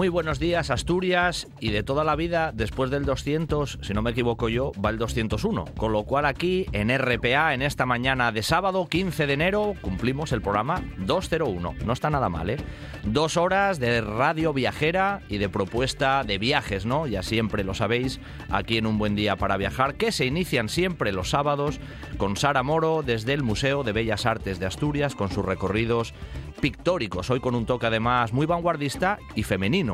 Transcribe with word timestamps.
Muy 0.00 0.08
buenos 0.08 0.38
días, 0.38 0.70
Asturias, 0.70 1.46
y 1.60 1.72
de 1.72 1.82
toda 1.82 2.04
la 2.04 2.16
vida, 2.16 2.52
después 2.54 2.90
del 2.90 3.04
200, 3.04 3.80
si 3.82 3.92
no 3.92 4.00
me 4.00 4.12
equivoco 4.12 4.48
yo, 4.48 4.72
va 4.82 4.88
el 4.88 4.96
201. 4.96 5.66
Con 5.76 5.92
lo 5.92 6.04
cual 6.04 6.24
aquí, 6.24 6.64
en 6.72 6.88
RPA, 6.88 7.52
en 7.52 7.60
esta 7.60 7.84
mañana 7.84 8.32
de 8.32 8.42
sábado, 8.42 8.86
15 8.88 9.26
de 9.26 9.34
enero, 9.34 9.74
cumplimos 9.82 10.32
el 10.32 10.40
programa 10.40 10.82
201. 11.00 11.74
No 11.84 11.92
está 11.92 12.08
nada 12.08 12.30
mal, 12.30 12.48
¿eh? 12.48 12.56
Dos 13.04 13.36
horas 13.36 13.78
de 13.78 14.00
radio 14.00 14.54
viajera 14.54 15.20
y 15.28 15.36
de 15.36 15.50
propuesta 15.50 16.24
de 16.24 16.38
viajes, 16.38 16.86
¿no? 16.86 17.06
Ya 17.06 17.22
siempre 17.22 17.62
lo 17.62 17.74
sabéis, 17.74 18.20
aquí 18.48 18.78
en 18.78 18.86
Un 18.86 18.96
Buen 18.96 19.16
Día 19.16 19.36
para 19.36 19.58
Viajar, 19.58 19.96
que 19.96 20.12
se 20.12 20.24
inician 20.24 20.70
siempre 20.70 21.12
los 21.12 21.28
sábados 21.28 21.78
con 22.16 22.38
Sara 22.38 22.62
Moro 22.62 23.02
desde 23.04 23.34
el 23.34 23.42
Museo 23.42 23.82
de 23.82 23.92
Bellas 23.92 24.24
Artes 24.24 24.58
de 24.60 24.64
Asturias, 24.64 25.14
con 25.14 25.30
sus 25.30 25.44
recorridos 25.44 26.14
pictóricos, 26.60 27.30
hoy 27.30 27.40
con 27.40 27.54
un 27.54 27.66
toque 27.66 27.86
además 27.86 28.32
muy 28.32 28.46
vanguardista 28.46 29.18
y 29.34 29.42
femenino. 29.42 29.89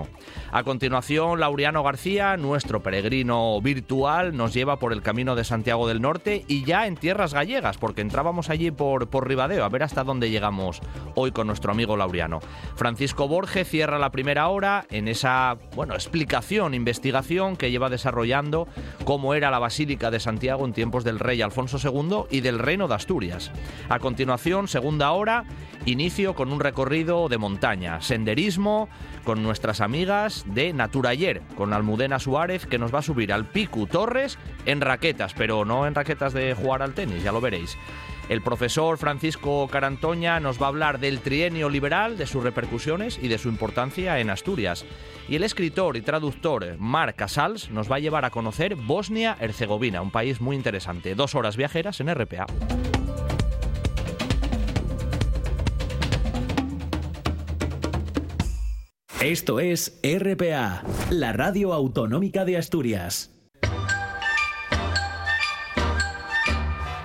A 0.53 0.63
continuación, 0.63 1.41
Laureano 1.41 1.83
García, 1.83 2.37
nuestro 2.37 2.83
peregrino 2.83 3.61
virtual, 3.61 4.37
nos 4.37 4.55
lleva 4.55 4.79
por 4.79 4.93
el 4.93 5.03
camino 5.03 5.35
de 5.35 5.45
Santiago 5.45 5.89
del 5.89 6.01
Norte 6.01 6.45
y 6.49 6.65
ya 6.65 6.87
en 6.87 6.97
tierras 6.97 7.35
gallegas, 7.35 7.79
porque 7.79 8.01
entrábamos 8.01 8.51
allí 8.51 8.71
por, 8.71 9.09
por 9.09 9.29
Ribadeo, 9.29 9.65
a 9.65 9.69
ver 9.69 9.83
hasta 9.83 10.05
dónde 10.05 10.31
llegamos 10.31 10.81
hoy 11.15 11.33
con 11.33 11.47
nuestro 11.47 11.73
amigo 11.73 11.97
Laureano. 11.97 12.41
Francisco 12.77 13.29
Borges 13.29 13.69
cierra 13.69 13.99
la 13.99 14.11
primera 14.11 14.49
hora 14.49 14.87
en 14.91 15.09
esa, 15.09 15.57
bueno, 15.75 15.95
explicación, 15.95 16.75
investigación 16.75 17.57
que 17.57 17.71
lleva 17.71 17.91
desarrollando 17.91 18.69
cómo 19.05 19.35
era 19.35 19.51
la 19.51 19.59
Basílica 19.59 20.11
de 20.11 20.21
Santiago 20.21 20.65
en 20.65 20.73
tiempos 20.73 21.05
del 21.05 21.19
rey 21.19 21.43
Alfonso 21.43 21.79
II 21.83 22.25
y 22.31 22.41
del 22.41 22.59
Reino 22.59 22.89
de 22.89 22.95
Asturias. 22.95 23.51
A 23.89 23.99
continuación, 23.99 24.69
segunda 24.69 25.11
hora, 25.13 25.45
inicio 25.85 26.35
con 26.35 26.53
un 26.53 26.61
recorrido 26.61 27.29
de 27.29 27.39
montaña, 27.39 28.01
senderismo 28.01 28.89
con 29.25 29.43
nuestras 29.43 29.81
amigas 29.87 30.45
de 30.47 30.73
Naturayer, 30.73 31.41
con 31.57 31.73
Almudena 31.73 32.19
Suárez 32.19 32.67
que 32.67 32.79
nos 32.79 32.95
va 32.95 32.99
a 32.99 33.03
subir 33.03 33.33
al 33.33 33.47
Picu 33.47 33.87
Torres 33.87 34.39
en 34.67 34.81
raquetas, 34.81 35.33
pero 35.33 35.65
no 35.65 35.87
en 35.87 35.95
raquetas 35.95 36.35
de 36.35 36.55
jugar 36.55 36.83
al 36.83 36.93
tenis, 36.93 37.23
ya 37.23 37.33
lo 37.33 37.41
veréis. 37.41 37.79
El 38.29 38.43
profesor 38.43 38.99
Francisco 38.99 39.69
Carantoña 39.69 40.41
nos 40.41 40.61
va 40.61 40.67
a 40.67 40.71
hablar 40.71 40.99
del 40.99 41.21
trienio 41.21 41.69
liberal, 41.69 42.19
de 42.19 42.27
sus 42.27 42.43
repercusiones 42.43 43.21
y 43.23 43.29
de 43.29 43.39
su 43.39 43.49
importancia 43.49 44.19
en 44.19 44.31
Asturias. 44.31 44.85
Y 45.29 45.37
el 45.37 45.45
escritor 45.45 45.97
y 45.97 46.01
traductor 46.01 46.77
Marc 46.79 47.15
Casals 47.15 47.71
nos 47.71 47.91
va 47.91 47.97
a 47.97 48.01
llevar 48.01 48.25
a 48.25 48.31
conocer 48.31 48.75
Bosnia-Herzegovina, 48.75 50.03
un 50.03 50.11
país 50.11 50.41
muy 50.41 50.57
interesante. 50.57 51.15
Dos 51.15 51.37
horas 51.37 51.57
viajeras 51.57 52.01
en 52.01 52.13
RPA. 52.13 52.47
Esto 59.23 59.61
es 59.61 59.99
RPA, 60.03 60.83
la 61.09 61.33
radio 61.33 61.73
autonómica 61.73 62.45
de 62.45 62.59
Asturias. 62.59 63.36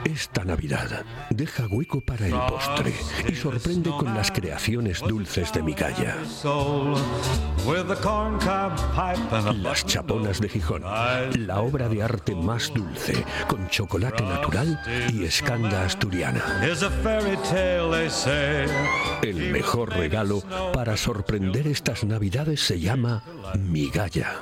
Esta 0.06 0.44
Navidad 0.44 1.06
deja 1.30 1.68
hueco 1.68 2.02
para 2.02 2.26
el 2.26 2.34
postre 2.34 2.94
y 3.28 3.36
sorprende 3.36 3.92
con 3.92 4.14
las 4.16 4.32
creaciones 4.32 5.00
dulces 5.00 5.54
de 5.54 5.62
Migalla. 5.62 6.18
Las 9.62 9.86
chaponas 9.86 10.42
de 10.42 10.50
Gijón, 10.50 10.84
la 10.84 11.62
obra 11.62 11.88
de 11.88 12.02
arte 12.02 12.36
más 12.36 12.74
dulce, 12.74 13.24
con 13.48 13.68
chocolate 13.70 14.24
natural 14.24 14.82
y 15.14 15.24
escanda 15.24 15.86
asturiana. 15.86 16.62
El 19.22 19.52
mejor 19.52 19.90
regalo 19.92 20.42
para 20.74 20.98
sorprender 20.98 21.68
estas 21.68 22.04
Navidades 22.04 22.62
se 22.62 22.80
llama 22.80 23.24
Migalla. 23.60 24.42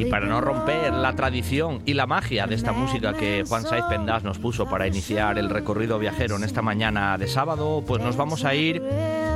Y 0.00 0.06
para 0.06 0.26
no 0.26 0.40
romper 0.40 0.94
la 0.94 1.14
tradición 1.14 1.82
y 1.84 1.92
la 1.92 2.06
magia 2.06 2.46
de 2.46 2.54
esta 2.54 2.72
música 2.72 3.12
que 3.12 3.44
Juan 3.46 3.64
Saiz 3.64 3.84
Pendas 3.84 4.24
nos 4.24 4.38
puso 4.38 4.64
para 4.64 4.86
iniciar 4.86 5.38
el 5.38 5.50
recorrido 5.50 5.98
viajero 5.98 6.36
en 6.36 6.44
esta 6.44 6.62
mañana 6.62 7.18
de 7.18 7.28
sábado, 7.28 7.84
pues 7.86 8.02
nos 8.02 8.16
vamos 8.16 8.46
a 8.46 8.54
ir 8.54 8.82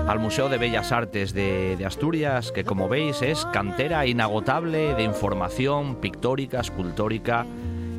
al 0.09 0.19
Museo 0.21 0.49
de 0.49 0.57
Bellas 0.57 0.91
Artes 0.91 1.35
de, 1.35 1.77
de 1.77 1.85
Asturias, 1.85 2.51
que 2.51 2.65
como 2.65 2.89
veis 2.89 3.21
es 3.21 3.45
cantera 3.53 4.07
inagotable 4.07 4.95
de 4.95 5.03
información 5.03 5.97
pictórica, 5.97 6.61
escultórica 6.61 7.45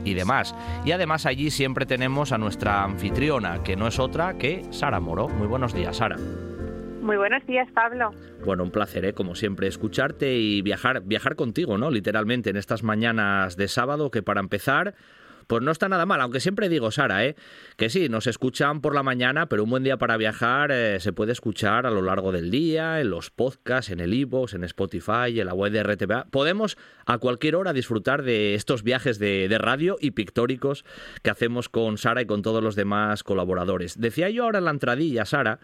y 0.04 0.16
demás. 0.16 0.56
Y 0.86 0.92
además 0.92 1.28
allí 1.28 1.52
siempre 1.52 1.86
tenemos 1.86 2.32
a 2.32 2.40
nuestra 2.40 2.84
anfitriona, 2.84 3.62
que 3.62 3.76
no 3.76 3.88
es 3.88 4.00
otra 4.00 4.40
que 4.40 4.66
Sara 4.72 5.00
Moro. 5.00 5.30
Muy 5.30 5.46
buenos 5.46 5.72
días, 5.72 5.98
Sara. 5.98 6.18
Muy 7.06 7.18
buenos 7.18 7.46
días, 7.46 7.68
Pablo. 7.72 8.10
Bueno, 8.44 8.64
un 8.64 8.72
placer, 8.72 9.06
¿eh? 9.06 9.14
como 9.14 9.36
siempre, 9.36 9.68
escucharte 9.68 10.38
y 10.38 10.64
viajar, 10.64 11.04
viajar 11.04 11.36
contigo, 11.36 11.78
¿no? 11.78 11.92
Literalmente, 11.92 12.50
en 12.50 12.56
estas 12.56 12.82
mañanas 12.82 13.56
de 13.58 13.68
sábado, 13.68 14.10
que 14.10 14.24
para 14.24 14.40
empezar, 14.40 14.96
pues 15.46 15.62
no 15.62 15.70
está 15.70 15.88
nada 15.88 16.08
mal, 16.08 16.20
aunque 16.20 16.40
siempre 16.40 16.68
digo, 16.68 16.90
Sara, 16.90 17.24
¿eh? 17.24 17.36
que 17.78 17.92
sí, 17.92 18.10
nos 18.10 18.26
escuchan 18.26 18.82
por 18.82 18.96
la 18.96 19.04
mañana, 19.04 19.46
pero 19.46 19.64
un 19.64 19.70
buen 19.70 19.84
día 19.84 19.98
para 19.98 20.18
viajar 20.18 20.72
eh, 20.72 21.00
se 21.00 21.14
puede 21.14 21.32
escuchar 21.32 21.86
a 21.86 21.92
lo 21.92 22.02
largo 22.02 22.32
del 22.32 22.50
día, 22.50 23.00
en 23.00 23.12
los 23.12 23.30
podcasts, 23.30 23.92
en 23.92 24.00
el 24.00 24.12
iVoox, 24.12 24.56
en 24.56 24.64
Spotify, 24.64 25.40
en 25.40 25.46
la 25.46 25.54
web 25.54 25.72
de 25.72 25.84
RTVA. 25.84 26.26
Podemos 26.32 26.76
a 27.06 27.20
cualquier 27.20 27.56
hora 27.56 27.72
disfrutar 27.74 28.24
de 28.24 28.56
estos 28.56 28.82
viajes 28.82 29.20
de, 29.20 29.48
de 29.48 29.58
radio 29.60 29.98
y 30.02 30.10
pictóricos 30.10 30.86
que 31.22 31.30
hacemos 31.30 31.70
con 31.70 32.00
Sara 32.00 32.24
y 32.24 32.26
con 32.26 32.42
todos 32.42 32.64
los 32.64 32.76
demás 32.76 33.22
colaboradores. 33.22 34.00
Decía 34.00 34.32
yo 34.32 34.46
ahora 34.46 34.58
en 34.58 34.66
la 34.66 34.72
entradilla, 34.72 35.26
Sara, 35.26 35.60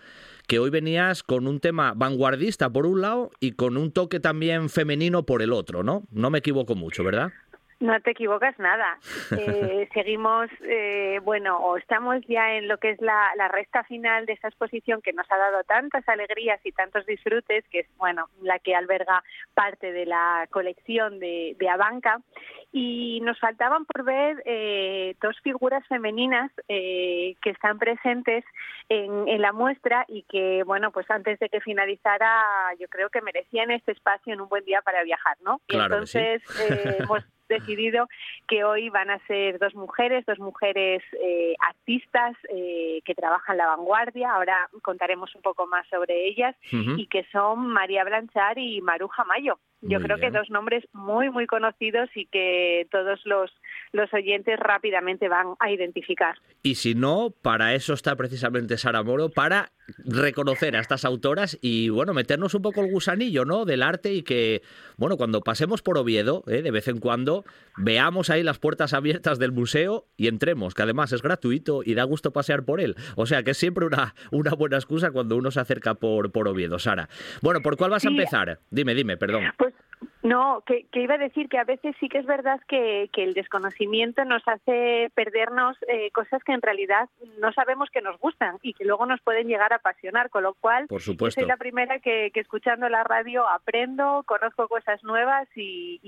que 0.52 0.60
hoy 0.60 0.70
venías 0.70 1.24
con 1.24 1.48
un 1.48 1.62
tema 1.62 1.94
vanguardista 1.96 2.70
por 2.70 2.86
un 2.86 3.00
lado 3.00 3.30
y 3.40 3.54
con 3.54 3.78
un 3.78 3.94
toque 3.94 4.20
también 4.20 4.68
femenino 4.68 5.24
por 5.24 5.42
el 5.42 5.54
otro, 5.54 5.82
¿no? 5.82 6.04
No 6.12 6.30
me 6.30 6.40
equivoco 6.40 6.76
mucho, 6.76 7.06
¿verdad? 7.06 7.30
No 7.80 7.98
te 8.02 8.12
equivocas 8.12 8.60
nada. 8.60 9.00
Eh, 9.32 9.88
seguimos, 9.94 10.50
eh, 10.64 11.22
bueno, 11.24 11.58
o 11.60 11.78
estamos 11.78 12.18
ya 12.28 12.58
en 12.58 12.68
lo 12.68 12.78
que 12.80 12.90
es 12.92 13.02
la, 13.02 13.32
la, 13.38 13.48
recta 13.48 13.86
final 13.86 14.26
de 14.26 14.34
esta 14.34 14.50
exposición 14.50 15.02
que 15.02 15.14
nos 15.14 15.26
ha 15.32 15.38
dado 15.38 15.64
tantas 15.64 16.08
alegrías 16.10 16.60
y 16.66 16.74
tantos 16.74 17.06
disfrutes, 17.06 17.64
que 17.70 17.80
es, 17.80 17.88
bueno, 17.98 18.26
la 18.42 18.60
que 18.60 18.76
alberga 18.76 19.24
parte 19.54 19.94
de 19.94 20.06
la 20.06 20.48
colección 20.52 21.20
de, 21.20 21.56
de 21.58 21.70
Abanca. 21.70 22.20
Y 22.72 23.20
nos 23.22 23.38
faltaban 23.40 23.86
por 23.86 24.04
ver 24.06 24.42
eh, 24.46 25.16
dos 25.22 25.38
figuras 25.42 25.86
femeninas 25.88 26.52
eh, 26.70 27.36
que 27.42 27.50
están 27.50 27.78
presentes 27.78 28.46
en, 28.88 29.28
en, 29.28 29.42
la 29.42 29.52
muestra 29.52 30.06
y 30.08 30.24
que, 30.24 30.64
bueno, 30.64 30.92
pues 30.92 31.10
antes 31.12 31.38
de 31.40 31.50
que 31.50 31.60
finalizara, 31.60 32.30
yo 32.80 32.88
creo 32.88 33.10
que 33.10 33.22
merecían 33.22 33.72
este 33.72 33.92
espacio 33.92 34.34
en 34.34 34.42
un 34.42 34.48
buen 34.48 34.64
día 34.64 34.82
para 34.82 35.04
viajar, 35.04 35.38
¿no? 35.44 35.60
Claro 35.68 35.84
y 35.84 35.86
entonces 35.86 36.42
sí. 36.46 36.64
hemos 37.00 37.24
decidido 37.52 38.08
que 38.48 38.64
hoy 38.64 38.90
van 38.90 39.10
a 39.12 39.20
ser 39.28 39.60
dos 39.60 39.76
mujeres, 39.76 40.26
dos 40.26 40.40
mujeres 40.40 41.04
eh, 41.22 41.54
artistas 41.60 42.36
eh, 42.50 43.02
que 43.06 43.14
trabajan 43.14 43.58
la 43.58 43.68
vanguardia. 43.68 44.32
Ahora 44.34 44.70
contaremos 44.82 45.36
un 45.36 45.42
poco 45.44 45.68
más 45.68 45.86
sobre 45.90 46.28
ellas 46.28 46.56
Uh 46.72 46.78
-huh. 46.78 47.00
y 47.00 47.08
que 47.08 47.24
son 47.32 47.68
María 47.68 48.04
Blanchard 48.04 48.58
y 48.58 48.82
Maruja 48.82 49.24
Mayo. 49.26 49.60
Yo 49.82 49.98
Muy 50.00 50.06
creo 50.06 50.18
bien. 50.18 50.32
que 50.32 50.38
dos 50.38 50.50
nombres 50.52 50.84
muy, 50.94 51.30
muy 51.32 51.48
conocidos 51.48 52.08
y 52.16 52.28
que 52.28 52.88
todos 52.92 53.20
los, 53.26 53.52
los 53.92 54.14
oyentes 54.14 54.60
rápidamente 54.60 55.28
van 55.28 55.56
a 55.60 55.72
identificar. 55.72 56.36
Y 56.62 56.76
si 56.76 56.94
no, 56.94 57.32
para 57.42 57.74
eso 57.74 57.94
está 57.94 58.16
precisamente 58.16 58.78
Sara 58.78 59.02
Moro, 59.04 59.30
para 59.30 59.70
reconocer 60.00 60.76
a 60.76 60.80
estas 60.80 61.06
autoras 61.06 61.58
y, 61.62 61.90
bueno, 61.90 62.14
meternos 62.14 62.54
un 62.54 62.62
poco 62.62 62.82
el 62.82 62.92
gusanillo, 62.92 63.46
¿no?, 63.46 63.66
del 63.66 63.84
arte 63.84 64.14
y 64.14 64.24
que, 64.24 64.62
bueno, 64.98 65.18
cuando 65.18 65.42
pasemos 65.42 65.82
por 65.82 65.98
Oviedo, 65.98 66.44
¿eh? 66.48 66.62
de 66.62 66.72
vez 66.72 66.88
en 66.88 67.00
cuando, 67.00 67.46
veamos 67.78 68.30
ahí 68.30 68.44
las 68.44 68.60
puertas 68.60 68.94
abiertas 68.94 69.40
del 69.40 69.52
museo 69.52 70.08
y 70.18 70.28
entremos, 70.28 70.74
que 70.74 70.84
además 70.84 71.12
es 71.12 71.22
gratuito 71.22 71.82
y 71.84 71.94
da 71.94 72.04
gusto 72.04 72.32
pasear 72.32 72.64
por 72.64 72.82
él. 72.82 72.96
O 73.16 73.26
sea, 73.26 73.44
que 73.44 73.52
es 73.52 73.58
siempre 73.58 73.86
una, 73.86 74.16
una 74.32 74.52
buena 74.52 74.78
excusa 74.78 75.12
cuando 75.12 75.36
uno 75.36 75.52
se 75.52 75.60
acerca 75.60 75.96
por, 75.96 76.32
por 76.32 76.48
Oviedo, 76.48 76.80
Sara. 76.80 77.10
Bueno, 77.42 77.62
¿por 77.62 77.78
cuál 77.78 77.92
vas 77.92 78.06
a 78.06 78.10
empezar? 78.10 78.60
Dime, 78.70 78.94
dime, 78.94 79.18
perdón. 79.18 79.44
Pues 79.58 79.74
No, 80.24 80.64
que, 80.66 80.88
iba 80.94 81.16
a 81.16 81.18
decir 81.18 81.50
que 81.50 81.58
a 81.58 81.64
veces 81.64 81.96
sí 82.00 82.08
que 82.08 82.20
es 82.20 82.26
verdad 82.26 82.60
que, 82.68 83.10
el 83.22 83.34
desconocimiento 83.34 84.26
nos 84.26 84.42
hace 84.48 85.12
perdernos 85.14 85.78
eh, 85.88 86.10
cosas 86.12 86.44
que 86.44 86.54
en 86.54 86.62
realidad 86.62 87.08
no 87.40 87.54
sabemos 87.54 87.90
que 87.92 88.02
nos 88.02 88.18
gustan 88.18 88.58
y 88.64 88.74
que 88.74 88.84
luego 88.84 89.06
nos 89.06 89.22
pueden 89.22 89.48
llegar 89.48 89.74
a 89.74 89.76
apasionar, 89.76 90.32
con 90.32 90.42
lo 90.42 90.56
cual 90.56 90.88
Por 90.88 91.02
supuesto. 91.02 91.40
soy 91.40 91.48
la 91.48 91.58
primera 91.58 92.00
que, 92.00 92.32
escuchando 92.34 92.90
la 92.90 93.04
radio 93.04 93.48
aprendo, 93.48 94.24
conozco 94.26 94.68
cosas 94.68 95.04
nuevas 95.04 95.48
y, 95.56 96.00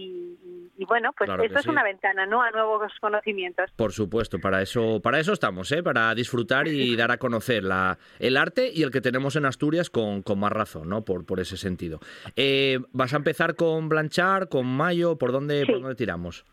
bueno, 0.88 1.12
pues 1.16 1.30
esto 1.44 1.60
es 1.60 1.68
una 1.68 1.84
ventana, 1.84 2.26
¿no? 2.26 2.42
A 2.42 2.50
nuevos 2.50 2.92
conocimientos. 3.00 3.72
Por 3.76 3.94
supuesto, 3.94 4.40
para 4.40 4.62
eso, 4.62 5.00
para 5.02 5.20
eso 5.20 5.34
estamos, 5.34 5.72
¿eh? 5.72 5.84
Para 5.84 6.14
disfrutar 6.16 6.68
y 6.68 6.96
dar 6.98 7.12
a 7.12 7.18
conocer 7.18 7.64
la, 7.64 8.00
el 8.20 8.38
arte 8.38 8.72
y 8.74 8.82
el 8.84 8.92
que 8.92 9.02
tenemos 9.02 9.36
en 9.36 9.46
Asturias 9.46 9.90
con, 9.90 10.24
con 10.24 10.40
más 10.40 10.52
razón, 10.52 10.90
¿no? 10.90 11.06
Por, 11.06 11.26
por 11.26 11.40
ese 11.40 11.58
sentido. 11.58 12.00
Eh, 12.36 12.80
¿Vas 12.92 13.14
a 13.14 13.18
empezar 13.18 13.56
con 13.56 13.90
Blanchard, 14.04 14.50
con 14.50 14.66
Mayo? 14.66 15.18
¿Por 15.18 15.32
dónde, 15.32 15.66
¿por 15.66 15.80
dónde 15.80 15.96
tiramos? 15.96 16.46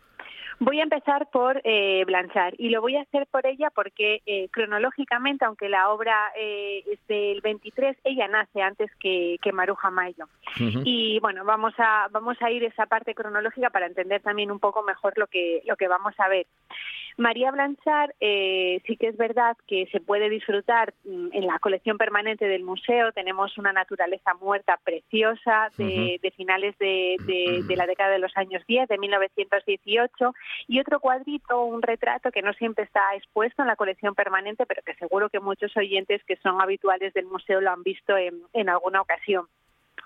Voy 0.59 0.79
a 0.79 0.83
empezar 0.83 1.27
por 1.31 1.59
eh, 1.63 2.03
Blanchard 2.05 2.53
y 2.57 2.69
lo 2.69 2.81
voy 2.81 2.95
a 2.95 3.01
hacer 3.01 3.27
por 3.27 3.45
ella 3.45 3.71
porque 3.73 4.21
eh, 4.25 4.47
cronológicamente, 4.51 5.43
aunque 5.43 5.67
la 5.69 5.89
obra 5.89 6.31
eh, 6.37 6.83
es 6.89 6.99
del 7.07 7.41
23, 7.41 7.97
ella 8.03 8.27
nace 8.27 8.61
antes 8.61 8.89
que, 8.99 9.37
que 9.41 9.51
Maruja 9.51 9.89
Mayo. 9.89 10.27
Y 10.85 11.19
bueno, 11.19 11.43
vamos 11.43 11.73
a 11.77 12.07
vamos 12.11 12.37
a 12.41 12.51
ir 12.51 12.63
esa 12.63 12.85
parte 12.85 13.15
cronológica 13.15 13.69
para 13.69 13.87
entender 13.87 14.21
también 14.21 14.51
un 14.51 14.59
poco 14.59 14.83
mejor 14.83 15.17
lo 15.17 15.27
que 15.27 15.61
lo 15.65 15.75
que 15.75 15.87
vamos 15.87 16.13
a 16.19 16.29
ver. 16.29 16.45
María 17.17 17.51
Blanchard 17.51 18.11
eh, 18.19 18.81
sí 18.85 18.97
que 18.97 19.07
es 19.07 19.17
verdad 19.17 19.57
que 19.67 19.87
se 19.91 19.99
puede 19.99 20.29
disfrutar 20.29 20.93
mm, 21.03 21.29
en 21.33 21.47
la 21.47 21.59
colección 21.59 21.97
permanente 21.97 22.47
del 22.47 22.63
museo. 22.63 23.11
Tenemos 23.11 23.57
una 23.57 23.73
naturaleza 23.73 24.33
muerta 24.35 24.79
preciosa 24.83 25.69
de, 25.77 26.33
finales 26.35 26.77
de, 26.79 27.17
de, 27.67 27.75
la 27.75 27.85
década 27.85 28.11
de 28.11 28.19
los 28.19 28.35
años 28.35 28.63
10, 28.67 28.87
de 28.87 28.97
1918, 28.97 30.33
y 30.67 30.79
otro 30.79 30.99
cuadrito, 30.99 31.63
un 31.63 31.81
retrato 31.81 32.31
que 32.31 32.41
no 32.41 32.53
siempre 32.53 32.85
está 32.85 33.15
expuesto 33.15 33.61
en 33.61 33.67
la 33.67 33.75
colección 33.75 34.15
permanente, 34.15 34.65
pero 34.65 34.81
que 34.83 34.95
seguro 34.95 35.29
que 35.29 35.39
muchos 35.39 35.75
oyentes 35.77 36.23
que 36.25 36.37
son 36.37 36.61
habituales 36.61 37.13
del 37.13 37.25
museo 37.25 37.61
lo 37.61 37.71
han 37.71 37.83
visto 37.83 38.17
en, 38.17 38.41
en 38.53 38.69
alguna 38.69 39.01
ocasión. 39.01 39.47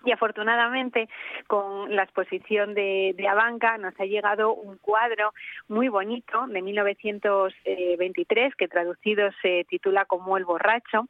Y 0.06 0.12
afortunadamente, 0.12 1.10
con 1.48 1.96
la 1.96 2.04
exposición 2.04 2.76
de, 2.76 3.16
de, 3.18 3.28
Abanca, 3.28 3.78
nos 3.80 4.00
ha 4.00 4.06
llegado 4.06 4.54
un 4.54 4.78
cuadro 4.78 5.34
muy 5.68 5.90
bonito 5.90 6.46
de 6.48 6.62
1923, 6.62 8.56
que 8.56 8.68
traducido 8.68 9.30
se 9.42 9.66
titula 9.68 10.06
como 10.06 10.38
El 10.38 10.46
borracho, 10.46 11.08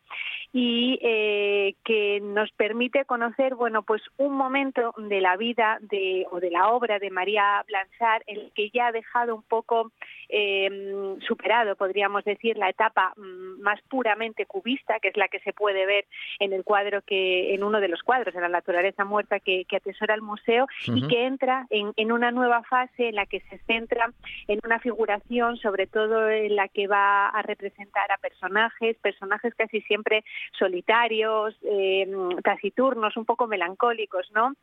y 0.53 0.97
eh, 1.01 1.75
que 1.83 2.21
nos 2.21 2.49
permite 2.53 3.03
conocer, 3.03 3.55
bueno, 3.55 3.83
pues 3.83 4.01
un 4.17 4.33
momento 4.33 4.93
de 4.97 5.19
la 5.19 5.35
vida 5.35 5.77
de, 5.81 6.25
o 6.31 6.39
de 6.39 6.51
la 6.51 6.69
obra 6.69 6.97
de 6.97 7.09
María 7.09 7.61
Blanchard, 7.67 8.23
en 8.27 8.39
el 8.39 8.51
que 8.53 8.69
ya 8.69 8.87
ha 8.87 8.91
dejado 8.93 9.35
un 9.35 9.43
poco 9.43 9.91
eh, 10.29 11.17
superado, 11.27 11.75
podríamos 11.75 12.23
decir, 12.23 12.57
la 12.57 12.69
etapa 12.69 13.13
mm, 13.17 13.61
más 13.61 13.81
puramente 13.89 14.45
cubista, 14.45 14.99
que 15.01 15.09
es 15.09 15.17
la 15.17 15.27
que 15.27 15.39
se 15.41 15.51
puede 15.51 15.85
ver 15.85 16.05
en 16.39 16.53
el 16.53 16.63
cuadro 16.63 17.01
que, 17.01 17.53
en 17.53 17.63
uno 17.63 17.81
de 17.81 17.89
los 17.89 18.01
cuadros, 18.01 18.33
en 18.33 18.41
la 18.41 18.49
naturaleza 18.49 18.84
esa 18.89 19.05
muerta 19.05 19.39
que, 19.39 19.65
atesora 19.75 20.15
el 20.15 20.21
museo 20.21 20.67
y 20.87 21.05
que 21.07 21.25
entra 21.25 21.67
en, 21.69 22.11
una 22.11 22.31
nueva 22.31 22.63
fase 22.63 23.09
en 23.09 23.15
la 23.15 23.25
que 23.25 23.41
se 23.41 23.57
centra 23.65 24.13
en 24.47 24.59
una 24.63 24.79
figuración, 24.79 25.57
sobre 25.57 25.85
todo 25.85 26.29
en 26.29 26.55
la 26.55 26.69
que 26.69 26.87
va 26.87 27.27
a 27.27 27.41
representar 27.41 28.09
a 28.11 28.17
personajes, 28.17 28.95
personajes 28.97 29.53
casi 29.55 29.81
siempre 29.81 30.23
solitarios, 30.57 31.53
eh, 31.63 32.09
taciturnos, 32.43 33.17
un 33.17 33.25
poco 33.25 33.47
melancólicos, 33.47 34.31
¿no? 34.33 34.53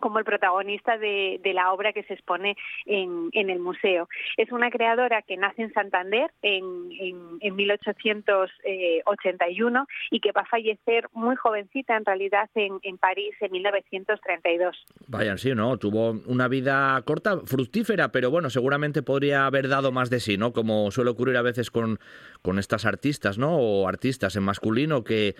Como 0.00 0.18
el 0.18 0.24
protagonista 0.24 0.96
de, 0.96 1.38
la 1.54 1.72
obra 1.72 1.92
que 1.92 2.04
se 2.04 2.14
expone 2.14 2.56
en, 2.86 3.28
el 3.34 3.58
museo. 3.60 4.08
Es 4.36 4.50
una 4.50 4.70
creadora 4.70 5.22
que 5.22 5.36
nace 5.36 5.62
en 5.62 5.72
Santander 5.72 6.32
en, 6.42 6.90
en 7.40 7.54
1881 7.54 9.86
y 10.10 10.20
que 10.20 10.32
va 10.32 10.42
a 10.42 10.46
fallecer 10.46 11.08
muy 11.12 11.36
jovencita 11.36 11.96
en 11.96 12.04
realidad 12.04 12.50
en, 12.54 12.98
París 12.98 13.34
en 13.40 13.53
1932. 13.54 14.76
Vayan, 15.06 15.38
sí, 15.38 15.54
¿no? 15.54 15.76
Tuvo 15.78 16.20
una 16.26 16.48
vida 16.48 17.00
corta, 17.04 17.40
fructífera, 17.44 18.10
pero 18.12 18.30
bueno, 18.30 18.50
seguramente 18.50 19.02
podría 19.02 19.46
haber 19.46 19.68
dado 19.68 19.92
más 19.92 20.10
de 20.10 20.20
sí, 20.20 20.36
¿no? 20.36 20.52
Como 20.52 20.90
suele 20.90 21.10
ocurrir 21.10 21.36
a 21.36 21.42
veces 21.42 21.70
con, 21.70 21.98
con 22.42 22.58
estas 22.58 22.84
artistas, 22.84 23.38
¿no? 23.38 23.56
O 23.56 23.88
artistas 23.88 24.36
en 24.36 24.42
masculino 24.42 25.04
que, 25.04 25.36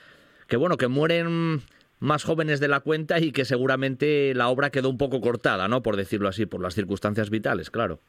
que, 0.46 0.56
bueno, 0.56 0.76
que 0.76 0.88
mueren 0.88 1.62
más 1.98 2.24
jóvenes 2.24 2.60
de 2.60 2.68
la 2.68 2.80
cuenta 2.80 3.18
y 3.18 3.32
que 3.32 3.44
seguramente 3.44 4.34
la 4.34 4.48
obra 4.48 4.70
quedó 4.70 4.90
un 4.90 4.98
poco 4.98 5.20
cortada, 5.20 5.68
¿no? 5.68 5.82
Por 5.82 5.96
decirlo 5.96 6.28
así, 6.28 6.46
por 6.46 6.60
las 6.60 6.74
circunstancias 6.74 7.30
vitales, 7.30 7.70
claro. 7.70 8.00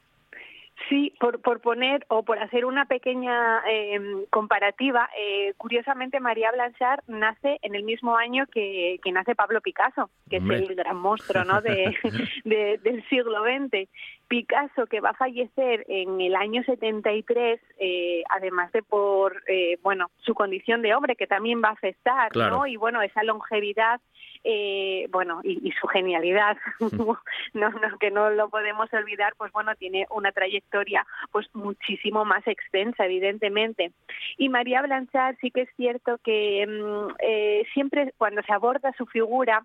Sí, 0.89 1.13
por, 1.19 1.41
por 1.41 1.61
poner 1.61 2.05
o 2.09 2.23
por 2.23 2.37
hacer 2.37 2.65
una 2.65 2.85
pequeña 2.85 3.61
em, 3.65 4.25
comparativa, 4.29 5.09
eh, 5.17 5.53
curiosamente 5.57 6.19
María 6.19 6.51
Blanchard 6.51 6.99
nace 7.07 7.57
en 7.61 7.75
el 7.75 7.83
mismo 7.83 8.17
año 8.17 8.45
que, 8.47 8.99
que 9.01 9.11
nace 9.11 9.35
Pablo 9.35 9.61
Picasso, 9.61 10.09
que 10.29 10.37
es 10.37 10.43
el 10.43 10.75
gran 10.75 10.97
monstruo 10.97 11.45
¿no? 11.45 11.61
de, 11.61 11.95
del 12.83 13.07
siglo 13.07 13.43
XX. 13.43 13.89
Picasso, 14.27 14.85
que 14.87 14.99
va 14.99 15.11
a 15.11 15.15
fallecer 15.15 15.85
en 15.87 16.19
el 16.21 16.35
año 16.35 16.63
73, 16.63 17.59
eh, 17.79 18.23
además 18.29 18.71
de 18.71 18.83
por 18.83 19.43
eh, 19.47 19.77
bueno 19.83 20.09
su 20.17 20.33
condición 20.33 20.81
de 20.81 20.95
hombre, 20.95 21.15
que 21.15 21.27
también 21.27 21.61
va 21.63 21.69
a 21.69 21.73
afectar, 21.73 22.35
¿no? 22.35 22.67
Y 22.67 22.75
bueno, 22.77 23.01
esa 23.01 23.23
longevidad 23.23 23.99
eh, 24.47 25.07
bueno, 25.09 25.41
y, 25.43 25.71
su 25.81 25.87
genialidad, 25.87 26.55
no, 26.79 27.17
no, 27.69 27.97
que 27.99 28.11
no 28.11 28.29
lo 28.29 28.47
podemos 28.49 28.93
olvidar, 28.93 29.33
pues 29.37 29.51
bueno, 29.51 29.73
tiene 29.75 30.05
una 30.11 30.31
trayectoria 30.31 31.03
pues 31.31 31.47
muchísimo 31.55 32.25
más 32.25 32.45
extensa, 32.47 33.05
evidentemente. 33.05 33.91
Y 34.37 34.49
María 34.49 34.83
Blanchard 34.83 35.37
sí 35.41 35.49
que 35.49 35.61
es 35.61 35.69
cierto 35.75 36.19
que 36.23 36.63
mm, 36.67 37.15
eh, 37.19 37.65
siempre 37.73 38.13
cuando 38.17 38.43
se 38.43 38.53
aborda 38.53 38.93
su 38.95 39.07
figura, 39.07 39.63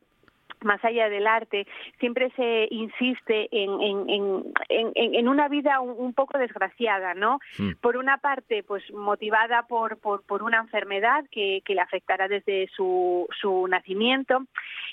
más 0.62 0.85
allá 0.85 1.09
del 1.09 1.27
arte, 1.27 1.67
siempre 1.99 2.31
se 2.37 2.69
insiste 2.71 3.49
en, 3.51 3.81
en, 3.81 4.45
en, 4.69 4.93
en 4.95 5.29
una 5.29 5.49
vida 5.49 5.81
un, 5.81 6.12
poco 6.15 6.39
desgraciada, 6.39 7.15
¿no? 7.15 7.39
Por 7.81 7.97
una 7.97 8.19
parte, 8.19 8.62
pues 8.62 8.83
motivada 8.93 9.67
por, 9.67 9.99
por, 9.99 10.23
por 10.23 10.43
una 10.43 10.59
enfermedad 10.59 11.25
que, 11.31 11.62
que, 11.65 11.75
le 11.75 11.81
afectará 11.81 12.29
desde 12.29 12.69
su, 12.75 13.27
su 13.41 13.67
nacimiento 13.69 14.45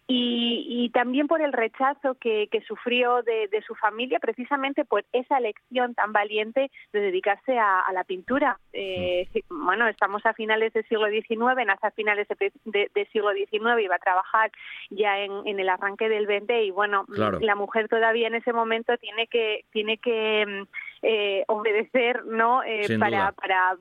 y, 0.08 0.66
y, 0.70 0.90
también 0.90 1.28
por 1.28 1.42
el 1.42 1.54
rechazo 1.54 2.16
que, 2.16 2.48
que 2.52 2.62
sufrió 2.62 3.24
de, 3.24 3.48
de, 3.48 3.62
su 3.64 3.76
familia, 3.76 4.20
precisamente 4.20 4.86
por 4.86 5.04
esa 5.12 5.38
elección 5.38 5.96
tan 5.96 6.14
valiente 6.14 6.72
de 6.94 7.00
dedicarse 7.00 7.58
a, 7.58 7.84
la 7.94 8.04
pintura. 8.04 8.60
Eh, 8.74 9.28
bueno, 9.50 9.88
estamos 9.88 10.26
a 10.26 10.34
finales 10.34 10.74
del 10.74 10.88
siglo 10.88 11.08
XIX, 11.08 11.66
nace 11.66 11.88
a 11.88 11.92
finales 11.92 12.28
del 12.28 12.52
de, 12.66 13.06
siglo 13.12 13.32
XIX 13.34 13.82
y 13.82 13.88
va 13.88 13.96
a 13.96 14.00
trabajar 14.00 14.52
ya 14.90 15.20
en 15.20 15.57
en 15.58 15.62
el 15.62 15.70
arranque 15.70 16.10
del 16.10 16.28
20 16.28 16.64
y 16.64 16.72
bueno, 16.72 17.06
la 17.08 17.56
mujer 17.56 17.88
todavía 17.88 18.28
en 18.28 18.36
ese 18.36 18.54
momento 18.54 18.96
tiene 18.98 19.28
que 19.28 19.66
tiene 19.72 19.98
que 19.98 20.46
mm, 20.46 20.64
eh, 21.02 21.44
obedecer, 21.48 22.26
¿no? 22.26 22.64
Eh, 22.64 22.98
para 23.00 23.32
para 23.32 23.78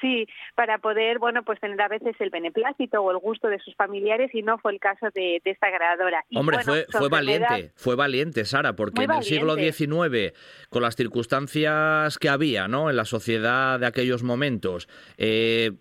sí, 0.00 0.26
para 0.54 0.78
poder 0.78 1.18
bueno 1.18 1.42
pues 1.42 1.60
tener 1.60 1.80
a 1.80 1.88
veces 1.88 2.14
el 2.20 2.30
beneplácito 2.30 3.02
o 3.02 3.10
el 3.10 3.18
gusto 3.18 3.48
de 3.48 3.58
sus 3.60 3.74
familiares 3.74 4.34
y 4.34 4.42
no 4.42 4.58
fue 4.58 4.72
el 4.72 4.80
caso 4.80 5.08
de, 5.14 5.40
esta 5.44 5.68
creadora. 5.68 6.24
Hombre, 6.34 6.58
fue, 6.64 6.86
fue 6.90 7.08
valiente, 7.08 7.72
fue 7.74 7.96
valiente 7.96 8.44
Sara, 8.44 8.74
porque 8.74 9.04
en 9.04 9.12
el 9.12 9.22
siglo 9.22 9.54
XIX 9.56 10.32
con 10.70 10.82
las 10.82 10.96
circunstancias 10.96 12.18
que 12.18 12.28
había, 12.28 12.68
¿no? 12.68 12.90
En 12.90 12.96
la 12.96 13.04
sociedad 13.04 13.78
de 13.78 13.86
aquellos 13.86 14.22
momentos. 14.22 14.88
Eh, 15.18 15.72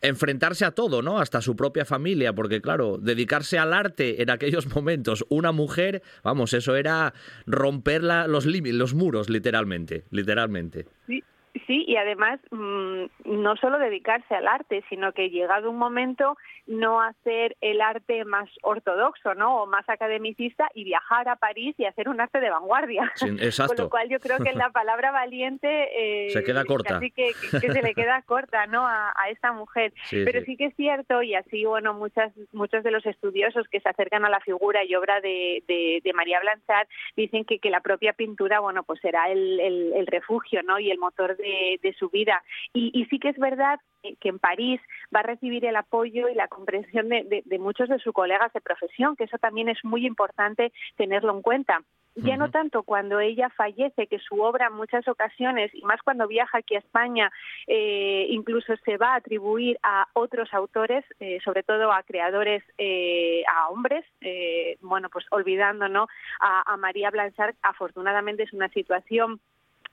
enfrentarse 0.00 0.64
a 0.64 0.70
todo, 0.72 1.02
¿no? 1.02 1.18
Hasta 1.18 1.40
su 1.40 1.56
propia 1.56 1.84
familia, 1.84 2.32
porque 2.34 2.60
claro, 2.60 2.98
dedicarse 2.98 3.58
al 3.58 3.72
arte 3.72 4.22
en 4.22 4.30
aquellos 4.30 4.66
momentos, 4.74 5.24
una 5.28 5.52
mujer, 5.52 6.02
vamos, 6.22 6.52
eso 6.52 6.76
era 6.76 7.14
romper 7.46 8.02
los 8.02 8.46
límites, 8.46 8.78
los 8.78 8.94
muros, 8.94 9.28
literalmente, 9.28 10.04
literalmente. 10.10 10.86
Sí, 11.06 11.22
Sí, 11.66 11.84
y 11.86 11.96
además 11.96 12.40
mm, 12.50 13.04
no 13.24 13.56
solo 13.56 13.78
dedicarse 13.78 14.34
al 14.34 14.48
arte, 14.48 14.84
sino 14.88 15.12
que 15.12 15.30
llegado 15.30 15.70
un 15.70 15.78
momento 15.78 16.36
no 16.66 17.00
hacer 17.00 17.56
el 17.60 17.80
arte 17.80 18.24
más 18.24 18.48
ortodoxo, 18.62 19.34
¿no? 19.34 19.62
O 19.62 19.66
más 19.66 19.88
academicista 19.88 20.68
y 20.74 20.84
viajar 20.84 21.28
a 21.28 21.36
París 21.36 21.74
y 21.78 21.84
hacer 21.84 22.08
un 22.08 22.20
arte 22.20 22.40
de 22.40 22.50
vanguardia. 22.50 23.12
exacto. 23.40 23.74
Con 23.74 23.84
lo 23.84 23.90
cual 23.90 24.08
yo 24.08 24.18
creo 24.18 24.38
que 24.38 24.52
la 24.52 24.70
palabra 24.70 25.12
valiente 25.12 26.26
eh, 26.26 26.30
se 26.30 26.42
queda 26.42 26.64
corta. 26.64 26.96
Así 26.96 27.10
que, 27.10 27.32
que, 27.50 27.72
se 27.72 27.82
le 27.82 27.94
queda 27.94 28.22
corta, 28.26 28.66
¿no? 28.66 28.84
A, 28.86 29.12
esta 29.30 29.52
mujer. 29.52 29.92
Pero 30.08 30.44
sí. 30.44 30.56
que 30.56 30.66
es 30.66 30.76
cierto 30.76 31.20
y 31.20 31.34
así, 31.34 31.64
bueno, 31.64 31.94
muchas 31.94 32.32
muchos 32.52 32.84
de 32.84 32.92
los 32.92 33.04
estudiosos 33.06 33.66
que 33.68 33.80
se 33.80 33.88
acercan 33.88 34.24
a 34.24 34.30
la 34.30 34.38
figura 34.38 34.84
y 34.84 34.94
obra 34.94 35.20
de, 35.20 35.64
de, 35.66 36.12
María 36.14 36.40
Blanchard 36.40 36.86
dicen 37.16 37.44
que, 37.44 37.58
que 37.58 37.70
la 37.70 37.80
propia 37.80 38.12
pintura, 38.12 38.60
bueno, 38.60 38.84
pues 38.84 39.00
será 39.00 39.30
el, 39.30 39.58
el, 39.58 39.92
el 39.94 40.06
refugio, 40.06 40.62
¿no? 40.62 40.78
Y 40.78 40.90
el 40.90 40.98
motor 40.98 41.36
de 41.36 41.45
de, 41.82 41.94
su 41.98 42.08
vida. 42.08 42.42
Y, 42.72 43.06
sí 43.10 43.18
que 43.18 43.30
es 43.30 43.38
verdad 43.38 43.78
que 44.20 44.28
en 44.28 44.38
París 44.38 44.80
va 45.14 45.20
a 45.20 45.24
recibir 45.24 45.64
el 45.64 45.76
apoyo 45.76 46.28
y 46.28 46.34
la 46.34 46.48
comprensión 46.48 47.08
de, 47.08 47.58
muchos 47.58 47.88
de 47.88 47.98
sus 47.98 48.12
colegas 48.12 48.52
de 48.52 48.60
profesión, 48.60 49.16
que 49.16 49.24
eso 49.24 49.38
también 49.38 49.68
es 49.68 49.84
muy 49.84 50.06
importante 50.06 50.72
tenerlo 50.96 51.34
en 51.34 51.42
cuenta 51.42 51.82
ya 52.16 52.36
no 52.36 52.50
tanto 52.50 52.82
cuando 52.82 53.20
ella 53.20 53.50
fallece, 53.50 54.06
que 54.06 54.18
su 54.18 54.40
obra 54.40 54.68
en 54.68 54.72
muchas 54.72 55.06
ocasiones, 55.06 55.70
y 55.74 55.82
más 55.82 56.00
cuando 56.02 56.26
viaja 56.26 56.58
aquí 56.58 56.74
a 56.74 56.78
España, 56.78 57.30
eh, 57.66 58.26
incluso 58.30 58.74
se 58.84 58.96
va 58.96 59.12
a 59.12 59.16
atribuir 59.16 59.78
a 59.82 60.06
otros 60.14 60.52
autores, 60.54 61.04
eh, 61.20 61.38
sobre 61.44 61.62
todo 61.62 61.92
a 61.92 62.02
creadores, 62.02 62.62
eh, 62.78 63.44
a 63.46 63.68
hombres, 63.68 64.04
bueno, 64.80 65.08
pues 65.10 65.26
olvidando 65.30 65.88
¿no? 65.88 66.08
a, 66.40 66.72
a 66.72 66.76
María 66.76 67.10
Blanchard, 67.10 67.54
afortunadamente 67.62 68.44
es 68.44 68.52
una 68.52 68.68
situación 68.70 69.40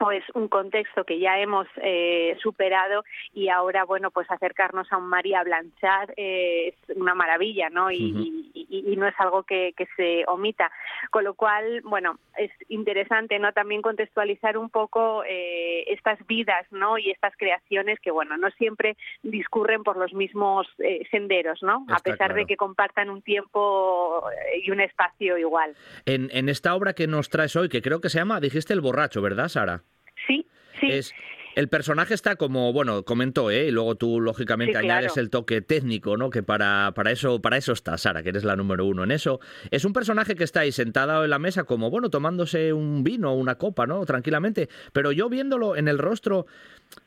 pues 0.04 0.26
un 0.34 0.50
contexto 0.50 1.06
que 1.06 1.18
ya 1.18 1.40
hemos 1.40 1.66
eh, 1.82 2.36
superado 2.44 3.06
y 3.34 3.48
ahora 3.48 3.86
bueno 3.86 4.12
pues 4.12 4.30
acercarnos 4.30 4.92
a 4.92 4.98
un 4.98 5.08
María 5.08 5.42
Blanchard 5.46 6.12
eh, 6.18 6.76
es 6.76 6.98
una 6.98 7.16
maravilla 7.16 7.70
no 7.70 7.90
y, 7.90 8.50
no 8.98 9.08
es 9.08 9.16
algo 9.18 9.44
que, 9.44 9.74
se 9.96 10.24
omita. 10.28 10.72
Con 11.10 11.24
lo 11.24 11.36
cual 11.36 11.82
bueno 11.84 12.20
es 12.38 12.52
interesante 12.68 13.40
no 13.40 13.54
también 13.54 13.82
contextualizar 13.82 14.58
un 14.58 14.70
poco 14.70 15.24
eh, 15.24 15.86
estas 15.88 16.20
vidas 16.28 16.66
no 16.72 16.98
y 16.98 17.10
estas 17.10 17.34
creaciones 17.38 17.98
que 18.02 18.12
bueno 18.12 18.36
no 18.36 18.50
siempre 18.52 18.98
discurren 19.22 19.84
por 19.84 19.96
los 19.96 20.14
mismos 20.14 20.68
senderos 21.12 21.64
no 21.64 21.86
a 21.90 22.00
pesar 22.00 22.34
de 22.34 22.46
que 22.46 22.58
compartan 22.58 23.10
un 23.10 23.22
tiempo 23.22 24.26
y 24.62 24.70
un 24.70 24.82
espacio 24.82 25.38
igual. 25.38 25.76
En, 26.06 26.30
en 26.34 26.50
esta 26.50 26.76
obra 26.76 26.94
que 26.94 27.08
nos 27.08 27.30
traes 27.30 27.56
hoy 27.56 27.70
que 27.70 27.82
creo 27.82 28.02
que 28.02 28.10
se 28.10 28.20
llama 28.20 28.42
dijiste 28.42 28.74
el 28.74 28.82
borracho 28.82 29.22
verdad 29.22 29.48
Sara 29.48 29.84
Sí, 30.28 30.46
sí. 30.80 30.88
Es, 30.90 31.14
el 31.56 31.70
personaje 31.70 32.14
está 32.14 32.36
como, 32.36 32.74
bueno, 32.74 33.04
comentó, 33.04 33.52
¿eh? 33.52 33.68
y 33.68 33.72
luego 33.72 33.96
tú 33.96 34.20
lógicamente 34.20 34.78
añades 34.78 35.18
el 35.18 35.30
toque 35.30 35.62
técnico, 35.62 36.18
¿no? 36.18 36.30
Que 36.30 36.42
para, 36.42 36.92
para 36.96 37.12
eso 37.12 37.42
para 37.42 37.58
eso 37.58 37.74
está 37.74 37.98
Sara, 37.98 38.24
que 38.24 38.30
eres 38.30 38.44
la 38.44 38.56
número 38.56 38.86
uno 38.86 39.04
en 39.04 39.12
eso. 39.12 39.40
Es 39.70 39.86
un 39.86 39.94
personaje 39.94 40.36
que 40.36 40.44
está 40.44 40.62
ahí 40.62 40.72
sentado 40.72 41.24
en 41.24 41.30
la 41.30 41.40
mesa 41.40 41.64
como, 41.64 41.92
bueno, 41.92 42.10
tomándose 42.10 42.74
un 42.74 43.04
vino 43.04 43.32
o 43.32 43.36
una 43.36 43.56
copa, 43.56 43.86
¿no? 43.86 44.04
Tranquilamente. 44.06 44.68
Pero 44.94 45.12
yo 45.12 45.30
viéndolo 45.30 45.76
en 45.76 45.88
el 45.88 46.00
rostro, 46.00 46.48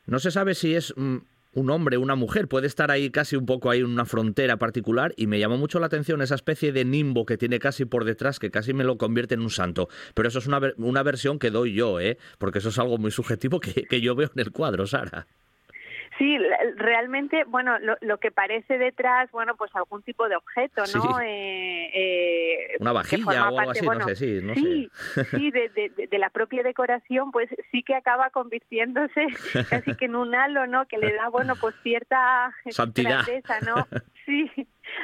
no 0.05 0.19
se 0.19 0.31
sabe 0.31 0.55
si 0.55 0.75
es 0.75 0.93
mm, 0.95 1.17
un 1.57 1.71
hombre, 1.71 1.97
una 1.97 2.13
mujer, 2.13 2.47
puede 2.47 2.67
estar 2.67 2.91
ahí 2.91 3.09
casi 3.09 3.35
un 3.35 3.47
poco 3.47 3.71
ahí 3.71 3.79
en 3.79 3.87
una 3.87 4.05
frontera 4.05 4.57
particular 4.57 5.15
y 5.17 5.25
me 5.25 5.39
llamó 5.39 5.57
mucho 5.57 5.79
la 5.79 5.87
atención 5.87 6.21
esa 6.21 6.35
especie 6.35 6.71
de 6.71 6.85
nimbo 6.85 7.25
que 7.25 7.35
tiene 7.35 7.57
casi 7.57 7.85
por 7.85 8.05
detrás 8.05 8.37
que 8.37 8.51
casi 8.51 8.75
me 8.75 8.83
lo 8.83 8.99
convierte 8.99 9.33
en 9.33 9.41
un 9.41 9.49
santo. 9.49 9.89
Pero 10.13 10.27
eso 10.27 10.37
es 10.37 10.45
una, 10.45 10.61
una 10.77 11.01
versión 11.01 11.39
que 11.39 11.49
doy 11.49 11.73
yo, 11.73 11.99
¿eh? 11.99 12.19
porque 12.37 12.59
eso 12.59 12.69
es 12.69 12.77
algo 12.77 12.99
muy 12.99 13.09
subjetivo 13.09 13.59
que, 13.59 13.85
que 13.85 14.01
yo 14.01 14.13
veo 14.13 14.29
en 14.35 14.39
el 14.39 14.51
cuadro, 14.51 14.85
Sara. 14.85 15.25
Sí, 16.17 16.37
realmente, 16.75 17.43
bueno, 17.45 17.77
lo, 17.79 18.17
que 18.17 18.31
parece 18.31 18.77
detrás, 18.77 19.29
bueno, 19.31 19.55
pues 19.55 19.75
algún 19.75 20.01
tipo 20.01 20.27
de 20.27 20.35
objeto, 20.35 20.83
¿no? 20.95 21.19
Eh, 21.21 21.91
eh, 21.93 22.77
Una 22.79 22.91
vajilla 22.91 23.49
o 23.49 23.59
algo 23.59 23.71
así, 23.71 23.85
no 23.85 24.01
sé, 24.07 24.15
sí, 24.15 24.39
no 24.41 24.55
sí, 24.55 24.89
Sí, 25.29 25.51
de, 25.51 26.17
la 26.17 26.29
propia 26.31 26.63
decoración, 26.63 27.31
pues 27.31 27.49
sí 27.71 27.83
que 27.83 27.93
acaba 27.93 28.31
convirtiéndose 28.31 29.27
casi 29.69 29.95
que 29.95 30.05
en 30.05 30.15
un 30.15 30.33
halo, 30.33 30.65
¿no? 30.65 30.87
Que 30.87 30.97
le 30.97 31.13
da, 31.13 31.29
bueno, 31.29 31.55
pues 31.55 31.75
cierta 31.83 32.51
Santidad. 32.69 33.23
¿no? 33.65 33.87
Sí, 34.25 34.49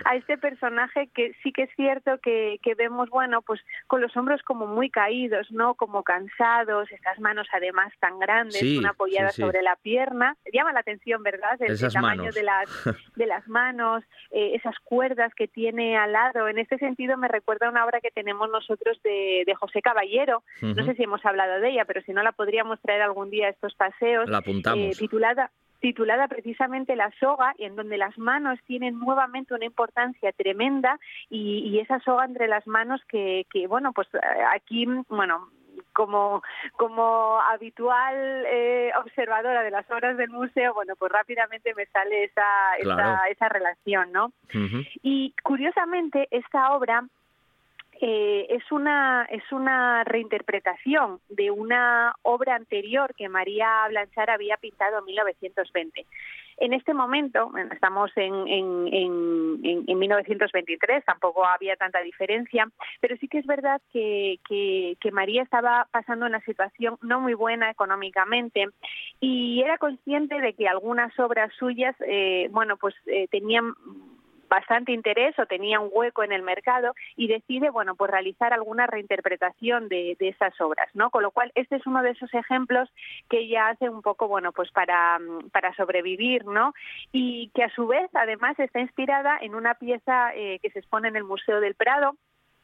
a 0.05 0.15
este 0.15 0.37
personaje 0.37 1.09
que 1.13 1.33
sí 1.43 1.51
que 1.51 1.63
es 1.63 1.69
cierto 1.75 2.19
que, 2.19 2.59
que 2.61 2.75
vemos, 2.75 3.09
bueno, 3.09 3.41
pues 3.41 3.61
con 3.87 4.01
los 4.01 4.15
hombros 4.17 4.41
como 4.43 4.67
muy 4.67 4.89
caídos, 4.89 5.51
¿no? 5.51 5.75
Como 5.75 6.03
cansados, 6.03 6.91
estas 6.91 7.19
manos 7.19 7.47
además 7.51 7.91
tan 7.99 8.19
grandes, 8.19 8.61
una 8.77 8.89
apoyada 8.89 9.31
sobre 9.31 9.61
la 9.61 9.75
pierna. 9.77 10.35
Llama 10.51 10.73
la 10.73 10.79
atención, 10.79 11.23
¿verdad? 11.23 11.57
El, 11.59 11.79
tamaño 11.91 12.31
de 12.31 12.43
las, 12.43 12.69
de 13.15 13.25
las 13.25 13.47
manos, 13.47 14.03
eh, 14.31 14.51
esas 14.55 14.75
cuerdas 14.83 15.33
que 15.35 15.47
tiene 15.47 15.97
al 15.97 16.13
lado. 16.13 16.47
En 16.47 16.59
este 16.59 16.77
sentido 16.77 17.17
me 17.17 17.27
recuerda 17.27 17.69
una 17.69 17.85
obra 17.85 18.01
que 18.01 18.11
tenemos 18.11 18.49
nosotros 18.49 18.99
de, 19.03 19.43
de 19.45 19.55
José 19.55 19.81
Caballero. 19.81 20.43
No 20.61 20.85
sé 20.85 20.95
si 20.95 21.03
hemos 21.03 21.25
hablado 21.25 21.59
de 21.59 21.69
ella, 21.69 21.85
pero 21.85 22.01
si 22.01 22.13
no 22.13 22.23
la 22.23 22.31
podríamos 22.31 22.79
traer 22.81 23.01
algún 23.01 23.29
día 23.29 23.47
a 23.47 23.49
estos 23.49 23.73
paseos. 23.75 24.29
La 24.29 24.39
apuntamos. 24.39 24.85
Eh, 24.85 24.91
titulada 24.97 25.51
titulada 25.83 26.29
precisamente 26.29 26.95
La 26.95 27.11
soga 27.19 27.53
y 27.57 27.65
en 27.65 27.75
donde 27.75 27.97
las 27.97 28.17
manos 28.17 28.57
tienen 28.65 28.97
nuevamente 28.97 29.53
una 29.53 29.65
importancia 29.65 30.31
tremenda 30.31 30.97
y, 31.29 31.77
esa 31.77 31.99
soga 31.99 32.23
entre 32.23 32.47
las 32.47 32.65
manos 32.65 33.01
que, 33.09 33.45
que 33.51 33.67
bueno, 33.67 33.91
pues 33.91 34.07
eh, 34.13 34.19
aquí, 34.55 34.85
bueno, 35.09 35.49
como, 35.91 36.41
como 36.77 37.37
habitual 37.41 38.15
eh, 38.47 38.91
observadora 38.97 39.61
de 39.61 39.71
las 39.71 39.89
obras 39.91 40.15
del 40.15 40.29
museo, 40.29 40.73
bueno, 40.73 40.95
pues 40.95 41.11
rápidamente 41.11 41.73
me 41.75 41.85
sale 41.87 42.23
esa, 42.23 42.77
esa, 42.79 43.27
esa, 43.27 43.49
relación, 43.49 44.13
¿no? 44.13 44.31
Y 45.01 45.35
curiosamente, 45.43 46.29
esta 46.31 46.73
obra 46.75 47.03
eh, 48.05 48.48
es 48.50 48.69
una 48.69 49.25
es 49.31 49.50
una 49.53 50.03
reinterpretación 50.03 51.22
de 51.29 51.51
una 51.51 52.13
obra 52.24 52.55
anterior 52.55 53.15
que 53.15 53.29
María 53.29 53.88
Blanchard 53.88 54.29
había 54.29 54.57
pintado 54.57 55.00
en 55.00 55.05
1920. 55.05 56.05
En 56.57 56.74
este 56.74 56.93
momento, 56.93 57.50
estamos 57.72 58.12
en, 58.17 58.33
en, 58.48 58.88
en, 58.93 59.83
en, 59.88 60.00
1923, 60.00 61.05
tampoco 61.05 61.45
había 61.45 61.77
tanta 61.77 62.01
diferencia, 62.01 62.69
pero 63.00 63.15
sí 63.17 63.29
que 63.29 63.39
es 63.39 63.45
verdad 63.45 63.81
que, 63.93 64.38
que, 64.48 65.12
María 65.13 65.41
estaba 65.41 65.88
pasando 65.91 66.25
una 66.25 66.41
situación 66.41 66.98
no 67.01 67.22
muy 67.22 67.36
buena 67.36 67.72
económicamente 67.72 68.67
y 69.22 69.62
era 69.62 69.77
consciente 69.77 70.41
de 70.41 70.53
que 70.53 70.67
algunas 70.67 71.17
obras 71.19 71.53
suyas, 71.57 71.95
eh, 72.05 72.50
bueno, 72.51 72.75
pues 72.75 72.95
eh, 73.05 73.27
tenían 73.29 73.74
bastante 74.53 74.91
interés 74.91 75.38
o 75.39 75.48
tenía 75.48 75.79
un 75.79 75.89
hueco 75.91 76.24
en 76.24 76.31
el 76.31 76.43
mercado 76.43 76.93
y 77.15 77.27
decide, 77.27 77.72
bueno, 77.72 77.95
pues 77.95 78.12
realizar 78.12 78.53
alguna 78.53 78.86
reinterpretación 78.86 79.89
de, 79.89 80.15
esas 80.19 80.53
obras, 80.62 80.88
¿no? 80.93 81.10
Con 81.10 81.24
lo 81.24 81.31
cual, 81.31 81.51
este 81.55 81.77
es 81.77 81.88
uno 81.88 82.03
de 82.03 82.12
esos 82.12 82.31
ejemplos 82.36 82.88
que 83.29 83.39
ella 83.39 83.69
hace 83.69 83.89
un 83.89 84.03
poco, 84.03 84.27
bueno, 84.27 84.51
pues 84.51 84.72
para, 84.72 85.19
para 85.51 85.74
sobrevivir, 85.75 86.45
¿no? 86.45 86.74
Y 87.12 87.50
que 87.55 87.63
a 87.63 87.69
su 87.69 87.88
vez, 87.88 88.10
además, 88.13 88.60
está 88.60 88.79
inspirada 88.79 89.39
en 89.41 89.55
una 89.55 89.74
pieza 89.74 90.36
eh, 90.36 90.60
que 90.62 90.69
se 90.69 90.79
expone 90.79 91.07
en 91.07 91.15
el 91.15 91.24
Museo 91.24 91.60
del 91.60 91.74
Prado, 91.74 92.15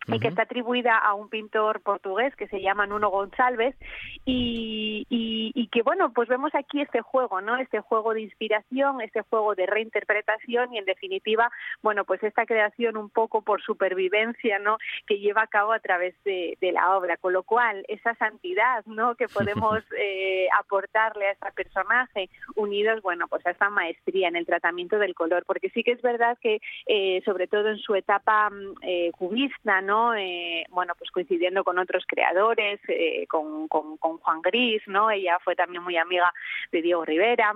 y 0.08 0.20
que 0.20 0.28
está 0.28 0.44
atribuida 0.44 0.98
a 0.98 1.14
un 1.14 1.30
pintor 1.30 1.82
portugués 1.82 2.36
que 2.36 2.48
se 2.48 2.62
llama 2.62 2.88
Nuno 2.88 3.10
González 3.10 3.76
y, 4.26 5.06
y, 5.10 5.68
que 5.72 5.84
bueno 5.84 6.12
pues 6.14 6.28
vemos 6.28 6.54
aquí 6.56 6.82
este 6.82 7.02
juego 7.02 7.42
no 7.42 7.58
este 7.58 7.80
juego 7.80 8.14
de 8.16 8.22
inspiración 8.22 9.02
este 9.02 9.22
juego 9.22 9.54
de 9.54 9.68
reinterpretación 9.68 10.74
y 10.74 10.80
en 10.80 10.86
definitiva 10.86 11.52
bueno 11.84 12.06
pues 12.06 12.24
esta 12.24 12.48
creación 12.48 12.98
un 12.98 13.10
poco 13.12 13.44
por 13.44 13.62
supervivencia 13.62 14.58
no 14.58 14.78
que 15.06 15.20
lleva 15.20 15.44
a 15.44 15.48
cabo 15.48 15.74
a 15.74 15.80
través 15.80 16.16
de, 16.24 16.58
la 16.72 16.96
obra. 16.96 17.18
Con 17.18 17.34
lo 17.34 17.44
cual 17.44 17.84
esa 17.88 18.14
santidad 18.16 18.86
no 18.86 19.16
que 19.16 19.28
podemos 19.34 19.80
eh, 19.98 20.48
aportarle 20.60 21.28
a 21.28 21.32
este 21.32 21.52
personaje 21.52 22.30
unidos 22.56 23.02
bueno 23.02 23.28
pues 23.28 23.46
a 23.46 23.52
esta 23.52 23.70
maestría 23.70 24.28
en 24.28 24.36
el 24.36 24.46
tratamiento 24.46 25.00
del 25.00 25.16
color. 25.16 25.44
Porque 25.46 25.70
sí 25.70 25.84
que 25.84 25.94
es 25.94 26.02
verdad 26.02 26.38
que 26.42 26.60
eh, 26.86 27.22
sobre 27.26 27.48
todo 27.48 27.70
en 27.70 27.78
su 27.78 27.96
etapa 27.96 28.50
mm, 28.50 28.76
eh, 28.82 29.12
cubista 29.18 29.82
no 29.82 29.89
eh, 30.16 30.66
bueno, 30.70 30.94
pues 30.98 31.12
coincidiendo 31.12 31.64
con 31.64 31.80
otros 31.80 32.04
creadores, 32.08 32.80
eh, 32.88 33.26
con, 33.28 33.68
con, 33.68 33.98
con 33.98 34.18
Juan 34.18 34.42
Gris, 34.42 34.82
¿no? 34.88 35.12
Ella 35.12 35.38
fue 35.44 35.56
también 35.56 35.84
muy 35.84 35.98
amiga 35.98 36.34
de 36.72 36.82
Diego 36.82 37.06
Rivera. 37.06 37.54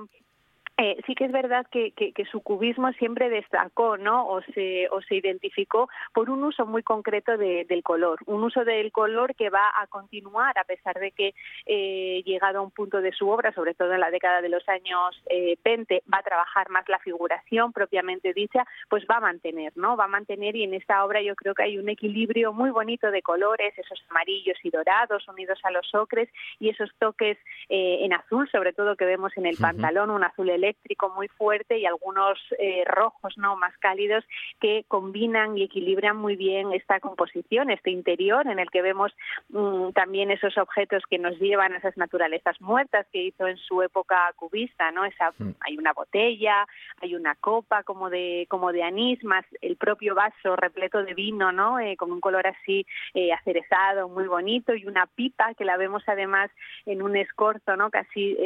Eh, 0.78 0.98
sí 1.06 1.14
que 1.14 1.26
es 1.26 1.32
verdad 1.32 1.68
que, 1.72 1.92
que, 1.92 2.26
su 2.32 2.42
cubismo 2.42 2.92
siempre 2.94 3.30
destacó, 3.30 3.98
¿no? 3.98 4.28
O 4.28 4.42
se, 4.42 4.88
o 4.90 5.02
se 5.02 5.16
identificó 5.16 5.88
por 6.14 6.32
un 6.32 6.44
uso 6.44 6.66
muy 6.66 6.82
concreto 6.82 7.38
del 7.38 7.84
color, 7.84 8.20
un 8.26 8.44
uso 8.44 8.66
del 8.66 8.92
color 8.92 9.36
que 9.36 9.52
va 9.52 9.70
a 9.80 9.86
continuar 9.86 10.58
a 10.58 10.64
pesar 10.64 11.00
de 11.00 11.12
que 11.12 11.36
eh, 11.68 12.24
llegado 12.26 12.58
a 12.58 12.62
un 12.62 12.72
punto 12.72 13.02
de 13.02 13.12
su 13.12 13.30
obra, 13.30 13.54
sobre 13.54 13.76
todo 13.76 13.94
en 13.94 14.00
la 14.00 14.10
década 14.10 14.42
de 14.42 14.50
los 14.50 14.68
años 14.68 15.22
eh, 15.30 15.58
20, 15.64 16.04
va 16.12 16.20
a 16.20 16.24
trabajar 16.24 16.70
más 16.70 16.90
la 16.90 16.98
figuración 17.00 17.72
propiamente 17.72 18.34
dicha, 18.34 18.66
pues 18.90 19.04
va 19.10 19.18
a 19.18 19.22
mantener, 19.22 19.74
¿no? 19.76 19.96
Va 19.96 20.06
a 20.06 20.08
mantener 20.08 20.56
y 20.56 20.64
en 20.64 20.74
esta 20.74 21.06
obra 21.06 21.22
yo 21.22 21.36
creo 21.36 21.54
que 21.54 21.64
hay 21.64 21.78
un 21.78 21.90
equilibrio 21.90 22.52
muy 22.52 22.72
bonito 22.72 23.12
de 23.12 23.22
colores, 23.22 23.78
esos 23.78 24.04
amarillos 24.10 24.58
y 24.64 24.72
dorados 24.72 25.28
unidos 25.28 25.60
a 25.64 25.72
los 25.72 25.94
ocres 25.94 26.30
y 26.60 26.70
esos 26.70 26.90
toques 26.98 27.38
eh, 27.70 28.00
en 28.02 28.14
azul, 28.14 28.50
sobre 28.52 28.74
todo 28.74 28.96
que 28.96 29.06
vemos 29.06 29.38
en 29.38 29.46
el 29.46 29.58
pantalón, 29.58 30.10
un 30.10 30.24
azul 30.24 30.50
eléctrico 30.64 31.10
muy 31.10 31.28
fuerte 31.28 31.78
y 31.78 31.86
algunos 31.86 32.40
eh, 32.58 32.84
rojos 32.86 33.38
no 33.38 33.56
más 33.58 33.78
cálidos 33.80 34.24
que 34.62 34.86
combinan 34.88 35.58
y 35.58 35.64
equilibran 35.64 36.16
muy 36.16 36.36
bien 36.36 36.72
esta 36.74 37.00
composición, 37.00 37.70
este 37.70 37.92
interior 37.92 38.48
en 38.48 38.60
el 38.60 38.70
que 38.70 38.82
vemos 38.82 39.12
mm, 39.50 39.92
también 39.92 40.32
esos 40.32 40.58
objetos 40.58 41.04
que 41.10 41.20
nos 41.20 41.38
llevan 41.40 41.74
a 41.74 41.78
esas 41.78 41.98
naturalezas 41.98 42.60
muertas 42.62 43.06
que 43.12 43.24
hizo 43.24 43.48
en 43.48 43.58
su 43.58 43.82
época 43.82 44.32
cubista, 44.36 44.92
¿no? 44.92 45.06
Esa, 45.06 45.32
mm. 45.38 45.56
hay 45.60 45.78
una 45.78 45.94
botella, 45.94 46.66
hay 47.02 47.16
una 47.16 47.36
copa 47.36 47.84
como 47.84 48.10
de 48.10 48.46
como 48.50 48.72
de 48.72 48.84
anís, 48.84 49.24
más 49.24 49.46
el 49.62 49.76
propio 49.76 50.16
vaso 50.16 50.56
repleto 50.56 51.04
de 51.04 51.14
vino, 51.14 51.52
¿no? 51.52 51.80
Eh, 51.80 51.98
con 51.98 52.12
un 52.12 52.22
color 52.22 52.48
así 52.48 52.86
eh, 53.14 53.34
acerezado, 53.34 54.08
muy 54.08 54.28
bonito 54.28 54.74
y 54.74 54.86
una 54.86 55.08
pipa 55.08 55.54
que 55.56 55.66
la 55.66 55.78
vemos 55.78 56.04
además 56.08 56.50
en 56.86 57.02
un 57.02 57.18
escorzo, 57.18 57.76
¿no? 57.76 57.90
Casi 57.90 58.38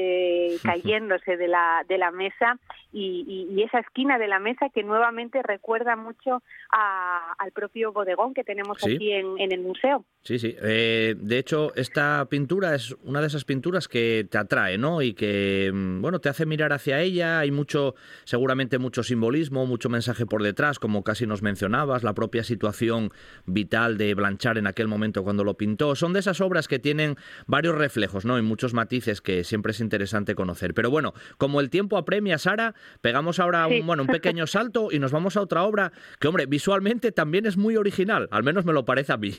cayéndose 0.63 1.37
de 1.37 1.47
la 1.47 1.83
de 1.87 1.97
la 1.97 2.06
mesa 2.11 2.59
y, 2.97 3.63
esa 3.63 3.79
esquina 3.79 4.17
de 4.17 4.27
la 4.27 4.39
mesa 4.39 4.69
que 4.73 4.83
nuevamente 4.83 5.41
recuerda 5.43 5.95
mucho 5.95 6.41
al 6.69 7.51
propio 7.51 7.91
bodegón 7.91 8.33
que 8.33 8.43
tenemos 8.43 8.77
aquí 8.83 9.11
en, 9.11 9.51
el 9.51 9.61
museo. 9.61 10.05
Sí, 10.23 10.39
sí. 10.39 10.55
Eh, 10.61 11.15
de 11.17 11.37
hecho, 11.37 11.73
esta 11.75 12.25
pintura 12.29 12.75
es 12.75 12.95
una 13.03 13.21
de 13.21 13.27
esas 13.27 13.45
pinturas 13.45 13.87
que 13.87 14.27
te 14.29 14.37
atrae, 14.37 14.77
¿no? 14.77 15.01
Y 15.01 15.13
que, 15.13 15.71
mm, 15.73 16.01
bueno, 16.01 16.19
te 16.19 16.29
hace 16.29 16.45
mirar 16.45 16.73
hacia 16.73 17.01
ella. 17.01 17.39
Hay 17.39 17.51
mucho, 17.51 17.95
seguramente 18.25 18.77
mucho 18.77 19.03
simbolismo, 19.03 19.65
mucho 19.65 19.89
mensaje 19.89 20.25
por 20.25 20.43
detrás, 20.43 20.79
como 20.79 21.03
casi 21.03 21.25
nos 21.25 21.41
mencionabas, 21.41 22.03
la 22.03 22.13
propia 22.13 22.43
situación 22.43 23.11
vital 23.45 23.97
de 23.97 24.13
Blanchard 24.13 24.57
en 24.57 24.67
aquel 24.67 24.87
momento 24.87 25.23
cuando 25.23 25.43
lo 25.43 25.55
pintó. 25.55 25.95
Son 25.95 26.13
de 26.13 26.19
esas 26.19 26.41
obras 26.41 26.67
que 26.67 26.79
tienen 26.79 27.15
varios 27.45 27.75
reflejos, 27.75 28.25
¿no? 28.25 28.37
Y 28.37 28.41
muchos 28.41 28.73
matices 28.73 29.21
que 29.21 29.43
siempre 29.43 29.71
es 29.71 29.79
interesante 29.79 30.35
conocer. 30.35 30.73
Pero 30.73 30.89
bueno, 30.89 31.13
como 31.37 31.61
el 31.61 31.69
tiempo 31.69 31.97
apremia, 31.97 32.37
Sara, 32.37 32.75
pegamos 33.01 33.39
ahora 33.39 33.67
un, 33.67 33.85
bueno, 33.85 34.03
un 34.03 34.09
pequeño 34.09 34.47
salto 34.47 34.89
y 34.91 34.99
nos 34.99 35.11
vamos 35.11 35.37
a 35.37 35.41
otra 35.41 35.63
obra 35.63 35.91
que, 36.19 36.27
hombre, 36.27 36.45
visualmente 36.45 37.11
también 37.11 37.45
es 37.45 37.57
muy 37.57 37.77
original, 37.77 38.27
al 38.31 38.43
menos 38.43 38.65
me 38.65 38.73
lo 38.73 38.85
parece 38.85 39.13
a 39.13 39.17
mí. 39.17 39.31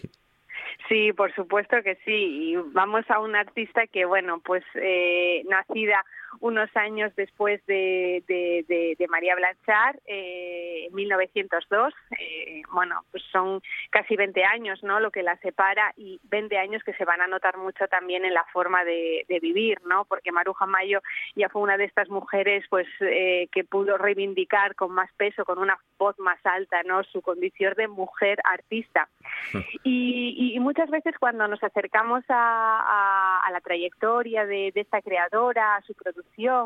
Sí, 0.89 1.13
por 1.13 1.35
supuesto 1.35 1.77
que 1.83 1.97
sí. 2.05 2.53
Y 2.53 2.57
vamos 2.73 3.05
a 3.11 3.21
una 3.21 3.41
artista 3.41 3.87
que, 3.87 4.07
bueno, 4.07 4.41
pues 4.45 4.65
eh, 4.75 5.43
nacida 5.49 6.05
unos 6.41 6.75
años 6.77 7.15
después 7.17 7.65
de, 7.67 8.97
María 9.09 9.35
Blanchard, 9.37 9.97
eh, 10.07 10.87
en 10.89 10.95
1902. 10.95 11.95
Eh, 12.19 12.63
bueno, 12.73 13.05
pues 13.11 13.23
son 13.33 13.63
casi 13.91 14.17
20 14.17 14.45
años 14.45 14.83
¿no? 14.83 15.01
lo 15.01 15.11
que 15.11 15.23
la 15.23 15.37
separa 15.39 15.93
y 15.97 16.21
20 16.25 16.59
años 16.59 16.83
que 16.85 16.95
se 16.95 17.05
van 17.05 17.21
a 17.21 17.27
notar 17.27 17.57
mucho 17.57 17.87
también 17.89 18.25
en 18.25 18.35
la 18.35 18.45
forma 18.53 18.85
de, 18.85 19.25
vivir, 19.41 19.79
¿no? 19.87 20.05
porque 20.05 20.33
Maruja 20.33 20.67
Mayo 20.67 21.01
ya 21.37 21.49
fue 21.49 21.63
una 21.63 21.77
de 21.77 21.85
estas 21.85 22.09
mujeres 22.09 22.65
pues 22.69 22.89
eh, 23.01 23.49
que 23.53 23.63
pudo 23.63 23.97
reivindicar 23.97 24.75
con 24.75 24.91
más 24.91 25.13
peso, 25.13 25.45
con 25.45 25.59
una 25.59 25.79
voz 25.97 26.19
más 26.19 26.45
alta, 26.45 26.83
¿no? 26.83 27.05
su 27.05 27.23
condición 27.23 27.75
de 27.77 27.89
mujer 27.89 28.39
artista. 28.45 29.09
Y, 29.85 30.59
muchas 30.61 30.91
veces 30.91 31.15
cuando 31.19 31.47
nos 31.49 31.63
acercamos 31.63 32.25
a, 32.29 33.49
la 33.51 33.61
trayectoria 33.61 34.45
de, 34.45 34.71
de 34.75 34.81
esta 34.81 35.01
creadora, 35.01 35.77
a 35.77 35.83
su 35.83 35.95
producción, 35.95 36.18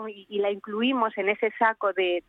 y, 0.08 0.38
la 0.38 0.50
incluimos 0.50 1.16
en 1.16 1.28
ese 1.28 1.52
saco 1.58 1.92
de, 1.92 2.22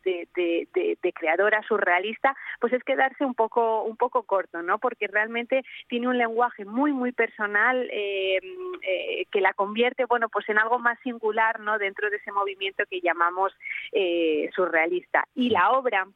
creadora 1.14 1.62
surrealista, 1.66 2.36
pues 2.60 2.72
es 2.72 2.82
quedarse 2.84 3.24
un 3.24 3.34
poco, 3.34 3.82
un 3.82 3.96
poco 3.96 4.22
corto, 4.22 4.62
¿no? 4.62 4.78
Porque 4.78 5.06
realmente 5.06 5.62
tiene 5.88 6.08
un 6.08 6.18
lenguaje 6.18 6.64
muy, 6.64 6.92
muy 6.92 7.12
personal 7.12 7.88
eh, 7.92 8.40
eh, 8.82 9.26
que 9.30 9.40
la 9.40 9.52
convierte, 9.52 10.04
bueno, 10.06 10.28
pues 10.28 10.48
en 10.48 10.58
algo 10.58 10.78
más 10.78 10.98
singular, 11.00 11.60
¿no? 11.60 11.78
Dentro 11.78 12.10
de 12.10 12.16
ese 12.16 12.32
movimiento 12.32 12.84
que 12.88 13.00
llamamos 13.00 13.52
eh, 13.92 14.50
surrealista. 14.54 15.26
Y 15.34 15.50
la 15.50 15.72
obra 15.72 16.06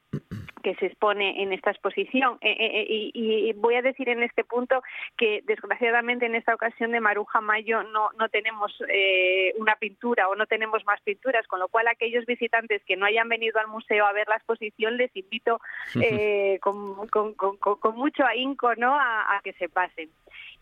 que 0.62 0.74
se 0.76 0.86
expone 0.86 1.42
en 1.42 1.52
esta 1.52 1.70
exposición. 1.70 2.38
Eh, 2.40 2.50
eh, 2.50 2.86
eh, 2.88 3.10
y, 3.14 3.52
voy 3.54 3.74
a 3.74 3.82
decir 3.82 4.08
en 4.08 4.22
este 4.22 4.44
punto 4.44 4.82
que 5.16 5.42
desgraciadamente 5.46 6.26
en 6.26 6.34
esta 6.34 6.54
ocasión 6.54 6.92
de 6.92 7.00
Maruja 7.00 7.40
Mayo 7.40 7.82
no, 7.82 8.10
no 8.18 8.28
tenemos 8.28 8.72
una 9.58 9.76
pintura 9.76 10.28
o 10.28 10.36
no 10.36 10.46
tenemos 10.46 10.84
más 10.84 11.00
pinturas, 11.02 11.46
con 11.46 11.60
lo 11.60 11.68
cual 11.68 11.88
aquellos 11.88 12.26
visitantes 12.26 12.82
que 12.84 12.96
no 12.96 13.06
hayan 13.06 13.28
venido 13.28 13.58
al 13.58 13.68
museo 13.68 14.06
a 14.06 14.12
ver 14.12 14.28
la 14.28 14.36
exposición 14.36 14.96
les 14.96 15.14
invito 15.16 15.60
con, 16.60 17.08
con, 17.08 17.34
con, 17.34 17.96
mucho 17.96 18.24
ahínco 18.24 18.74
¿no? 18.76 18.94
a 18.94 19.40
que 19.42 19.52
se 19.54 19.68
pasen. 19.68 20.10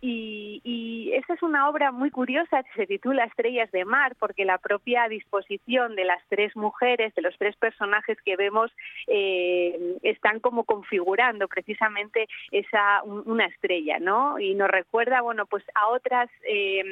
Y, 0.01 0.61
y 0.63 1.13
esta 1.15 1.35
es 1.35 1.43
una 1.43 1.69
obra 1.69 1.91
muy 1.91 2.11
curiosa 2.11 2.63
que 2.63 2.73
se 2.75 2.87
titula 2.87 3.25
Estrellas 3.25 3.71
de 3.73 3.85
Mar, 3.85 4.15
porque 4.19 4.45
la 4.45 4.59
propia 4.59 5.09
disposición 5.09 5.97
de 5.97 6.05
las 6.05 6.23
tres 6.29 6.55
mujeres, 6.55 7.15
de 7.15 7.23
los 7.23 7.37
tres 7.39 7.57
personajes 7.57 8.19
que 8.23 8.37
vemos, 8.37 8.71
eh, 9.07 9.97
están 10.03 10.41
como 10.41 10.65
configurando 10.65 11.49
precisamente 11.49 12.29
esa 12.51 13.03
una 13.03 13.47
estrella, 13.47 13.99
¿no? 13.99 14.39
Y 14.39 14.55
nos 14.55 14.69
recuerda, 14.69 15.21
bueno, 15.23 15.47
pues 15.47 15.65
a 15.75 15.89
otras 15.89 16.29
eh, 16.49 16.83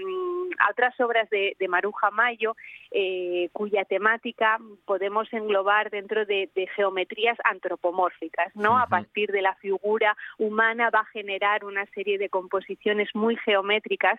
a 0.58 0.70
otras 0.70 0.98
obras 1.00 1.28
de, 1.30 1.56
Maruja 1.68 2.10
Mayo, 2.10 2.54
eh, 2.90 3.48
cuya 3.52 3.84
temática 3.84 4.58
podemos 4.84 5.32
englobar 5.32 5.90
dentro 5.90 6.24
de, 6.24 6.48
geometrías 6.76 7.36
antropomórficas, 7.44 8.54
¿no? 8.54 8.78
A 8.78 8.86
partir 8.86 9.32
de 9.32 9.42
la 9.42 9.54
figura 9.56 10.16
humana 10.38 10.90
va 10.90 11.00
a 11.00 11.04
generar 11.06 11.64
una 11.64 11.84
serie 11.86 12.18
de 12.18 12.28
composiciones 12.28 12.93
muy 13.14 13.36
geométricas 13.36 14.18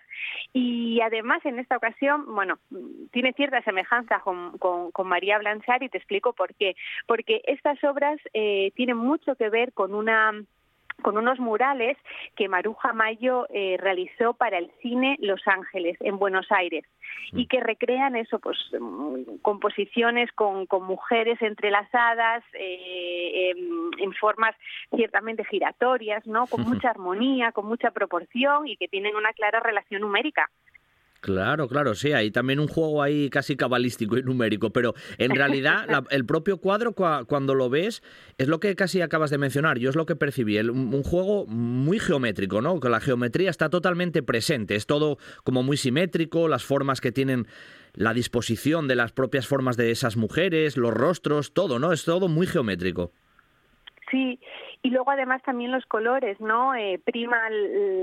y 0.52 1.00
además 1.00 1.44
en 1.44 1.58
esta 1.58 1.76
ocasión, 1.76 2.24
bueno, 2.34 2.58
tiene 3.12 3.32
cierta 3.32 3.62
semejanza 3.62 4.20
con, 4.20 4.58
con, 4.58 5.06
María 5.06 5.38
Blanchard 5.38 5.82
y 5.82 5.88
te 5.88 5.98
explico 5.98 6.32
por 6.32 6.54
qué. 6.54 6.74
Porque 7.06 7.42
estas 7.46 7.82
obras 7.84 8.18
eh, 8.32 8.72
tienen 8.74 8.96
mucho 8.96 9.36
que 9.36 9.48
ver 9.48 9.72
con 9.72 9.94
una 9.94 10.32
con 11.06 11.18
unos 11.18 11.38
murales 11.38 11.96
que 12.34 12.48
Maruja 12.48 12.92
Mayo 12.92 13.46
eh, 13.50 13.76
realizó 13.78 14.34
para 14.34 14.58
el 14.58 14.72
cine 14.82 15.16
Los 15.20 15.40
Ángeles 15.46 15.96
en 16.00 16.18
Buenos 16.18 16.50
Aires 16.50 16.84
y 17.30 17.46
que 17.46 17.60
recrean 17.60 18.16
eso, 18.16 18.40
pues 18.40 18.58
mm, 18.72 19.36
composiciones 19.40 20.32
con, 20.32 20.66
con 20.66 20.82
mujeres 20.82 21.40
entrelazadas 21.42 22.42
eh, 22.54 23.52
en, 24.00 24.12
formas 24.14 24.56
ciertamente 24.96 25.44
giratorias, 25.44 26.26
¿no? 26.26 26.48
Con 26.48 26.62
mucha 26.68 26.90
armonía, 26.90 27.52
con 27.52 27.66
mucha 27.66 27.92
proporción 27.92 28.66
y 28.66 28.76
que 28.76 28.88
tienen 28.88 29.14
una 29.14 29.32
clara 29.32 29.60
relación 29.60 30.00
numérica. 30.00 30.50
Claro, 31.26 31.66
claro, 31.66 31.96
sí, 31.96 32.12
hay 32.12 32.30
también 32.30 32.60
un 32.60 32.68
juego 32.68 33.02
ahí 33.02 33.30
casi 33.30 33.56
cabalístico 33.56 34.16
y 34.16 34.22
numérico, 34.22 34.70
pero 34.70 34.94
en 35.18 35.34
realidad 35.34 36.04
el 36.10 36.24
propio 36.24 36.58
cuadro 36.58 36.92
cuando 36.92 37.56
lo 37.56 37.68
ves 37.68 38.04
es 38.38 38.46
lo 38.46 38.60
que 38.60 38.76
casi 38.76 39.00
acabas 39.00 39.30
de 39.30 39.38
mencionar, 39.38 39.76
yo 39.76 39.90
es 39.90 39.96
lo 39.96 40.06
que 40.06 40.14
percibí, 40.14 40.56
un 40.60 41.02
juego 41.02 41.44
muy 41.46 41.98
geométrico, 41.98 42.62
¿no? 42.62 42.78
Que 42.78 42.88
la 42.88 43.00
geometría 43.00 43.50
está 43.50 43.70
totalmente 43.70 44.22
presente, 44.22 44.76
es 44.76 44.86
todo 44.86 45.18
como 45.42 45.64
muy 45.64 45.76
simétrico, 45.76 46.46
las 46.46 46.62
formas 46.62 47.00
que 47.00 47.10
tienen 47.10 47.48
la 47.94 48.14
disposición 48.14 48.86
de 48.86 48.94
las 48.94 49.10
propias 49.10 49.48
formas 49.48 49.76
de 49.76 49.90
esas 49.90 50.16
mujeres, 50.16 50.76
los 50.76 50.94
rostros, 50.94 51.52
todo, 51.52 51.80
¿no? 51.80 51.92
Es 51.92 52.04
todo 52.04 52.28
muy 52.28 52.46
geométrico. 52.46 53.10
Sí, 54.10 54.38
y 54.82 54.90
luego 54.90 55.10
además 55.10 55.42
también 55.42 55.72
los 55.72 55.84
colores, 55.86 56.40
¿no? 56.40 56.76
Eh, 56.76 57.00
priman 57.04 57.52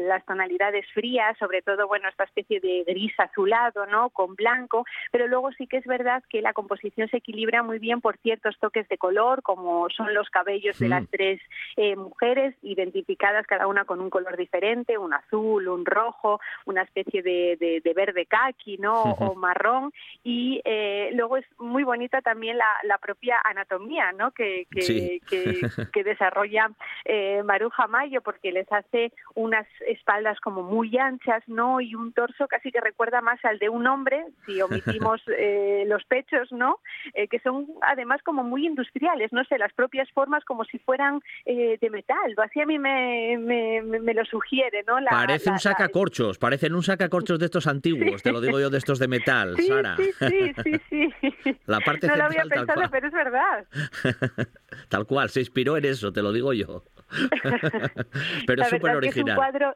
las 0.08 0.26
tonalidades 0.26 0.86
frías, 0.94 1.38
sobre 1.38 1.62
todo, 1.62 1.88
bueno, 1.88 2.10
esta 2.10 2.26
especie 2.26 2.60
de 2.60 2.84
gris 2.86 3.14
azulado, 3.18 3.86
¿no? 3.86 4.10
Con 4.10 4.36
blanco, 4.36 4.86
pero 5.12 5.28
luego 5.28 5.52
sí 5.54 5.66
que 5.66 5.78
es 5.78 5.86
verdad 5.86 6.22
que 6.30 6.42
la 6.42 6.52
composición 6.52 7.08
se 7.08 7.18
equilibra 7.18 7.64
muy 7.64 7.80
bien 7.80 8.02
por 8.02 8.18
ciertos 8.18 8.58
toques 8.60 8.88
de 8.90 8.98
color, 8.98 9.44
como 9.44 9.90
son 9.92 10.14
los 10.14 10.30
cabellos 10.30 10.78
de 10.78 10.90
las 10.90 11.08
tres 11.10 11.40
eh, 11.78 11.96
mujeres, 11.96 12.54
identificadas 12.64 13.48
cada 13.48 13.68
una 13.68 13.86
con 13.86 14.02
un 14.02 14.10
color 14.10 14.36
diferente, 14.36 14.98
un 14.98 15.14
azul, 15.14 15.70
un 15.70 15.86
rojo, 15.86 16.42
una 16.66 16.82
especie 16.82 17.22
de, 17.22 17.82
verde 17.96 18.26
kaki, 18.26 18.78
¿no? 18.80 19.04
O 19.04 19.36
marrón. 19.36 19.94
Y 20.24 20.62
eh, 20.66 21.12
luego 21.14 21.38
es 21.38 21.46
muy 21.60 21.84
bonita 21.84 22.22
también 22.22 22.58
la, 22.58 22.98
propia 22.98 23.40
anatomía, 23.44 24.12
¿no? 24.14 24.32
Que, 24.32 24.66
que, 24.72 25.20
que 25.30 25.62
desarrolla 26.02 26.72
eh, 27.06 27.44
Maruja 27.44 27.88
Mayo 27.88 28.22
porque 28.22 28.52
les 28.52 28.72
hace 28.72 29.12
unas 29.36 29.68
espaldas 29.86 30.40
como 30.40 30.64
muy 30.64 30.98
anchas, 30.98 31.44
¿no? 31.48 31.82
Y 31.82 31.94
un 31.94 32.14
torso 32.14 32.48
casi 32.48 32.72
que 32.72 32.80
recuerda 32.80 33.22
más 33.22 33.44
al 33.44 33.60
de 33.60 33.70
un 33.70 33.86
hombre, 33.86 34.26
si 34.46 34.62
omitimos 34.62 35.22
eh, 35.38 35.84
los 35.88 36.04
pechos, 36.06 36.52
¿no? 36.52 36.80
Eh, 37.14 37.28
que 37.28 37.40
son 37.40 37.68
además 37.82 38.22
como 38.24 38.44
muy 38.44 38.66
industriales, 38.66 39.32
no 39.34 39.44
sé, 39.44 39.58
las 39.58 39.74
propias 39.74 40.10
formas 40.12 40.44
como 40.46 40.64
si 40.66 40.80
fueran 40.80 41.20
de 41.46 41.90
metal. 41.92 42.34
Así 42.38 42.62
a 42.62 42.66
mí 42.66 42.80
me, 42.80 43.38
me, 43.38 44.14
lo 44.14 44.26
sugiere, 44.26 44.84
¿no? 44.88 44.96
Parece 45.10 45.50
un 45.50 45.60
sacacorchos, 45.60 46.38
parecen 46.38 46.74
un 46.74 46.84
sacacorchos 46.84 47.38
de 47.40 47.46
estos 47.46 47.68
antiguos, 47.68 48.24
te 48.24 48.32
lo 48.32 48.40
digo 48.40 48.60
yo, 48.60 48.70
de 48.70 48.78
estos 48.78 49.00
de 49.00 49.08
metal, 49.08 49.58
Sara. 49.58 49.98
Sí, 49.98 50.12
sí, 50.14 50.54
sí, 50.90 51.10
sí. 51.44 51.58
La 51.66 51.80
parte 51.82 52.08
no 52.08 52.16
lo 52.16 52.24
había 52.24 52.44
pensado, 52.44 52.82
pero 52.90 53.08
es 53.08 53.14
verdad. 53.14 53.66
tal 54.90 55.06
cual, 55.06 55.30
se 55.30 55.40
inspiró 55.42 55.78
en 55.78 55.83
eso, 55.86 56.12
te 56.12 56.22
lo 56.22 56.32
digo 56.32 56.54
yo. 56.54 56.84
Pero 58.48 58.64
es 58.64 58.70
súper 58.70 58.96
original 58.96 59.28
es 59.28 59.32
un 59.32 59.36
cuadro 59.36 59.76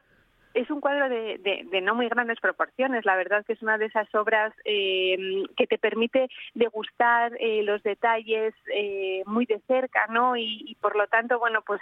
de, 1.08 1.80
no 1.82 1.94
muy 1.94 2.08
grandes 2.08 2.40
proporciones. 2.40 3.04
La 3.04 3.16
verdad 3.16 3.44
que 3.46 3.52
es 3.52 3.62
una 3.62 3.78
de 3.78 3.86
esas 3.86 4.12
obras 4.14 4.52
eh, 4.64 5.44
que 5.56 5.66
te 5.66 5.78
permite 5.78 6.28
degustar 6.54 7.32
eh, 7.38 7.62
los 7.62 7.82
detalles 7.82 8.54
eh, 8.74 9.22
muy 9.26 9.46
de 9.46 9.60
cerca, 9.66 10.06
¿no? 10.08 10.36
Y, 10.36 10.76
por 10.80 10.96
lo 10.96 11.06
tanto, 11.06 11.38
bueno, 11.38 11.62
pues 11.62 11.80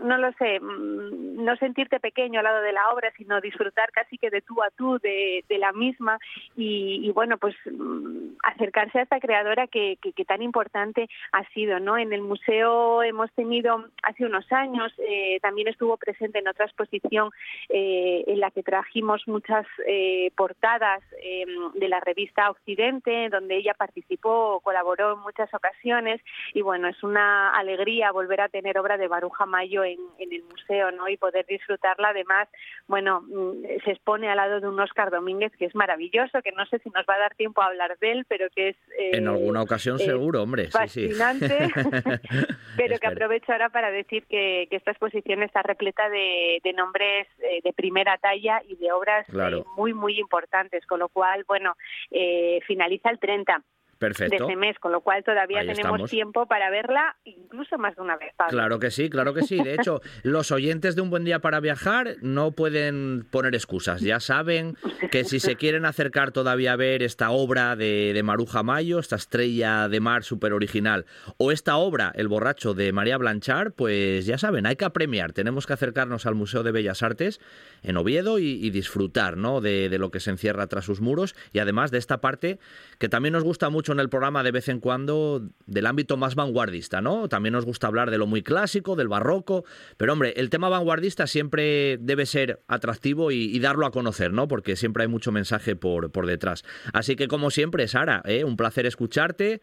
no 0.00 0.18
lo 0.18 0.32
sé, 0.32 0.60
mm, 0.60 1.44
no 1.44 1.56
sentirte 1.56 2.00
pequeño 2.00 2.40
al 2.40 2.44
lado 2.44 2.62
de 2.62 2.72
la 2.72 2.90
obra, 2.90 3.12
sino 3.16 3.40
disfrutar 3.40 3.90
casi 3.92 4.18
que 4.18 4.30
de 4.30 4.42
tú 4.42 4.62
a 4.62 4.70
tú 4.70 4.98
de, 4.98 5.44
la 5.54 5.72
misma 5.72 6.18
y, 6.56 7.10
bueno, 7.12 7.38
pues 7.38 7.54
mm, 7.64 8.36
acercarse 8.42 8.98
a 8.98 9.02
esta 9.02 9.20
creadora 9.20 9.66
que, 9.68 9.98
que, 10.02 10.24
tan 10.24 10.42
importante 10.42 11.08
ha 11.32 11.44
sido, 11.50 11.78
¿no? 11.80 11.96
En 11.96 12.12
el 12.12 12.22
museo 12.22 13.02
hemos 13.02 13.30
tenido 13.32 13.84
hace 14.02 14.24
unos 14.26 14.50
años, 14.52 14.92
también 15.42 15.68
estuvo 15.68 15.96
presente 15.96 16.38
en 16.38 16.48
otra 16.48 16.64
exposición 16.64 17.30
en 17.68 18.40
la 18.40 18.50
que 18.50 18.62
trajimos 18.62 19.26
muchas 19.26 19.66
portadas 20.36 21.02
em, 21.22 21.72
de 21.74 21.88
la 21.88 22.00
revista 22.00 22.50
Occidente, 22.50 23.28
donde 23.30 23.56
ella 23.56 23.74
participó, 23.74 24.60
colaboró 24.62 25.14
en 25.14 25.20
muchas 25.20 25.52
ocasiones 25.52 26.20
y 26.52 26.62
bueno, 26.62 26.88
es 26.88 27.02
una 27.02 27.50
alegría 27.50 28.12
volver 28.12 28.40
a 28.40 28.48
tener 28.48 28.78
obra 28.78 28.96
de 28.96 29.08
Baruja 29.08 29.46
Mayo 29.46 29.84
en, 29.84 29.98
el 30.18 30.42
museo, 30.44 30.90
¿no? 30.92 31.08
Y 31.08 31.16
poder 31.16 31.46
disfrutarla. 31.46 32.08
Además, 32.08 32.48
bueno, 32.86 33.22
mm, 33.22 33.82
se 33.84 33.92
expone 33.92 34.28
al 34.28 34.36
lado 34.36 34.60
de 34.60 34.68
un 34.68 34.78
Oscar 34.80 35.10
Domínguez 35.10 35.52
que 35.58 35.66
es 35.66 35.74
maravilloso, 35.74 36.42
que 36.42 36.52
no 36.52 36.66
sé 36.66 36.78
si 36.80 36.90
nos 36.90 37.04
va 37.08 37.14
a 37.14 37.18
dar 37.18 37.34
tiempo 37.34 37.62
a 37.62 37.66
hablar 37.66 37.98
de 37.98 38.12
él, 38.12 38.26
pero 38.28 38.48
que 38.54 38.70
es 38.70 38.76
en 38.98 39.28
alguna 39.28 39.62
ocasión 39.62 40.00
eh, 40.00 40.04
seguro, 40.04 40.42
hombre, 40.42 40.68
fascinante. 40.70 41.68
pero 42.76 42.98
que 42.98 43.06
aprovecho 43.06 43.52
ahora 43.52 43.68
para 43.68 43.90
decir 43.90 44.24
que, 44.28 44.68
esta 44.70 44.90
exposición 44.90 45.42
está 45.44 45.62
repleta 45.62 46.08
de, 46.08 46.60
nombres 46.74 47.28
eh, 47.38 47.60
de 47.62 47.72
primera 47.72 48.18
talla 48.18 48.62
y 48.66 48.76
de 48.76 48.92
obras 48.92 49.26
eh, 49.28 49.64
muy 49.76 49.92
muy 49.92 50.18
importantes, 50.18 50.86
con 50.86 50.98
lo 50.98 51.08
cual, 51.08 51.44
bueno, 51.46 51.74
finaliza 52.66 53.10
el 53.10 53.18
30 53.18 53.62
Perfecto. 54.04 54.46
de 54.46 54.52
ese 54.52 54.56
mes, 54.56 54.78
con 54.78 54.92
lo 54.92 55.00
cual 55.00 55.24
todavía 55.24 55.60
tenemos 55.64 56.10
tiempo 56.10 56.46
para 56.46 56.70
verla 56.70 57.16
incluso 57.24 57.78
más 57.78 57.96
de 57.96 58.02
una 58.02 58.16
vez. 58.16 58.34
Claro 58.48 58.78
que 58.78 58.90
sí, 58.90 59.08
claro 59.08 59.34
que 59.34 59.42
sí. 59.42 59.62
De 59.62 59.74
hecho, 59.78 60.00
los 60.22 60.50
oyentes 60.52 60.94
de 60.96 61.02
Un 61.02 61.10
Buen 61.10 61.24
Día 61.24 61.38
para 61.38 61.60
Viajar 61.60 62.16
no 62.20 62.52
pueden 62.52 63.26
poner 63.30 63.54
excusas. 63.54 64.00
Ya 64.00 64.20
saben 64.20 64.76
que 65.10 65.24
si 65.24 65.40
se 65.40 65.56
quieren 65.56 65.86
acercar 65.86 66.32
todavía 66.32 66.74
a 66.74 66.76
ver 66.76 67.02
esta 67.02 67.30
obra 67.30 67.76
de, 67.76 68.12
de 68.12 68.22
Maruja 68.22 68.62
Mayo, 68.62 68.98
esta 68.98 69.16
estrella 69.16 69.88
de 69.88 70.00
mar 70.00 70.24
súper 70.24 70.52
original, 70.52 71.06
o 71.38 71.52
esta 71.52 71.76
obra, 71.76 72.12
El 72.14 72.28
borracho 72.28 72.74
de 72.74 72.92
María 72.92 73.16
Blanchard, 73.16 73.72
pues 73.72 74.26
ya 74.26 74.38
saben, 74.38 74.66
hay 74.66 74.76
que 74.76 74.84
apremiar. 74.84 75.32
Tenemos 75.32 75.66
que 75.66 75.72
acercarnos 75.72 76.26
al 76.26 76.34
Museo 76.34 76.62
de 76.62 76.72
Bellas 76.72 77.02
Artes 77.02 77.40
en 77.82 77.96
Oviedo 77.96 78.38
y, 78.38 78.74
disfrutar 78.74 79.36
¿no? 79.36 79.60
de, 79.60 79.88
de 79.88 79.98
lo 79.98 80.10
que 80.10 80.18
se 80.18 80.30
encierra 80.30 80.66
tras 80.66 80.84
sus 80.84 81.00
muros 81.00 81.36
y 81.52 81.60
además 81.60 81.92
de 81.92 81.98
esta 81.98 82.20
parte 82.20 82.58
que 82.98 83.08
también 83.08 83.34
nos 83.34 83.44
gusta 83.44 83.70
mucho 83.70 83.93
en 83.94 84.00
el 84.00 84.08
programa 84.08 84.42
de 84.42 84.52
vez 84.52 84.68
en 84.68 84.80
cuando 84.80 85.42
del 85.66 85.86
ámbito 85.86 86.16
más 86.16 86.34
vanguardista, 86.34 87.00
¿no? 87.00 87.28
También 87.28 87.54
nos 87.54 87.64
gusta 87.64 87.86
hablar 87.86 88.10
de 88.10 88.18
lo 88.18 88.26
muy 88.26 88.42
clásico, 88.42 88.96
del 88.96 89.08
barroco, 89.08 89.64
pero 89.96 90.12
hombre, 90.12 90.34
el 90.36 90.50
tema 90.50 90.68
vanguardista 90.68 91.26
siempre 91.26 91.98
debe 92.00 92.26
ser 92.26 92.62
atractivo 92.68 93.30
y, 93.30 93.58
darlo 93.58 93.86
a 93.86 93.92
conocer, 93.92 94.32
¿no? 94.32 94.46
Porque 94.46 94.76
siempre 94.76 95.04
hay 95.04 95.08
mucho 95.08 95.32
mensaje 95.32 95.74
por, 95.74 96.12
por 96.12 96.26
detrás. 96.26 96.64
Así 96.92 97.16
que 97.16 97.28
como 97.28 97.50
siempre, 97.50 97.88
Sara, 97.88 98.20
¿eh? 98.26 98.44
un 98.44 98.56
placer 98.58 98.84
escucharte. 98.84 99.62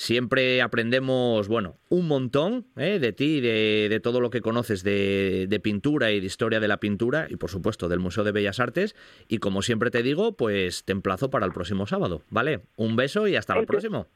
Siempre 0.00 0.62
aprendemos, 0.62 1.46
bueno, 1.46 1.76
un 1.90 2.08
montón 2.08 2.64
¿eh? 2.78 2.98
de 2.98 3.12
ti, 3.12 3.42
de, 3.42 3.88
de, 3.90 4.00
todo 4.00 4.22
lo 4.22 4.30
que 4.30 4.40
conoces 4.40 4.82
de, 4.82 5.44
de, 5.46 5.60
pintura 5.60 6.10
y 6.10 6.20
de 6.20 6.26
historia 6.26 6.58
de 6.58 6.68
la 6.68 6.78
pintura 6.78 7.26
y, 7.28 7.36
por 7.36 7.50
supuesto, 7.50 7.86
del 7.86 7.98
Museo 7.98 8.24
de 8.24 8.32
Bellas 8.32 8.60
Artes. 8.60 8.96
Y 9.28 9.40
como 9.40 9.60
siempre 9.60 9.90
te 9.90 10.02
digo, 10.02 10.38
pues 10.38 10.86
te 10.86 10.92
emplazo 10.92 11.28
para 11.28 11.44
el 11.44 11.52
próximo 11.52 11.86
sábado, 11.86 12.22
¿vale? 12.30 12.62
Un 12.76 12.96
beso 12.96 13.28
y 13.28 13.36
hasta 13.36 13.58
el, 13.58 13.66
próximo. 13.66 14.06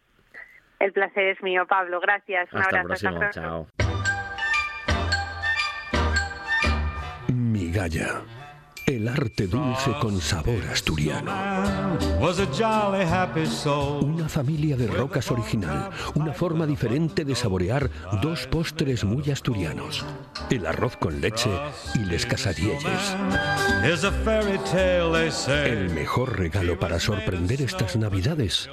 El 0.81 0.95
placer 0.95 1.27
es 1.27 1.43
mío, 1.43 1.67
Pablo. 1.69 2.01
Gracias. 2.01 2.51
Un 2.51 2.61
hasta 2.61 2.81
abrazo. 2.81 3.07
El 3.07 3.19
próximo. 3.19 3.31
Chao. 3.31 3.67
Migalla 7.29 8.23
el 8.87 9.09
arte 9.09 9.47
dulce 9.47 9.93
con 10.01 10.21
sabor 10.21 10.63
asturiano. 10.71 11.33
Una 14.03 14.29
familia 14.29 14.77
de 14.77 14.87
rocas 14.87 15.31
original, 15.31 15.91
una 16.15 16.33
forma 16.33 16.67
diferente 16.67 17.25
de 17.25 17.35
saborear 17.35 17.91
dos 18.23 18.47
postres 18.47 19.05
muy 19.05 19.31
asturianos. 19.31 20.05
El 20.51 20.67
arroz 20.67 20.97
con 20.97 21.21
leche 21.21 21.51
y 21.95 22.01
les 22.01 22.27
casadielles. 22.27 23.17
El 25.47 25.91
mejor 25.91 26.39
regalo 26.39 26.79
para 26.79 27.01
sorprender 27.01 27.63
estas 27.63 27.97
navidades 27.97 28.69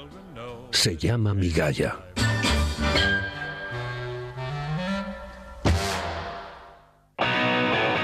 se 0.70 0.96
llama 0.96 1.34
migalla. 1.34 1.96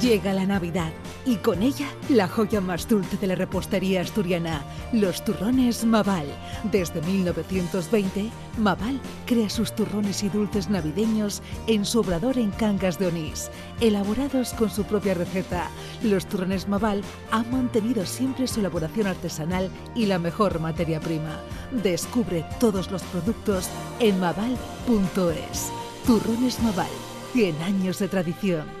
Llega 0.00 0.32
la 0.32 0.46
Navidad 0.46 0.92
y 1.26 1.36
con 1.36 1.62
ella 1.62 1.86
la 2.08 2.26
joya 2.26 2.62
más 2.62 2.88
dulce 2.88 3.18
de 3.18 3.26
la 3.26 3.34
repostería 3.34 4.00
asturiana, 4.00 4.64
los 4.94 5.22
turrones 5.22 5.84
Maval. 5.84 6.26
Desde 6.72 7.02
1920, 7.02 8.30
Maval 8.56 8.98
crea 9.26 9.50
sus 9.50 9.74
turrones 9.74 10.22
y 10.22 10.30
dulces 10.30 10.70
navideños 10.70 11.42
en 11.66 11.84
su 11.84 12.00
obrador 12.00 12.38
en 12.38 12.50
Cangas 12.50 12.98
de 12.98 13.08
Onís. 13.08 13.50
Elaborados 13.82 14.54
con 14.54 14.70
su 14.70 14.84
propia 14.84 15.12
receta, 15.12 15.68
los 16.02 16.24
turrones 16.24 16.66
Maval 16.66 17.02
han 17.30 17.50
mantenido 17.50 18.06
siempre 18.06 18.46
su 18.46 18.60
elaboración 18.60 19.06
artesanal 19.06 19.68
y 19.94 20.06
la 20.06 20.18
mejor 20.18 20.60
materia 20.60 20.98
prima. 20.98 21.40
Descubre 21.82 22.46
todos 22.58 22.90
los 22.90 23.02
productos 23.02 23.68
en 23.98 24.18
maval.es. 24.18 25.70
Turrones 26.06 26.58
Maval, 26.62 26.90
100 27.34 27.62
años 27.62 27.98
de 27.98 28.08
tradición. 28.08 28.79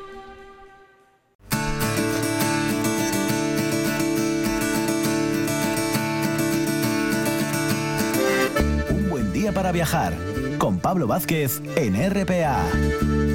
Para 9.52 9.72
viajar 9.72 10.12
con 10.58 10.78
Pablo 10.78 11.06
Vázquez 11.06 11.62
en 11.76 11.94
RPA. 12.10 13.29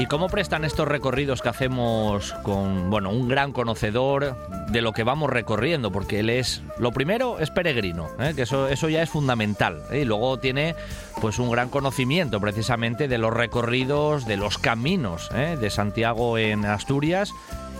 ¿Y 0.00 0.06
cómo 0.06 0.30
prestan 0.30 0.64
estos 0.64 0.88
recorridos 0.88 1.42
que 1.42 1.50
hacemos 1.50 2.32
con, 2.42 2.88
bueno, 2.88 3.10
un 3.10 3.28
gran 3.28 3.52
conocedor 3.52 4.34
de 4.68 4.80
lo 4.80 4.94
que 4.94 5.04
vamos 5.04 5.28
recorriendo? 5.28 5.92
Porque 5.92 6.20
él 6.20 6.30
es, 6.30 6.62
lo 6.78 6.90
primero, 6.90 7.38
es 7.38 7.50
peregrino, 7.50 8.08
¿eh? 8.18 8.32
que 8.34 8.42
eso, 8.42 8.66
eso 8.68 8.88
ya 8.88 9.02
es 9.02 9.10
fundamental. 9.10 9.82
¿eh? 9.90 10.00
Y 10.00 10.04
luego 10.06 10.38
tiene, 10.38 10.74
pues, 11.20 11.38
un 11.38 11.50
gran 11.50 11.68
conocimiento 11.68 12.40
precisamente 12.40 13.08
de 13.08 13.18
los 13.18 13.34
recorridos, 13.34 14.24
de 14.24 14.38
los 14.38 14.56
caminos 14.56 15.28
¿eh? 15.34 15.58
de 15.60 15.68
Santiago 15.68 16.38
en 16.38 16.64
Asturias 16.64 17.34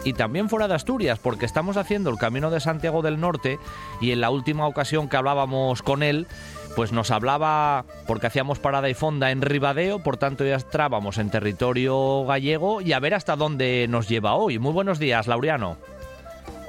y 0.05 0.13
también 0.13 0.51
fuera 0.51 0.69
de 0.69 0.75
Asturias, 0.75 1.19
porque 1.19 1.47
estamos 1.47 1.79
haciendo 1.79 2.11
el 2.11 2.19
Camino 2.19 2.51
de 2.51 2.61
Santiago 2.61 3.01
del 3.01 3.19
Norte 3.19 3.59
y 4.03 4.13
en 4.13 4.21
la 4.21 4.29
última 4.29 4.67
ocasión 4.67 5.09
que 5.09 5.17
hablábamos 5.17 5.83
con 5.83 6.03
él, 6.03 6.27
pues 6.77 6.93
nos 6.93 7.11
hablaba, 7.11 7.85
porque 8.07 8.27
hacíamos 8.27 8.59
parada 8.59 8.89
y 8.89 8.95
fonda 8.95 9.31
en 9.31 9.43
Ribadeo, 9.43 10.03
por 10.03 10.17
tanto 10.17 10.45
ya 10.45 10.57
estábamos 10.57 11.19
en 11.19 11.31
territorio 11.31 12.25
gallego 12.25 12.81
y 12.81 12.93
a 12.93 13.01
ver 13.01 13.15
hasta 13.15 13.37
dónde 13.37 13.87
nos 13.89 14.09
lleva 14.09 14.35
hoy. 14.35 14.59
Muy 14.59 14.73
buenos 14.73 14.99
días, 14.99 15.27
Laureano. 15.27 15.77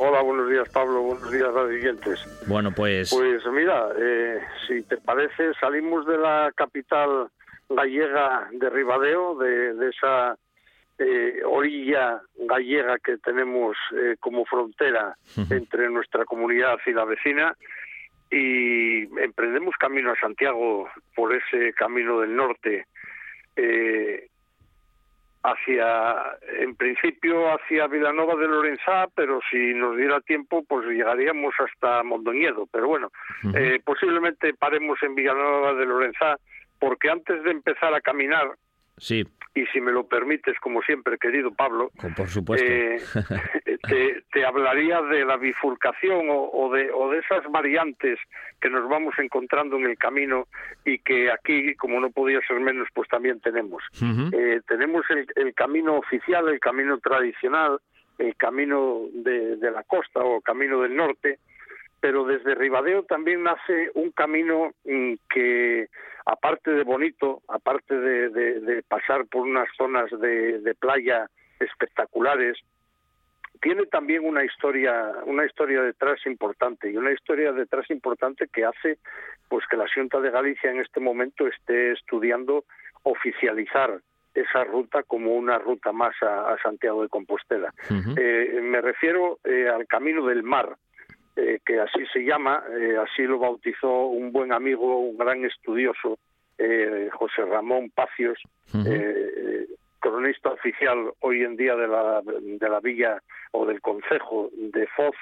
Hola, 0.04 0.22
buenos 0.22 0.50
días 0.50 0.68
Pablo, 0.70 1.02
buenos 1.02 1.32
días 1.32 1.50
a 1.56 1.70
siguientes. 1.70 2.46
Bueno, 2.48 2.72
pues... 2.76 3.14
Pues 3.14 3.46
mira, 3.54 3.90
eh, 4.00 4.40
si 4.68 4.82
te 4.82 4.98
parece, 4.98 5.54
salimos 5.60 6.08
de 6.08 6.18
la 6.18 6.52
capital 6.56 7.30
gallega 7.70 8.48
de 8.52 8.70
Ribadeo, 8.70 9.36
de, 9.36 9.90
esa 9.90 10.36
eh, 10.98 11.42
orilla 11.46 12.22
gallega 12.36 12.98
que 12.98 13.18
tenemos 13.18 13.78
eh, 13.96 14.16
como 14.20 14.46
frontera 14.46 15.16
entre 15.50 15.90
nuestra 15.90 16.26
comunidad 16.26 16.80
y 16.86 16.94
la 16.94 17.06
vecina, 17.06 17.56
y 18.32 19.04
emprendemos 19.20 19.76
camino 19.78 20.12
a 20.12 20.20
Santiago 20.20 20.90
por 21.16 21.36
ese 21.36 21.74
camino 21.74 22.22
del 22.22 22.36
norte 22.36 22.88
eh, 23.58 24.30
hacia 25.44 26.38
en 26.60 26.76
principio 26.76 27.52
hacia 27.52 27.88
Vilanova 27.88 28.36
de 28.36 28.48
Lorenzá 28.48 29.08
pero 29.14 29.42
si 29.50 29.74
nos 29.74 29.98
diera 29.98 30.22
tiempo 30.22 30.64
pues 30.66 30.88
llegaríamos 30.88 31.54
hasta 31.60 32.04
Mondoñedo. 32.04 32.68
Pero 32.72 32.88
bueno 32.88 33.12
eh, 33.54 33.82
posiblemente 33.84 34.54
paremos 34.54 34.98
en 35.04 35.16
Vilanova 35.16 35.74
de 35.74 35.86
Lorenzá 35.86 36.38
porque 36.80 37.10
antes 37.10 37.44
de 37.44 37.52
empezar 37.52 37.94
a 37.94 38.02
caminar, 38.02 38.56
Sí. 39.02 39.26
Y 39.54 39.66
si 39.74 39.82
me 39.82 39.92
lo 39.92 40.08
permites, 40.08 40.58
como 40.60 40.82
siempre, 40.84 41.18
querido 41.18 41.52
Pablo, 41.52 41.92
por 42.16 42.30
supuesto. 42.30 42.66
Eh, 42.66 43.02
te, 44.32 44.46
hablaría 44.46 45.02
de 45.02 45.26
la 45.26 45.36
bifurcación 45.38 46.28
o, 46.30 46.72
de, 46.72 46.90
o 46.92 47.10
de 47.10 47.18
esas 47.18 47.44
variantes 47.52 48.20
que 48.62 48.70
nos 48.70 48.88
vamos 48.88 49.16
encontrando 49.18 49.76
en 49.76 49.88
el 49.88 49.98
camino 49.98 50.48
y 50.86 51.00
que 51.00 51.32
aquí, 51.32 51.76
como 51.76 52.00
no 52.00 52.12
podía 52.12 52.40
ser 52.48 52.60
menos, 52.62 52.88
pues 52.94 53.10
también 53.10 53.42
tenemos. 53.42 53.84
Eh, 54.32 54.62
tenemos 54.68 55.04
el, 55.10 55.54
camino 55.56 55.96
oficial, 55.96 56.48
el 56.48 56.60
camino 56.60 57.00
tradicional, 57.00 57.80
el 58.20 58.36
camino 58.38 59.02
de, 59.12 59.58
de 59.58 59.72
la 59.72 59.84
costa 59.84 60.22
o 60.22 60.40
camino 60.42 60.82
del 60.82 60.96
norte, 60.96 61.40
pero 62.00 62.24
desde 62.24 62.56
Ribadeo 62.56 63.04
también 63.04 63.44
nace 63.44 63.90
un 63.96 64.12
camino 64.12 64.72
mm, 64.86 65.14
que, 65.28 65.90
aparte 66.26 66.72
de 66.72 66.84
bonito, 66.84 67.42
aparte 67.48 67.96
de, 67.96 68.84
pasar 68.88 69.26
por 69.26 69.42
unas 69.42 69.68
zonas 69.78 70.10
de, 70.20 70.76
playa 70.80 71.30
espectaculares, 71.60 72.58
tiene 73.62 73.86
también 73.86 74.26
una 74.26 74.44
historia, 74.44 75.12
una 75.26 75.46
historia 75.46 75.82
detrás 75.82 76.20
importante 76.26 76.90
y 76.90 76.98
una 76.98 77.12
historia 77.12 77.52
detrás 77.52 77.90
importante 77.92 78.48
que 78.52 78.66
hace 78.66 78.98
pues 79.50 79.66
que 79.70 79.78
la 79.78 79.86
Junta 79.94 80.20
de 80.20 80.32
Galicia 80.32 80.72
en 80.72 80.80
este 80.80 81.00
momento 81.00 81.48
esté 81.48 81.92
estudiando 81.92 82.66
oficializar 83.04 84.00
esa 84.34 84.64
ruta 84.64 85.04
como 85.04 85.36
una 85.36 85.60
ruta 85.60 85.92
más 85.92 86.16
a, 86.22 86.56
Santiago 86.64 87.04
de 87.04 87.10
Compostela. 87.10 87.74
Eh, 88.18 88.60
me 88.64 88.82
refiero 88.82 89.40
eh, 89.44 89.68
al 89.68 89.86
Camino 89.88 90.26
del 90.26 90.42
Mar, 90.42 90.76
eh, 91.42 91.60
que 91.66 91.80
así 91.80 92.06
se 92.14 92.20
llama, 92.20 92.64
eh, 92.80 92.96
así 92.98 93.24
lo 93.24 93.40
bautizó 93.40 94.06
un 94.06 94.32
buen 94.32 94.54
amigo, 94.54 95.00
un 95.00 95.18
gran 95.18 95.44
estudioso, 95.44 96.20
eh, 96.58 97.10
José 97.12 97.46
Ramón 97.46 97.90
Pacios, 97.90 98.40
cronista 100.00 100.50
oficial 100.50 101.12
hoy 101.20 101.44
en 101.44 101.56
día 101.56 101.76
de 101.76 101.88
la, 101.88 102.22
de 102.24 102.70
la 102.70 102.80
villa 102.80 103.22
o 103.52 103.66
del 103.66 103.82
concejo 103.82 104.50
de 104.54 104.88
Foz 104.88 105.16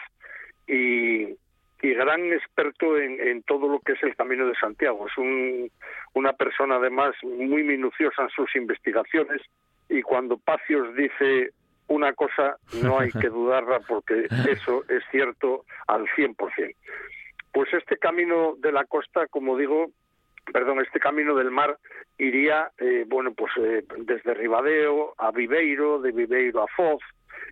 y, 0.68 1.38
gran 1.82 2.32
experto 2.34 2.98
en, 2.98 3.42
todo 3.44 3.68
lo 3.68 3.80
que 3.80 3.94
es 3.94 4.04
el 4.04 4.16
Camino 4.16 4.46
de 4.48 4.56
Santiago. 4.56 5.08
Es 5.08 5.18
un, 5.18 5.70
una 6.14 6.34
persona 6.34 6.76
además 6.76 7.16
muy 7.24 7.64
minuciosa 7.64 8.24
en 8.24 8.30
sus 8.30 8.56
investigaciones 8.56 9.42
y 9.90 10.02
cuando 10.02 10.38
Pacios 10.38 10.96
dice 10.96 11.52
una 11.90 12.14
cosa 12.14 12.58
no 12.82 13.00
hay 13.00 13.12
que 13.12 13.30
dudarla 13.30 13.82
porque 13.82 14.28
eso 14.50 14.84
es 14.88 15.04
cierto 15.12 15.66
al 15.88 16.06
100%. 16.16 16.76
Pues 17.52 17.74
este 17.74 17.98
camino 17.98 18.56
de 18.60 18.72
la 18.72 18.86
costa, 18.86 19.28
como 19.28 19.58
digo, 19.58 19.88
perdón, 20.54 20.80
este 20.82 21.00
camino 21.00 21.36
del 21.36 21.52
mar 21.52 21.78
iría, 22.18 22.72
eh, 22.78 23.06
bueno, 23.08 23.34
pues 23.34 23.52
eh, 23.58 23.84
desde 23.98 24.34
Ribadeo 24.34 25.14
a 25.18 25.32
Viveiro, 25.32 26.00
de 26.00 26.12
Viveiro 26.12 26.64
a 26.64 26.68
Foz, 26.68 27.02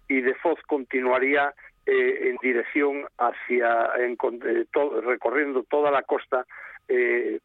y 0.08 0.21
de 0.21 0.36
Foz 0.36 0.60
continuaría 0.67 1.54
eh, 1.86 2.30
en 2.30 2.38
dirección 2.41 3.06
hacia, 3.17 3.91
recorriendo 5.04 5.63
toda 5.63 5.91
la 5.91 6.04
costa, 6.04 6.45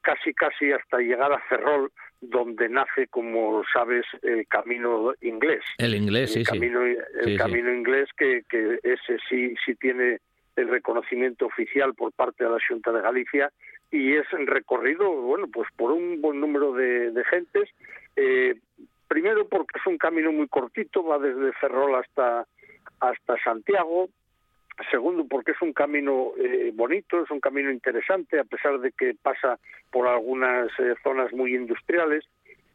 casi 0.02 0.32
casi 0.34 0.70
hasta 0.70 0.98
llegar 0.98 1.32
a 1.32 1.40
Ferrol, 1.48 1.90
donde 2.22 2.68
nace, 2.68 3.08
como 3.08 3.62
sabes, 3.72 4.06
el 4.22 4.46
camino 4.46 5.12
inglés. 5.20 5.62
El 5.76 5.94
inglés, 5.94 6.34
el 6.36 6.46
sí, 6.46 6.52
camino, 6.52 6.80
sí. 6.84 6.96
El 7.28 7.36
camino 7.36 7.74
inglés 7.74 8.08
que, 8.16 8.42
que 8.48 8.78
ese 8.82 9.18
sí, 9.28 9.54
sí 9.66 9.74
tiene 9.74 10.20
el 10.56 10.68
reconocimiento 10.68 11.46
oficial 11.46 11.94
por 11.94 12.12
parte 12.12 12.44
de 12.44 12.50
la 12.50 12.58
Junta 12.66 12.92
de 12.92 13.02
Galicia 13.02 13.50
y 13.90 14.14
es 14.14 14.26
recorrido, 14.30 15.10
bueno, 15.10 15.48
pues 15.52 15.68
por 15.76 15.90
un 15.92 16.20
buen 16.20 16.40
número 16.40 16.72
de, 16.72 17.12
gentes. 17.28 17.68
Eh, 18.16 18.54
primero 19.08 19.48
porque 19.48 19.78
es 19.78 19.86
un 19.86 19.98
camino 19.98 20.32
muy 20.32 20.48
cortito, 20.48 21.04
va 21.04 21.18
desde 21.18 21.52
Ferrol 21.54 21.96
hasta, 21.96 22.46
hasta 23.00 23.42
Santiago, 23.42 24.08
Segundo, 24.90 25.26
porque 25.28 25.52
es 25.52 25.62
un 25.62 25.72
camino 25.72 26.32
eh, 26.38 26.72
bonito, 26.74 27.22
es 27.22 27.30
un 27.30 27.40
camino 27.40 27.70
interesante, 27.70 28.38
a 28.38 28.44
pesar 28.44 28.80
de 28.80 28.92
que 28.92 29.14
pasa 29.20 29.58
por 29.90 30.08
algunas 30.08 30.68
eh, 30.78 30.94
zonas 31.02 31.32
muy 31.32 31.54
industriales. 31.54 32.24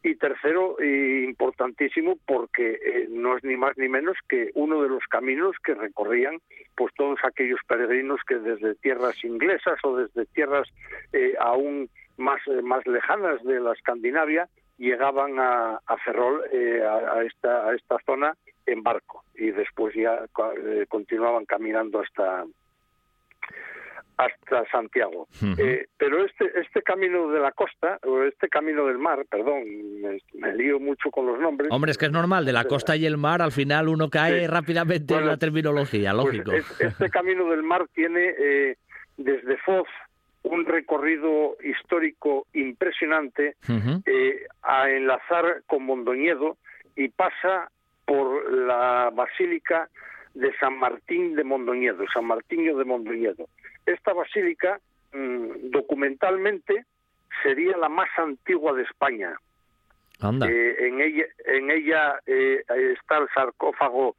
Y 0.03 0.15
tercero, 0.15 0.79
e 0.79 1.25
importantísimo, 1.27 2.17
porque 2.25 2.73
eh, 2.73 3.07
no 3.09 3.35
es 3.35 3.43
ni 3.43 3.57
más 3.57 3.75
ni 3.77 3.89
menos 3.89 4.15
que 4.29 4.51
uno 4.53 4.81
de 4.83 4.89
los 4.89 5.03
caminos 5.05 5.55
que 5.63 5.73
recorrían 5.73 6.39
pues 6.75 6.93
todos 6.95 7.19
aquellos 7.23 7.59
peregrinos 7.67 8.21
que 8.25 8.35
desde 8.35 8.75
tierras 8.75 9.21
inglesas 9.23 9.79
o 9.83 9.97
desde 9.97 10.27
tierras 10.27 10.69
aún 11.39 11.89
más, 12.15 12.39
más 12.63 12.85
lejanas 12.85 13.43
de 13.43 13.59
la 13.59 13.73
Escandinavia 13.73 14.47
llegaban 14.77 15.39
a, 15.39 15.81
Ferrol, 16.05 16.43
a, 16.43 17.23
esta, 17.23 17.67
a 17.67 17.75
esta 17.75 17.97
zona, 18.05 18.37
en 18.67 18.83
barco 18.83 19.23
y 19.35 19.51
después 19.51 19.95
ya 19.95 20.25
eh, 20.63 20.85
continuaban 20.87 21.45
caminando 21.45 22.01
hasta 22.01 22.45
hasta 24.17 24.67
Santiago. 24.71 25.27
Eh, 25.59 25.85
pero 25.95 26.25
este 26.25 26.45
este 26.59 26.81
camino 26.81 27.29
de 27.29 27.39
la 27.39 27.51
costa, 27.51 27.99
o 28.03 28.23
este 28.23 28.49
camino 28.49 28.87
del 28.87 28.97
mar, 28.97 29.23
perdón, 29.29 29.63
me, 30.33 30.55
lío 30.55 30.79
mucho 30.79 31.11
con 31.11 31.27
los 31.27 31.39
nombres. 31.39 31.69
Hombre, 31.71 31.91
es 31.91 31.99
que 31.99 32.07
es 32.07 32.11
normal, 32.11 32.43
de 32.43 32.51
la 32.51 32.65
costa 32.65 32.95
y 32.95 33.05
el 33.05 33.17
mar, 33.17 33.43
al 33.43 33.51
final 33.51 33.87
uno 33.87 34.09
cae 34.09 34.47
rápidamente 34.47 35.13
en 35.13 35.27
la 35.27 35.37
terminología, 35.37 36.13
pues 36.13 36.25
lógico. 36.25 36.51
este 36.51 37.09
camino 37.11 37.47
del 37.49 37.61
mar 37.61 37.87
tiene 37.93 38.33
eh, 38.39 38.77
desde 39.17 39.57
Foz 39.57 39.87
un 40.41 40.65
recorrido 40.65 41.57
histórico 41.63 42.47
impresionante 42.53 43.55
a 44.63 44.89
enlazar 44.89 45.63
con 45.67 45.83
Mondoñedo 45.83 46.57
y 46.95 47.09
pasa 47.09 47.69
por 48.07 48.51
la 48.51 49.11
Basílica 49.13 49.89
de 50.33 50.55
San 50.59 50.79
Martín 50.79 51.35
de 51.35 51.43
Mondoñedo, 51.43 52.05
San 52.13 52.25
Martiño 52.25 52.77
de 52.77 52.85
Mondoñedo. 52.85 53.49
Esta 53.85 54.13
basílica, 54.13 54.79
mm, 55.13 55.71
documentalmente, 55.71 56.85
sería 57.43 57.75
la 57.77 57.89
más 57.89 58.09
antigua 58.17 58.73
de 58.73 58.83
España. 58.83 59.35
Eh, 60.23 60.75
en 60.87 61.01
ella, 61.01 61.25
en 61.45 61.69
ella 61.69 62.19
eh, 62.25 62.63
está 62.97 63.17
el 63.17 63.27
sarcófago 63.35 64.15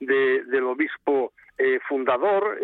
del 0.00 0.64
obispo 0.64 1.32
eh, 1.58 1.78
fundador, 1.86 2.58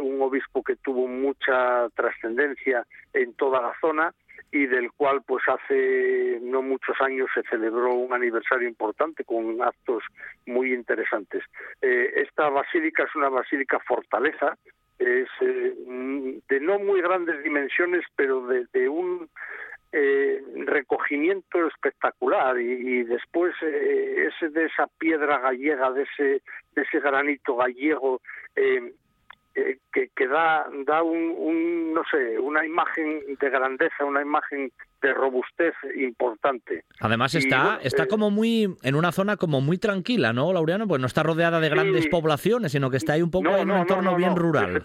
un 0.00 0.22
obispo 0.22 0.62
que 0.62 0.76
tuvo 0.76 1.08
mucha 1.08 1.88
trascendencia 1.96 2.86
en 3.12 3.34
toda 3.34 3.60
la 3.60 3.72
zona 3.80 4.14
y 4.50 4.66
del 4.66 4.90
cual 4.92 5.22
pues 5.26 5.42
hace 5.46 6.38
no 6.42 6.62
muchos 6.62 6.96
años 7.00 7.28
se 7.34 7.42
celebró 7.42 7.94
un 7.94 8.12
aniversario 8.12 8.68
importante 8.68 9.24
con 9.24 9.60
actos 9.60 10.02
muy 10.46 10.72
interesantes. 10.72 11.42
Eh, 11.82 12.12
esta 12.16 12.48
basílica 12.48 13.04
es 13.04 13.14
una 13.14 13.28
basílica 13.28 13.78
fortaleza, 13.80 14.56
es 14.98 15.28
eh, 15.40 15.74
de 16.48 16.60
no 16.60 16.78
muy 16.78 17.00
grandes 17.02 17.42
dimensiones, 17.44 18.04
pero 18.16 18.46
de, 18.46 18.88
un 18.88 19.28
eh, 19.92 20.42
recogimiento 20.66 21.66
espectacular 21.66 22.58
y, 22.58 23.04
después 23.04 23.54
ese 23.62 24.48
de 24.48 24.64
esa 24.64 24.86
piedra 24.98 25.38
gallega, 25.38 25.92
de 25.92 26.02
ese, 26.02 26.42
de 26.74 26.82
ese 26.82 27.00
granito 27.00 27.56
gallego 27.56 28.20
que, 29.92 30.08
que, 30.14 30.26
da, 30.28 30.66
da 30.86 31.02
un, 31.02 31.92
no 31.92 32.02
sé, 32.10 32.38
una 32.38 32.64
imagen 32.64 33.20
de 33.40 33.50
grandeza, 33.50 34.04
una 34.04 34.22
imagen 34.22 34.70
de 35.00 35.14
robustez 35.14 35.74
importante. 35.96 36.84
Además 37.00 37.34
está, 37.34 37.78
está 37.82 38.04
eh, 38.04 38.08
como 38.08 38.30
muy, 38.30 38.76
en 38.82 38.94
una 38.94 39.12
zona 39.12 39.36
como 39.36 39.60
muy 39.60 39.78
tranquila, 39.78 40.32
¿no, 40.32 40.52
Laureano? 40.52 40.86
Pues 40.86 41.00
no 41.00 41.06
está 41.06 41.22
rodeada 41.22 41.60
de 41.60 41.68
grandes 41.68 42.08
poblaciones, 42.08 42.72
sino 42.72 42.90
que 42.90 42.96
está 42.96 43.14
ahí 43.14 43.22
un 43.22 43.30
poco 43.30 43.56
en 43.56 43.70
un 43.70 43.78
entorno 43.78 44.16
bien 44.16 44.36
rural. 44.36 44.82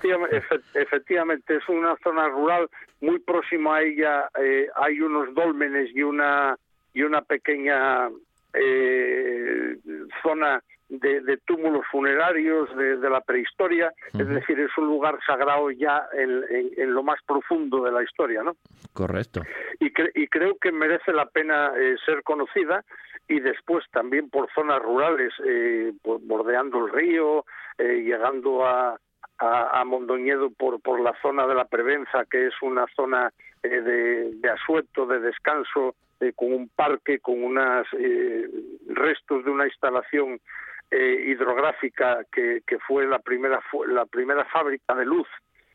Efectivamente, 0.74 1.56
es 1.58 1.70
una 1.70 1.96
zona 2.04 2.28
rural, 2.30 2.70
muy 3.02 3.20
próximo 3.20 3.74
a 3.74 3.82
ella 3.82 4.30
eh, 4.42 4.68
hay 4.76 5.02
unos 5.02 5.34
dólmenes 5.34 5.90
y 5.94 6.04
una, 6.04 6.58
y 6.94 7.04
una 7.04 7.22
pequeña 7.22 8.10
eh, 8.54 9.78
zona 10.22 10.62
de, 11.00 11.38
túmulos 11.46 11.86
funerarios 11.92 12.70
de, 12.76 13.10
la 13.10 13.22
prehistoria, 13.22 13.92
es 14.14 14.28
decir, 14.28 14.60
es 14.60 14.78
un 14.78 14.88
lugar 14.88 15.18
sagrado 15.26 15.72
ya 15.72 16.04
en, 16.14 16.94
lo 16.94 17.04
más 17.04 17.20
profundo 17.26 17.84
de 17.84 17.92
la 17.92 18.04
historia, 18.04 18.44
¿no? 18.44 18.56
Correcto. 18.94 19.42
Y, 19.80 19.88
y 19.88 20.28
creo 20.28 20.58
que 20.60 20.72
merece 20.72 21.12
la 21.12 21.26
pena 21.26 21.72
eh, 21.78 21.96
ser 22.06 22.22
conocida 22.24 22.84
y 23.28 23.40
después 23.40 23.86
también 23.92 24.30
por 24.30 24.52
zonas 24.54 24.82
rurales, 24.82 25.34
eh, 25.46 25.94
bordeando 26.04 26.86
el 26.86 26.94
río, 26.94 27.46
eh, 27.78 28.04
llegando 28.04 28.66
a, 28.66 28.98
a, 29.40 29.84
Mondoñedo 29.86 30.52
por, 30.52 30.80
por 30.82 31.00
la 31.00 31.14
zona 31.22 31.48
de 31.48 31.56
la 31.56 31.66
Prevenza, 31.66 32.26
que 32.30 32.48
es 32.48 32.54
una 32.62 32.86
zona 32.96 33.32
de, 33.62 34.32
de, 34.36 34.50
asueto, 34.50 35.06
de 35.06 35.20
descanso, 35.20 35.96
con 36.32 36.54
un 36.54 36.70
parque, 36.70 37.20
con 37.20 37.44
unos 37.44 37.86
restos 38.88 39.44
de 39.44 39.52
una 39.52 39.66
instalación 39.68 40.40
eh, 40.96 41.24
hidrográfica 41.26 42.24
que, 42.32 42.62
fue 42.88 43.08
la 43.08 43.18
primera 43.18 43.60
la 43.88 44.06
primera 44.06 44.46
fábrica 44.46 44.94
de 44.94 45.06
luz 45.06 45.28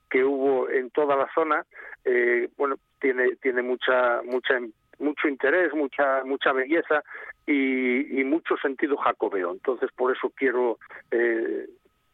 que 0.08 0.22
hubo 0.22 0.70
en 0.70 0.90
toda 0.90 1.16
la 1.16 1.28
zona 1.34 1.64
eh, 2.04 2.48
bueno 2.56 2.76
tiene 3.00 3.34
tiene 3.42 3.62
mucha 3.62 4.22
mucha 4.22 4.60
mucho 5.00 5.26
interés, 5.26 5.74
mucha 5.74 6.22
mucha 6.22 6.52
belleza 6.52 7.02
y, 7.46 8.22
mucho 8.24 8.56
sentido 8.58 8.96
jacobeo. 8.96 9.52
Entonces, 9.52 9.90
por 9.96 10.14
eso 10.14 10.30
quiero 10.36 10.78
eh, 11.10 11.66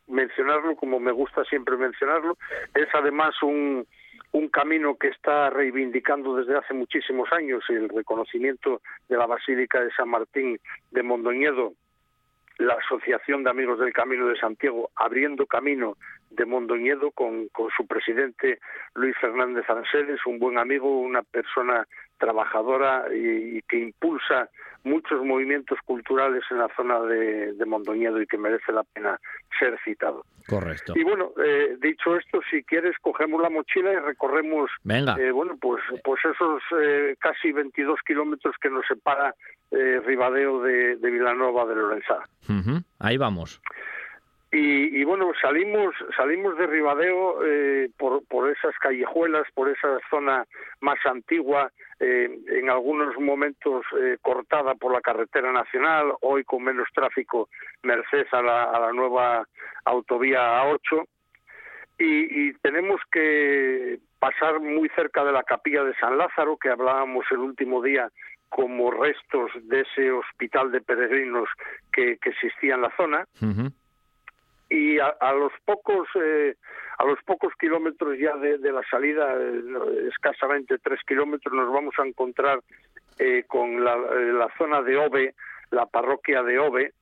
mencionarlo, 0.07 0.75
como 0.77 0.99
me 0.99 1.12
gusta 1.12 1.44
siempre 1.44 1.77
mencionarlo. 1.77 2.38
Es 2.75 2.88
además 2.94 3.35
un, 3.42 3.87
un 4.35 4.49
camino 4.49 4.97
que 4.97 5.09
está 5.09 5.49
reivindicando 5.49 6.35
desde 6.35 6.59
hace 6.59 6.75
muchísimos 6.75 7.33
años 7.33 7.62
el 7.68 7.88
reconocimiento 7.88 8.83
de 9.09 9.16
la 9.16 9.27
Basílica 9.27 9.81
de 9.81 9.92
San 9.92 10.09
Martín 10.09 10.59
de 10.90 11.03
Mondoñedo 11.05 11.75
la 12.59 12.75
Asociación 12.75 13.44
de 13.44 13.51
Amigos 13.51 13.79
del 13.79 13.92
Camino 13.92 14.27
de 14.27 14.37
Santiago 14.37 14.90
abriendo 14.97 15.47
camino 15.47 15.97
de 16.31 16.47
Mondoñedo 16.47 17.12
con, 17.12 17.49
su 17.77 17.87
presidente 17.87 18.59
Luis 18.94 19.16
Fernández 19.20 19.68
Anseles, 19.68 20.20
un 20.27 20.38
buen 20.40 20.59
amigo, 20.59 21.01
una 21.01 21.23
persona 21.23 21.87
trabajadora 22.24 23.04
y, 23.14 23.60
que 23.62 23.78
impulsa 23.78 24.48
muchos 24.82 25.24
movimientos 25.24 25.78
culturales 25.84 26.42
en 26.50 26.58
la 26.58 26.68
zona 26.76 27.00
de, 27.00 27.54
Mondoñedo 27.66 28.20
y 28.20 28.26
que 28.26 28.38
merece 28.38 28.72
la 28.72 28.82
pena 28.82 29.18
ser 29.58 29.78
citado. 29.84 30.24
Correcto. 30.46 30.92
Y 30.94 31.02
bueno, 31.02 31.32
eh, 31.42 31.76
dicho 31.80 32.16
esto, 32.16 32.40
si 32.50 32.62
quieres, 32.64 32.94
cogemos 33.00 33.40
la 33.40 33.48
mochila 33.48 33.92
y 33.92 33.96
recorremos, 33.96 34.70
Eh, 35.18 35.30
bueno, 35.30 35.56
pues, 35.58 35.82
pues 36.02 36.20
esos 36.24 36.62
eh, 36.82 37.16
casi 37.18 37.52
22 37.52 38.00
kilómetros 38.06 38.54
que 38.60 38.68
nos 38.68 38.87
separa 38.87 39.34
eh, 39.70 40.00
Ribadeo 40.04 40.62
de, 40.62 40.96
de 40.96 41.10
Vilanova 41.10 41.64
de 41.64 41.74
Lorenzá. 41.74 42.18
Ahí 42.98 43.16
vamos. 43.16 43.60
Y, 44.57 45.03
bueno, 45.03 45.33
salimos 45.43 45.97
salimos 46.17 46.57
de 46.57 46.69
Ribadeo 46.69 47.45
eh, 47.45 47.90
por, 47.99 48.25
por 48.29 48.49
esas 48.49 48.73
callejuelas, 48.79 49.49
por 49.53 49.69
esa 49.69 49.99
zona 50.09 50.45
más 50.81 51.05
antigua, 51.07 51.73
eh, 51.99 52.29
en 52.47 52.71
algunos 52.71 53.19
momentos 53.19 53.85
eh, 54.01 54.17
cortada 54.23 54.77
por 54.77 54.93
la 54.93 55.01
carretera 55.01 55.51
nacional, 55.51 56.12
hoy 56.21 56.45
con 56.45 56.62
menos 56.62 56.87
tráfico, 56.95 57.49
merced 57.83 58.27
a 58.31 58.43
la, 58.43 58.93
nueva 58.93 59.45
autovía 59.87 60.62
A8. 60.62 61.05
Y, 61.99 62.53
tenemos 62.59 63.01
que 63.11 63.99
pasar 64.21 64.61
muy 64.61 64.88
cerca 64.90 65.25
de 65.25 65.33
la 65.33 65.43
capilla 65.43 65.83
de 65.83 65.97
San 65.97 66.17
Lázaro, 66.17 66.59
que 66.59 66.69
hablábamos 66.69 67.25
el 67.33 67.38
último 67.38 67.83
día 67.83 68.09
como 68.51 68.93
restos 68.93 69.51
de 69.64 69.81
ese 69.81 70.12
hospital 70.12 70.71
de 70.71 70.81
peregrinos 70.81 71.49
que 71.93 72.19
existía 72.23 72.77
en 72.77 72.83
la 72.83 72.97
zona 72.97 73.27
y 74.68 74.98
a, 74.98 75.33
los 75.33 75.53
pocos 75.64 76.09
eh, 76.14 76.55
a 76.98 77.05
los 77.05 77.22
pocos 77.24 77.53
kilómetros 77.59 78.18
ya 78.18 78.37
de, 78.37 78.59
la 78.72 78.83
salida 78.90 79.35
eh, 79.38 80.09
escasamente 80.09 80.79
tres 80.79 81.00
kilómetros 81.07 81.53
nos 81.53 81.72
vamos 81.72 81.94
a 81.98 82.07
encontrar 82.07 82.61
eh, 83.18 83.44
con 83.46 83.85
la, 83.85 83.96
la, 83.96 84.48
zona 84.57 84.83
de 84.83 84.96
Ove 84.96 85.35
la 85.70 85.87
parroquia 85.87 86.42
de 86.42 86.59
Ove 86.59 86.92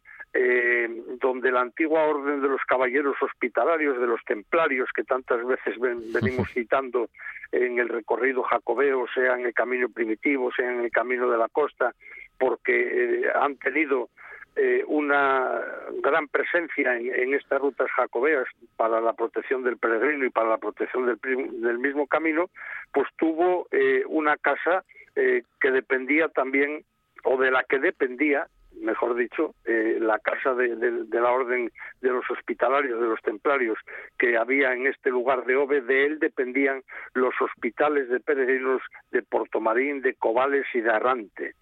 donde 1.21 1.53
la 1.53 1.61
antigua 1.61 2.05
orden 2.05 2.41
de 2.41 2.49
los 2.49 2.63
caballeros 2.63 3.17
hospitalarios, 3.21 4.01
de 4.01 4.07
los 4.07 4.25
templarios, 4.25 4.89
que 4.95 5.05
tantas 5.05 5.45
veces 5.45 5.75
venimos 5.79 6.49
citando 6.55 7.11
en 7.53 7.79
el 7.79 7.91
recorrido 7.91 8.43
jacobeo, 8.43 9.05
sea 9.15 9.35
en 9.35 9.45
el 9.45 9.53
camino 9.53 9.91
primitivo, 9.91 10.51
sea 10.53 10.73
en 10.73 10.81
el 10.81 10.91
camino 10.91 11.31
de 11.31 11.37
la 11.37 11.49
costa, 11.49 11.95
porque 12.39 13.31
han 13.35 13.57
tenido 13.59 14.09
eh, 14.55 14.85
una 14.87 15.63
gran 16.03 16.29
presencia 16.29 16.95
en, 16.95 17.33
estas 17.33 17.59
rutas 17.59 17.91
jacobeas 17.93 18.45
para 18.77 19.01
la 19.01 19.15
protección 19.15 19.63
del 19.63 19.79
peregrino 19.79 20.27
y 20.27 20.31
para 20.31 20.51
la 20.51 20.59
protección 20.59 21.07
del, 21.07 21.79
mismo 21.79 22.07
camino, 22.07 22.51
pues 22.93 23.09
tuvo 23.17 23.67
eh, 23.71 24.03
una 24.09 24.37
casa 24.37 24.85
eh, 25.17 25.45
que 25.59 25.71
dependía 25.71 26.29
también, 26.29 26.85
o 27.25 27.39
de 27.39 27.51
la 27.51 27.65
que 27.65 27.79
dependía, 27.79 28.47
mejor 28.83 29.15
dicho, 29.15 29.55
la 29.65 30.19
casa 30.19 30.53
de, 30.55 30.77
la 31.11 31.31
orden 31.31 31.73
de 32.03 32.09
los 32.11 32.31
hospitalarios, 32.31 33.01
de 33.01 33.07
los 33.07 33.23
templarios 33.23 33.79
que 34.19 34.37
había 34.37 34.75
en 34.75 34.87
este 34.87 35.09
lugar 35.09 35.47
de 35.47 35.57
Ove, 35.57 35.81
de 35.81 36.05
él 36.05 36.19
dependían 36.19 36.83
los 37.15 37.33
hospitales 37.41 38.11
de 38.11 38.21
peregrinos 38.21 38.83
de 39.13 39.23
Portomarín, 39.23 40.03
de 40.03 40.15
Cobales 40.15 40.67
y 40.75 40.81
de 40.81 40.91
Arrante. 40.91 41.55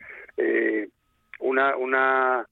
una, 1.41 1.77
una 1.77 2.47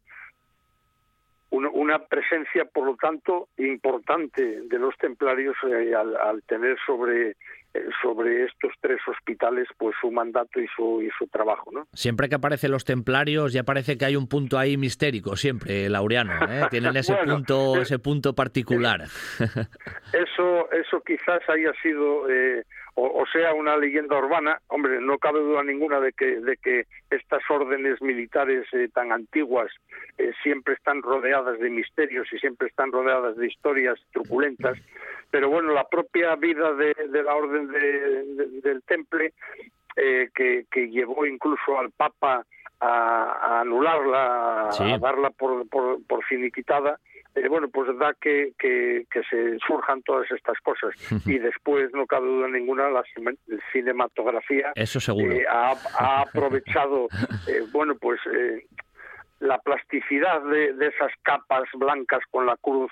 una, 1.50 1.98
presencia, 1.98 2.64
por 2.64 2.86
lo 2.86 2.96
tanto, 2.96 3.48
importante 3.56 4.62
de 4.62 4.78
los 4.78 4.96
templarios 4.98 5.56
eh, 5.66 5.94
al, 5.94 6.42
tener 6.42 6.76
sobre 6.86 7.30
eh, 7.30 7.84
sobre 8.02 8.44
estos 8.44 8.72
tres 8.80 8.98
hospitales 9.06 9.68
pues 9.76 9.94
su 10.00 10.10
mandato 10.10 10.58
y 10.58 10.66
su 10.74 11.02
y 11.02 11.10
su 11.18 11.26
trabajo 11.26 11.70
no 11.70 11.86
siempre 11.92 12.28
que 12.30 12.36
aparecen 12.36 12.70
los 12.70 12.86
templarios 12.86 13.52
ya 13.52 13.62
parece 13.62 13.98
que 13.98 14.06
hay 14.06 14.16
un 14.16 14.26
punto 14.26 14.58
ahí 14.58 14.78
mistérico 14.78 15.36
siempre 15.36 15.86
laureano 15.90 16.32
¿eh? 16.48 16.66
tienen 16.70 16.96
ese 16.96 17.14
punto 17.16 17.78
ese 17.82 17.98
punto 17.98 18.34
particular 18.34 19.02
eso 20.14 20.72
eso 20.72 21.02
quizás 21.04 21.42
haya 21.50 21.72
sido 21.82 22.26
o, 23.00 23.24
sea 23.32 23.54
una 23.54 23.76
leyenda 23.76 24.18
urbana, 24.18 24.60
hombre, 24.68 25.00
no 25.00 25.18
cabe 25.18 25.40
duda 25.40 25.62
ninguna 25.62 26.00
de 26.00 26.12
que, 26.12 26.40
de 26.40 26.56
que 26.56 26.86
estas 27.10 27.42
órdenes 27.48 28.02
militares 28.02 28.66
eh, 28.72 28.88
tan 28.92 29.12
antiguas 29.12 29.70
eh, 30.18 30.32
siempre 30.42 30.74
están 30.74 31.02
rodeadas 31.02 31.60
de 31.60 31.70
misterios 31.70 32.26
y 32.32 32.38
siempre 32.38 32.68
están 32.68 32.90
rodeadas 32.90 33.36
de 33.36 33.46
historias 33.46 33.98
truculentas, 34.12 34.78
pero 35.30 35.48
bueno, 35.48 35.72
la 35.72 35.86
propia 35.88 36.34
vida 36.36 36.72
de, 36.74 36.94
la 37.22 37.34
orden 37.34 37.68
del 37.68 38.82
Temple, 38.82 39.32
eh, 39.96 40.28
que, 40.34 40.66
que 40.70 40.88
llevó 40.88 41.24
incluso 41.24 41.78
al 41.78 41.90
Papa 41.92 42.44
a, 42.80 43.60
anularla, 43.60 44.70
a 44.70 44.98
darla 44.98 45.30
por, 45.30 45.68
por, 45.68 46.04
por 46.04 46.24
finiquitada, 46.24 46.98
eh, 47.34 47.48
bueno, 47.48 47.68
pues 47.68 47.88
da 47.98 48.14
que, 48.20 48.52
que, 48.58 49.04
se 49.30 49.58
surjan 49.66 50.02
todas 50.02 50.30
estas 50.30 50.58
cosas. 50.60 50.94
y 51.26 51.38
después, 51.38 51.90
no 51.92 52.06
cabe 52.06 52.26
duda 52.26 52.48
ninguna, 52.48 52.90
la 52.90 53.02
cinematografía 53.72 54.72
Eso 54.74 55.00
seguro. 55.00 55.32
Eh, 55.32 55.44
ha, 55.48 55.72
aprovechado, 56.22 57.08
eh, 57.46 57.62
bueno, 57.72 57.94
pues 57.96 58.20
la 59.40 59.58
plasticidad 59.58 60.42
de, 60.42 60.70
esas 60.84 61.12
capas 61.22 61.68
blancas 61.74 62.20
con 62.32 62.44
la 62.44 62.56
cruz 62.56 62.90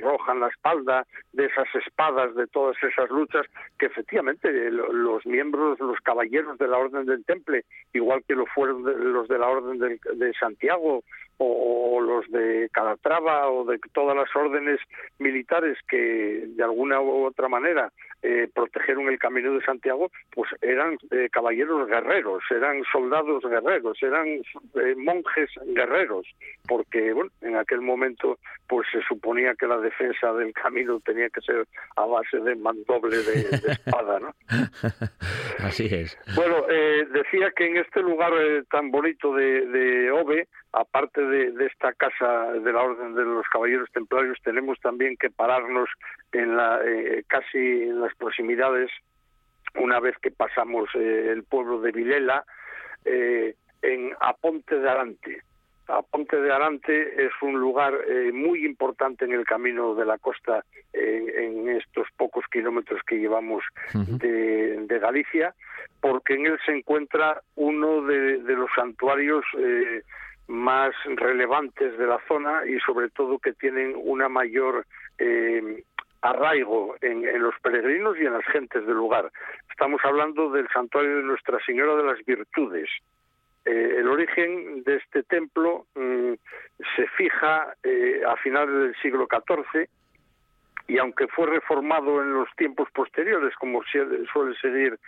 roja 0.00 0.32
en 0.32 0.40
la 0.40 0.48
espalda, 0.48 1.06
de 1.32 1.46
esas 1.46 1.68
espadas, 1.86 2.34
de 2.34 2.48
todas 2.48 2.76
esas 2.82 3.08
luchas, 3.10 3.46
que 3.78 3.86
efectivamente 3.86 4.50
los 4.72 5.24
miembros, 5.24 5.78
los 5.78 6.00
caballeros 6.00 6.58
de 6.58 6.66
la 6.66 6.78
Orden 6.78 7.06
del 7.06 7.24
Temple, 7.24 7.64
igual 7.92 8.24
que 8.26 8.34
lo 8.34 8.46
fueron 8.46 8.82
los 9.12 9.28
de 9.28 9.38
la 9.38 9.46
Orden 9.46 9.78
de 9.78 10.32
Santiago 10.40 11.04
o, 11.38 12.00
los 12.00 12.30
de 12.30 12.68
Calatrava 12.72 13.48
o 13.50 13.64
de 13.64 13.78
todas 13.92 14.16
las 14.16 14.28
órdenes 14.34 14.78
militares 15.18 15.78
que 15.88 16.44
de 16.46 16.62
alguna 16.62 17.00
u 17.00 17.26
otra 17.26 17.48
manera 17.48 17.90
eh, 18.26 18.48
protegieron 18.54 19.08
el 19.08 19.18
camino 19.18 19.52
de 19.52 19.62
Santiago, 19.66 20.10
pues 20.32 20.50
eran 20.62 20.96
eh, 21.10 21.28
caballeros 21.30 21.86
guerreros, 21.86 22.42
eran 22.50 22.82
soldados 22.90 23.42
guerreros, 23.44 24.02
eran 24.02 24.26
eh, 24.26 24.94
monjes 24.96 25.50
guerreros, 25.66 26.26
porque 26.66 27.12
bueno, 27.12 27.30
en 27.42 27.56
aquel 27.56 27.82
momento 27.82 28.38
pues 28.66 28.88
se 28.90 29.02
suponía 29.02 29.54
que 29.56 29.66
la 29.66 29.76
defensa 29.76 30.32
del 30.32 30.54
camino 30.54 31.00
tenía 31.00 31.28
que 31.28 31.42
ser 31.42 31.66
a 31.96 32.06
base 32.06 32.38
de 32.38 32.54
mandoble 32.56 33.18
de, 33.18 33.40
espada, 33.72 34.18
¿no? 34.20 34.34
Así 35.58 35.86
es. 35.94 36.18
Bueno, 36.34 36.62
decía 37.12 37.52
que 37.54 37.66
en 37.66 37.76
este 37.76 38.00
lugar 38.00 38.32
tan 38.70 38.90
bonito 38.90 39.34
de, 39.34 39.66
de 39.66 40.10
Ove, 40.10 40.48
aparte 40.72 41.20
de, 41.26 41.66
esta 41.66 41.92
casa 41.92 42.52
de 42.52 42.72
la 42.72 42.82
Orden 42.82 43.14
de 43.14 43.24
los 43.24 43.46
Caballeros 43.48 43.90
Templarios, 43.92 44.38
tenemos 44.42 44.78
también 44.80 45.16
que 45.16 45.30
pararnos 45.30 45.88
en 46.32 46.56
la, 46.56 46.80
eh, 46.84 47.24
casi 47.26 47.58
en 47.58 48.00
las 48.00 48.14
proximidades, 48.14 48.90
una 49.74 50.00
vez 50.00 50.16
que 50.18 50.30
pasamos 50.30 50.88
eh, 50.94 51.30
el 51.32 51.44
pueblo 51.44 51.80
de 51.80 51.92
Vilela, 51.92 52.44
eh, 53.04 53.54
en 53.82 54.12
Aponte 54.20 54.78
de 54.78 54.88
Arante. 54.88 55.42
Aponte 55.88 56.40
de 56.40 56.52
Arante 56.52 57.26
es 57.26 57.32
un 57.42 57.60
lugar 57.60 57.92
muy 58.32 58.64
importante 58.64 59.26
en 59.26 59.32
el 59.32 59.44
camino 59.44 59.94
de 59.94 60.06
la 60.06 60.16
costa 60.16 60.64
en 60.94 61.68
estos 61.68 62.06
pocos 62.16 62.46
kilómetros 62.50 63.02
que 63.06 63.18
llevamos 63.18 63.62
de, 63.92 64.98
Galicia, 64.98 65.54
porque 66.00 66.36
en 66.36 66.46
él 66.46 66.58
se 66.64 66.72
encuentra 66.72 67.42
uno 67.56 68.00
de, 68.00 68.38
de 68.38 68.54
los 68.54 68.70
santuarios 68.74 69.44
más 70.46 70.94
relevantes 71.04 71.96
de 71.96 72.06
la 72.06 72.18
zona 72.28 72.66
y 72.66 72.78
sobre 72.80 73.08
todo 73.10 73.38
que 73.38 73.52
tienen 73.52 73.94
una 73.96 74.28
mayor 74.28 74.86
eh, 75.18 75.82
arraigo 76.20 76.96
en, 77.00 77.22
los 77.42 77.54
peregrinos 77.62 78.16
y 78.18 78.24
en 78.24 78.32
las 78.32 78.44
gentes 78.46 78.86
del 78.86 78.96
lugar. 78.96 79.30
Estamos 79.70 80.00
hablando 80.04 80.50
del 80.50 80.68
santuario 80.68 81.16
de 81.18 81.22
Nuestra 81.22 81.58
Señora 81.64 81.96
de 81.96 82.04
las 82.04 82.24
Virtudes. 82.24 82.88
Eh, 83.64 83.96
el 83.98 84.08
origen 84.08 84.82
de 84.84 84.96
este 84.96 85.22
templo 85.22 85.86
mm, 85.94 86.32
se 86.96 87.06
fija 87.16 87.74
eh, 87.82 88.22
a 88.26 88.36
finales 88.36 88.74
del 88.74 88.96
siglo 89.02 89.26
XIV 89.30 89.88
y 90.86 90.98
aunque 90.98 91.26
fue 91.28 91.46
reformado 91.46 92.22
en 92.22 92.34
los 92.34 92.48
tiempos 92.56 92.88
posteriores, 92.92 93.54
como 93.56 93.82
suele 93.84 94.54
seguir 94.60 94.98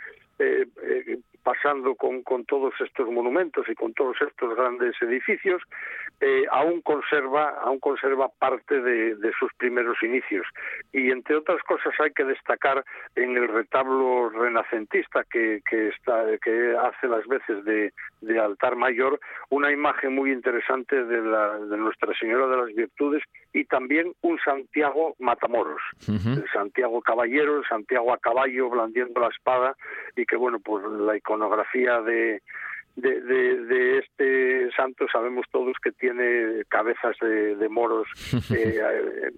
pasando 1.46 1.94
con, 1.94 2.24
con 2.24 2.44
todos 2.44 2.74
estos 2.80 3.08
monumentos 3.08 3.68
y 3.68 3.76
con 3.76 3.94
todos 3.94 4.16
estos 4.20 4.56
grandes 4.56 5.00
edificios, 5.00 5.62
eh, 6.20 6.42
aún 6.50 6.80
conserva 6.80 7.50
aún 7.62 7.78
conserva 7.78 8.28
parte 8.36 8.80
de, 8.80 9.14
de, 9.14 9.32
sus 9.38 9.54
primeros 9.54 9.96
inicios. 10.02 10.44
Y 10.92 11.12
entre 11.12 11.36
otras 11.36 11.62
cosas 11.62 11.94
hay 12.00 12.10
que 12.10 12.24
destacar 12.24 12.84
en 13.14 13.36
el 13.36 13.46
retablo 13.46 14.28
renacentista 14.30 15.22
que, 15.30 15.62
que 15.70 15.90
está 15.90 16.24
que 16.42 16.76
hace 16.82 17.06
las 17.06 17.24
veces 17.28 17.64
de, 17.64 17.92
de 18.22 18.40
altar 18.40 18.74
mayor 18.74 19.20
una 19.50 19.70
imagen 19.70 20.16
muy 20.16 20.32
interesante 20.32 21.04
de, 21.04 21.22
la, 21.22 21.58
de 21.58 21.76
Nuestra 21.76 22.12
Señora 22.18 22.48
de 22.48 22.56
las 22.56 22.74
Virtudes 22.74 23.22
y 23.52 23.64
también 23.66 24.12
un 24.22 24.38
Santiago 24.44 25.14
Matamoros, 25.20 25.80
el 26.08 26.44
Santiago 26.52 27.00
Caballero, 27.02 27.58
el 27.58 27.64
Santiago 27.68 28.12
a 28.12 28.18
caballo 28.18 28.68
blandiendo 28.68 29.20
la 29.20 29.28
espada 29.28 29.76
y 30.16 30.26
que 30.26 30.36
bueno 30.36 30.58
pues 30.58 30.84
la 30.84 31.16
iconografía 31.16 31.35
de 32.04 32.40
de, 32.96 33.20
de, 33.20 33.98
este 33.98 34.70
santo 34.74 35.06
sabemos 35.12 35.44
todos 35.50 35.76
que 35.82 35.92
tiene 35.92 36.64
cabezas 36.68 37.14
de, 37.20 37.68
moros 37.68 38.08
eh, 38.56 38.80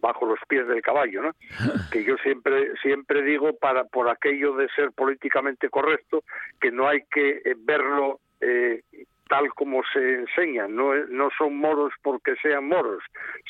bajo 0.00 0.26
los 0.26 0.38
pies 0.48 0.66
del 0.68 0.80
caballo, 0.80 1.22
¿no? 1.22 1.32
Que 1.92 2.04
yo 2.04 2.16
siempre 2.18 2.72
siempre 2.82 3.22
digo 3.22 3.56
para 3.56 3.84
por 3.84 4.08
aquello 4.08 4.54
de 4.54 4.68
ser 4.76 4.92
políticamente 4.92 5.68
correcto 5.70 6.22
que 6.60 6.70
no 6.70 6.86
hay 6.86 7.00
que 7.10 7.42
eh, 7.44 7.54
verlo 7.58 8.20
eh, 8.40 8.82
tal 9.28 9.48
como 9.54 9.82
se 9.92 10.14
enseña, 10.14 10.66
no, 10.66 10.94
no 11.06 11.28
son 11.36 11.56
moros 11.56 11.92
porque 12.02 12.34
sean 12.42 12.66
moros, 12.66 13.02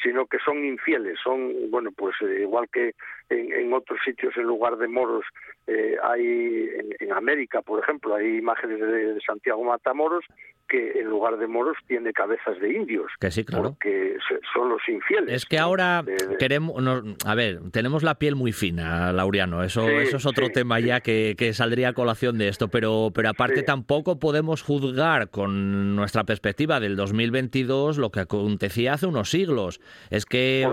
sino 0.03 0.26
que 0.26 0.38
son 0.44 0.64
infieles, 0.64 1.18
son, 1.22 1.70
bueno, 1.70 1.90
pues 1.96 2.14
eh, 2.22 2.40
igual 2.42 2.68
que 2.72 2.94
en, 3.30 3.52
en, 3.52 3.72
otros 3.72 3.98
sitios 4.04 4.36
en 4.36 4.44
lugar 4.44 4.76
de 4.76 4.88
moros 4.88 5.24
eh, 5.66 5.96
hay, 6.02 6.70
en, 6.78 6.94
en, 6.98 7.12
América, 7.12 7.62
por 7.62 7.82
ejemplo, 7.82 8.14
hay 8.14 8.36
imágenes 8.36 8.80
de, 8.80 9.14
de 9.14 9.20
Santiago 9.20 9.64
Matamoros 9.64 10.24
que 10.68 11.00
en 11.00 11.06
lugar 11.06 11.38
de 11.38 11.46
moros 11.46 11.76
tiene 11.86 12.12
cabezas 12.12 12.60
de 12.60 12.74
indios. 12.74 13.10
Que 13.18 13.30
sí, 13.30 13.44
claro. 13.44 13.70
Porque 13.70 14.16
son 14.52 14.68
los 14.68 14.86
infieles. 14.86 15.34
Es 15.34 15.46
que 15.46 15.58
ahora 15.58 16.02
de, 16.02 16.12
de... 16.12 16.36
queremos, 16.36 16.82
no, 16.82 17.02
a 17.24 17.34
ver, 17.34 17.58
tenemos 17.72 18.02
la 18.02 18.16
piel 18.16 18.36
muy 18.36 18.52
fina, 18.52 19.10
Laureano, 19.12 19.64
eso, 19.64 19.86
sí, 19.86 19.94
eso 19.94 20.18
es 20.18 20.26
otro 20.26 20.46
sí, 20.46 20.52
tema 20.52 20.78
sí. 20.78 20.86
ya 20.86 21.00
que, 21.00 21.34
que, 21.38 21.54
saldría 21.54 21.88
a 21.88 21.92
colación 21.94 22.36
de 22.36 22.48
esto, 22.48 22.68
pero, 22.68 23.10
pero 23.14 23.30
aparte 23.30 23.62
tampoco 23.62 24.18
podemos 24.18 24.62
juzgar 24.62 25.30
con 25.30 25.96
nuestra 25.96 26.24
perspectiva 26.24 26.80
del 26.80 26.96
2022 26.96 27.96
lo 27.96 28.10
que 28.10 28.20
acontecía 28.20 28.92
hace 28.92 29.06
unos 29.06 29.30
siglos. 29.30 29.80
Es 30.10 30.26
que 30.26 30.70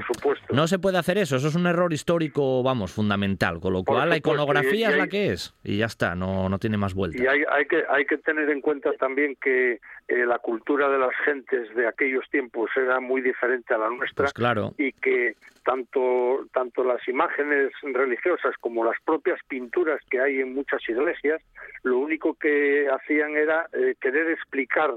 no 0.52 0.68
se 0.68 0.78
puede 0.78 0.98
hacer 0.98 1.18
eso, 1.18 1.38
eso 1.38 1.48
es 1.48 1.56
un 1.56 1.68
error 1.68 1.94
histórico, 1.94 2.45
vamos, 2.64 2.92
fundamental, 2.92 3.60
con 3.60 3.74
lo 3.74 3.84
cual 3.84 4.04
supuesto, 4.04 4.10
la 4.10 4.18
iconografía 4.18 4.88
y, 4.88 4.92
y 4.92 4.94
es 4.94 4.98
la 4.98 5.08
que 5.08 5.34
es 5.34 5.54
y 5.64 5.78
ya 5.78 5.86
está, 5.86 6.16
no, 6.16 6.50
no 6.50 6.60
tiene 6.60 6.78
más 6.78 6.94
vuelta. 6.94 7.22
Y 7.22 7.28
hay, 7.28 7.44
hay, 7.52 7.66
que, 7.66 7.84
hay 7.90 8.06
que 8.06 8.18
tener 8.18 8.50
en 8.50 8.62
cuenta 8.62 8.92
también 8.94 9.36
que 9.42 9.80
eh, 10.08 10.26
la 10.26 10.40
cultura 10.40 10.88
de 10.90 11.00
las 11.00 11.16
gentes 11.24 11.74
de 11.76 11.88
aquellos 11.88 12.30
tiempos 12.30 12.70
era 12.76 13.00
muy 13.00 13.22
diferente 13.22 13.74
a 13.74 13.78
la 13.80 13.90
nuestra 13.90 14.26
pues 14.26 14.34
claro. 14.34 14.74
y 14.78 14.92
que 14.92 15.36
tanto 15.64 16.46
tanto 16.54 16.84
las 16.84 17.06
imágenes 17.08 17.72
religiosas 17.82 18.56
como 18.60 18.86
las 18.86 19.02
propias 19.04 19.40
pinturas 19.48 20.00
que 20.10 20.20
hay 20.20 20.42
en 20.42 20.54
muchas 20.54 20.88
iglesias 20.88 21.42
lo 21.82 21.98
único 21.98 22.36
que 22.36 22.88
hacían 22.88 23.36
era 23.36 23.68
eh, 23.74 23.96
querer 24.00 24.30
explicar 24.30 24.94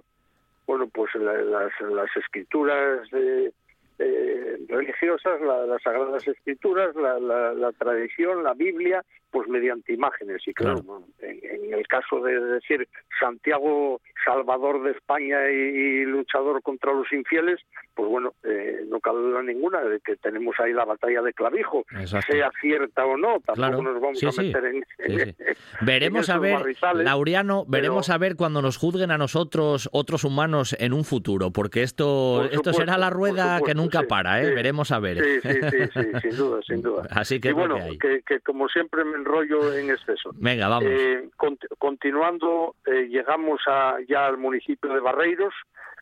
bueno 0.66 0.88
pues 0.88 1.14
la, 1.14 1.32
las, 1.32 1.72
las 1.80 2.14
escrituras 2.14 3.09
de, 3.11 3.51
eh, 3.99 4.59
religiosas, 4.68 5.40
la, 5.40 5.66
las 5.66 5.82
sagradas 5.82 6.26
escrituras, 6.26 6.94
la, 6.94 7.18
la, 7.18 7.53
la, 7.53 7.72
tradición, 7.72 8.42
la 8.44 8.55
Biblia, 8.55 9.05
pues 9.31 9.49
mediante 9.49 9.93
imágenes. 9.93 10.43
Y 10.47 10.55
claro, 10.55 10.83
claro. 10.83 11.05
En, 11.20 11.41
en, 11.43 11.74
el 11.74 11.87
caso 11.87 12.20
de 12.20 12.39
decir 12.41 12.89
Santiago, 13.20 14.01
salvador 14.24 14.83
de 14.83 14.93
España 14.93 15.51
y, 15.51 15.55
y 15.55 16.05
luchador 16.05 16.62
contra 16.62 16.93
los 16.93 17.12
infieles, 17.12 17.61
pues 17.99 18.09
bueno, 18.09 18.33
eh, 18.45 18.87
no 18.89 19.01
cabe 19.01 19.18
duda 19.18 19.43
ninguna 19.43 19.81
de 19.81 19.99
que 19.99 20.14
tenemos 20.16 20.55
ahí 20.61 20.72
la 20.72 20.85
batalla 20.85 21.20
de 21.20 21.33
Clavijo, 21.33 21.85
Exacto. 21.99 22.33
sea 22.33 22.49
cierta 22.61 23.05
o 23.05 23.16
no, 23.16 23.41
tampoco 23.41 23.55
claro. 23.55 23.83
nos 23.83 24.01
vamos 24.01 24.18
sí, 24.20 24.26
a 24.26 24.43
meter 24.43 24.62
sí. 24.62 25.12
en, 25.12 25.35
sí, 25.35 25.35
Veremos 25.81 26.31
a 26.31 26.39
ver, 26.39 26.61
Laureano, 26.95 27.64
veremos 27.66 28.07
pero... 28.07 28.14
a 28.14 28.18
ver 28.18 28.37
cuando 28.37 28.62
nos 28.62 28.76
juzguen 28.76 29.11
a 29.11 29.18
nosotros 29.18 29.89
otros 29.93 30.22
humanos 30.22 30.76
en 30.79 30.93
un 30.93 31.05
futuro, 31.05 31.51
porque 31.51 31.83
esto, 31.83 32.45
esto 32.45 32.72
será 32.72 32.99
la 32.99 33.11
rueda 33.11 33.61
que 33.66 33.74
nunca 33.74 34.05
para, 34.05 34.43
¿eh? 34.43 34.55
Veremos 34.55 34.93
a 34.93 35.01
ver. 35.01 35.18
Sí, 35.18 35.41
sí, 35.41 35.59
sí, 35.70 35.79
sí, 35.93 36.20
sin 36.22 36.37
duda, 36.37 36.61
sin 36.66 36.83
duda. 36.83 37.03
Así 37.11 37.41
que 37.41 37.49
y 37.49 37.53
bueno, 37.53 37.79
que, 38.01 38.22
que, 38.24 38.39
como 38.41 38.68
siempre 38.68 39.05
me 39.05 39.18
enrollo 39.19 39.75
en 39.75 39.91
exceso. 39.91 40.31
Venga, 40.35 40.69
vamos. 40.69 40.91
Eh, 40.91 41.29
cont 41.37 41.61
continuando, 41.79 42.77
eh, 42.87 43.09
llegamos 43.09 43.61
a, 43.66 43.97
ya 44.09 44.27
al 44.27 44.39
municipio 44.39 44.93
de 44.93 45.01
Barreiros. 45.01 45.55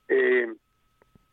Eh, 0.08 0.46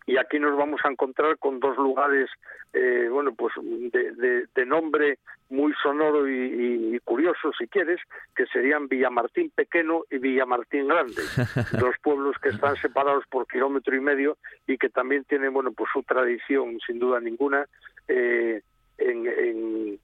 y 0.06 0.18
aquí 0.18 0.38
nos 0.38 0.58
vamos 0.58 0.82
a 0.84 0.90
encontrar 0.90 1.38
con 1.38 1.60
dos 1.62 1.78
lugares, 1.78 2.30
eh, 2.74 3.08
bueno, 3.10 3.34
pues 3.34 3.54
de, 3.58 4.12
de, 4.12 4.46
de, 4.54 4.66
nombre 4.66 5.20
muy 5.50 5.74
sonoro 5.82 6.28
y, 6.28 7.00
curioso, 7.06 7.54
si 7.58 7.68
quieres, 7.68 8.02
que 8.36 8.46
serían 8.48 8.90
Villamartín 8.90 9.50
Pequeño 9.52 10.02
y 10.12 10.18
Villamartín 10.18 10.90
Grande, 10.90 11.22
dos 11.80 11.96
pueblos 12.02 12.36
que 12.42 12.50
están 12.50 12.76
separados 12.78 13.24
por 13.30 13.48
kilómetro 13.48 13.96
y 13.96 14.02
medio 14.02 14.38
y 14.68 14.78
que 14.78 14.90
también 14.90 15.24
tienen, 15.24 15.54
bueno, 15.54 15.72
pues 15.72 15.90
su 15.94 16.04
tradición, 16.04 16.80
sin 16.86 17.00
duda 17.00 17.22
ninguna, 17.22 17.66
en, 18.08 18.62
en 18.98 20.00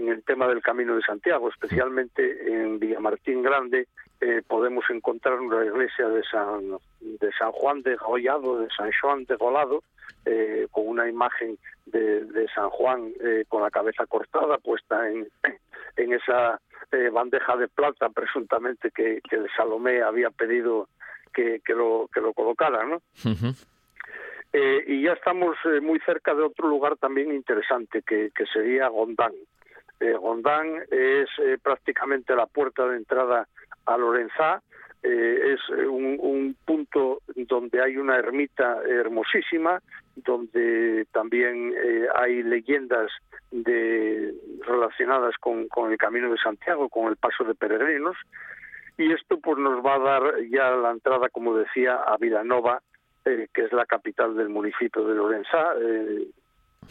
en 0.00 0.08
el 0.08 0.22
tema 0.24 0.48
del 0.48 0.62
Camino 0.62 0.96
de 0.96 1.02
Santiago, 1.02 1.48
especialmente 1.48 2.22
en 2.52 2.78
Villamartín 2.78 3.42
Grande, 3.42 3.86
eh, 4.20 4.42
podemos 4.46 4.84
encontrar 4.90 5.38
una 5.40 5.64
iglesia 5.64 6.08
de 6.08 6.22
San, 6.24 6.78
de 7.00 7.30
San 7.38 7.52
Juan 7.52 7.82
de 7.82 7.96
Gollado, 7.96 8.60
de 8.60 8.68
San 8.76 8.90
Juan 9.00 9.24
de 9.24 9.36
Golado, 9.36 9.82
eh, 10.24 10.66
con 10.70 10.88
una 10.88 11.08
imagen 11.08 11.58
de, 11.86 12.24
de 12.24 12.48
San 12.54 12.70
Juan 12.70 13.12
eh, 13.22 13.44
con 13.48 13.62
la 13.62 13.70
cabeza 13.70 14.06
cortada, 14.06 14.58
puesta 14.58 15.08
en, 15.08 15.28
en 15.96 16.12
esa 16.12 16.60
bandeja 17.12 17.56
de 17.56 17.68
plata, 17.68 18.08
presuntamente 18.08 18.90
que, 18.90 19.20
que 19.30 19.46
Salomé 19.56 20.02
había 20.02 20.30
pedido 20.30 20.88
que, 21.32 21.60
que, 21.64 21.72
lo, 21.72 22.08
que 22.12 22.20
lo 22.20 22.32
colocara, 22.32 22.84
¿no? 22.84 22.96
Uh 23.24 23.28
-huh. 23.36 23.66
Eh, 24.52 24.84
y 24.86 25.02
ya 25.02 25.12
estamos 25.12 25.56
eh, 25.64 25.80
muy 25.80 26.00
cerca 26.00 26.34
de 26.34 26.42
otro 26.42 26.68
lugar 26.68 26.96
también 26.96 27.32
interesante, 27.32 28.02
que, 28.02 28.30
que 28.34 28.46
sería 28.46 28.88
Gondán. 28.88 29.32
Eh, 30.00 30.12
Gondán 30.14 30.82
es 30.90 31.28
eh, 31.38 31.58
prácticamente 31.62 32.34
la 32.34 32.46
puerta 32.46 32.86
de 32.86 32.96
entrada 32.96 33.46
a 33.86 33.96
Lorenzá, 33.96 34.62
eh, 35.02 35.54
es 35.54 35.60
un, 35.88 36.18
un, 36.20 36.56
punto 36.64 37.22
donde 37.34 37.82
hay 37.82 37.96
una 37.96 38.16
ermita 38.16 38.82
hermosísima, 38.86 39.80
donde 40.16 41.06
también 41.10 41.72
eh, 41.74 42.06
hay 42.14 42.42
leyendas 42.42 43.10
relacionadas 44.66 45.34
con, 45.40 45.66
el 45.90 45.98
Camino 45.98 46.30
de 46.30 46.36
Santiago, 46.36 46.88
con 46.88 47.08
el 47.08 47.16
paso 47.16 47.44
de 47.44 47.54
peregrinos, 47.54 48.16
y 48.98 49.10
esto 49.12 49.40
pues 49.40 49.58
nos 49.58 49.84
va 49.84 49.94
a 49.94 49.98
dar 49.98 50.22
ya 50.50 50.70
la 50.72 50.90
entrada, 50.90 51.28
como 51.30 51.56
decía, 51.56 51.96
a 51.96 52.16
Vilanova, 52.18 52.82
eh, 53.24 53.48
que 53.52 53.64
es 53.64 53.72
la 53.72 53.86
capital 53.86 54.36
del 54.36 54.50
municipio 54.50 55.04
de 55.04 55.14
Lorenzá, 55.14 55.74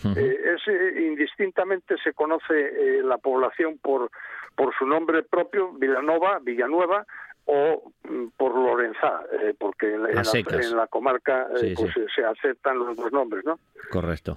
Uh 0.04 0.08
-huh. 0.08 0.18
eh, 0.18 0.56
es 0.56 0.68
eh, 0.68 1.02
indistintamente 1.02 1.96
se 2.04 2.14
conoce 2.14 2.54
eh, 2.54 3.02
la 3.04 3.18
población 3.18 3.78
por 3.78 4.10
por 4.56 4.74
su 4.78 4.86
nombre 4.86 5.24
propio 5.24 5.72
Villanova 5.74 6.40
Villanueva 6.42 7.06
o 7.46 7.92
mm, 8.04 8.28
por 8.38 8.56
Lorenzá 8.56 9.24
eh, 9.32 9.54
porque 9.58 9.88
en, 9.88 10.06
en, 10.06 10.16
la, 10.16 10.32
en, 10.34 10.78
la, 10.78 10.88
comarca 10.88 11.48
sí, 11.56 11.74
pues, 11.76 11.94
sí. 11.94 12.02
se 12.16 12.24
aceptan 12.24 12.80
los 12.80 12.96
dos 12.96 13.12
nombres 13.12 13.44
no 13.46 13.60
correcto 13.92 14.36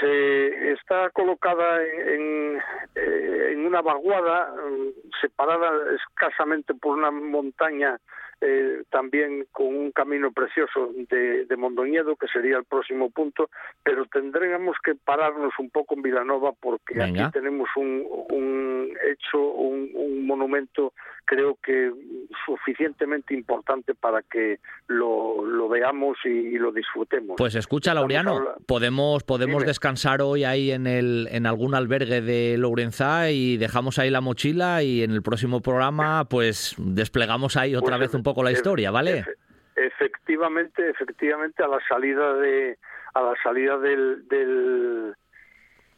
se 0.00 0.72
está 0.72 1.10
colocada 1.10 1.82
en, 1.82 2.60
en, 2.96 3.52
en 3.52 3.66
una 3.66 3.82
vaguada 3.82 4.54
mm, 4.54 5.10
separada 5.20 5.70
escasamente 5.94 6.74
por 6.74 6.96
una 6.96 7.10
montaña 7.10 7.98
eh, 8.40 8.84
también 8.90 9.46
con 9.52 9.66
un 9.66 9.92
camino 9.92 10.32
precioso 10.32 10.90
de, 11.10 11.44
de, 11.44 11.56
Mondoñedo, 11.56 12.16
que 12.16 12.26
sería 12.26 12.56
el 12.56 12.64
próximo 12.64 13.10
punto, 13.10 13.50
pero 13.82 14.06
tendríamos 14.06 14.76
que 14.82 14.94
pararnos 14.94 15.52
un 15.58 15.68
poco 15.68 15.94
en 15.94 16.02
Vilanova 16.02 16.52
porque 16.58 16.94
Venga. 16.94 17.26
aquí 17.26 17.32
tenemos 17.32 17.68
un, 17.76 18.06
un 18.30 18.96
hecho, 19.10 19.38
un, 19.38 19.90
un, 19.94 20.26
monumento, 20.26 20.94
creo 21.30 21.58
que 21.62 21.92
suficientemente 22.46 23.34
importante 23.34 23.94
para 23.94 24.22
que 24.22 24.58
lo, 24.86 25.44
lo 25.44 25.68
veamos 25.68 26.16
y, 26.24 26.28
y, 26.28 26.58
lo 26.58 26.72
disfrutemos. 26.72 27.36
Pues 27.36 27.54
escucha, 27.54 27.92
Laureano, 27.92 28.54
podemos, 28.66 29.22
podemos 29.22 29.66
descansar 29.66 30.22
hoy 30.22 30.44
ahí 30.44 30.72
en, 30.72 30.86
el, 30.86 31.28
en 31.30 31.46
algún 31.46 31.74
albergue 31.74 32.22
de 32.22 32.56
Lourenzá 32.56 33.30
y 33.30 33.58
dejamos 33.58 33.98
ahí 33.98 34.08
la 34.08 34.22
mochila 34.22 34.82
y 34.82 35.02
en 35.02 35.10
el 35.10 35.22
próximo 35.22 35.60
programa 35.60 36.24
pues 36.24 36.74
desplegamos 36.78 37.56
ahí 37.56 37.74
otra 37.76 37.96
pues, 37.96 38.08
vez 38.08 38.14
un 38.14 38.22
poco 38.22 38.30
poco 38.30 38.44
la 38.44 38.52
historia, 38.52 38.90
¿vale? 38.90 39.24
Efectivamente, 39.74 40.88
efectivamente, 40.90 41.62
a 41.62 41.68
la 41.68 41.80
salida 41.88 42.34
de 42.34 42.78
a 43.14 43.22
la 43.22 43.34
salida 43.42 43.76
del, 43.78 44.28
del 44.28 45.14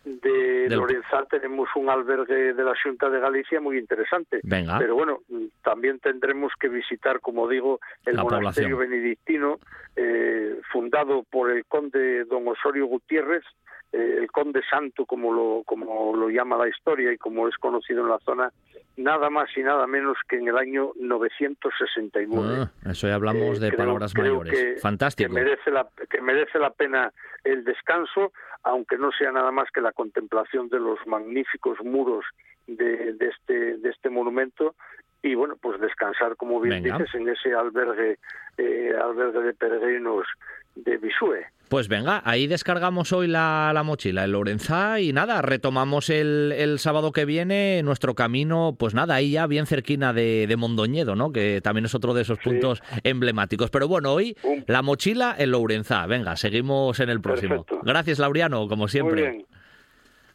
de 0.04 0.68
Lorenzá 0.68 1.24
tenemos 1.30 1.68
un 1.76 1.88
albergue 1.88 2.54
de 2.54 2.64
la 2.64 2.74
Junta 2.82 3.08
de 3.08 3.20
Galicia 3.20 3.60
muy 3.60 3.78
interesante. 3.78 4.40
Venga. 4.42 4.78
Pero 4.78 4.94
bueno, 4.94 5.20
también 5.62 5.98
tendremos 6.00 6.52
que 6.58 6.68
visitar, 6.68 7.20
como 7.20 7.48
digo, 7.48 7.80
el 8.04 8.16
monasterio 8.16 8.78
benedictino 8.78 9.58
eh, 9.96 10.60
fundado 10.72 11.22
por 11.24 11.50
el 11.50 11.64
conde 11.66 12.24
don 12.24 12.48
Osorio 12.48 12.86
Gutiérrez, 12.86 13.44
eh, 13.92 14.16
el 14.20 14.30
conde 14.30 14.62
santo 14.68 15.04
como 15.06 15.32
lo 15.32 15.62
como 15.64 16.16
lo 16.16 16.28
llama 16.30 16.56
la 16.56 16.68
historia 16.68 17.12
y 17.12 17.18
como 17.18 17.48
es 17.48 17.56
conocido 17.56 18.02
en 18.02 18.08
la 18.08 18.18
zona 18.20 18.52
nada 18.96 19.30
más 19.30 19.48
y 19.56 19.62
nada 19.62 19.86
menos 19.86 20.16
que 20.28 20.36
en 20.36 20.48
el 20.48 20.56
año 20.58 20.92
969. 20.96 22.68
Ah, 22.84 22.90
eso 22.90 23.08
ya 23.08 23.14
hablamos 23.14 23.60
de 23.60 23.72
palabras 23.72 24.14
mayores. 24.14 24.82
Fantástico. 24.82 25.28
Que 25.28 25.42
merece, 25.42 25.70
la, 25.70 25.88
que 26.10 26.20
merece 26.20 26.58
la 26.58 26.70
pena 26.70 27.12
el 27.44 27.64
descanso, 27.64 28.32
aunque 28.62 28.98
no 28.98 29.10
sea 29.12 29.32
nada 29.32 29.50
más 29.50 29.70
que 29.72 29.80
la 29.80 29.92
contemplación 29.92 30.68
de 30.68 30.78
los 30.78 30.98
magníficos 31.06 31.78
muros 31.82 32.24
de, 32.66 33.14
de 33.14 33.28
este, 33.28 33.78
de 33.78 33.90
este 33.90 34.10
monumento 34.10 34.74
y 35.22 35.36
bueno, 35.36 35.56
pues 35.60 35.80
descansar, 35.80 36.36
como 36.36 36.60
bien 36.60 36.82
dices, 36.82 37.14
en 37.14 37.28
ese 37.28 37.54
albergue, 37.54 38.18
eh, 38.58 38.92
albergue 39.00 39.40
de 39.40 39.54
peregrinos 39.54 40.26
de 40.74 40.96
Bisue. 40.98 41.46
Pues 41.72 41.88
venga, 41.88 42.20
ahí 42.26 42.48
descargamos 42.48 43.14
hoy 43.14 43.28
la, 43.28 43.80
mochila 43.82 44.24
en 44.24 44.32
Lorenza 44.32 45.00
y 45.00 45.14
nada, 45.14 45.40
retomamos 45.40 46.10
el, 46.10 46.52
el, 46.54 46.78
sábado 46.78 47.12
que 47.12 47.24
viene 47.24 47.80
nuestro 47.82 48.14
camino, 48.14 48.76
pues 48.78 48.92
nada, 48.92 49.14
ahí 49.14 49.30
ya 49.30 49.46
bien 49.46 49.64
cerquina 49.64 50.12
de, 50.12 50.46
de 50.46 50.56
Mondoñedo, 50.58 51.16
¿no? 51.16 51.32
Que 51.32 51.62
también 51.62 51.86
es 51.86 51.94
otro 51.94 52.12
de 52.12 52.22
esos 52.22 52.38
puntos 52.40 52.82
emblemáticos. 53.04 53.70
Pero 53.70 53.88
bueno, 53.88 54.12
hoy 54.12 54.36
la 54.66 54.82
mochila 54.82 55.34
en 55.38 55.52
Lorenza. 55.52 56.04
Venga, 56.06 56.36
seguimos 56.36 57.00
en 57.00 57.08
el 57.08 57.22
próximo. 57.22 57.64
Gracias, 57.82 58.18
Laureano, 58.18 58.68
como 58.68 58.86
siempre. 58.86 59.46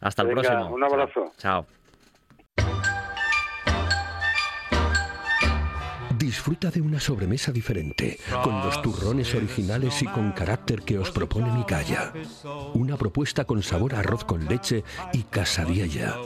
Hasta 0.00 0.22
el 0.22 0.30
próximo. 0.30 0.74
Un 0.74 0.82
abrazo. 0.82 1.32
Chao. 1.36 1.66
Disfruta 6.18 6.70
de 6.70 6.80
una 6.80 6.98
sobremesa 6.98 7.52
diferente, 7.52 8.18
con 8.42 8.60
los 8.60 8.82
turrones 8.82 9.34
originales 9.34 10.02
y 10.02 10.06
con 10.06 10.32
carácter 10.32 10.82
que 10.82 10.98
os 10.98 11.10
propone 11.10 11.52
Micaya. 11.52 12.12
Una 12.74 12.96
propuesta 12.96 13.44
con 13.44 13.62
sabor 13.62 13.94
a 13.94 14.00
arroz 14.00 14.24
con 14.24 14.44
leche 14.46 14.82
y 15.12 15.22
casadiella, 15.22 16.16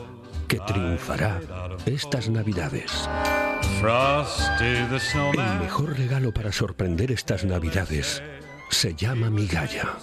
que 0.49 0.59
triunfará 0.61 1.40
estas 1.84 2.30
Navidades. 2.30 3.09
El 4.61 5.59
mejor 5.61 5.99
regalo 5.99 6.32
para 6.32 6.53
sorprender 6.53 7.12
estas 7.12 7.45
Navidades 7.45 8.22
se 8.70 8.95
llama 8.95 9.28
Migalla. 9.28 9.97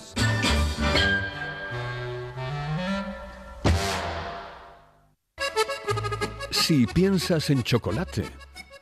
Si 6.52 6.86
piensas 6.86 7.50
en 7.50 7.64
chocolate, 7.64 8.26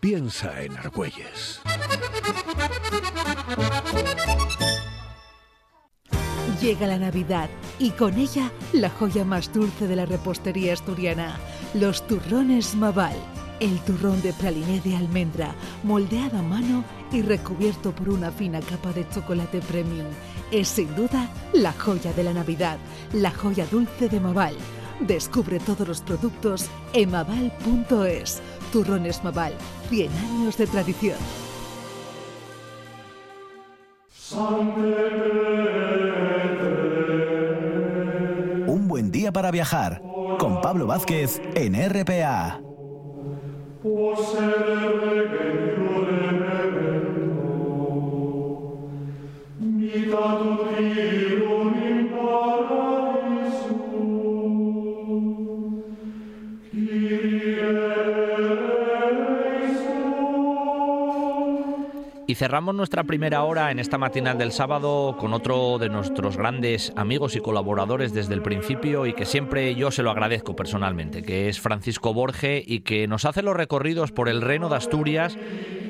Piensa 0.00 0.62
en 0.62 0.78
Argüelles. 0.78 1.60
Llega 6.58 6.86
la 6.86 6.96
Navidad 6.96 7.50
y 7.78 7.90
con 7.90 8.16
ella 8.16 8.50
la 8.72 8.88
joya 8.88 9.26
más 9.26 9.52
dulce 9.52 9.86
de 9.86 9.96
la 9.96 10.06
repostería 10.06 10.72
asturiana, 10.72 11.38
los 11.74 12.06
turrones 12.06 12.74
Maval. 12.76 13.16
El 13.60 13.78
turrón 13.80 14.22
de 14.22 14.32
praliné 14.32 14.80
de 14.80 14.96
almendra, 14.96 15.54
moldeado 15.82 16.38
a 16.38 16.42
mano 16.42 16.82
y 17.12 17.20
recubierto 17.20 17.94
por 17.94 18.08
una 18.08 18.30
fina 18.30 18.60
capa 18.60 18.94
de 18.94 19.06
chocolate 19.06 19.60
premium. 19.60 20.06
Es 20.50 20.68
sin 20.68 20.94
duda 20.96 21.28
la 21.52 21.74
joya 21.74 22.14
de 22.14 22.24
la 22.24 22.32
Navidad, 22.32 22.78
la 23.12 23.30
joya 23.32 23.66
dulce 23.66 24.08
de 24.08 24.18
Maval. 24.18 24.56
Descubre 25.00 25.60
todos 25.60 25.86
los 25.86 26.00
productos 26.00 26.70
en 26.94 27.10
maval.es. 27.10 28.40
Turrones 28.72 29.22
Maval, 29.24 29.54
100 29.88 30.10
años 30.12 30.56
de 30.56 30.66
tradición. 30.66 31.18
Un 38.66 38.86
buen 38.88 39.10
día 39.10 39.32
para 39.32 39.50
viajar 39.50 40.00
con 40.38 40.60
Pablo 40.60 40.86
Vázquez 40.86 41.40
en 41.54 41.74
RPA. 41.74 42.60
Y 62.30 62.36
cerramos 62.36 62.76
nuestra 62.76 63.02
primera 63.02 63.42
hora 63.42 63.72
en 63.72 63.80
esta 63.80 63.98
matinal 63.98 64.38
del 64.38 64.52
sábado 64.52 65.16
con 65.18 65.32
otro 65.32 65.78
de 65.78 65.88
nuestros 65.88 66.36
grandes 66.36 66.92
amigos 66.94 67.34
y 67.34 67.40
colaboradores 67.40 68.14
desde 68.14 68.34
el 68.34 68.40
principio 68.40 69.04
y 69.04 69.14
que 69.14 69.26
siempre 69.26 69.74
yo 69.74 69.90
se 69.90 70.04
lo 70.04 70.12
agradezco 70.12 70.54
personalmente, 70.54 71.24
que 71.24 71.48
es 71.48 71.58
Francisco 71.58 72.14
Borge 72.14 72.62
y 72.64 72.82
que 72.82 73.08
nos 73.08 73.24
hace 73.24 73.42
los 73.42 73.56
recorridos 73.56 74.12
por 74.12 74.28
el 74.28 74.42
reino 74.42 74.68
de 74.68 74.76
Asturias 74.76 75.36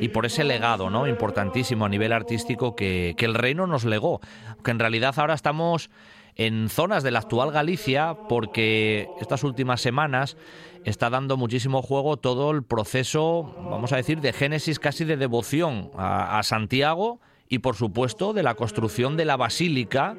y 0.00 0.08
por 0.08 0.24
ese 0.24 0.44
legado 0.44 0.88
¿no? 0.88 1.06
importantísimo 1.06 1.84
a 1.84 1.90
nivel 1.90 2.10
artístico 2.10 2.74
que, 2.74 3.14
que 3.18 3.26
el 3.26 3.34
reino 3.34 3.66
nos 3.66 3.84
legó, 3.84 4.22
que 4.64 4.70
en 4.70 4.78
realidad 4.78 5.12
ahora 5.18 5.34
estamos 5.34 5.90
en 6.36 6.70
zonas 6.70 7.02
de 7.02 7.10
la 7.10 7.18
actual 7.18 7.52
Galicia 7.52 8.16
porque 8.30 9.10
estas 9.20 9.44
últimas 9.44 9.82
semanas 9.82 10.38
está 10.84 11.10
dando 11.10 11.36
muchísimo 11.36 11.82
juego 11.82 12.16
todo 12.16 12.50
el 12.50 12.62
proceso, 12.62 13.54
vamos 13.70 13.92
a 13.92 13.96
decir, 13.96 14.20
de 14.20 14.32
génesis 14.32 14.78
casi 14.78 15.04
de 15.04 15.16
devoción 15.16 15.90
a, 15.96 16.42
Santiago 16.42 17.20
y 17.48 17.58
por 17.58 17.76
supuesto 17.76 18.32
de 18.32 18.42
la 18.42 18.54
construcción 18.54 19.16
de 19.16 19.24
la 19.24 19.36
basílica 19.36 20.16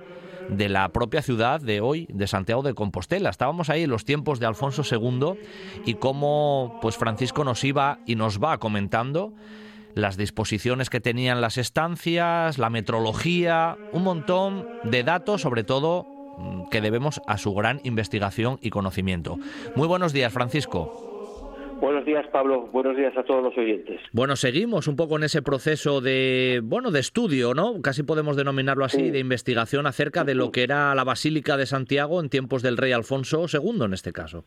de 0.49 0.70
la 0.70 0.89
propia 0.89 1.22
ciudad 1.22 1.62
de 1.62 1.82
hoy, 1.82 2.07
de 2.12 2.28
Santiago 2.28 2.62
de 2.62 2.74
Compostela. 2.74 3.30
Estábamos 3.30 3.70
ahí 3.70 3.84
en 3.84 3.89
los 3.89 4.05
tiempos 4.05 4.39
de 4.39 4.47
Alfonso 4.47 4.84
II 4.84 5.39
y 5.86 5.93
cómo 5.95 6.80
pues 6.82 6.97
Francisco 6.97 7.43
nos 7.43 7.64
iba 7.64 7.99
y 8.05 8.16
nos 8.16 8.43
va 8.43 8.57
comentando 8.57 9.34
las 9.93 10.18
disposiciones 10.18 10.89
que 10.89 10.99
tenían 10.99 11.41
las 11.41 11.57
estancias, 11.57 12.57
la 12.57 12.70
metrología, 12.70 13.78
un 13.91 14.03
montón 14.03 14.68
de 14.84 15.03
datos, 15.03 15.41
sobre 15.41 15.64
todo 15.64 16.21
que 16.70 16.82
debemos 16.82 17.22
a 17.28 17.38
su 17.38 17.54
gran 17.54 17.80
investigación 17.84 18.58
y 18.62 18.70
conocimiento. 18.70 19.38
Muy 19.76 19.88
buenos 19.88 20.14
días, 20.14 20.32
Francisco. 20.34 21.12
Buenos 21.82 22.06
días, 22.06 22.28
Pablo. 22.32 22.70
Buenos 22.72 22.96
días 22.96 23.18
a 23.18 23.24
todos 23.24 23.44
los 23.44 23.58
oyentes. 23.58 24.00
Bueno, 24.12 24.36
seguimos 24.36 24.88
un 24.88 24.96
poco 24.96 25.18
en 25.18 25.24
ese 25.24 25.42
proceso 25.42 26.00
de, 26.00 26.62
bueno, 26.64 26.92
de 26.92 27.00
estudio, 27.00 27.56
¿no? 27.56 27.82
Casi 27.82 28.04
podemos 28.04 28.38
denominarlo 28.38 28.86
así, 28.86 29.10
de 29.10 29.18
investigación 29.18 29.88
acerca 29.88 30.24
de 30.24 30.36
lo 30.36 30.52
que 30.52 30.62
era 30.62 30.94
la 30.94 31.04
Basílica 31.04 31.58
de 31.58 31.66
Santiago 31.66 32.22
en 32.22 32.30
tiempos 32.30 32.62
del 32.62 32.78
rey 32.78 32.92
Alfonso 32.92 33.46
II, 33.52 33.86
en 33.86 33.94
este 33.94 34.14
caso. 34.14 34.46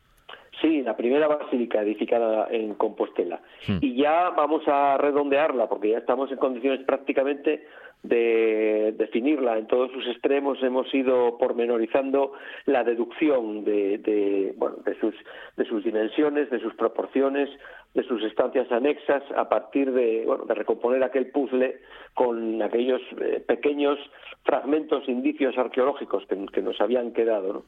Sí, 0.65 0.81
la 0.81 0.97
primera 0.97 1.29
basílica 1.29 1.83
edificada 1.83 2.49
en 2.51 2.73
Compostela. 2.77 3.43
Hmm. 3.69 3.81
Y 3.83 3.97
ya 3.97 4.31
vamos 4.31 4.63
a 4.67 4.97
redondearla, 4.97 5.69
porque 5.69 5.91
ya 5.91 5.99
estamos 5.99 6.33
en 6.33 6.39
condiciones 6.39 6.81
prácticamente 6.87 7.67
de 8.03 8.95
definirla 8.97 9.59
en 9.59 9.67
todos 9.67 9.91
sus 9.93 10.07
extremos 10.07 10.63
hemos 10.63 10.93
ido 10.95 11.37
pormenorizando 11.37 12.33
la 12.65 12.83
deducción 12.83 13.65
de, 13.65 13.99
de, 13.99 14.55
bueno, 14.57 14.77
de, 14.85 14.99
sus, 15.01 15.15
de 15.59 15.65
sus 15.67 15.85
dimensiones, 15.85 16.49
de 16.49 16.61
sus 16.61 16.75
proporciones, 16.75 17.51
de 17.93 18.03
sus 18.05 18.23
estancias 18.23 18.71
anexas, 18.73 19.23
a 19.37 19.51
partir 19.51 19.93
de, 19.93 20.25
bueno, 20.27 20.47
de 20.47 20.55
recomponer 20.55 21.03
aquel 21.03 21.31
puzzle 21.31 21.81
con 22.15 22.63
aquellos 22.63 23.03
eh, 23.21 23.43
pequeños 23.47 23.99
fragmentos, 24.45 25.07
indicios 25.09 25.59
arqueológicos 25.59 26.25
que, 26.27 26.47
que 26.53 26.63
nos 26.63 26.81
habían 26.81 27.13
quedado. 27.13 27.53
¿no? 27.53 27.65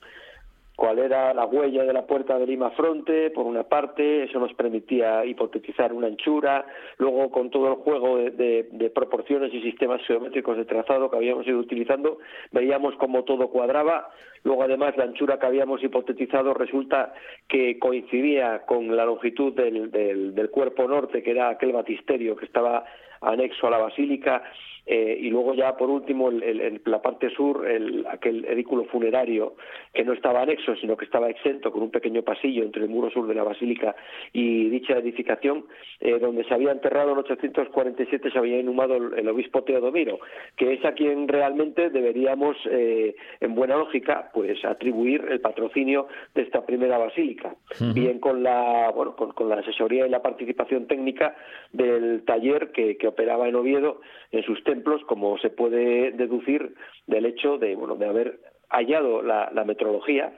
Cuál 0.77 0.99
era 0.99 1.33
la 1.33 1.47
huella 1.47 1.85
de 1.85 1.93
la 1.93 2.07
puerta 2.07 2.39
de 2.39 2.47
Lima 2.47 2.70
Fronte, 2.72 3.31
por 3.31 3.47
una 3.47 3.64
parte, 3.64 4.24
eso 4.24 4.39
nos 4.39 4.53
permitía 4.53 5.24
hipotetizar 5.24 5.93
una 5.93 6.07
anchura, 6.07 6.66
luego 6.99 7.31
con 7.31 7.51
todo 7.51 7.68
el 7.68 7.74
juego 7.77 8.18
de, 8.18 8.93
proporciones 8.95 9.53
y 9.53 9.62
sistemas 9.62 10.03
geométricos 10.07 10.57
de 10.57 10.66
trazado 10.66 11.11
que 11.11 11.16
habíamos 11.16 11.47
ido 11.47 11.59
utilizando, 11.59 12.18
veíamos 12.53 12.95
cómo 12.97 13.24
todo 13.24 13.49
cuadraba, 13.49 14.11
luego 14.45 14.62
además 14.62 14.97
la 14.99 15.05
anchura 15.05 15.39
que 15.39 15.47
habíamos 15.47 15.83
hipotetizado 15.83 16.53
resulta 16.53 17.14
que 17.49 17.79
coincidía 17.79 18.64
con 18.66 18.95
la 18.95 19.07
longitud 19.07 19.55
del, 19.55 19.91
del 19.91 20.51
cuerpo 20.51 20.87
norte, 20.87 21.22
que 21.22 21.31
era 21.31 21.49
aquel 21.49 21.72
batisterio 21.72 22.37
que 22.37 22.45
estaba 22.45 22.85
anexo 23.21 23.67
a 23.67 23.71
la 23.71 23.79
basílica, 23.79 24.43
eh, 24.89 25.19
y 25.21 25.31
luego 25.31 25.53
ya 25.55 25.77
por 25.77 25.91
último 25.91 26.29
el, 26.29 26.81
la 26.85 27.03
parte 27.03 27.29
sur, 27.31 27.69
el, 27.69 28.07
aquel 28.09 28.45
edículo 28.45 28.85
funerario 28.85 29.57
que 29.93 30.05
no 30.05 30.12
estaba 30.12 30.43
anexo, 30.43 30.77
sino 30.77 30.97
que 30.97 31.05
estaba 31.05 31.29
exento 31.29 31.73
con 31.73 31.83
un 31.83 31.91
pequeño 31.91 32.23
pasillo 32.23 32.62
entre 32.62 32.85
el 32.85 32.89
muro 32.89 33.11
sur 33.11 33.27
de 33.27 33.35
la 33.35 33.43
basílica 33.43 33.97
y 34.33 34.69
dicha 34.69 34.97
edificación, 34.97 35.67
eh, 35.99 36.21
donde 36.21 36.45
se 36.45 36.55
había 36.55 36.71
enterrado 36.71 37.12
en 37.12 37.19
847, 37.19 38.31
se 38.31 38.39
había 38.39 38.61
inhumado 38.61 38.97
el, 38.97 39.27
obispo 39.29 39.64
Teodomiro, 39.64 40.21
que 40.57 40.75
es 40.75 40.85
a 40.85 40.93
quien 40.93 41.27
realmente 41.27 41.91
deberíamos, 41.91 42.57
eh, 42.71 43.17
en 43.41 43.55
buena 43.57 43.77
lógica, 43.77 44.31
pues 44.33 44.64
atribuir 44.64 45.27
el 45.29 45.41
patrocinio 45.41 46.07
de 46.33 46.43
esta 46.43 46.64
primera 46.64 46.97
basílica, 46.97 47.57
bien 47.93 48.21
con 48.21 48.45
la, 48.45 48.93
bueno, 48.95 49.17
con, 49.17 49.49
la 49.49 49.57
asesoría 49.57 50.07
y 50.07 50.11
la 50.11 50.23
participación 50.23 50.87
técnica 50.87 51.35
del 51.73 52.25
taller 52.25 52.71
que, 52.71 52.97
que 52.97 53.06
operaba 53.09 53.49
en 53.49 53.57
Oviedo 53.57 54.01
en 54.33 54.43
sus 54.43 54.63
como 55.07 55.39
se 55.39 55.51
puede 55.51 56.13
deducir 56.13 56.75
del 57.07 57.27
hecho 57.27 57.59
de, 57.59 57.75
bueno, 57.77 57.97
de 57.97 58.07
haber 58.07 58.41
hallado 58.69 59.23
la, 59.23 59.65
metrología 59.65 60.37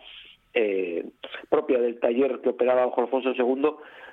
eh, 0.55 1.05
propia 1.49 1.79
del 1.81 2.01
taller 2.01 2.41
que 2.41 2.51
operaba 2.51 2.91
Juan 2.91 3.07
Alfonso 3.07 3.33
II 3.37 3.71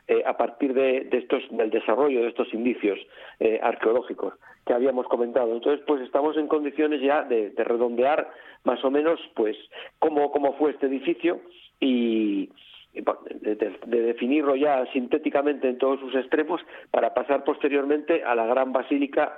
eh, 0.08 0.24
a 0.26 0.38
partir 0.38 0.74
de, 0.74 1.08
estos, 1.12 1.44
del 1.52 1.70
desarrollo 1.70 2.22
de 2.22 2.30
estos 2.30 2.54
indicios 2.54 3.00
eh, 3.40 3.60
arqueológicos 3.62 4.34
que 4.66 4.74
habíamos 4.74 5.08
comentado. 5.08 5.54
Entonces, 5.54 5.84
pues 5.88 6.02
estamos 6.02 6.38
en 6.38 6.48
condiciones 6.48 7.02
ya 7.02 7.24
de, 7.24 7.54
redondear 7.58 8.30
más 8.64 8.84
o 8.84 8.92
menos 8.92 9.20
pues 9.36 9.56
cómo, 10.00 10.32
cómo 10.32 10.54
fue 10.58 10.72
este 10.72 10.88
edificio 10.88 11.42
y, 11.80 12.50
de, 12.96 13.56
de, 13.56 14.02
definirlo 14.02 14.56
ya 14.56 14.86
sintéticamente 14.94 15.70
en 15.70 15.78
todos 15.78 16.00
sus 16.00 16.16
extremos 16.16 16.62
para 16.92 17.14
pasar 17.14 17.44
posteriormente 17.44 18.24
a 18.24 18.36
la 18.36 18.46
gran 18.46 18.72
basílica 18.72 19.38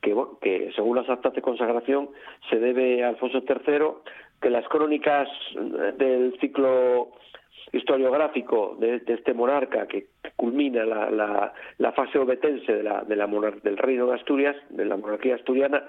que, 0.00 0.70
según 0.74 0.96
las 0.96 1.08
actas 1.08 1.34
de 1.34 1.42
consagración 1.42 2.10
se 2.50 2.58
debe 2.58 3.04
a 3.04 3.08
Alfonso 3.08 3.42
III, 3.46 4.12
que 4.40 4.50
las 4.50 4.66
crónicas 4.68 5.28
del 5.96 6.38
ciclo 6.40 7.10
historiográfico 7.72 8.76
de, 8.78 9.02
este 9.06 9.34
monarca 9.34 9.86
que 9.86 10.06
culmina 10.36 10.84
la, 10.84 11.52
la, 11.78 11.92
fase 11.92 12.18
obetense 12.18 12.72
de 12.72 12.82
la, 12.82 13.02
de 13.02 13.16
la 13.16 13.26
del 13.62 13.76
reino 13.76 14.06
de 14.06 14.14
Asturias, 14.14 14.56
de 14.70 14.84
la 14.84 14.96
monarquía 14.96 15.34
asturiana, 15.34 15.84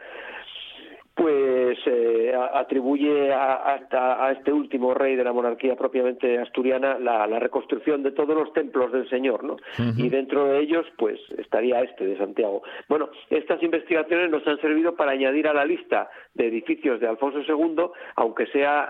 pues 1.20 1.78
eh, 1.86 2.34
atribuye 2.54 3.34
a, 3.34 3.78
a, 3.92 4.32
este 4.32 4.54
último 4.54 4.94
rey 4.94 5.18
de 5.18 5.26
la 5.26 5.34
monarquía 5.34 5.76
propiamente 5.76 6.40
asturiana 6.40 6.98
la, 6.98 7.28
reconstrucción 7.40 8.04
de 8.04 8.12
todos 8.12 8.34
los 8.38 8.54
templos 8.54 8.90
del 8.94 9.10
Señor, 9.10 9.44
¿no? 9.44 9.58
Y 9.98 10.08
dentro 10.08 10.46
de 10.46 10.60
ellos, 10.60 10.86
pues 10.98 11.20
estaría 11.38 11.82
este 11.82 12.06
de 12.06 12.18
Santiago. 12.18 12.64
Bueno, 12.88 13.10
estas 13.30 13.62
investigaciones 13.62 14.32
nos 14.32 14.48
han 14.48 14.62
servido 14.62 14.96
para 14.96 15.12
añadir 15.12 15.50
a 15.50 15.54
la 15.54 15.66
lista 15.66 16.10
de 16.36 16.48
edificios 16.48 17.02
de 17.02 17.10
Alfonso 17.10 17.42
II, 17.42 17.88
aunque 18.16 18.46
sea 18.48 18.90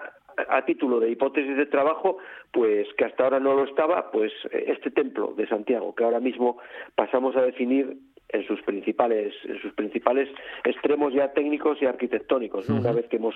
a 0.50 0.64
título 0.66 1.00
de 1.00 1.10
hipótesis 1.10 1.58
de 1.58 1.66
trabajo, 1.66 2.18
pues 2.52 2.88
que 2.98 3.06
hasta 3.06 3.24
ahora 3.24 3.40
no 3.40 3.56
lo 3.56 3.64
estaba, 3.64 4.12
pues 4.12 4.32
este 4.52 4.92
templo 4.92 5.34
de 5.36 5.48
Santiago, 5.48 5.94
que 5.96 6.04
ahora 6.04 6.20
mismo 6.20 6.60
pasamos 6.96 7.36
a 7.36 7.42
definir 7.42 7.98
en 8.30 8.46
sus 8.46 8.62
principales 8.62 9.34
en 9.44 9.60
sus 9.62 9.74
principales 9.74 10.30
extremos 10.64 11.14
ya 11.14 11.34
técnicos 11.34 11.82
y 11.82 11.86
arquitectónicos 11.86 12.70
una 12.70 12.92
vez 12.92 13.08
que 13.08 13.18
hemos 13.18 13.36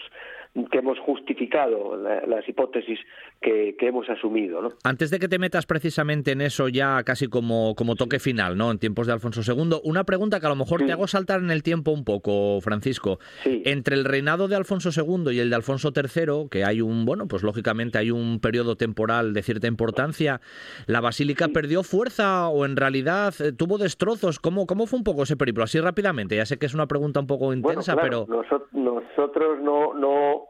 que 0.71 0.77
hemos 0.77 0.99
justificado 0.99 1.97
las 1.97 2.47
hipótesis 2.47 2.99
que, 3.41 3.75
que, 3.77 3.87
hemos 3.87 4.07
asumido 4.09 4.61
¿no? 4.61 4.69
antes 4.83 5.09
de 5.09 5.19
que 5.19 5.27
te 5.27 5.39
metas 5.39 5.65
precisamente 5.65 6.31
en 6.31 6.41
eso 6.41 6.67
ya 6.67 7.01
casi 7.03 7.27
como 7.27 7.73
como 7.75 7.95
toque 7.95 8.19
final 8.19 8.55
no 8.55 8.69
en 8.69 8.77
tiempos 8.77 9.07
de 9.07 9.13
Alfonso 9.13 9.41
II 9.41 9.79
una 9.83 10.03
pregunta 10.03 10.39
que 10.39 10.45
a 10.45 10.49
lo 10.49 10.55
mejor 10.55 10.85
te 10.85 10.91
hago 10.91 11.07
saltar 11.07 11.39
en 11.39 11.49
el 11.49 11.63
tiempo 11.63 11.91
un 11.91 12.03
poco 12.03 12.61
Francisco. 12.61 13.19
Entre 13.45 13.95
el 13.95 14.05
reinado 14.05 14.47
de 14.47 14.55
Alfonso 14.55 14.89
II 14.95 15.33
y 15.33 15.39
el 15.39 15.49
de 15.49 15.55
Alfonso 15.55 15.91
III 15.95 16.49
que 16.51 16.63
hay 16.63 16.81
un 16.81 17.05
bueno 17.05 17.27
pues 17.27 17.41
lógicamente 17.41 17.97
hay 17.97 18.11
un 18.11 18.39
periodo 18.39 18.75
temporal 18.75 19.33
de 19.33 19.41
cierta 19.41 19.67
importancia 19.67 20.39
la 20.85 21.01
basílica 21.01 21.47
perdió 21.47 21.81
fuerza 21.83 22.47
o 22.49 22.65
en 22.65 22.75
realidad 22.75 23.33
eh, 23.39 23.51
tuvo 23.53 23.77
destrozos 23.77 24.39
cómo 24.39 24.67
cómo 24.67 24.82
fue 24.85 24.97
un 24.97 25.03
poco 25.03 25.23
ese 25.23 25.37
periplo? 25.37 25.63
Así 25.63 25.79
rápidamente, 25.79 26.35
ya 26.35 26.45
sé 26.45 26.57
que 26.57 26.65
es 26.65 26.73
una 26.73 26.87
pregunta 26.87 27.19
un 27.19 27.27
poco 27.27 27.53
intensa, 27.53 27.95
pero... 27.95 28.25
Nosotros 28.27 29.59
no, 29.61 29.93
no, 29.93 30.49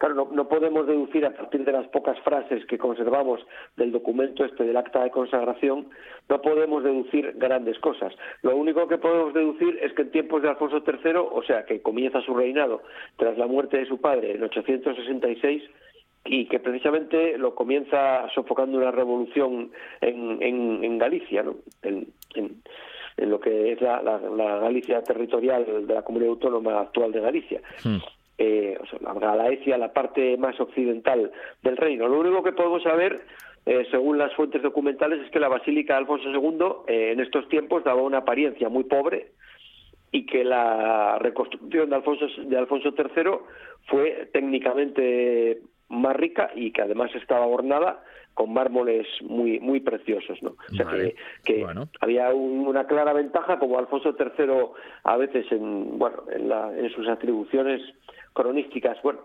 Claro, 0.00 0.30
no, 0.32 0.48
podemos 0.48 0.86
deducir 0.86 1.26
a 1.26 1.30
partir 1.30 1.62
de 1.62 1.72
las 1.72 1.86
pocas 1.88 2.18
frases 2.20 2.64
que 2.64 2.78
conservamos 2.78 3.46
del 3.76 3.92
documento 3.92 4.46
este 4.46 4.64
del 4.64 4.78
acta 4.78 5.04
de 5.04 5.10
consagración, 5.10 5.90
no 6.26 6.40
podemos 6.40 6.82
deducir 6.82 7.34
grandes 7.36 7.78
cosas. 7.80 8.14
Lo 8.40 8.56
único 8.56 8.88
que 8.88 8.96
podemos 8.96 9.34
deducir 9.34 9.78
es 9.82 9.92
que 9.92 10.00
en 10.00 10.10
tiempos 10.10 10.40
de 10.40 10.48
Alfonso 10.48 10.82
III, 10.86 11.16
o 11.16 11.42
sea, 11.42 11.66
que 11.66 11.82
comienza 11.82 12.22
su 12.22 12.32
reinado 12.32 12.80
tras 13.18 13.36
la 13.36 13.46
muerte 13.46 13.76
de 13.76 13.84
su 13.84 14.00
padre 14.00 14.36
en 14.36 14.42
866, 14.42 15.64
y 16.24 16.46
que 16.46 16.60
precisamente 16.60 17.36
lo 17.36 17.54
comienza 17.54 18.26
sofocando 18.34 18.78
una 18.78 18.90
revolución 18.90 19.70
en, 20.00 20.42
en, 20.42 20.96
Galicia, 20.98 21.42
¿no? 21.42 21.56
en, 21.82 22.08
en 22.34 22.62
lo 23.28 23.40
que 23.40 23.72
es 23.72 23.80
la, 23.80 24.00
Galicia 24.60 25.02
territorial 25.02 25.86
de 25.86 25.94
la 25.94 26.02
comunidad 26.02 26.30
autónoma 26.30 26.80
actual 26.80 27.12
de 27.12 27.20
Galicia. 27.20 27.60
Hmm. 27.84 27.98
Eh, 28.38 28.78
o 28.80 28.86
sea, 28.86 28.98
la 29.02 29.36
Galicia, 29.36 29.76
la 29.76 29.92
parte 29.92 30.36
más 30.38 30.58
occidental 30.60 31.30
del 31.62 31.76
reino. 31.76 32.08
Lo 32.08 32.20
único 32.20 32.42
que 32.42 32.52
podemos 32.52 32.82
saber, 32.82 33.20
eh, 33.66 33.86
según 33.90 34.16
las 34.16 34.34
fuentes 34.34 34.62
documentales, 34.62 35.20
es 35.20 35.30
que 35.30 35.40
la 35.40 35.48
Basílica 35.48 35.94
de 35.94 35.98
Alfonso 36.00 36.30
II 36.30 36.66
eh, 36.86 37.12
en 37.12 37.20
estos 37.20 37.48
tiempos 37.48 37.84
daba 37.84 38.00
una 38.02 38.18
apariencia 38.18 38.68
muy 38.68 38.84
pobre 38.84 39.32
y 40.12 40.26
que 40.26 40.42
la 40.42 41.18
reconstrucción 41.18 41.90
de 41.90 41.96
Alfonso, 41.96 42.26
de 42.44 42.56
Alfonso 42.56 42.94
III 42.96 43.30
fue 43.86 44.30
técnicamente 44.32 45.60
más 45.88 46.16
rica 46.16 46.50
y 46.54 46.72
que 46.72 46.82
además 46.82 47.14
estaba 47.14 47.46
ornada 47.46 48.02
con 48.34 48.52
mármoles 48.52 49.06
muy 49.22 49.60
muy 49.60 49.80
preciosos, 49.80 50.42
¿no? 50.42 50.50
O 50.50 50.74
sea 50.74 50.86
que, 51.44 51.66
había 52.00 52.32
una 52.32 52.86
clara 52.86 53.12
ventaja, 53.12 53.58
como 53.58 53.78
Alfonso 53.78 54.14
III 54.18 54.46
a 55.04 55.16
veces 55.16 55.50
en 55.52 55.98
bueno 55.98 56.24
en, 56.32 56.48
la, 56.48 56.76
en 56.76 56.90
sus 56.90 57.08
atribuciones 57.08 57.82
cronísticas, 58.32 59.00
bueno, 59.02 59.20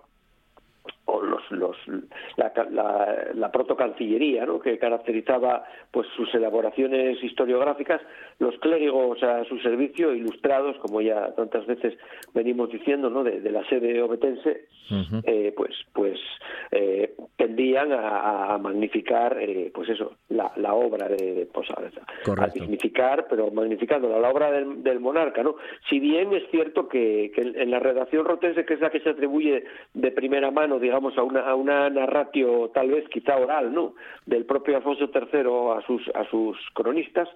o 1.05 1.21
los, 1.21 1.51
los 1.51 1.77
la, 2.35 2.51
la, 2.71 3.27
la 3.33 3.51
protocancillería 3.51 4.45
¿no? 4.45 4.59
que 4.59 4.77
caracterizaba 4.77 5.63
pues 5.91 6.07
sus 6.15 6.33
elaboraciones 6.33 7.23
historiográficas 7.23 8.01
los 8.39 8.57
clérigos 8.59 9.21
a 9.23 9.45
su 9.45 9.59
servicio 9.59 10.13
ilustrados 10.13 10.77
como 10.77 11.01
ya 11.01 11.33
tantas 11.35 11.65
veces 11.67 11.97
venimos 12.33 12.71
diciendo 12.71 13.09
¿no? 13.09 13.23
de, 13.23 13.39
la 13.51 13.63
sede 13.69 14.01
obetense 14.01 14.65
eh, 15.23 15.53
pues 15.55 15.71
pues 15.93 16.19
eh, 16.71 17.15
tendían 17.37 17.91
a, 17.91 18.57
magnificar 18.57 19.37
eh, 19.39 19.71
pues 19.73 19.89
eso 19.89 20.15
la, 20.29 20.51
la 20.57 20.73
obra 20.73 21.07
de 21.07 21.47
pues, 21.53 21.67
a, 21.71 22.47
dignificar 22.47 23.27
pero 23.29 23.51
magnificando 23.51 24.09
la 24.19 24.29
obra 24.29 24.51
del, 24.51 24.83
del, 24.83 24.99
monarca 24.99 25.43
no 25.43 25.55
si 25.89 25.99
bien 25.99 26.33
es 26.33 26.43
cierto 26.49 26.87
que, 26.87 27.31
que 27.33 27.41
en 27.41 27.69
la 27.71 27.79
redacción 27.79 28.25
rotense 28.25 28.65
que 28.65 28.73
es 28.73 28.79
la 28.79 28.89
que 28.89 29.01
se 29.01 29.09
atribuye 29.09 29.63
de 29.93 30.11
primera 30.11 30.51
mano 30.51 30.79
digamos 30.79 30.94
a 31.17 31.23
una, 31.23 31.41
a 31.41 31.55
una 31.55 31.89
narratio 31.89 32.69
tal 32.73 32.89
vez 32.89 33.07
quizá 33.09 33.37
oral, 33.37 33.73
¿no? 33.73 33.95
Del 34.25 34.45
propio 34.45 34.77
Alfonso 34.77 35.09
III 35.13 35.77
a 35.77 35.81
sus, 35.85 36.01
a 36.15 36.23
sus 36.29 36.57
cronistas, 36.73 37.29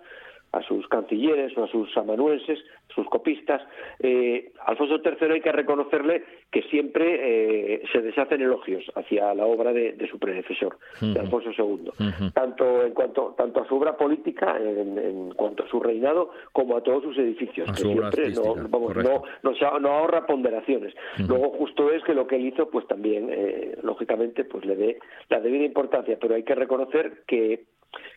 a 0.52 0.62
sus 0.64 0.88
cancilleres 0.88 1.56
o 1.58 1.64
a 1.64 1.68
sus 1.68 1.95
amanuenses, 1.97 2.60
sus 2.93 3.08
copistas. 3.08 3.62
Eh, 4.00 4.52
Alfonso 4.66 5.00
III 5.04 5.34
hay 5.34 5.41
que 5.41 5.52
reconocerle 5.52 6.24
que 6.52 6.64
siempre 6.64 7.76
eh, 7.76 7.84
se 7.91 8.02
deshacen 8.02 8.41
elogios 8.41 8.84
hacia 8.95 9.34
la 9.36 9.45
obra 9.45 9.72
de, 9.74 9.95
su 10.10 10.18
predecesor, 10.18 10.78
de 11.00 11.20
Alfonso 11.20 11.52
II, 11.56 11.91
tanto 12.34 12.84
en 12.84 12.93
cuanto 12.93 13.36
tanto 13.38 13.62
a 13.62 13.68
su 13.68 13.76
obra 13.76 13.95
política, 13.95 14.58
en, 14.58 15.32
cuanto 15.36 15.64
a 15.64 15.68
su 15.70 15.80
reinado, 15.80 16.32
como 16.52 16.78
a 16.78 16.82
todos 16.82 17.04
sus 17.04 17.18
edificios. 17.18 17.70
que 17.72 17.84
siempre 17.84 18.30
no, 18.32 18.56
no, 18.56 19.80
no, 19.80 19.89
ahorra 19.89 20.26
ponderaciones. 20.26 20.93
Luego 21.28 21.52
justo 21.52 21.91
es 21.91 22.04
que 22.04 22.14
lo 22.14 22.28
que 22.28 22.38
él 22.38 22.47
hizo, 22.47 22.70
pues 22.70 22.88
también, 22.88 23.30
eh, 23.32 23.78
lógicamente, 23.84 24.43
pues 24.45 24.66
le 24.66 24.76
dé 24.76 25.00
la 25.30 25.39
debida 25.39 25.66
importancia, 25.66 26.18
pero 26.20 26.36
hay 26.36 26.43
que 26.43 26.56
reconocer 26.56 27.24
que 27.28 27.66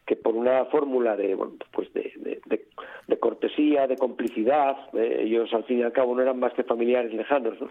que 0.06 0.16
por 0.16 0.34
una 0.34 0.64
fórmula 0.66 1.16
de, 1.16 1.36
pues 1.72 1.92
de, 1.92 3.18
cortesía, 3.20 3.86
de 3.86 3.96
complicidad. 3.96 4.76
Eh, 4.94 5.22
ellos 5.24 5.52
al 5.54 5.64
fin 5.64 5.78
y 5.78 5.82
al 5.82 5.92
cabo 5.92 6.14
no 6.14 6.22
eran 6.22 6.40
más 6.40 6.52
que 6.54 6.64
familiares 6.64 7.12
lejanos, 7.12 7.60
¿no? 7.60 7.68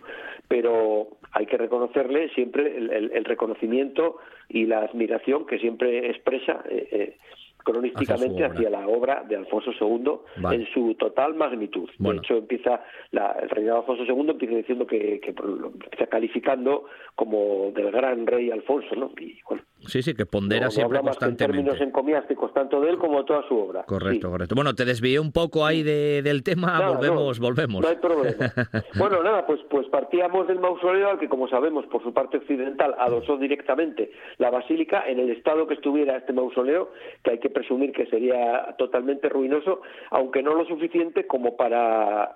pero 0.48 1.08
hay 1.34 1.46
que 1.46 1.58
reconocerle 1.58 2.30
siempre 2.30 2.78
el, 2.78 3.26
reconocimiento 3.26 4.18
y 4.50 4.66
la 4.66 4.80
admiración 4.80 5.46
que 5.46 5.60
siempre 5.60 6.10
expresa. 6.10 6.64
Eh, 6.70 7.18
cronísticamente 7.64 8.46
hacia, 8.46 8.70
la 8.70 8.88
obra 8.88 9.24
de 9.28 9.36
Alfonso 9.36 9.72
II 9.80 10.52
en 10.52 10.68
su 10.74 10.96
total 10.96 11.34
magnitud. 11.36 11.90
De 11.98 12.16
hecho, 12.16 12.38
empieza 12.38 12.84
el 13.12 13.50
reinado 13.50 13.82
de 13.82 13.92
Alfonso 13.92 14.04
II 14.04 14.30
empieza 14.32 14.56
diciendo 14.56 14.88
que, 14.88 15.20
que 15.20 15.30
empieza 15.30 16.08
calificando 16.08 16.86
como 17.16 17.72
del 17.76 17.92
gran 17.92 18.26
rey 18.26 18.52
Alfonso, 18.52 18.96
¿no? 18.96 19.12
Y 19.20 19.40
bueno, 19.48 19.64
Sí, 19.88 20.02
sí, 20.04 20.14
que 20.14 20.26
pondera 20.26 20.70
siempre 20.70 21.00
constantemente. 21.00 21.44
En 21.44 21.66
términos 21.66 21.82
encomiásticos, 21.82 22.54
tanto 22.54 22.82
de 22.82 22.92
él 22.92 22.98
como 22.98 23.20
de 23.20 23.24
toda 23.26 23.48
su 23.48 23.58
obra. 23.58 23.84
Correcto, 23.84 24.30
correcto. 24.30 24.56
Bueno, 24.56 24.76
te 24.76 24.86
desvié 24.86 25.20
un 25.20 25.32
poco 25.32 25.66
ahí 25.66 25.82
de, 25.82 26.22
del 26.22 26.44
tema, 26.44 26.92
volvemos, 26.92 27.40
volvemos. 27.40 27.82
No 27.82 27.88
hay 27.88 27.96
problema. 27.96 28.54
bueno, 28.98 29.24
nada, 29.24 29.46
pues, 29.46 29.60
pues 29.70 29.88
partíamos 29.88 30.48
del 30.48 30.60
mausoleo 30.60 31.10
al 31.10 31.20
que, 31.20 31.28
como 31.28 31.48
sabemos, 31.48 31.86
por 31.88 32.04
su 32.04 32.14
parte 32.14 32.38
occidental 32.38 32.96
adosó 33.00 33.38
directamente 33.38 34.12
la 34.38 34.52
basílica 34.52 35.04
en 35.08 35.20
el 35.20 35.32
estado 35.32 35.68
que 35.68 35.74
estuviera 35.74 36.18
este 36.18 36.34
mausoleo, 36.34 36.92
que 37.24 37.32
hay 37.32 37.40
que 37.40 37.50
presumir 37.52 37.92
que 37.92 38.08
sería 38.08 38.76
totalmente 38.78 39.30
ruinoso, 39.30 39.82
aunque 40.10 40.42
no 40.42 40.54
lo 40.54 40.66
suficiente 40.66 41.28
como 41.28 41.56
para 41.56 42.36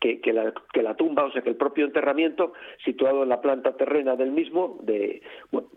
que, 0.00 0.20
que, 0.20 0.32
la, 0.32 0.94
tumba, 0.94 1.24
o 1.24 1.32
sea, 1.32 1.42
que 1.42 1.50
el 1.50 1.56
propio 1.56 1.84
enterramiento, 1.84 2.52
situado 2.84 3.24
en 3.24 3.28
la 3.28 3.40
planta 3.40 3.76
terrena 3.76 4.16
del 4.16 4.30
mismo, 4.30 4.78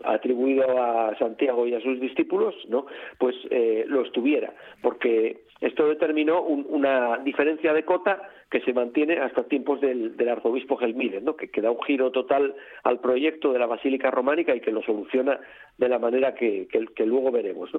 atribuido 0.04 0.80
a 0.80 1.16
Santiago 1.18 1.66
y 1.66 1.74
a 1.74 1.80
sus 1.80 2.00
discípulos, 2.00 2.54
¿no? 2.68 2.86
pues 3.18 3.34
eh, 3.50 3.84
lo 3.88 4.02
estuviera, 4.02 4.54
porque 4.80 5.42
esto 5.62 5.88
determinó 5.88 6.42
una 6.42 7.18
diferencia 7.18 7.72
de 7.72 7.84
cota 7.84 8.28
que 8.50 8.60
se 8.62 8.72
mantiene 8.72 9.18
hasta 9.18 9.44
tiempos 9.44 9.80
del, 9.80 10.12
arzobispo 10.28 10.76
Gelmírez, 10.76 11.22
que, 11.52 11.60
da 11.62 11.70
un 11.70 11.80
giro 11.82 12.10
total 12.10 12.54
al 12.82 12.98
proyecto 12.98 13.52
de 13.52 13.60
la 13.60 13.66
Basílica 13.66 14.10
Románica 14.10 14.54
y 14.56 14.60
que 14.60 14.72
lo 14.72 14.82
soluciona 14.82 15.38
de 15.78 15.88
la 15.88 16.00
manera 16.00 16.34
que, 16.34 16.66
luego 17.06 17.30
veremos. 17.30 17.70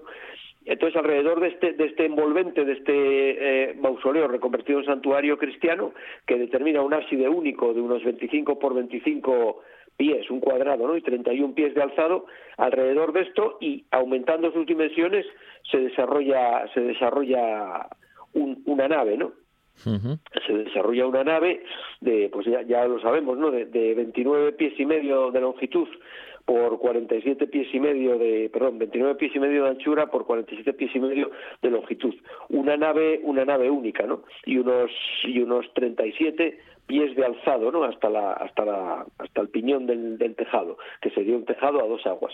Entonces, 0.65 0.95
alrededor 0.95 1.41
de 1.41 1.49
este, 1.49 1.73
de 1.73 1.86
este 1.86 2.05
envolvente, 2.05 2.63
de 2.63 2.71
este 2.71 2.93
eh, 2.93 3.75
mausoleo 3.75 4.29
reconvertido 4.29 4.79
en 4.79 4.86
santuario 4.86 5.38
cristiano, 5.38 5.93
que 6.25 6.39
determina 6.39 6.81
un 6.81 6.93
ábside 6.93 7.27
único 7.27 7.73
de 7.73 7.81
unos 7.81 8.01
25 8.01 8.59
por 8.59 8.73
25 8.73 9.61
pies, 9.98 10.30
un 10.30 10.39
cuadrado, 10.39 10.88
¿no? 10.88 10.98
Y 10.98 11.02
31 11.02 11.54
pies 11.54 11.74
de 11.76 11.82
alzado, 11.82 12.26
alrededor 12.58 13.14
de 13.14 13.22
esto 13.22 13.58
y 13.62 13.86
aumentando 13.91 14.52
sus 14.52 14.66
dimensiones 14.66 15.26
se 15.70 15.78
desarrolla, 15.78 16.66
se 16.74 16.82
desarrolla 16.82 17.88
una 18.34 18.88
nave, 18.88 19.18
¿no? 19.18 19.32
Se 20.46 20.54
desarrolla 20.54 21.08
una 21.08 21.24
nave 21.24 21.64
de, 22.02 22.30
pues 22.32 22.46
ya, 22.46 22.62
ya 22.62 22.86
lo 22.86 23.00
sabemos, 23.00 23.38
¿no? 23.38 23.50
De, 23.50 23.66
de 23.66 23.96
29 23.96 24.54
pies 24.54 24.80
y 24.80 24.86
medio 24.86 25.32
de 25.32 25.41
longitud 25.41 25.88
por 26.46 26.78
47 26.80 27.48
pies 27.48 27.68
y 27.74 27.80
medio 27.80 28.18
de, 28.18 28.50
perdón, 28.52 28.78
29 28.78 29.16
pies 29.16 29.36
y 29.36 29.39
medio 29.39 29.64
de 29.64 29.70
anchura 29.70 30.08
por 30.08 30.26
47 30.26 30.74
pies 30.74 30.91
y 30.94 31.00
medio 31.00 31.32
de 31.62 31.72
longitud. 31.72 32.14
Una 32.50 32.76
nave, 32.76 33.22
una 33.24 33.46
nave 33.46 33.70
única, 33.70 34.06
¿no? 34.06 34.24
Y 34.46 34.58
unos 34.58 34.91
y 35.24 35.39
unos 35.39 35.74
37 35.74 36.60
pies 36.86 37.15
de 37.15 37.25
alzado, 37.25 37.71
¿no? 37.71 37.84
Hasta 37.84 38.09
la, 38.09 38.34
hasta 38.34 38.65
la, 38.65 39.05
hasta 39.17 39.41
el 39.41 39.49
piñón 39.49 39.86
del, 39.86 40.36
tejado, 40.36 40.77
que 41.01 41.09
sería 41.11 41.36
un 41.36 41.45
tejado 41.45 41.84
a 41.84 41.88
dos 41.88 42.05
aguas. 42.05 42.34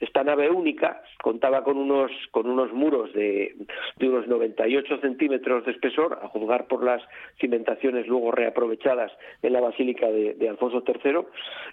Esta 0.00 0.24
nave 0.24 0.50
única 0.50 1.02
contaba 1.22 1.62
con 1.62 1.76
unos, 1.76 2.10
con 2.30 2.48
unos 2.48 2.72
muros 2.72 3.12
de, 3.12 3.54
de 3.96 4.08
unos 4.08 4.26
98 4.26 4.98
centímetros 5.00 5.64
de 5.66 5.72
espesor, 5.72 6.18
a 6.22 6.28
juzgar 6.28 6.66
por 6.66 6.84
las 6.84 7.02
cimentaciones 7.38 8.06
luego 8.06 8.30
reaprovechadas 8.30 9.12
en 9.42 9.52
la 9.52 9.60
basílica 9.60 10.06
de, 10.06 10.48
Alfonso 10.48 10.82
III, 10.86 11.20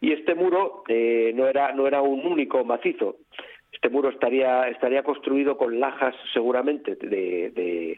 y 0.02 0.14
este 0.14 0.36
muro 0.36 0.84
eh, 0.88 1.32
no 1.36 1.48
era, 1.48 1.74
no 1.74 1.88
era 1.88 2.02
un 2.02 2.26
único 2.26 2.64
macizo, 2.64 3.18
este 3.78 3.90
muro 3.90 4.10
estaría, 4.10 4.68
estaría 4.70 5.04
construido 5.04 5.58
con 5.58 5.80
lajas 5.80 6.16
seguramente 6.34 6.96
de, 6.96 7.96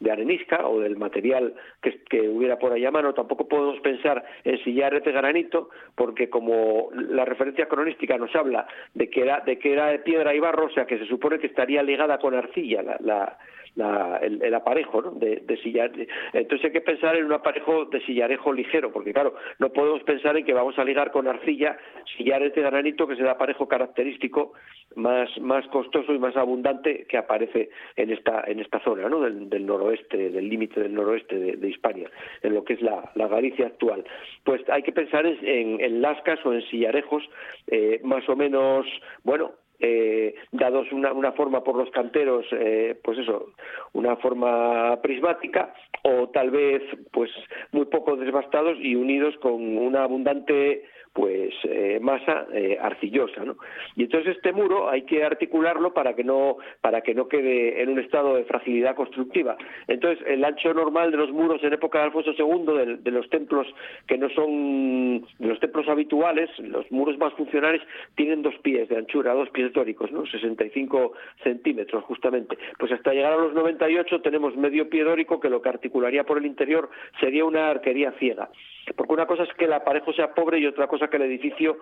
de 0.00 0.10
arenisca 0.10 0.66
o 0.66 0.80
del 0.80 0.96
material 0.96 1.54
que, 1.80 2.02
que, 2.04 2.28
hubiera 2.28 2.58
por 2.58 2.72
ahí 2.72 2.84
a 2.84 2.90
mano. 2.90 3.14
Tampoco 3.14 3.46
podemos 3.46 3.78
pensar 3.80 4.24
en 4.44 4.58
sillares 4.64 5.04
de 5.04 5.12
granito, 5.12 5.70
porque 5.94 6.28
como 6.28 6.88
la 6.92 7.24
referencia 7.24 7.66
cronística 7.66 8.16
nos 8.18 8.34
habla 8.34 8.66
de 8.94 9.08
que 9.08 9.22
era 9.22 9.40
de 9.40 9.58
que 9.58 9.72
era 9.72 9.88
de 9.88 9.98
piedra 10.00 10.34
y 10.34 10.40
barro, 10.40 10.66
o 10.66 10.70
sea 10.70 10.86
que 10.86 10.98
se 10.98 11.06
supone 11.06 11.38
que 11.38 11.46
estaría 11.46 11.82
ligada 11.82 12.18
con 12.18 12.34
arcilla 12.34 12.82
la, 12.82 12.96
la 13.00 13.38
el, 13.76 14.54
aparejo 14.54 15.02
¿no? 15.02 15.10
de, 15.12 15.36
de, 15.36 15.56
sillar. 15.58 15.90
Entonces 16.32 16.66
hay 16.66 16.72
que 16.72 16.80
pensar 16.80 17.16
en 17.16 17.24
un 17.24 17.32
aparejo 17.32 17.86
de 17.86 18.00
sillarejo 18.02 18.52
ligero, 18.52 18.92
porque 18.92 19.12
claro, 19.12 19.34
no 19.58 19.70
podemos 19.70 20.02
pensar 20.02 20.36
en 20.36 20.44
que 20.44 20.52
vamos 20.52 20.78
a 20.78 20.84
ligar 20.84 21.10
con 21.10 21.28
arcilla 21.28 21.78
sillares 22.16 22.54
de 22.54 22.62
granito, 22.62 23.06
que 23.06 23.14
es 23.14 23.20
el 23.20 23.28
aparejo 23.28 23.68
característico 23.68 24.52
más, 24.96 25.28
más 25.40 25.66
costoso 25.68 26.12
y 26.12 26.18
más 26.18 26.36
abundante 26.36 27.06
que 27.08 27.16
aparece 27.16 27.70
en 27.96 28.10
esta, 28.10 28.44
en 28.46 28.60
esta 28.60 28.80
zona 28.80 29.08
¿no? 29.08 29.20
del, 29.20 29.66
noroeste, 29.66 30.30
del 30.30 30.48
límite 30.48 30.80
del 30.80 30.94
noroeste 30.94 31.56
de, 31.56 31.68
Hispania, 31.68 32.10
en 32.42 32.54
lo 32.54 32.64
que 32.64 32.74
es 32.74 32.82
la, 32.82 33.10
la 33.14 33.28
Galicia 33.28 33.66
actual. 33.66 34.04
Pues 34.44 34.62
hay 34.68 34.82
que 34.82 34.92
pensar 34.92 35.24
en, 35.26 35.80
en, 35.80 36.02
lascas 36.02 36.44
o 36.44 36.52
en 36.52 36.62
sillarejos 36.62 37.22
eh, 37.68 38.00
más 38.02 38.28
o 38.28 38.34
menos, 38.34 38.86
bueno, 39.22 39.52
eh, 39.80 40.34
dados 40.52 40.92
una, 40.92 41.12
una, 41.12 41.32
forma 41.32 41.64
por 41.64 41.76
los 41.76 41.90
canteros, 41.90 42.46
eh, 42.52 42.98
pues 43.02 43.18
eso, 43.18 43.52
una 43.92 44.16
forma 44.16 45.00
prismática, 45.02 45.74
o 46.02 46.28
tal 46.28 46.50
vez 46.50 46.82
pues 47.12 47.30
muy 47.72 47.86
poco 47.86 48.16
desbastados 48.16 48.78
y 48.80 48.94
unidos 48.94 49.34
con 49.40 49.78
una 49.78 50.04
abundante 50.04 50.84
pues 51.12 51.52
eh, 51.64 51.98
masa 52.00 52.46
eh, 52.52 52.78
arcillosa 52.80 53.44
¿no? 53.44 53.56
y 53.96 54.04
entonces 54.04 54.36
este 54.36 54.52
muro 54.52 54.88
hay 54.88 55.02
que 55.02 55.24
articularlo 55.24 55.92
para 55.92 56.14
que 56.14 56.22
no 56.22 56.58
para 56.80 57.00
que 57.00 57.14
no 57.14 57.26
quede 57.26 57.82
en 57.82 57.90
un 57.90 57.98
estado 57.98 58.36
de 58.36 58.44
fragilidad 58.44 58.94
constructiva 58.94 59.56
entonces 59.88 60.24
el 60.28 60.44
ancho 60.44 60.72
normal 60.72 61.10
de 61.10 61.16
los 61.16 61.32
muros 61.32 61.64
en 61.64 61.72
época 61.72 61.98
de 61.98 62.04
Alfonso 62.04 62.32
II 62.38 62.98
de, 63.02 63.10
los 63.10 63.28
templos 63.28 63.66
que 64.06 64.18
no 64.18 64.28
son 64.30 65.22
de 65.38 65.48
los 65.48 65.58
templos 65.58 65.88
habituales 65.88 66.48
los 66.60 66.88
muros 66.92 67.18
más 67.18 67.32
funcionales 67.34 67.82
tienen 68.14 68.42
dos 68.42 68.54
pies 68.62 68.88
de 68.88 68.96
anchura 68.96 69.34
dos 69.34 69.50
pies 69.50 69.72
dóricos 69.72 70.12
¿no? 70.12 70.24
65 70.26 71.12
centímetros 71.42 72.04
justamente 72.04 72.56
pues 72.78 72.92
hasta 72.92 73.12
llegar 73.12 73.32
a 73.32 73.36
los 73.36 73.52
98 73.52 74.20
tenemos 74.20 74.56
medio 74.56 74.88
pie 74.88 75.02
dórico 75.02 75.40
que 75.40 75.50
lo 75.50 75.60
que 75.60 75.70
articularía 75.70 76.22
por 76.22 76.38
el 76.38 76.46
interior 76.46 76.88
sería 77.18 77.44
una 77.44 77.68
arquería 77.68 78.12
ciega 78.12 78.48
porque 78.96 79.12
una 79.12 79.26
cosa 79.26 79.44
es 79.44 79.52
que 79.54 79.66
el 79.66 79.72
aparejo 79.72 80.12
sea 80.12 80.34
pobre 80.34 80.58
y 80.58 80.66
otra 80.66 80.86
cosa 80.86 80.99
que 81.08 81.16
el 81.16 81.22
edificio 81.22 81.78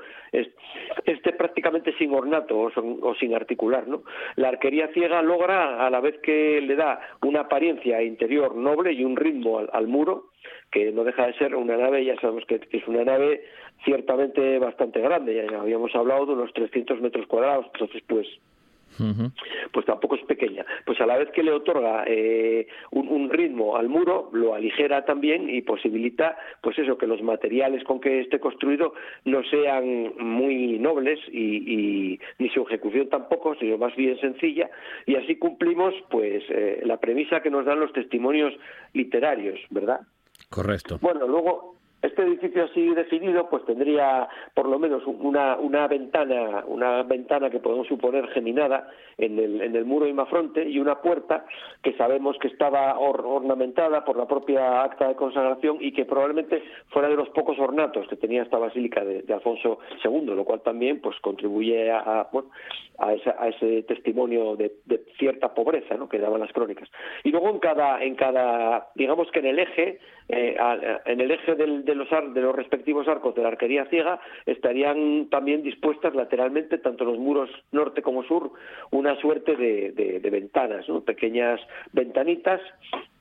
esté 1.05 1.33
prácticamente 1.33 1.93
sin 1.99 2.13
ornato 2.13 2.59
o, 2.59 3.15
sin 3.17 3.35
articular. 3.35 3.89
¿no? 3.89 4.03
La 4.37 4.49
arquería 4.49 4.89
ciega 4.89 5.23
logra, 5.23 5.85
a 5.85 5.91
la 5.91 6.01
vez 6.01 6.19
que 6.19 6.61
le 6.61 6.77
da 6.77 7.01
una 7.23 7.41
apariencia 7.41 8.03
interior 8.03 8.55
noble 8.55 8.93
y 8.93 9.05
un 9.05 9.17
ritmo 9.17 9.59
al, 9.59 9.89
muro, 9.89 10.31
que 10.71 10.93
no 10.93 11.05
deja 11.05 11.27
de 11.27 11.35
ser 11.35 11.55
una 11.55 11.77
nave, 11.77 12.05
ya 12.05 12.17
sabemos 12.21 12.45
que, 12.47 12.61
es 12.71 12.89
una 12.89 13.05
nave 13.05 13.43
ciertamente 13.85 14.59
bastante 14.59 15.01
grande, 15.01 15.35
ya 15.35 15.61
habíamos 15.61 15.95
hablado 15.95 16.27
de 16.27 16.33
unos 16.33 16.53
300 16.53 17.01
metros 17.01 17.27
cuadrados, 17.27 17.67
entonces 17.73 18.03
pues 18.07 18.27
pues 19.73 19.87
tampoco 19.87 20.17
es 20.17 20.23
pequeña. 20.25 20.65
Pues 20.85 21.01
a 21.01 21.07
la 21.07 21.17
vez 21.17 21.31
que 21.31 21.43
le 21.43 21.53
otorga 21.53 22.05
eh, 22.07 22.67
un, 22.91 23.31
ritmo 23.31 23.77
al 23.77 23.89
muro, 23.89 24.31
lo 24.33 24.55
aligera 24.55 25.05
también 25.05 25.49
y 25.51 25.63
posibilita, 25.63 26.37
pues 26.63 26.79
eso, 26.79 26.97
que 26.97 27.07
los 27.07 27.23
materiales 27.23 27.85
con 27.85 28.01
que 28.01 28.21
esté 28.21 28.41
construido 28.41 28.95
no 29.25 29.43
sean 29.45 30.15
muy 30.19 30.79
nobles 30.79 31.21
y, 31.31 32.19
ni 32.39 32.49
su 32.51 32.63
ejecución 32.63 33.09
tampoco, 33.09 33.55
sino 33.57 33.79
más 33.79 33.95
bien 33.97 34.19
sencilla. 34.21 34.71
Y 35.07 35.17
así 35.17 35.37
cumplimos, 35.37 35.95
pues, 36.11 36.43
eh, 36.49 36.81
la 36.85 36.99
premisa 36.99 37.41
que 37.41 37.51
nos 37.51 37.65
dan 37.65 37.81
los 37.81 37.93
testimonios 37.93 38.55
literarios, 38.93 39.59
¿verdad? 39.71 40.01
Correcto. 40.51 40.99
Bueno, 41.01 41.27
luego 41.27 41.78
este 42.03 42.23
edificio 42.23 42.65
así 42.65 42.95
definido 42.95 43.49
pues 43.49 43.65
tendría 43.65 44.29
por 44.55 44.69
lo 44.69 44.79
menos 44.79 45.03
una, 45.07 45.87
ventana 45.89 46.63
una 46.67 47.03
ventana 47.03 47.51
que 47.51 47.59
podemos 47.59 47.89
suponer 47.89 48.29
geminada 48.29 48.89
en 49.17 49.39
el, 49.39 49.61
en 49.63 49.75
el 49.75 49.85
muro 49.85 50.07
imafronte 50.07 50.63
y 50.69 50.79
una 50.79 51.01
puerta 51.01 51.45
que 51.83 51.95
sabemos 51.95 52.37
que 52.39 52.49
estaba 52.49 52.99
ornamentada 53.01 54.05
por 54.05 54.17
la 54.17 54.27
propia 54.27 54.83
acta 54.85 55.09
de 55.09 55.17
consagración 55.17 55.79
y 55.81 55.93
que 55.93 56.05
probablemente 56.05 56.63
fuera 56.91 57.09
de 57.09 57.17
los 57.17 57.29
pocos 57.31 57.59
ornatos 57.59 58.07
que 58.07 58.17
tenía 58.17 58.43
esta 58.43 58.59
basílica 58.59 59.05
de, 59.05 59.25
Alfonso 59.33 59.79
II 60.05 60.27
lo 60.27 60.45
cual 60.45 60.61
también 60.63 61.01
pues 61.01 61.19
contribuye 61.21 61.91
a, 61.91 62.29
bueno, 62.33 62.51
a, 62.99 63.09
a 63.09 63.49
ese 63.49 63.83
testimonio 63.83 64.55
de, 64.55 64.73
de, 64.87 65.03
cierta 65.19 65.53
pobreza 65.53 65.97
¿no? 65.97 66.09
que 66.09 66.19
daban 66.19 66.41
las 66.41 66.53
crónicas 66.53 66.89
y 67.25 67.31
luego 67.31 67.51
en 67.51 67.59
cada 67.59 68.03
en 68.03 68.15
cada 68.15 68.89
digamos 68.95 69.31
que 69.33 69.41
en 69.41 69.47
el 69.47 69.59
eje 69.59 69.99
eh, 70.29 70.57
en 71.07 71.21
el 71.21 71.31
eje 71.31 71.55
del 71.55 71.85
de 71.89 71.95
los, 71.95 72.09
de 72.35 72.41
los 72.41 72.55
respectivos 72.55 73.09
arcos 73.09 73.35
de 73.35 73.43
la 73.43 73.49
arquería 73.49 73.87
ciega 73.87 74.21
estarían 74.47 75.29
también 75.31 75.63
dispuestas 75.63 76.15
lateralmente, 76.15 76.79
tanto 76.79 77.05
los 77.05 77.19
muros 77.19 77.51
norte 77.73 78.03
como 78.03 78.23
sur, 78.25 78.53
una 78.91 79.17
suerte 79.21 79.57
de, 79.57 80.29
ventanas, 80.31 80.87
pequeñas 81.05 81.61
ventanitas 81.93 82.61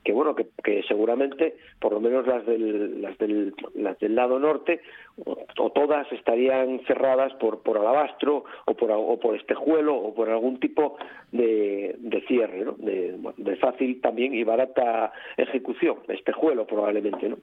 que 0.04 0.12
bueno, 0.12 0.34
que, 0.34 0.82
seguramente, 0.84 1.56
por 1.80 1.92
lo 1.92 2.00
menos 2.00 2.26
las 2.26 2.46
del, 2.46 4.14
lado 4.14 4.38
norte, 4.38 4.80
o, 5.22 5.70
todas 5.70 6.10
estarían 6.12 6.80
cerradas 6.86 7.34
por, 7.34 7.60
alabastro 7.76 8.44
o 8.64 8.74
por, 8.74 8.90
o 8.90 9.18
por 9.18 9.36
estejuelo 9.36 9.94
o 9.94 10.14
por 10.14 10.30
algún 10.30 10.60
tipo 10.60 10.96
de, 11.32 12.24
cierre, 12.26 12.64
de, 12.78 13.56
fácil 13.56 14.00
también 14.00 14.34
y 14.34 14.44
barata 14.44 15.12
ejecución, 15.36 15.98
espejuelo 16.08 16.66
probablemente. 16.66 17.34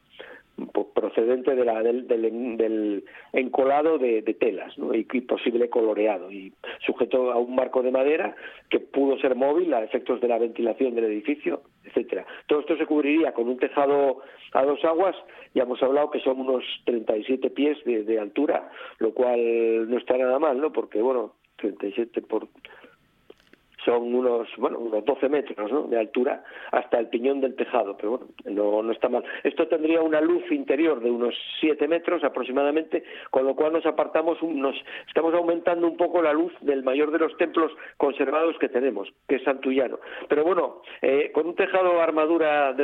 Procedente 0.94 1.56
de 1.56 1.66
la, 1.66 1.82
del, 1.84 2.08
del, 2.08 3.04
encolado 3.34 3.98
de, 3.98 4.22
telas 4.40 4.78
¿no? 4.78 4.94
y, 4.94 5.04
posible 5.04 5.70
coloreado 5.70 6.32
y 6.32 6.54
sujeto 6.86 7.32
a 7.32 7.38
un 7.38 7.56
marco 7.56 7.82
de 7.82 7.92
madera 7.92 8.36
que 8.70 8.80
pudo 8.80 9.18
ser 9.20 9.36
móvil 9.36 9.74
a 9.74 9.84
efectos 9.84 10.22
de 10.22 10.28
la 10.28 10.40
ventilación 10.40 10.96
del 10.96 11.06
edificio, 11.06 11.62
etcétera. 11.84 12.26
Todo 12.48 12.62
esto 12.62 12.78
se 12.78 12.86
cubriría 12.86 13.34
con 13.34 13.50
un 13.50 13.58
tejado 13.58 14.22
a 14.54 14.64
dos 14.64 14.84
aguas, 14.86 15.16
ya 15.54 15.64
hemos 15.64 15.82
hablado 15.84 16.12
que 16.12 16.20
son 16.20 16.40
unos 16.40 16.64
37 16.86 17.50
pies 17.50 17.78
de, 17.86 18.04
de 18.04 18.20
altura, 18.20 18.70
lo 19.00 19.14
cual 19.14 19.90
no 19.90 19.98
está 19.98 20.18
nada 20.18 20.40
mal, 20.40 20.60
¿no? 20.60 20.72
Porque, 20.72 21.02
bueno, 21.02 21.34
37 21.58 22.22
por 22.22 22.48
son 23.86 24.14
unos, 24.14 24.50
bueno, 24.58 24.80
unos 24.80 25.06
12 25.06 25.30
metros 25.30 25.90
de 25.90 26.00
altura 26.00 26.44
hasta 26.72 27.00
el 27.00 27.08
piñón 27.08 27.42
del 27.42 27.56
tejado, 27.56 27.96
pero 27.96 28.12
bueno, 28.12 28.26
no, 28.46 28.84
no 28.84 28.92
está 28.92 29.08
mal. 29.08 29.24
Esto 29.44 29.68
tendría 29.68 30.02
una 30.02 30.22
luz 30.22 30.44
interior 30.52 31.00
de 31.00 31.12
unos 31.12 31.36
7 31.60 31.88
metros 31.88 32.24
aproximadamente, 32.24 33.04
con 33.30 33.46
lo 33.46 33.56
cual 33.56 33.74
nos 33.74 33.86
apartamos, 33.86 34.42
nos 34.44 34.76
estamos 35.08 35.34
aumentando 35.34 35.88
un 35.88 35.98
poco 35.98 36.22
la 36.22 36.34
luz 36.34 36.54
del 36.62 36.84
mayor 36.84 37.12
de 37.12 37.20
los 37.20 37.38
templos 37.38 37.72
conservados 37.98 38.58
que 38.60 38.70
tenemos, 38.70 39.12
que 39.28 39.36
es 39.36 39.44
Santullano. 39.44 40.00
Pero 40.28 40.44
bueno, 40.44 40.82
eh, 41.02 41.32
con 41.34 41.48
un 41.48 41.56
tejado 41.56 42.02
armadura 42.02 42.76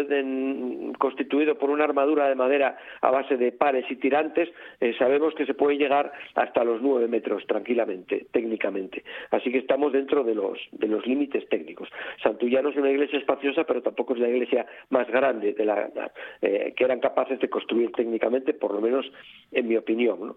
constituido 0.97 1.57
por 1.57 1.69
una 1.69 1.83
armadura 1.83 2.29
de 2.29 2.35
madera 2.35 2.77
a 3.01 3.11
base 3.11 3.37
de 3.37 3.51
pares 3.51 3.85
y 3.89 3.95
tirantes, 3.95 4.49
eh, 4.79 4.93
sabemos 4.97 5.33
que 5.35 5.45
se 5.45 5.53
puede 5.53 5.77
llegar 5.77 6.11
hasta 6.35 6.63
los 6.63 6.81
9 6.81 7.07
metros 7.07 7.45
tranquilamente, 7.47 8.27
técnicamente. 8.31 9.03
Así 9.31 9.51
que 9.51 9.59
estamos 9.59 9.91
dentro 9.93 10.23
de 10.23 10.35
los 10.35 10.59
los 10.91 11.05
límites 11.05 11.47
técnicos. 11.49 11.89
Santullano 12.21 12.69
es 12.69 12.77
una 12.77 12.91
iglesia 12.91 13.19
espaciosa, 13.19 13.63
pero 13.63 13.81
tampoco 13.81 14.13
es 14.13 14.19
la 14.19 14.29
iglesia 14.29 14.65
más 14.89 15.07
grande 15.09 15.53
de 15.53 15.65
la, 15.65 15.89
eh, 16.41 16.73
que 16.75 16.83
eran 16.83 16.99
capaces 16.99 17.39
de 17.39 17.49
construir 17.49 17.91
técnicamente, 17.91 18.53
por 18.53 18.73
lo 18.73 18.81
menos 18.81 19.11
en 19.51 19.67
mi 19.67 19.77
opinión. 19.77 20.35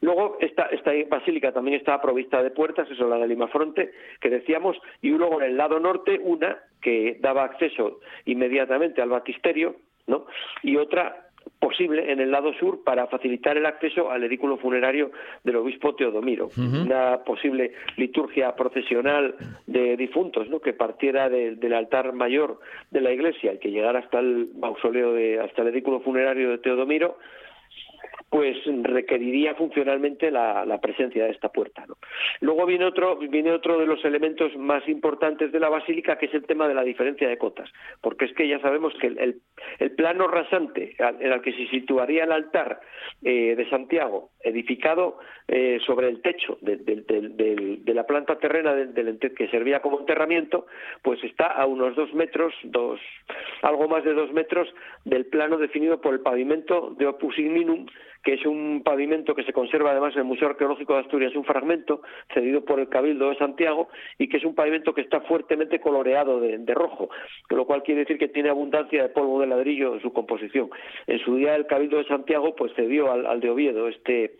Luego, 0.00 0.36
esta, 0.40 0.64
esta 0.66 0.92
basílica 1.08 1.52
también 1.52 1.76
estaba 1.76 2.00
provista 2.00 2.42
de 2.42 2.50
puertas, 2.50 2.88
eso 2.90 3.08
la 3.08 3.18
de 3.18 3.26
Limafronte, 3.26 3.92
que 4.20 4.30
decíamos, 4.30 4.76
y 5.02 5.10
luego 5.10 5.40
en 5.40 5.50
el 5.50 5.56
lado 5.56 5.80
norte 5.80 6.20
una 6.22 6.58
que 6.80 7.16
daba 7.20 7.44
acceso 7.44 8.00
inmediatamente 8.24 9.02
al 9.02 9.08
batisterio, 9.08 9.76
¿no? 10.06 10.26
y 10.62 10.76
otra 10.76 11.23
posible 11.58 12.12
en 12.12 12.20
el 12.20 12.30
lado 12.30 12.52
sur 12.54 12.84
para 12.84 13.06
facilitar 13.06 13.56
el 13.56 13.66
acceso 13.66 14.10
al 14.10 14.22
edículo 14.24 14.58
funerario 14.58 15.10
del 15.42 15.56
obispo 15.56 15.94
Teodomiro, 15.94 16.50
una 16.56 17.18
posible 17.24 17.72
liturgia 17.96 18.54
procesional 18.54 19.34
de 19.66 19.96
difuntos, 19.96 20.48
¿no? 20.48 20.60
que 20.60 20.72
partiera 20.72 21.28
del 21.28 21.72
altar 21.72 22.12
mayor 22.12 22.60
de 22.90 23.00
la 23.00 23.12
iglesia 23.12 23.54
y 23.54 23.58
que 23.58 23.70
llegara 23.70 24.00
hasta 24.00 24.20
el 24.20 24.50
mausoleo 24.58 25.14
de, 25.14 25.40
hasta 25.40 25.62
el 25.62 25.68
edículo 25.68 26.00
funerario 26.00 26.50
de 26.50 26.58
Teodomiro 26.58 27.16
pues 28.34 28.56
requeriría 28.82 29.54
funcionalmente 29.54 30.28
la, 30.28 30.80
presencia 30.82 31.22
de 31.22 31.30
esta 31.30 31.50
puerta. 31.50 31.84
Luego 32.40 32.66
viene 32.66 32.84
otro, 32.84 33.16
viene 33.16 33.52
otro 33.52 33.78
de 33.78 33.86
los 33.86 34.04
elementos 34.04 34.56
más 34.56 34.88
importantes 34.88 35.52
de 35.52 35.60
la 35.60 35.68
basílica, 35.68 36.18
que 36.18 36.26
es 36.26 36.34
el 36.34 36.44
tema 36.44 36.66
de 36.66 36.74
la 36.74 36.82
diferencia 36.82 37.28
de 37.28 37.38
cotas, 37.38 37.70
porque 38.00 38.24
es 38.24 38.32
que 38.32 38.48
ya 38.48 38.58
sabemos 38.58 38.92
que 39.00 39.06
el, 39.06 39.40
plano 39.92 40.26
rasante 40.26 40.96
en 40.98 41.32
el 41.32 41.42
que 41.42 41.52
se 41.52 41.68
situaría 41.68 42.24
el 42.24 42.32
altar 42.32 42.80
eh, 43.22 43.54
de 43.54 43.70
Santiago, 43.70 44.30
edificado 44.40 45.20
eh, 45.46 45.78
sobre 45.86 46.08
el 46.08 46.20
techo 46.20 46.58
de, 46.60 47.94
la 47.94 48.04
planta 48.04 48.40
terrena 48.40 48.74
que 49.36 49.48
servía 49.48 49.80
como 49.80 50.00
enterramiento, 50.00 50.66
pues 51.02 51.22
está 51.22 51.46
a 51.46 51.66
unos 51.66 51.94
dos 51.94 52.12
metros, 52.12 52.52
dos, 52.64 52.98
algo 53.62 53.86
más 53.86 54.02
de 54.02 54.12
dos 54.12 54.32
metros 54.32 54.68
del 55.04 55.26
plano 55.26 55.56
definido 55.56 56.00
por 56.00 56.14
el 56.14 56.20
pavimento 56.20 56.96
de 56.98 57.06
Opus 57.06 57.38
Igninum 57.38 57.86
que 58.24 58.34
es 58.34 58.46
un 58.46 58.82
pavimento 58.82 59.34
que 59.34 59.44
se 59.44 59.52
conserva 59.52 59.90
además 59.90 60.14
en 60.14 60.20
el 60.20 60.24
Museo 60.24 60.48
Arqueológico 60.48 60.94
de 60.94 61.00
Asturias, 61.00 61.36
un 61.36 61.44
fragmento 61.44 62.00
cedido 62.32 62.64
por 62.64 62.80
el 62.80 62.88
Cabildo 62.88 63.28
de 63.28 63.36
Santiago 63.36 63.88
y 64.18 64.28
que 64.28 64.38
es 64.38 64.44
un 64.44 64.54
pavimento 64.54 64.94
que 64.94 65.02
está 65.02 65.20
fuertemente 65.20 65.78
coloreado 65.78 66.40
de, 66.40 66.74
rojo, 66.74 67.10
lo 67.50 67.66
cual 67.66 67.82
quiere 67.82 68.00
decir 68.00 68.18
que 68.18 68.28
tiene 68.28 68.48
abundancia 68.48 69.02
de 69.02 69.08
polvo 69.10 69.40
de 69.40 69.46
ladrillo 69.46 69.94
en 69.94 70.00
su 70.00 70.12
composición. 70.12 70.70
En 71.06 71.18
su 71.20 71.36
día 71.36 71.54
el 71.54 71.66
Cabildo 71.66 71.98
de 71.98 72.06
Santiago 72.06 72.56
pues 72.56 72.72
cedió 72.74 73.12
al, 73.12 73.40
de 73.40 73.50
Oviedo 73.50 73.88
este 73.88 74.38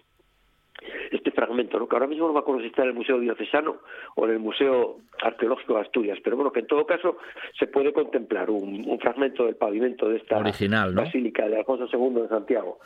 este 1.13 1.31
fragmento, 1.31 1.79
¿no? 1.79 1.89
que 1.89 1.97
ahora 1.97 2.09
mismo 2.09 2.27
no 2.27 2.35
me 2.35 2.41
acuerdo 2.41 2.61
si 2.61 2.67
está 2.67 2.83
en 2.83 2.89
el 2.89 2.95
Museo 2.95 3.19
Diocesano 3.19 3.77
o 4.17 4.25
en 4.27 4.33
el 4.33 4.39
Museo 4.39 4.99
Arqueológico 5.23 5.75
de 5.75 5.81
Asturias, 5.81 6.19
pero 6.23 6.37
bueno, 6.37 6.53
que 6.53 6.61
en 6.61 6.67
todo 6.67 6.85
caso 6.85 7.17
se 7.59 7.69
puede 7.69 7.93
contemplar 7.93 8.51
un, 8.51 8.99
fragmento 9.01 9.47
del 9.47 9.57
pavimento 9.57 10.09
de 10.09 10.17
esta 10.17 10.41
basílica 10.41 11.49
de 11.49 11.59
Alfonso 11.59 11.87
II 11.91 12.23
de 12.23 12.29
Santiago. 12.29 12.79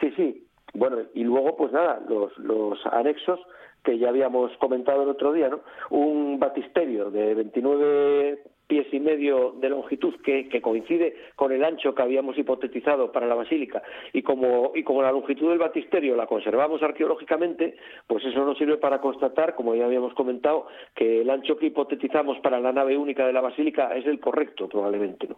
Sí, 0.00 0.12
sí. 0.16 0.46
Bueno, 0.74 0.98
y 1.14 1.24
luego, 1.24 1.56
pues 1.56 1.72
nada, 1.72 2.02
los, 2.08 2.36
los 2.38 2.84
anexos 2.86 3.40
que 3.82 3.98
ya 3.98 4.08
habíamos 4.08 4.54
comentado 4.58 5.04
el 5.04 5.08
otro 5.08 5.32
día, 5.32 5.48
¿no? 5.48 5.60
Un 5.90 6.38
batisterio 6.38 7.10
de 7.10 7.34
29 7.34 8.42
pies 8.66 8.86
y 8.92 9.00
medio 9.00 9.52
de 9.60 9.68
longitud 9.68 10.14
que, 10.22 10.60
coincide 10.60 11.14
con 11.36 11.52
el 11.52 11.64
ancho 11.64 11.94
que 11.94 12.02
habíamos 12.02 12.36
hipotetizado 12.36 13.12
para 13.12 13.26
la 13.26 13.34
basílica 13.34 13.82
y 14.12 14.22
como 14.22 14.72
y 14.74 14.82
como 14.82 15.02
la 15.02 15.12
longitud 15.12 15.50
del 15.50 15.58
batisterio 15.58 16.16
la 16.16 16.26
conservamos 16.26 16.82
arqueológicamente 16.82 17.76
pues 18.06 18.24
eso 18.24 18.44
nos 18.44 18.58
sirve 18.58 18.78
para 18.78 19.00
constatar 19.00 19.54
como 19.54 19.74
ya 19.74 19.84
habíamos 19.84 20.14
comentado 20.14 20.66
que 20.94 21.20
el 21.20 21.30
ancho 21.30 21.56
que 21.56 21.66
hipotetizamos 21.66 22.38
para 22.40 22.58
la 22.58 22.72
nave 22.72 22.96
única 22.96 23.26
de 23.26 23.32
la 23.32 23.40
basílica 23.40 23.94
es 23.94 24.06
el 24.06 24.18
correcto 24.18 24.68
probablemente 24.68 25.28
no 25.28 25.36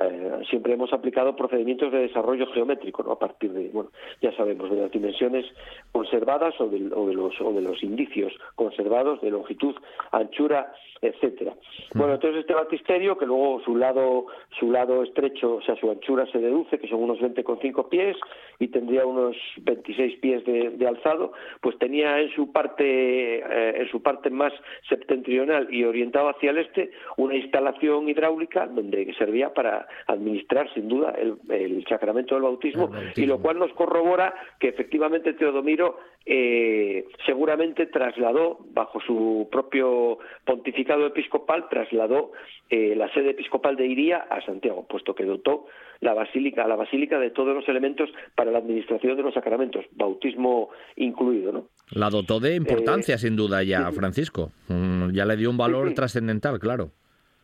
eh, 0.00 0.42
siempre 0.48 0.72
hemos 0.72 0.92
aplicado 0.92 1.36
procedimientos 1.36 1.92
de 1.92 2.00
desarrollo 2.00 2.46
geométrico, 2.52 3.02
¿no? 3.02 3.12
A 3.12 3.18
partir 3.18 3.52
de, 3.52 3.68
bueno, 3.68 3.90
ya 4.20 4.32
sabemos, 4.36 4.70
de 4.70 4.76
las 4.76 4.90
dimensiones 4.90 5.44
conservadas 5.92 6.58
o 6.60 6.68
de, 6.68 6.90
o 6.94 7.06
de 7.06 7.14
los, 7.14 7.40
o 7.40 7.52
de 7.52 7.60
los 7.60 7.82
indicios 7.82 8.32
conservados 8.54 9.20
de 9.20 9.30
longitud, 9.30 9.74
anchura, 10.12 10.72
etcétera. 11.02 11.54
Bueno, 11.94 12.14
entonces 12.14 12.40
este 12.40 12.54
batisterio, 12.54 13.16
que 13.16 13.26
luego 13.26 13.60
su 13.64 13.76
lado, 13.76 14.26
su 14.58 14.70
lado 14.70 15.02
estrecho, 15.02 15.56
o 15.56 15.62
sea, 15.62 15.74
su 15.76 15.90
anchura 15.90 16.26
se 16.26 16.38
deduce, 16.38 16.78
que 16.78 16.88
son 16.88 17.02
unos 17.02 17.18
20,5 17.18 17.88
pies, 17.88 18.16
y 18.58 18.68
tendría 18.68 19.06
unos 19.06 19.36
26 19.62 20.18
pies 20.20 20.44
de, 20.44 20.86
alzado, 20.86 21.32
pues 21.60 21.78
tenía 21.78 22.20
en 22.20 22.30
su 22.34 22.52
parte, 22.52 23.38
eh, 23.38 23.80
en 23.80 23.88
su 23.88 24.02
parte 24.02 24.28
más 24.28 24.52
septentrional 24.88 25.72
y 25.72 25.84
orientado 25.84 26.28
hacia 26.28 26.50
el 26.50 26.58
este, 26.58 26.90
una 27.16 27.36
instalación 27.36 28.08
hidráulica 28.08 28.66
donde 28.66 29.14
servía 29.14 29.54
para 29.54 29.86
administrar 30.06 30.72
sin 30.74 30.88
duda 30.88 31.14
el, 31.18 31.84
sacramento 31.88 32.34
del 32.34 32.44
bautismo, 32.44 32.90
y 33.16 33.26
lo 33.26 33.40
cual 33.40 33.58
nos 33.58 33.72
corrobora 33.72 34.34
que 34.58 34.68
efectivamente 34.68 35.32
Teodomiro 35.32 35.98
eh, 36.26 37.06
seguramente 37.26 37.86
trasladó, 37.86 38.58
bajo 38.72 39.00
su 39.00 39.48
propio 39.50 40.18
pontificado 40.44 41.06
episcopal, 41.06 41.68
trasladó 41.68 42.32
eh, 42.68 42.94
la 42.94 43.12
sede 43.12 43.30
episcopal 43.30 43.76
de 43.76 43.86
Iría 43.86 44.18
a 44.18 44.44
Santiago, 44.44 44.86
puesto 44.88 45.14
que 45.14 45.24
dotó 45.24 45.66
la 46.00 46.14
basílica, 46.14 46.66
la 46.66 46.76
basílica 46.76 47.18
de 47.18 47.30
todos 47.30 47.54
los 47.54 47.68
elementos 47.68 48.10
para 48.34 48.50
la 48.50 48.58
administración 48.58 49.16
de 49.16 49.22
los 49.22 49.34
sacramentos, 49.34 49.84
bautismo 49.92 50.70
incluido, 50.96 51.52
¿no? 51.52 51.66
La 51.90 52.10
dotó 52.10 52.40
de 52.40 52.54
importancia, 52.54 53.16
eh, 53.16 53.18
sin 53.18 53.36
duda, 53.36 53.62
ya, 53.62 53.90
Francisco. 53.92 54.52
Mm, 54.68 55.10
ya 55.12 55.24
le 55.24 55.36
dio 55.36 55.50
un 55.50 55.56
valor 55.56 55.92
trascendental, 55.94 56.58
claro. 56.58 56.90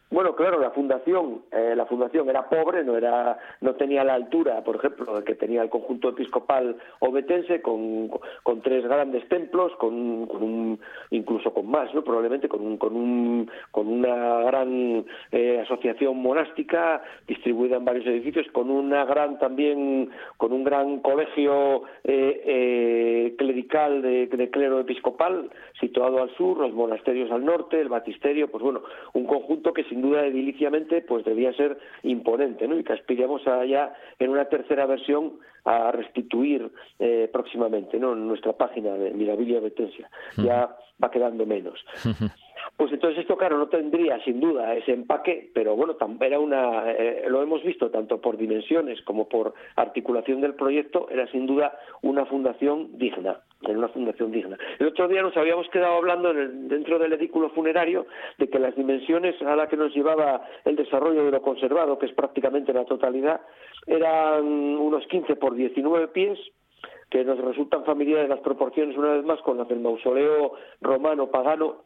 Bueno, 0.08 0.36
claro, 0.36 0.60
la 0.60 0.70
fundación, 0.70 1.42
eh, 1.50 1.74
la 1.76 1.84
fundación 1.86 2.30
era 2.30 2.48
pobre, 2.48 2.84
no 2.84 2.96
era, 2.96 3.38
no 3.60 3.74
tenía 3.74 4.04
la 4.04 4.14
altura, 4.14 4.62
por 4.62 4.76
ejemplo, 4.76 5.24
que 5.24 5.34
tenía 5.34 5.62
el 5.62 5.68
conjunto 5.68 6.10
episcopal 6.10 6.76
obetense, 7.00 7.60
con, 7.60 8.08
con 8.44 8.62
tres 8.62 8.84
grandes 8.84 9.28
templos, 9.28 9.72
con, 9.78 9.94
un, 9.94 10.78
incluso 11.10 11.52
con 11.52 11.68
más, 11.68 11.92
¿no? 11.92 12.04
Probablemente 12.04 12.48
con 12.48 12.64
un, 12.64 12.76
con 12.76 12.94
un, 12.94 13.50
con 13.72 13.88
una 13.88 14.42
gran 14.42 15.04
eh, 15.32 15.60
asociación 15.64 16.22
monástica 16.22 17.02
distribuida 17.26 17.76
en 17.76 17.84
varios 17.84 18.06
edificios, 18.06 18.46
con 18.52 18.70
una 18.70 19.04
gran 19.06 19.40
también, 19.40 20.10
con 20.36 20.52
un 20.52 20.62
gran 20.62 21.00
colegio 21.00 21.82
eh, 22.04 23.34
clerical 23.36 24.02
de, 24.02 24.28
de 24.28 24.50
clero 24.50 24.78
episcopal 24.78 25.50
situado 25.80 26.22
al 26.22 26.30
sur, 26.36 26.58
los 26.58 26.72
monasterios 26.72 27.30
al 27.32 27.44
norte, 27.44 27.80
el 27.80 27.88
batisterio, 27.88 28.48
pues 28.48 28.62
bueno, 28.62 28.82
un 29.12 29.26
conjunto 29.26 29.72
que 29.72 29.82
sin 29.84 29.95
duda 30.02 30.26
ediliciamente 30.26 31.02
pues 31.02 31.24
debía 31.24 31.52
ser 31.54 31.78
imponente, 32.02 32.66
¿no? 32.68 32.78
Y 32.78 32.84
que 32.84 32.92
aspiramos 32.92 33.46
allá 33.46 33.94
en 34.18 34.30
una 34.30 34.46
tercera 34.46 34.86
versión 34.86 35.34
a 35.64 35.90
restituir 35.90 36.70
eh, 36.98 37.28
próximamente, 37.32 37.98
¿no? 37.98 38.12
En 38.12 38.28
nuestra 38.28 38.52
página 38.52 38.92
de 38.94 39.10
Mirabilia 39.10 39.60
Betencia. 39.60 40.08
Ya 40.36 40.76
va 41.02 41.10
quedando 41.10 41.44
menos. 41.44 41.84
pues 42.76 42.92
entonces 42.92 43.20
esto, 43.20 43.36
claro, 43.36 43.58
no 43.58 43.68
tendría 43.68 44.22
sin 44.24 44.40
duda 44.40 44.74
ese 44.74 44.92
empaque, 44.92 45.50
pero 45.54 45.76
bueno, 45.76 45.96
era 46.20 46.40
una, 46.40 46.90
eh, 46.90 47.24
lo 47.28 47.42
hemos 47.42 47.62
visto 47.62 47.90
tanto 47.90 48.20
por 48.20 48.36
dimensiones 48.36 49.00
como 49.02 49.28
por 49.28 49.54
articulación 49.76 50.40
del 50.40 50.54
proyecto, 50.54 51.08
era 51.10 51.26
sin 51.28 51.46
duda 51.46 51.78
una 52.02 52.26
fundación 52.26 52.98
digna, 52.98 53.40
era 53.62 53.78
una 53.78 53.88
fundación 53.88 54.32
digna. 54.32 54.58
El 54.78 54.88
otro 54.88 55.08
día 55.08 55.22
nos 55.22 55.36
habíamos 55.36 55.68
quedado 55.68 55.94
hablando 55.94 56.34
dentro 56.34 56.98
del 56.98 57.12
edículo 57.12 57.50
funerario 57.50 58.06
de 58.38 58.48
que 58.48 58.58
las 58.58 58.74
dimensiones 58.74 59.40
a 59.42 59.56
las 59.56 59.68
que 59.68 59.76
nos 59.76 59.94
llevaba 59.94 60.42
el 60.64 60.76
desarrollo 60.76 61.24
de 61.24 61.30
lo 61.30 61.42
conservado, 61.42 61.98
que 61.98 62.06
es 62.06 62.12
prácticamente 62.12 62.72
la 62.72 62.84
totalidad, 62.84 63.40
eran 63.86 64.44
unos 64.44 65.06
15 65.06 65.36
por 65.36 65.54
19 65.54 66.08
pies, 66.08 66.38
que 67.10 67.24
nos 67.24 67.38
resultan 67.38 67.84
familiares 67.84 68.28
las 68.28 68.40
proporciones 68.40 68.96
una 68.96 69.12
vez 69.12 69.24
más 69.24 69.40
con 69.42 69.58
las 69.58 69.68
del 69.68 69.80
mausoleo 69.80 70.54
romano 70.80 71.30
pagano 71.30 71.84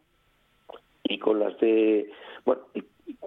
y 1.11 1.19
con 1.19 1.39
las 1.39 1.59
de 1.59 2.11
bueno 2.45 2.63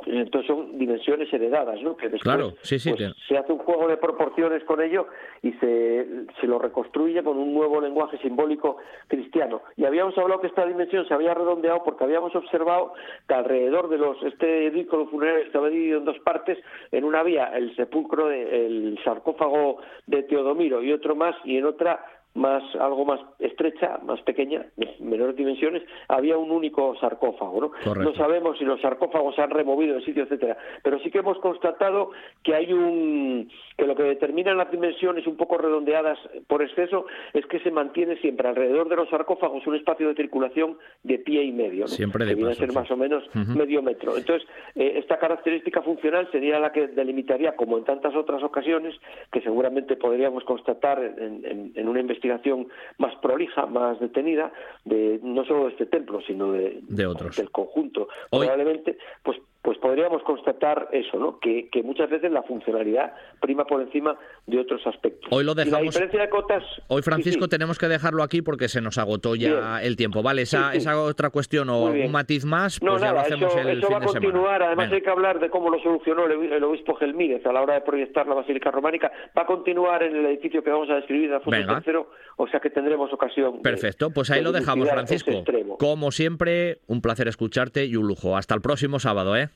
entonces 0.05 0.47
son 0.47 0.77
dimensiones 0.77 1.31
heredadas, 1.33 1.81
¿no? 1.81 1.95
Que 1.95 2.09
después 2.09 2.23
claro, 2.23 2.53
sí, 2.61 2.79
sí, 2.79 2.91
pues, 2.91 3.13
se 3.27 3.37
hace 3.37 3.51
un 3.51 3.59
juego 3.59 3.87
de 3.87 3.97
proporciones 3.97 4.63
con 4.63 4.81
ello 4.81 5.07
y 5.41 5.51
se, 5.53 6.07
se 6.39 6.47
lo 6.47 6.59
reconstruye 6.59 7.23
con 7.23 7.37
un 7.37 7.53
nuevo 7.53 7.81
lenguaje 7.81 8.17
simbólico 8.19 8.77
cristiano. 9.07 9.61
Y 9.77 9.85
habíamos 9.85 10.17
hablado 10.17 10.41
que 10.41 10.47
esta 10.47 10.65
dimensión 10.65 11.07
se 11.07 11.13
había 11.13 11.33
redondeado 11.33 11.83
porque 11.83 12.03
habíamos 12.03 12.35
observado 12.35 12.93
que 13.27 13.33
alrededor 13.33 13.89
de 13.89 13.97
los 13.97 14.21
este 14.23 14.67
edículo 14.67 15.07
funerario 15.07 15.45
estaba 15.45 15.69
dividido 15.69 15.99
en 15.99 16.05
dos 16.05 16.19
partes. 16.19 16.57
En 16.91 17.03
una 17.03 17.23
vía 17.23 17.51
el 17.55 17.75
sepulcro, 17.75 18.29
el 18.31 18.99
sarcófago 19.03 19.77
de 20.07 20.23
Teodomiro 20.23 20.81
y 20.83 20.91
otro 20.91 21.15
más, 21.15 21.35
y 21.43 21.57
en 21.57 21.65
otra 21.65 22.03
más 22.35 22.63
algo 22.79 23.05
más 23.05 23.19
estrecha, 23.39 23.99
más 24.03 24.19
pequeña, 24.21 24.65
de 24.75 24.95
menores 24.99 25.35
dimensiones, 25.35 25.83
había 26.07 26.37
un 26.37 26.49
único 26.49 26.95
sarcófago. 26.99 27.61
¿no? 27.61 27.95
no 27.95 28.15
sabemos 28.15 28.57
si 28.57 28.65
los 28.65 28.81
sarcófagos 28.81 29.35
se 29.35 29.41
han 29.41 29.51
removido 29.51 29.95
del 29.95 30.05
sitio, 30.05 30.23
etcétera, 30.23 30.57
pero 30.83 30.99
sí 30.99 31.11
que 31.11 31.19
hemos 31.19 31.37
constatado 31.39 32.11
que 32.43 32.55
hay 32.55 32.73
un 32.73 33.49
que 33.77 33.85
lo 33.85 33.95
que 33.95 34.03
determinan 34.03 34.57
las 34.57 34.71
dimensiones 34.71 35.27
un 35.27 35.35
poco 35.35 35.57
redondeadas 35.57 36.17
por 36.47 36.61
exceso 36.61 37.05
es 37.33 37.45
que 37.47 37.59
se 37.59 37.71
mantiene 37.71 38.17
siempre 38.17 38.47
alrededor 38.47 38.89
de 38.89 38.95
los 38.95 39.09
sarcófagos 39.09 39.65
un 39.67 39.75
espacio 39.75 40.07
de 40.07 40.15
circulación 40.15 40.77
de 41.03 41.19
pie 41.19 41.43
y 41.43 41.51
medio, 41.51 41.87
siempre 41.87 42.25
que 42.25 42.35
viene 42.35 42.51
a 42.51 42.55
ser 42.55 42.73
más 42.73 42.89
o 42.89 42.97
menos 42.97 43.23
medio 43.33 43.81
metro. 43.81 44.17
Entonces, 44.17 44.47
eh, 44.75 44.93
esta 44.97 45.17
característica 45.17 45.81
funcional 45.81 46.29
sería 46.31 46.59
la 46.59 46.71
que 46.71 46.87
delimitaría, 46.87 47.55
como 47.55 47.77
en 47.77 47.83
tantas 47.83 48.15
otras 48.15 48.41
ocasiones, 48.43 48.95
que 49.31 49.41
seguramente 49.41 49.95
podríamos 49.95 50.43
constatar 50.43 50.99
en, 51.03 51.71
en 51.75 51.87
una 51.87 51.99
investigación 51.99 52.22
investigación 52.23 52.67
más 52.97 53.15
prolija, 53.21 53.65
más 53.65 53.99
detenida, 53.99 54.51
de 54.85 55.19
no 55.23 55.45
solo 55.45 55.65
de 55.65 55.71
este 55.71 55.85
templo, 55.85 56.21
sino 56.21 56.51
de, 56.51 57.05
otros. 57.05 57.35
del 57.35 57.51
conjunto. 57.51 58.07
Probablemente, 58.29 58.97
pues 59.23 59.37
pues 59.63 59.77
podríamos 59.77 60.21
constatar 60.23 60.89
eso, 60.91 61.17
¿no? 61.17 61.39
Que, 61.39 61.69
muchas 61.85 62.09
veces 62.09 62.29
la 62.31 62.43
funcionalidad 62.43 63.13
prima 63.39 63.65
por 63.65 63.81
encima 63.81 64.17
de 64.45 64.59
otros 64.59 64.85
aspectos. 64.85 65.29
Hoy 65.31 65.45
lo 65.45 65.55
dejamos. 65.55 65.79
la 65.79 65.85
diferencia 65.85 66.21
de 66.21 66.29
cotas. 66.29 66.63
Hoy, 66.89 67.01
Francisco, 67.01 67.47
tenemos 67.47 67.79
que 67.79 67.87
dejarlo 67.87 68.23
aquí 68.23 68.41
porque 68.41 68.67
se 68.67 68.81
nos 68.81 68.97
agotó 68.97 69.35
ya 69.35 69.81
el 69.81 69.95
tiempo. 69.95 70.21
Vale, 70.21 70.41
esa, 70.41 70.73
esa 70.73 71.01
otra 71.01 71.29
cuestión 71.29 71.69
o 71.69 71.85
un 71.85 72.11
matiz 72.11 72.43
más, 72.43 72.77
pues 72.79 73.01
ya 73.01 73.13
lo 73.13 73.21
hacemos 73.21 73.55
el 73.55 73.77
eso 73.77 73.87
fin 73.87 73.95
va 73.95 73.99
a 73.99 74.05
continuar. 74.05 74.63
Además, 74.63 74.91
hay 74.91 75.01
que 75.01 75.09
hablar 75.09 75.39
de 75.39 75.49
cómo 75.49 75.69
lo 75.69 75.79
solucionó 75.79 76.25
el, 76.25 76.63
obispo 76.63 76.95
Gelmírez 76.95 77.45
a 77.45 77.53
la 77.53 77.61
hora 77.61 77.75
de 77.75 77.81
proyectar 77.81 78.27
la 78.27 78.35
Basílica 78.35 78.69
Románica. 78.69 79.13
Va 79.37 79.43
a 79.43 79.45
continuar 79.45 80.03
en 80.03 80.13
el 80.17 80.25
edificio 80.25 80.61
que 80.61 80.71
vamos 80.71 80.89
a 80.89 80.95
describir 80.95 81.29
de 81.29 81.35
Alfonso 81.35 81.81
III, 81.85 81.99
o 82.35 82.47
sea 82.47 82.59
que 82.59 82.69
tendremos 82.69 83.13
ocasión. 83.13 83.61
Perfecto, 83.61 84.09
pues 84.09 84.29
ahí 84.29 84.41
lo 84.43 84.51
dejamos, 84.51 84.89
Francisco. 84.89 85.31
Como 85.79 86.11
siempre, 86.11 86.79
un 86.87 87.01
placer 87.01 87.29
escucharte 87.29 87.85
y 87.85 87.95
un 87.95 88.07
lujo. 88.07 88.35
Hasta 88.35 88.55
el 88.55 88.61
próximo 88.61 88.99
sábado, 88.99 89.37
¿eh? 89.37 89.49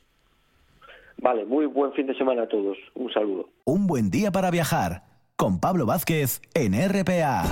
Vale, 1.21 1.45
muy 1.45 1.65
buen 1.65 1.93
fin 1.93 2.07
de 2.07 2.15
semana 2.15 2.43
a 2.43 2.47
todos. 2.47 2.77
Un 2.95 3.11
saludo. 3.11 3.49
Un 3.65 3.87
buen 3.87 4.09
día 4.09 4.31
para 4.31 4.51
viajar 4.51 5.03
con 5.35 5.59
Pablo 5.59 5.85
Vázquez 5.85 6.41
en 6.53 6.73
RPA. 6.73 7.43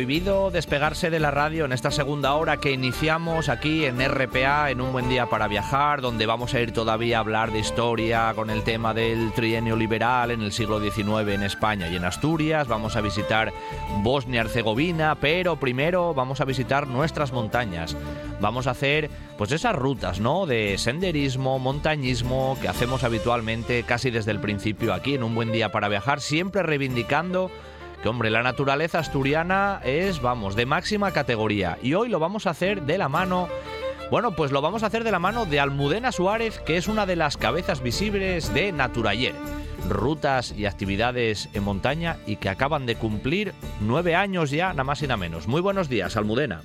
Prohibido 0.00 0.50
despegarse 0.50 1.10
de 1.10 1.20
la 1.20 1.30
radio 1.30 1.66
en 1.66 1.72
esta 1.72 1.90
segunda 1.90 2.32
hora 2.32 2.56
que 2.56 2.72
iniciamos 2.72 3.50
aquí 3.50 3.84
en 3.84 4.00
RPA, 4.02 4.70
en 4.70 4.80
un 4.80 4.92
buen 4.92 5.10
día 5.10 5.26
para 5.26 5.46
viajar, 5.46 6.00
donde 6.00 6.24
vamos 6.24 6.54
a 6.54 6.60
ir 6.60 6.72
todavía 6.72 7.18
a 7.18 7.20
hablar 7.20 7.52
de 7.52 7.58
historia 7.58 8.32
con 8.34 8.48
el 8.48 8.62
tema 8.62 8.94
del 8.94 9.30
trienio 9.34 9.76
liberal 9.76 10.30
en 10.30 10.40
el 10.40 10.52
siglo 10.52 10.80
XIX 10.80 11.28
en 11.28 11.42
España 11.42 11.86
y 11.88 11.96
en 11.96 12.06
Asturias. 12.06 12.66
Vamos 12.66 12.96
a 12.96 13.02
visitar 13.02 13.52
Bosnia-Herzegovina, 14.02 15.16
pero 15.20 15.56
primero 15.56 16.14
vamos 16.14 16.40
a 16.40 16.46
visitar 16.46 16.86
nuestras 16.86 17.30
montañas. 17.30 17.94
Vamos 18.40 18.68
a 18.68 18.70
hacer 18.70 19.10
pues 19.36 19.52
esas 19.52 19.76
rutas, 19.76 20.18
¿no? 20.18 20.46
De 20.46 20.78
senderismo, 20.78 21.58
montañismo 21.58 22.56
que 22.62 22.68
hacemos 22.68 23.04
habitualmente 23.04 23.82
casi 23.82 24.10
desde 24.10 24.30
el 24.30 24.40
principio 24.40 24.94
aquí 24.94 25.16
en 25.16 25.24
un 25.24 25.34
buen 25.34 25.52
día 25.52 25.70
para 25.70 25.90
viajar, 25.90 26.22
siempre 26.22 26.62
reivindicando 26.62 27.50
que 28.02 28.08
hombre, 28.08 28.30
la 28.30 28.42
naturaleza 28.42 28.98
asturiana 28.98 29.80
es, 29.84 30.22
vamos, 30.22 30.56
de 30.56 30.66
máxima 30.66 31.12
categoría. 31.12 31.78
Y 31.82 31.94
hoy 31.94 32.08
lo 32.08 32.18
vamos 32.18 32.46
a 32.46 32.50
hacer 32.50 32.82
de 32.82 32.98
la 32.98 33.08
mano 33.08 33.48
bueno, 34.10 34.32
pues 34.32 34.50
lo 34.50 34.60
vamos 34.60 34.82
a 34.82 34.86
hacer 34.86 35.04
de 35.04 35.12
la 35.12 35.20
mano 35.20 35.46
de 35.46 35.60
Almudena 35.60 36.10
Suárez, 36.10 36.58
que 36.66 36.76
es 36.76 36.88
una 36.88 37.06
de 37.06 37.14
las 37.14 37.36
cabezas 37.36 37.80
visibles 37.80 38.52
de 38.52 38.72
Naturayer, 38.72 39.34
rutas 39.88 40.52
y 40.58 40.66
actividades 40.66 41.48
en 41.54 41.62
montaña 41.62 42.16
y 42.26 42.34
que 42.34 42.48
acaban 42.48 42.86
de 42.86 42.96
cumplir 42.96 43.52
nueve 43.80 44.16
años 44.16 44.50
ya, 44.50 44.70
nada 44.70 44.82
más 44.82 45.00
y 45.02 45.06
nada 45.06 45.16
menos. 45.16 45.46
Muy 45.46 45.60
buenos 45.60 45.88
días, 45.88 46.16
Almudena. 46.16 46.62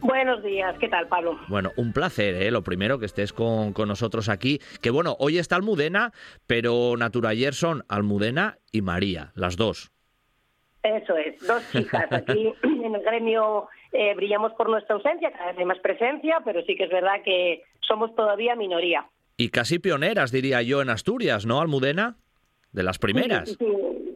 Buenos 0.00 0.42
días, 0.42 0.74
¿qué 0.80 0.88
tal, 0.88 1.06
Pablo? 1.08 1.38
Bueno, 1.48 1.72
un 1.76 1.92
placer, 1.92 2.36
¿eh? 2.36 2.50
lo 2.50 2.62
primero 2.62 2.98
que 2.98 3.04
estés 3.04 3.34
con, 3.34 3.74
con 3.74 3.88
nosotros 3.88 4.30
aquí. 4.30 4.58
Que 4.80 4.88
bueno, 4.88 5.16
hoy 5.18 5.36
está 5.36 5.56
Almudena, 5.56 6.12
pero 6.46 6.96
Naturayer 6.96 7.52
son 7.52 7.84
Almudena 7.88 8.56
y 8.72 8.80
María, 8.80 9.32
las 9.34 9.56
dos. 9.56 9.92
Eso 10.82 11.16
es, 11.16 11.38
dos 11.46 11.62
chicas. 11.72 12.06
Aquí 12.10 12.52
en 12.62 12.94
el 12.94 13.02
gremio 13.02 13.68
eh, 13.92 14.14
brillamos 14.14 14.52
por 14.52 14.68
nuestra 14.68 14.94
ausencia, 14.94 15.32
cada 15.32 15.50
vez 15.50 15.58
hay 15.58 15.64
más 15.64 15.78
presencia, 15.80 16.40
pero 16.44 16.62
sí 16.62 16.76
que 16.76 16.84
es 16.84 16.90
verdad 16.90 17.22
que 17.24 17.62
somos 17.80 18.14
todavía 18.14 18.54
minoría. 18.54 19.06
Y 19.36 19.50
casi 19.50 19.78
pioneras, 19.78 20.32
diría 20.32 20.62
yo, 20.62 20.82
en 20.82 20.90
Asturias, 20.90 21.46
¿no, 21.46 21.60
Almudena? 21.60 22.16
De 22.72 22.82
las 22.82 22.98
primeras. 22.98 23.50
sí, 23.50 23.56
Sí, 23.58 24.07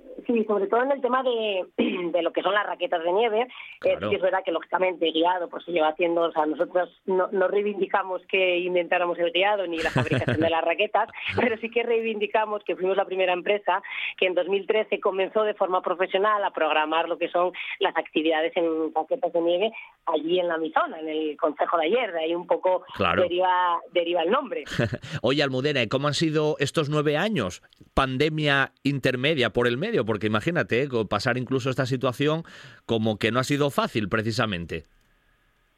sobre 0.47 0.67
todo 0.67 0.83
en 0.83 0.93
el 0.93 1.01
tema 1.01 1.23
de, 1.23 1.67
de 2.13 2.23
lo 2.23 2.33
que 2.33 2.43
son 2.43 2.55
las 2.55 2.67
raquetas 2.67 3.03
de 3.03 3.13
nieve. 3.13 3.49
Eh, 3.85 3.99
es 4.11 4.21
verdad 4.21 4.43
que 4.45 4.53
lógicamente 4.53 5.11
guiado 5.11 5.49
pues 5.49 5.65
se 5.65 5.73
lleva 5.73 5.89
haciendo, 5.89 6.23
o 6.23 6.33
sea, 6.33 6.47
nosotros 6.47 6.91
no, 7.07 7.29
no 7.33 7.49
reivindicamos 7.49 8.23
que 8.29 8.59
inventáramos 8.59 9.19
el 9.19 9.33
guiado 9.33 9.67
ni 9.67 9.79
la 9.79 9.91
fabricación 9.93 10.41
de 10.41 10.51
las 10.51 10.65
raquetas, 10.65 11.09
pero 11.37 11.57
sí 11.59 11.71
que 11.71 11.83
reivindicamos 11.83 12.63
que 12.65 12.77
fuimos 12.77 12.97
la 12.97 13.05
primera 13.05 13.33
empresa 13.33 13.83
que 14.17 14.27
en 14.27 14.35
2013 14.35 15.01
comenzó 15.01 15.43
de 15.43 15.55
forma 15.55 15.83
profesional 15.83 16.43
a 16.45 16.51
programar 16.51 17.09
lo 17.09 17.19
que 17.19 17.29
son 17.29 17.53
las 17.79 17.97
actividades 17.97 18.57
en 18.57 18.93
raquetas 18.95 19.33
de 19.33 19.41
nieve 19.41 19.73
allí 20.07 20.41
en 20.41 20.49
la 20.49 20.59
Mizona, 20.59 20.99
en 21.01 21.09
el 21.09 21.37
Consejo 21.37 21.79
de 21.79 21.87
ayer, 21.87 22.13
de 22.13 22.21
ahí 22.21 22.35
un 22.35 22.47
poco 22.47 22.85
deriva, 23.17 23.81
deriva 23.93 24.23
el 24.23 24.31
nombre. 24.31 24.65
Oye, 25.23 25.43
Almudena, 25.43 25.87
¿cómo 25.89 26.09
han 26.09 26.15
sido 26.15 26.57
estos 26.59 26.89
nueve 26.89 27.17
años? 27.17 27.63
Pandemia 27.95 28.73
intermedia 28.83 29.51
por 29.51 29.67
el 29.67 29.77
medio, 29.77 30.05
porque 30.05 30.22
imagínate, 30.27 30.83
¿eh? 30.83 30.89
pasar 31.09 31.39
incluso 31.39 31.71
esta 31.71 31.87
situación 31.87 32.45
como 32.87 33.19
que 33.19 33.31
no 33.31 33.41
ha 33.41 33.45
sido 33.45 33.71
fácil 33.71 34.09
precisamente. 34.09 34.85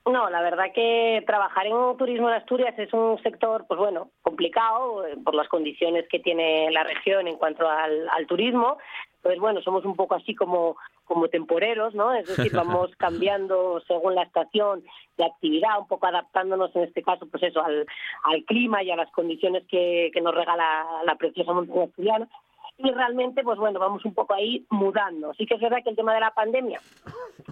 No, 0.06 0.28
la 0.28 0.42
verdad 0.42 0.66
que 0.74 1.22
trabajar 1.26 1.66
en 1.66 1.96
turismo 1.96 2.28
en 2.28 2.34
Asturias 2.34 2.78
es 2.78 2.92
un 2.92 3.18
sector, 3.22 3.64
pues 3.66 3.78
bueno, 3.78 4.10
complicado 4.20 5.06
eh, 5.06 5.16
por 5.24 5.34
las 5.34 5.48
condiciones 5.48 6.06
que 6.10 6.18
tiene 6.18 6.70
la 6.70 6.84
región 6.84 7.26
en 7.26 7.36
cuanto 7.36 7.66
al, 7.66 8.26
turismo. 8.28 8.76
Pues 9.22 9.38
bueno, 9.38 9.62
somos 9.62 9.86
un 9.86 9.96
poco 9.96 10.14
así 10.14 10.34
como, 10.34 10.76
como 11.06 11.28
temporeros, 11.28 11.94
¿no? 11.94 12.12
Es 12.12 12.26
decir, 12.26 12.52
vamos 12.54 12.90
cambiando 12.98 13.82
según 13.88 14.14
la 14.14 14.24
estación 14.24 14.84
de 15.16 15.24
actividad, 15.24 15.78
un 15.78 15.88
poco 15.88 16.06
adaptándonos 16.06 16.76
en 16.76 16.82
este 16.82 17.02
caso, 17.02 17.26
pues 17.30 17.42
eso, 17.42 17.64
al, 17.64 17.86
al 18.24 18.44
clima 18.44 18.82
y 18.82 18.90
a 18.90 18.96
las 18.96 19.10
condiciones 19.10 19.64
que, 19.70 20.10
que 20.12 20.20
nos 20.20 20.34
regala 20.34 20.84
la 21.06 21.14
preciosa 21.14 21.54
montaña 21.54 21.84
asturiana. 21.84 22.28
Y 22.76 22.90
realmente, 22.90 23.44
pues 23.44 23.56
bueno, 23.58 23.78
vamos 23.78 24.04
un 24.04 24.14
poco 24.14 24.34
ahí 24.34 24.66
mudando. 24.68 25.32
Sí 25.34 25.46
que 25.46 25.54
es 25.54 25.60
verdad 25.60 25.78
que 25.84 25.90
el 25.90 25.96
tema 25.96 26.12
de 26.12 26.20
la 26.20 26.32
pandemia, 26.32 26.80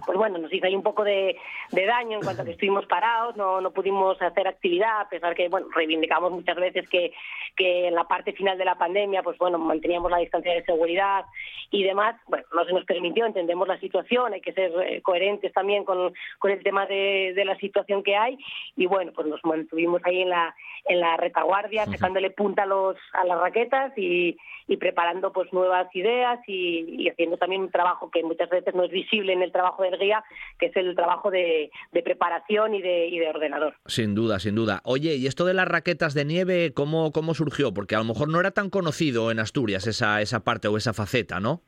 pues 0.05 0.17
bueno, 0.17 0.37
nos 0.37 0.51
hizo 0.51 0.65
ahí 0.65 0.75
un 0.75 0.83
poco 0.83 1.05
de, 1.05 1.37
daño 1.71 2.17
en 2.17 2.23
cuanto 2.23 2.41
a 2.41 2.45
que 2.45 2.51
estuvimos 2.51 2.85
parados, 2.87 3.37
no, 3.37 3.61
no 3.61 3.71
pudimos 3.71 4.21
hacer 4.21 4.47
actividad, 4.47 5.01
a 5.01 5.09
pesar 5.09 5.33
que, 5.33 5.47
bueno, 5.47 5.67
reivindicamos 5.73 6.31
muchas 6.31 6.57
veces 6.57 6.89
que, 6.89 7.13
que 7.55 7.87
en 7.87 7.95
la 7.95 8.03
parte 8.03 8.33
final 8.33 8.57
de 8.57 8.65
la 8.65 8.77
pandemia, 8.77 9.23
pues 9.23 9.37
bueno, 9.37 9.57
manteníamos 9.57 10.11
la 10.11 10.17
distancia 10.17 10.53
de 10.53 10.65
seguridad 10.65 11.23
y 11.71 11.83
demás, 11.83 12.17
bueno, 12.27 12.45
no 12.53 12.65
se 12.65 12.73
nos 12.73 12.83
permitió, 12.83 13.25
entendemos 13.25 13.67
la 13.67 13.79
situación, 13.79 14.33
hay 14.33 14.41
que 14.41 14.53
ser 14.53 14.71
eh, 14.85 15.01
coherentes 15.01 15.53
también 15.53 15.85
con, 15.85 16.13
con 16.37 16.51
el 16.51 16.61
tema 16.63 16.85
de, 16.85 17.33
de 17.33 17.45
la 17.45 17.55
situación 17.57 18.03
que 18.03 18.17
hay 18.17 18.37
y 18.75 18.87
bueno, 18.87 19.13
pues 19.15 19.27
nos 19.27 19.43
mantuvimos 19.45 20.01
ahí 20.03 20.21
en 20.21 20.29
la, 20.29 20.53
en 20.85 20.99
la 20.99 21.15
retaguardia, 21.15 21.85
sacándole 21.85 22.29
punta 22.31 22.63
a, 22.63 22.65
los, 22.65 22.97
a 23.13 23.23
las 23.23 23.39
raquetas 23.39 23.97
y, 23.97 24.37
y 24.67 24.77
preparando 24.77 25.12
pues 25.21 25.51
nuevas 25.53 25.93
ideas 25.95 26.39
y, 26.47 27.09
haciendo 27.09 27.37
también 27.37 27.61
un 27.61 27.71
trabajo 27.71 28.09
que 28.09 28.23
muchas 28.23 28.49
veces 28.49 28.73
no 28.73 28.83
es 28.83 28.91
visible 28.91 29.33
en 29.33 29.41
el 29.41 29.51
trabajo 29.51 29.83
del 29.83 29.99
guía, 29.99 30.23
que 30.59 30.67
es 30.67 30.75
el 30.75 30.95
trabajo 30.95 31.29
de, 31.31 31.71
preparación 32.03 32.75
y 32.75 32.81
de, 32.81 33.07
y 33.07 33.19
de 33.19 33.29
ordenador. 33.29 33.75
Sin 33.85 34.15
duda, 34.15 34.39
sin 34.39 34.55
duda. 34.55 34.81
Oye, 34.83 35.15
¿y 35.15 35.27
esto 35.27 35.45
de 35.45 35.53
las 35.53 35.67
raquetas 35.67 36.13
de 36.13 36.25
nieve, 36.25 36.73
cómo, 36.73 37.11
cómo 37.11 37.33
surgió? 37.33 37.73
Porque 37.73 37.95
a 37.95 37.99
lo 37.99 38.05
mejor 38.05 38.29
no 38.29 38.39
era 38.39 38.51
tan 38.51 38.69
conocido 38.69 39.31
en 39.31 39.39
Asturias 39.39 39.87
esa, 39.87 40.21
esa 40.21 40.43
parte 40.43 40.67
o 40.67 40.77
esa 40.77 40.93
faceta, 40.93 41.39
¿no? 41.39 41.61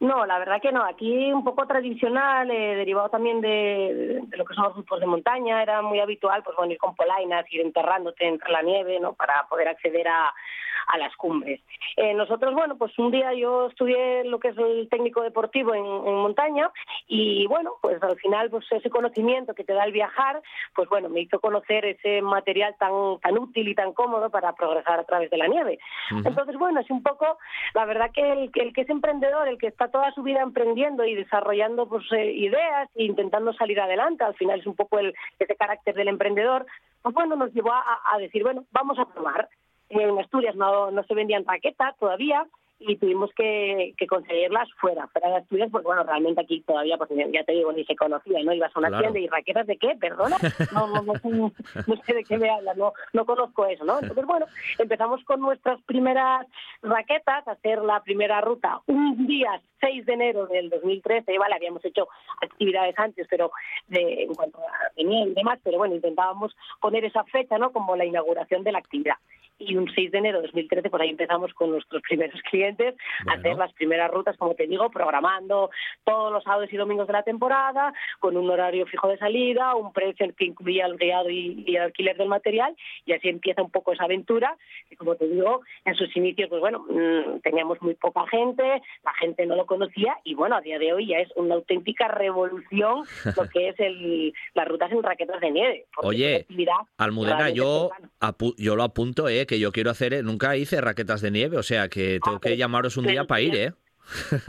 No, 0.00 0.24
la 0.24 0.38
verdad 0.38 0.62
que 0.62 0.72
no. 0.72 0.82
Aquí 0.82 1.30
un 1.30 1.44
poco 1.44 1.66
tradicional, 1.66 2.50
eh, 2.50 2.74
derivado 2.74 3.10
también 3.10 3.42
de, 3.42 4.22
lo 4.30 4.44
que 4.46 4.54
son 4.54 4.64
los 4.64 4.74
grupos 4.74 4.98
de 4.98 5.06
montaña, 5.06 5.62
era 5.62 5.82
muy 5.82 6.00
habitual 6.00 6.42
pues 6.42 6.56
bueno, 6.56 6.72
ir 6.72 6.78
con 6.78 6.94
polainas, 6.94 7.44
ir 7.52 7.60
enterrándote 7.60 8.26
entre 8.26 8.50
la 8.50 8.62
nieve, 8.62 8.98
¿no? 8.98 9.12
Para 9.12 9.46
poder 9.46 9.68
acceder 9.68 10.08
a, 10.08 10.32
a 10.86 10.98
las 10.98 11.14
cumbres. 11.16 11.60
Eh, 11.96 12.14
nosotros, 12.14 12.54
bueno, 12.54 12.76
pues 12.76 12.96
un 12.98 13.10
día 13.10 13.32
yo 13.34 13.66
estudié 13.68 14.24
lo 14.24 14.38
que 14.38 14.48
es 14.48 14.58
el 14.58 14.88
técnico 14.88 15.22
deportivo 15.22 15.74
en, 15.74 15.84
montaña 16.20 16.70
y 17.06 17.46
bueno, 17.46 17.72
pues 17.80 18.02
al 18.02 18.16
final 18.16 18.50
pues 18.50 18.64
ese 18.70 18.90
conocimiento 18.90 19.54
que 19.54 19.64
te 19.64 19.72
da 19.72 19.84
el 19.84 19.92
viajar, 19.92 20.42
pues 20.74 20.88
bueno, 20.88 21.08
me 21.08 21.20
hizo 21.20 21.40
conocer 21.40 21.84
ese 21.84 22.20
material 22.22 22.74
tan 22.78 23.18
tan 23.20 23.38
útil 23.38 23.68
y 23.68 23.74
tan 23.74 23.92
cómodo 23.92 24.30
para 24.30 24.52
progresar 24.54 25.00
a 25.00 25.04
través 25.04 25.30
de 25.30 25.36
la 25.36 25.48
nieve. 25.48 25.78
Entonces, 26.10 26.56
bueno, 26.56 26.80
es 26.80 26.90
un 26.90 27.02
poco, 27.02 27.38
la 27.74 27.84
verdad 27.84 28.10
que 28.12 28.32
el, 28.32 28.50
el, 28.54 28.72
que 28.72 28.82
es 28.82 28.90
emprendedor, 28.90 29.48
el 29.48 29.58
que 29.58 29.68
está 29.68 29.88
toda 29.88 30.12
su 30.12 30.22
vida 30.22 30.40
emprendiendo 30.40 31.04
y 31.04 31.14
desarrollando 31.14 31.88
pues 31.88 32.04
eh, 32.12 32.32
ideas 32.32 32.88
e 32.94 33.04
intentando 33.04 33.52
salir 33.54 33.80
adelante, 33.80 34.24
al 34.24 34.34
final 34.34 34.60
es 34.60 34.66
un 34.66 34.76
poco 34.76 34.98
el, 34.98 35.14
ese 35.38 35.56
carácter 35.56 35.94
del 35.94 36.08
emprendedor, 36.08 36.66
pues 37.02 37.14
bueno, 37.14 37.36
nos 37.36 37.52
llevó 37.52 37.72
a, 37.72 37.84
a 38.12 38.18
decir, 38.18 38.42
bueno, 38.42 38.64
vamos 38.72 38.98
a 38.98 39.06
probar 39.06 39.48
en 39.90 40.18
Asturias 40.18 40.54
no, 40.56 40.90
no 40.90 41.02
se 41.04 41.14
vendían 41.14 41.44
raquetas 41.44 41.96
todavía 41.98 42.46
y 42.82 42.96
tuvimos 42.96 43.30
que, 43.34 43.92
que 43.98 44.06
conseguirlas 44.06 44.66
fuera, 44.80 45.06
fuera 45.08 45.28
de 45.28 45.36
Asturias, 45.36 45.68
porque 45.70 45.86
bueno, 45.86 46.02
realmente 46.02 46.40
aquí 46.40 46.62
todavía, 46.62 46.96
pues 46.96 47.10
ya 47.30 47.44
te 47.44 47.52
digo, 47.52 47.72
ni 47.72 47.84
se 47.84 47.94
conocía, 47.94 48.42
¿no? 48.42 48.54
Ibas 48.54 48.74
a 48.74 48.78
una 48.78 48.98
tienda 48.98 49.18
y 49.18 49.28
raquetas 49.28 49.66
de 49.66 49.76
qué, 49.76 49.96
perdona, 50.00 50.38
no, 50.72 50.86
no, 50.88 51.02
no, 51.02 51.52
no, 51.86 51.96
sé 52.06 52.14
de 52.14 52.24
qué 52.24 52.38
me 52.38 52.48
hablas, 52.48 52.78
no, 52.78 52.94
no 53.12 53.26
conozco 53.26 53.66
eso, 53.66 53.84
¿no? 53.84 53.98
Entonces, 54.00 54.24
bueno, 54.24 54.46
empezamos 54.78 55.22
con 55.24 55.40
nuestras 55.40 55.80
primeras 55.82 56.46
raquetas, 56.82 57.46
a 57.46 57.52
hacer 57.52 57.82
la 57.82 58.02
primera 58.02 58.40
ruta 58.40 58.80
un 58.86 59.26
día 59.26 59.60
6 59.80 60.06
de 60.06 60.12
enero 60.14 60.46
del 60.46 60.70
2013, 60.70 61.38
vale, 61.38 61.56
habíamos 61.56 61.84
hecho 61.84 62.08
actividades 62.40 62.98
antes, 62.98 63.26
pero 63.28 63.52
de, 63.88 64.22
en 64.22 64.34
cuanto 64.34 64.58
a 64.58 64.90
y 64.96 65.34
demás, 65.34 65.58
pero 65.62 65.76
bueno, 65.76 65.94
intentábamos 65.94 66.56
poner 66.80 67.04
esa 67.04 67.24
fecha, 67.24 67.58
¿no? 67.58 67.72
Como 67.72 67.94
la 67.94 68.06
inauguración 68.06 68.64
de 68.64 68.72
la 68.72 68.78
actividad 68.78 69.16
y 69.60 69.76
un 69.76 69.90
6 69.94 70.10
de 70.10 70.18
enero 70.18 70.38
de 70.38 70.46
2013, 70.48 70.90
por 70.90 71.02
ahí 71.02 71.10
empezamos 71.10 71.52
con 71.54 71.70
nuestros 71.70 72.02
primeros 72.08 72.40
clientes 72.50 72.94
a 73.28 73.34
hacer 73.34 73.56
las 73.56 73.72
primeras 73.74 74.10
rutas, 74.10 74.36
como 74.36 74.54
te 74.54 74.66
digo, 74.66 74.90
programando 74.90 75.70
todos 76.04 76.32
los 76.32 76.42
sábados 76.42 76.72
y 76.72 76.76
domingos 76.76 77.06
de 77.06 77.12
la 77.12 77.22
temporada, 77.22 77.92
con 78.18 78.36
un 78.36 78.50
horario 78.50 78.86
fijo 78.86 79.08
de 79.08 79.18
salida, 79.18 79.74
un 79.74 79.92
precio 79.92 80.26
que 80.36 80.46
incluía 80.46 80.86
el 80.86 80.96
guiado 80.96 81.30
y, 81.30 81.64
el 81.68 81.82
alquiler 81.82 82.16
del 82.16 82.28
material, 82.28 82.74
y 83.04 83.12
así 83.12 83.28
empieza 83.28 83.62
un 83.62 83.70
poco 83.70 83.92
esa 83.92 84.04
aventura, 84.04 84.56
que 84.88 84.96
como 84.96 85.14
te 85.14 85.28
digo, 85.28 85.60
en 85.84 85.94
sus 85.94 86.14
inicios, 86.16 86.48
pues 86.48 86.60
bueno, 86.60 86.84
mm, 86.88 87.40
teníamos 87.40 87.80
muy 87.82 87.94
poca 87.94 88.26
gente, 88.28 88.62
la 89.04 89.14
gente 89.20 89.46
no 89.46 89.56
lo 89.56 89.66
conocía, 89.66 90.16
y 90.24 90.34
bueno, 90.34 90.56
a 90.56 90.60
día 90.60 90.78
de 90.78 90.92
hoy 90.92 91.06
ya 91.08 91.18
es 91.18 91.28
una 91.36 91.54
auténtica 91.54 92.08
revolución 92.08 93.04
lo 93.36 93.48
que 93.48 93.68
es 93.68 93.78
el, 93.78 94.32
las 94.54 94.66
rutas 94.66 94.90
en 94.90 95.02
raquetas 95.02 95.40
de 95.40 95.50
nieve. 95.50 95.86
Oye, 95.98 96.46
Almudena, 96.98 97.50
yo, 97.50 97.90
yo 98.56 98.76
lo 98.76 98.82
apunto, 98.82 99.28
¿eh? 99.28 99.46
Que 99.50 99.58
yo 99.58 99.72
quiero 99.72 99.90
hacer, 99.90 100.24
nunca 100.24 100.56
hice 100.56 100.80
raquetas 100.80 101.20
de 101.22 101.32
nieve, 101.32 101.56
o 101.56 101.64
sea 101.64 101.88
que 101.88 102.20
tengo 102.24 102.40
que 102.40 102.56
llamaros 102.56 102.96
un 102.96 103.08
día 103.08 103.24
para 103.24 103.40
ir, 103.40 103.56
¿eh? 103.56 103.72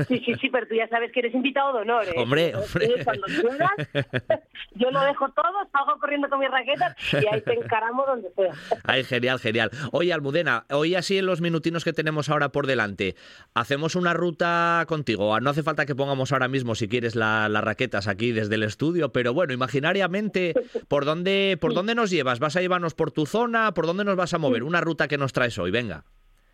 Sí, 0.08 0.22
sí, 0.26 0.34
sí, 0.42 0.50
pero 0.50 0.68
tú 0.68 0.76
ya 0.76 0.88
sabes 0.88 1.12
que 1.12 1.20
eres 1.20 1.34
invitado 1.34 1.74
de 1.74 1.80
honor. 1.82 2.06
¿eh? 2.06 2.14
Hombre, 2.18 2.54
hombre. 2.56 3.04
Cuando 3.04 3.28
quieras, 3.28 3.72
yo 4.76 4.92
lo 4.92 5.02
dejo 5.02 5.30
todo, 5.30 5.70
salgo 5.72 6.00
corriendo 6.00 6.30
con 6.30 6.40
mis 6.40 6.50
raquetas 6.50 6.96
y 7.14 7.28
ahí 7.28 7.42
te 7.42 7.54
encaramos 7.54 8.08
donde 8.08 8.32
sea. 8.36 8.54
Ay, 8.84 9.04
genial, 9.04 9.40
genial. 9.40 9.72
Oye, 9.92 10.14
Almudena, 10.14 10.66
hoy 10.70 10.96
así 10.96 11.18
en 11.18 11.26
los 11.26 11.42
minutinos 11.42 11.84
que 11.84 11.94
tenemos 11.94 12.30
ahora 12.30 12.50
por 12.50 12.68
delante, 12.68 13.16
hacemos 13.54 13.96
una 13.96 14.14
ruta 14.14 14.86
contigo. 14.88 15.40
No 15.40 15.50
hace 15.52 15.64
falta 15.64 15.86
que 15.86 15.96
pongamos 15.96 16.32
ahora 16.32 16.48
mismo, 16.48 16.76
si 16.76 16.88
quieres, 16.88 17.16
las 17.16 17.64
raquetas 17.64 18.08
aquí 18.08 18.32
desde 18.32 18.56
el 18.56 18.64
estudio, 18.64 19.12
pero 19.12 19.34
bueno, 19.34 19.54
imaginariamente, 19.54 20.54
¿por 20.88 21.06
dónde, 21.06 21.58
¿por 21.60 21.74
dónde 21.74 21.96
nos 21.96 22.10
llevas? 22.10 22.40
¿Vas 22.40 22.56
a 22.56 22.62
llevarnos 22.62 22.96
por 22.96 23.12
tu 23.12 23.26
zona? 23.26 23.74
¿Por 23.74 23.86
dónde 23.86 24.06
nos 24.06 24.16
vas 24.16 24.34
a 24.34 24.38
mover? 24.38 24.64
Una 24.64 24.82
ruta 24.82 25.08
que 25.08 25.18
nos 25.18 25.34
traes 25.34 25.58
hoy, 25.60 25.72
venga. 25.72 26.06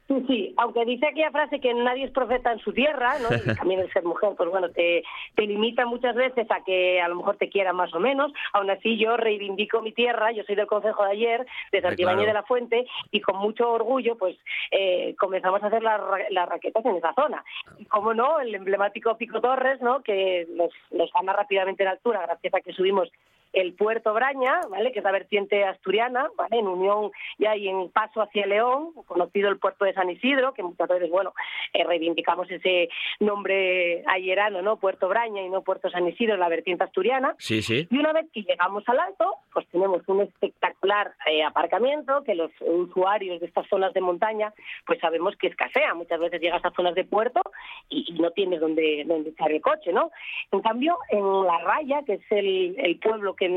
Sí, 0.07 0.53
aunque 0.55 0.85
dice 0.85 1.05
aquella 1.05 1.31
frase 1.31 1.59
que 1.59 1.73
nadie 1.73 2.05
es 2.05 2.11
profeta 2.11 2.53
en 2.53 2.59
su 2.59 2.71
tierra, 2.71 3.15
¿no? 3.19 3.27
Y 3.35 3.55
también 3.57 3.81
el 3.81 3.91
ser 3.91 4.03
mujer, 4.03 4.33
pues 4.37 4.49
bueno, 4.49 4.69
te, 4.69 5.03
te 5.35 5.41
limita 5.45 5.85
muchas 5.85 6.15
veces 6.15 6.49
a 6.49 6.63
que 6.63 7.01
a 7.01 7.09
lo 7.09 7.15
mejor 7.15 7.35
te 7.35 7.49
quiera 7.49 7.73
más 7.73 7.93
o 7.93 7.99
menos. 7.99 8.31
Aún 8.53 8.69
así, 8.69 8.97
yo 8.97 9.17
reivindico 9.17 9.81
mi 9.81 9.91
tierra, 9.91 10.31
yo 10.31 10.43
soy 10.45 10.55
del 10.55 10.65
Consejo 10.67 11.03
de 11.03 11.11
ayer, 11.11 11.45
de 11.73 11.81
Santibáñez 11.81 12.25
de 12.25 12.33
la 12.33 12.43
Fuente, 12.43 12.87
y 13.11 13.19
con 13.19 13.37
mucho 13.37 13.69
orgullo, 13.69 14.17
pues 14.17 14.37
eh, 14.71 15.13
comenzamos 15.19 15.61
a 15.61 15.67
hacer 15.67 15.83
las, 15.83 15.99
las 16.29 16.47
raquetas 16.47 16.85
en 16.85 16.95
esa 16.95 17.13
zona. 17.13 17.43
Y 17.77 17.85
como 17.85 18.13
no, 18.13 18.39
el 18.39 18.55
emblemático 18.55 19.17
Pico 19.17 19.41
Torres, 19.41 19.81
¿no? 19.81 20.01
Que 20.03 20.47
nos, 20.55 20.71
nos 20.91 21.11
gana 21.11 21.33
rápidamente 21.33 21.83
en 21.83 21.89
altura 21.89 22.21
gracias 22.21 22.53
a 22.53 22.61
que 22.61 22.71
subimos 22.71 23.11
el 23.53 23.73
puerto 23.73 24.13
Braña, 24.13 24.61
¿vale? 24.69 24.91
que 24.91 24.99
es 24.99 25.05
la 25.05 25.11
vertiente 25.11 25.63
asturiana, 25.63 26.27
¿vale? 26.35 26.59
en 26.59 26.67
unión 26.67 27.11
ya 27.37 27.55
y 27.55 27.67
en 27.67 27.89
paso 27.89 28.21
hacia 28.21 28.45
León, 28.45 28.93
conocido 29.05 29.49
el 29.49 29.57
puerto 29.57 29.85
de 29.85 29.93
San 29.93 30.09
Isidro, 30.09 30.53
que 30.53 30.63
muchas 30.63 30.87
veces, 30.87 31.09
bueno, 31.09 31.33
eh, 31.73 31.83
reivindicamos 31.83 32.49
ese 32.49 32.89
nombre 33.19 34.03
ayerano, 34.07 34.61
¿no? 34.61 34.77
Puerto 34.77 35.07
Braña 35.07 35.41
y 35.41 35.49
no 35.49 35.61
Puerto 35.61 35.89
San 35.89 36.07
Isidro, 36.07 36.37
la 36.37 36.49
vertiente 36.49 36.83
asturiana. 36.83 37.35
Sí, 37.39 37.61
sí. 37.61 37.87
Y 37.89 37.97
una 37.97 38.13
vez 38.13 38.27
que 38.31 38.43
llegamos 38.43 38.83
al 38.87 38.99
alto, 38.99 39.35
pues 39.53 39.67
tenemos 39.67 40.01
un 40.07 40.21
espectacular 40.21 41.13
eh, 41.25 41.43
aparcamiento 41.43 42.23
que 42.23 42.35
los 42.35 42.51
usuarios 42.61 43.39
de 43.39 43.47
estas 43.47 43.67
zonas 43.67 43.93
de 43.93 44.01
montaña, 44.01 44.53
pues 44.85 44.99
sabemos 44.99 45.35
que 45.37 45.47
escasea. 45.47 45.93
Muchas 45.93 46.19
veces 46.19 46.41
llegas 46.41 46.63
a 46.63 46.71
zonas 46.71 46.95
de 46.95 47.05
puerto 47.05 47.41
y, 47.89 48.05
no 48.17 48.31
tienes 48.31 48.59
donde, 48.59 49.03
donde 49.05 49.29
echar 49.29 49.51
el 49.51 49.61
coche, 49.61 49.93
¿no? 49.93 50.11
En 50.51 50.61
cambio, 50.61 50.97
en 51.09 51.45
La 51.45 51.59
Raya, 51.59 52.01
que 52.05 52.13
es 52.13 52.31
el, 52.31 52.75
el 52.79 52.97
pueblo 52.99 53.35
que, 53.37 53.47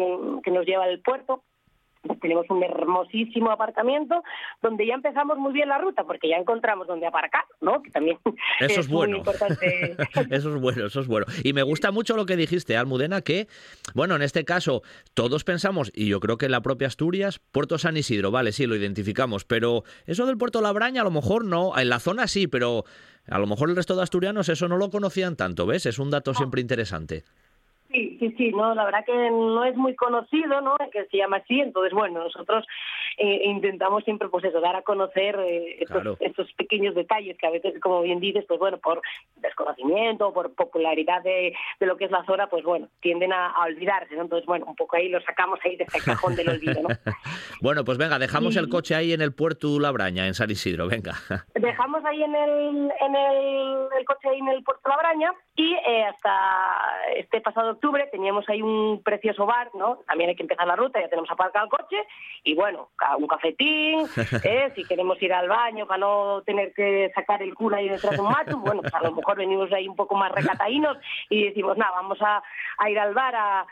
que 0.42 0.50
nos 0.50 0.66
lleva 0.66 0.86
del 0.86 1.00
puerto, 1.00 1.42
tenemos 2.20 2.46
un 2.48 2.62
hermosísimo 2.62 3.50
aparcamiento 3.50 4.22
donde 4.62 4.86
ya 4.86 4.94
empezamos 4.94 5.36
muy 5.38 5.52
bien 5.52 5.68
la 5.68 5.78
ruta 5.78 6.04
porque 6.04 6.28
ya 6.28 6.36
encontramos 6.36 6.86
donde 6.86 7.06
aparcar, 7.06 7.44
¿no? 7.60 7.82
Que 7.82 7.90
también 7.90 8.18
eso 8.60 8.80
es, 8.80 8.88
bueno. 8.88 9.18
importante. 9.18 9.96
eso 10.30 10.54
es 10.54 10.60
bueno, 10.60 10.86
eso 10.86 11.00
es 11.00 11.06
bueno. 11.06 11.26
Y 11.44 11.52
me 11.52 11.62
gusta 11.62 11.90
mucho 11.90 12.16
lo 12.16 12.26
que 12.26 12.36
dijiste, 12.36 12.76
Almudena, 12.76 13.20
que, 13.20 13.48
bueno, 13.94 14.16
en 14.16 14.22
este 14.22 14.44
caso 14.44 14.82
todos 15.14 15.44
pensamos, 15.44 15.92
y 15.94 16.08
yo 16.08 16.20
creo 16.20 16.38
que 16.38 16.46
en 16.46 16.52
la 16.52 16.62
propia 16.62 16.88
Asturias, 16.88 17.38
Puerto 17.52 17.78
San 17.78 17.96
Isidro, 17.96 18.30
vale, 18.30 18.52
sí, 18.52 18.66
lo 18.66 18.76
identificamos, 18.76 19.44
pero 19.44 19.84
eso 20.06 20.26
del 20.26 20.38
Puerto 20.38 20.60
Labraña 20.62 21.02
a 21.02 21.04
lo 21.04 21.10
mejor 21.10 21.44
no, 21.44 21.78
en 21.78 21.88
la 21.88 22.00
zona 22.00 22.26
sí, 22.26 22.46
pero 22.46 22.84
a 23.28 23.38
lo 23.38 23.46
mejor 23.46 23.68
el 23.68 23.76
resto 23.76 23.94
de 23.94 24.02
asturianos 24.02 24.48
eso 24.48 24.68
no 24.68 24.76
lo 24.78 24.90
conocían 24.90 25.36
tanto, 25.36 25.66
¿ves? 25.66 25.84
Es 25.86 25.98
un 25.98 26.10
dato 26.10 26.32
siempre 26.32 26.60
interesante. 26.62 27.24
Sí, 27.92 28.16
sí, 28.20 28.34
sí, 28.38 28.52
no, 28.52 28.72
la 28.74 28.84
verdad 28.84 29.04
que 29.04 29.30
no 29.30 29.64
es 29.64 29.76
muy 29.76 29.96
conocido, 29.96 30.60
¿no? 30.60 30.76
Que 30.92 31.06
se 31.06 31.16
llama 31.16 31.38
así, 31.38 31.60
entonces 31.60 31.92
bueno, 31.92 32.22
nosotros 32.22 32.64
eh, 33.18 33.42
intentamos 33.44 34.04
siempre, 34.04 34.28
pues 34.28 34.44
eso, 34.44 34.60
dar 34.60 34.76
a 34.76 34.82
conocer 34.82 35.38
eh, 35.40 35.84
estos, 36.20 36.52
pequeños 36.54 36.94
detalles 36.94 37.36
que 37.36 37.46
a 37.46 37.50
veces, 37.50 37.80
como 37.80 38.02
bien 38.02 38.20
dices, 38.20 38.44
pues 38.46 38.58
bueno, 38.58 38.78
por 38.78 39.00
desconocimiento, 39.36 40.32
por 40.32 40.54
popularidad 40.54 41.22
de, 41.22 41.54
lo 41.80 41.96
que 41.96 42.04
es 42.06 42.10
la 42.10 42.24
zona, 42.24 42.48
pues 42.48 42.64
bueno, 42.64 42.88
tienden 43.00 43.32
a, 43.32 43.54
olvidarse, 43.64 44.14
¿no? 44.14 44.22
Entonces, 44.22 44.46
bueno, 44.46 44.66
un 44.66 44.76
poco 44.76 44.96
ahí 44.96 45.08
lo 45.08 45.20
sacamos 45.20 45.58
ahí 45.64 45.76
de 45.76 45.84
este 45.84 46.00
cajón 46.00 46.34
del 46.36 46.48
olvido, 46.48 46.82
¿no? 46.82 46.88
bueno, 47.62 47.84
pues 47.84 47.98
venga, 47.98 48.18
dejamos 48.18 48.56
el 48.56 48.68
coche 48.68 48.94
ahí 48.94 49.12
en 49.12 49.22
el 49.22 49.34
puerto 49.34 49.78
Labraña, 49.78 50.26
en 50.26 50.34
San 50.34 50.50
Isidro, 50.50 50.88
venga. 50.88 51.14
dejamos 51.54 52.04
ahí 52.04 52.22
en 52.22 52.34
el, 52.34 52.92
en 53.00 53.16
el, 53.16 54.04
coche 54.04 54.28
ahí 54.28 54.38
en 54.38 54.48
el 54.48 54.62
puerto 54.62 54.88
Labraña 54.88 55.32
y 55.56 55.74
eh, 55.74 56.04
hasta 56.04 56.32
este 57.16 57.40
pasado 57.40 57.72
octubre 57.72 58.08
teníamos 58.10 58.48
ahí 58.48 58.62
un 58.62 59.02
precioso 59.02 59.46
bar, 59.46 59.70
¿no? 59.74 59.98
También 60.06 60.30
hay 60.30 60.36
que 60.36 60.42
empezar 60.42 60.66
la 60.66 60.76
ruta, 60.76 61.00
ya 61.00 61.08
tenemos 61.08 61.30
aparcado 61.30 61.66
el 61.66 61.70
coche 61.70 61.96
y 62.44 62.54
bueno, 62.54 62.88
un 63.18 63.26
cafetín, 63.26 64.06
¿eh? 64.44 64.72
si 64.74 64.84
queremos 64.84 65.20
ir 65.22 65.32
al 65.32 65.48
baño 65.48 65.86
para 65.86 65.98
no 65.98 66.42
tener 66.42 66.72
que 66.72 67.10
sacar 67.14 67.42
el 67.42 67.54
cura 67.54 67.78
ahí 67.78 67.88
detrás 67.88 68.12
de 68.12 68.20
un 68.20 68.28
macho, 68.28 68.58
bueno, 68.58 68.82
pues 68.82 68.94
a 68.94 69.02
lo 69.02 69.12
mejor 69.12 69.36
venimos 69.38 69.72
ahí 69.72 69.88
un 69.88 69.96
poco 69.96 70.14
más 70.14 70.32
recataínos 70.32 70.96
y 71.28 71.44
decimos, 71.44 71.76
nada, 71.76 71.92
vamos 71.92 72.18
a, 72.20 72.42
ir 72.88 72.98
al 72.98 73.14
bar 73.14 73.34
a, 73.36 73.66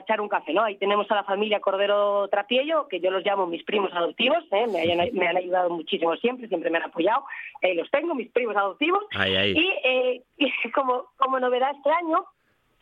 echar 0.00 0.20
un 0.20 0.28
café, 0.28 0.52
¿no? 0.52 0.62
Ahí 0.62 0.76
tenemos 0.76 1.10
a 1.10 1.14
la 1.14 1.24
familia 1.24 1.60
Cordero 1.60 2.28
Trapiello, 2.28 2.88
que 2.88 3.00
yo 3.00 3.10
los 3.10 3.24
llamo 3.24 3.46
mis 3.46 3.64
primos 3.64 3.92
adoptivos, 3.92 4.44
¿eh? 4.50 4.66
me, 4.66 5.28
han 5.28 5.36
ayudado 5.36 5.70
muchísimo 5.70 6.16
siempre, 6.16 6.48
siempre 6.48 6.70
me 6.70 6.78
han 6.78 6.84
apoyado, 6.84 7.24
ahí 7.62 7.74
los 7.74 7.90
tengo, 7.90 8.14
mis 8.14 8.30
primos 8.30 8.56
adoptivos, 8.56 9.04
Y, 9.14 9.68
eh, 9.84 10.22
y 10.36 10.70
como, 10.72 11.06
como 11.16 11.40
novedad 11.40 11.72
este 11.76 11.90
año, 11.90 12.24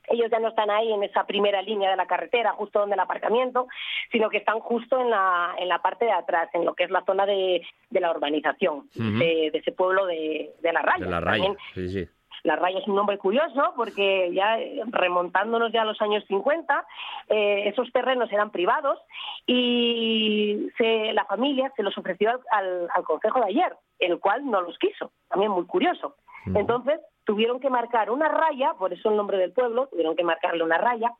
ellos 0.09 0.31
ya 0.31 0.39
no 0.39 0.49
están 0.49 0.71
ahí 0.71 0.93
en 0.93 1.03
esa 1.03 1.25
primera 1.25 1.63
línea 1.63 1.91
de 1.91 1.97
la 1.97 2.07
carretera, 2.07 2.53
justo 2.53 2.81
donde 2.81 2.95
el 2.95 3.01
aparcamiento, 3.01 3.67
sino 4.11 4.29
que 4.29 4.39
están 4.39 4.61
justo 4.61 5.01
en 5.01 5.11
la, 5.11 5.55
en 5.59 5.69
la 5.69 5.81
parte 5.81 6.05
de 6.05 6.13
atrás, 6.13 6.49
en 6.53 6.65
lo 6.65 6.75
que 6.75 6.85
es 6.85 6.91
la 6.91 7.05
zona 7.05 7.27
de, 7.27 7.67
de 7.91 8.01
la 8.01 8.11
urbanización, 8.11 8.89
de, 8.95 9.49
ese 9.53 9.73
pueblo 9.73 10.07
de, 10.07 10.53
de 10.61 10.73
La 10.73 10.83
Raya. 10.83 11.05
De 11.05 11.11
La 11.11 11.21
Raya, 11.21 11.55
sí, 11.75 11.89
sí. 11.89 12.09
La 12.43 12.55
Raya 12.55 12.79
es 12.79 12.87
un 12.87 12.95
nombre 12.95 13.19
curioso 13.19 13.73
porque 13.75 14.31
ya 14.33 14.57
remontándonos 14.87 15.73
ya 15.73 15.83
a 15.83 15.85
los 15.85 16.01
años 16.01 16.25
50, 16.29 16.87
eh, 17.29 17.65
esos 17.67 17.91
terrenos 17.93 18.33
eran 18.33 18.51
privados 18.51 19.01
y 19.47 20.69
se, 20.79 21.13
la 21.13 21.25
familia 21.25 21.73
se 21.77 21.83
los 21.83 21.97
ofreció 21.99 22.31
al, 22.31 22.41
al, 22.51 22.89
al 22.95 23.05
Consejo 23.05 23.41
de 23.41 23.47
ayer, 23.47 23.77
el 23.99 24.21
cual 24.21 24.49
no 24.49 24.61
los 24.61 24.79
quiso. 24.79 25.11
También 25.29 25.51
muy 25.51 25.67
curioso. 25.67 26.15
Entonces, 26.55 27.01
tuvieron 27.27 27.61
que 27.61 27.69
marcar 27.69 28.11
una 28.11 28.29
raya, 28.29 28.73
por 28.79 28.93
eso 28.95 29.11
el 29.11 29.17
nombre 29.17 29.37
del 29.37 29.53
pueblo, 29.53 29.89
tuvieron 29.89 30.17
que 30.17 30.25
marcarle 30.25 30.65
una 30.65 30.79
raya, 30.79 31.13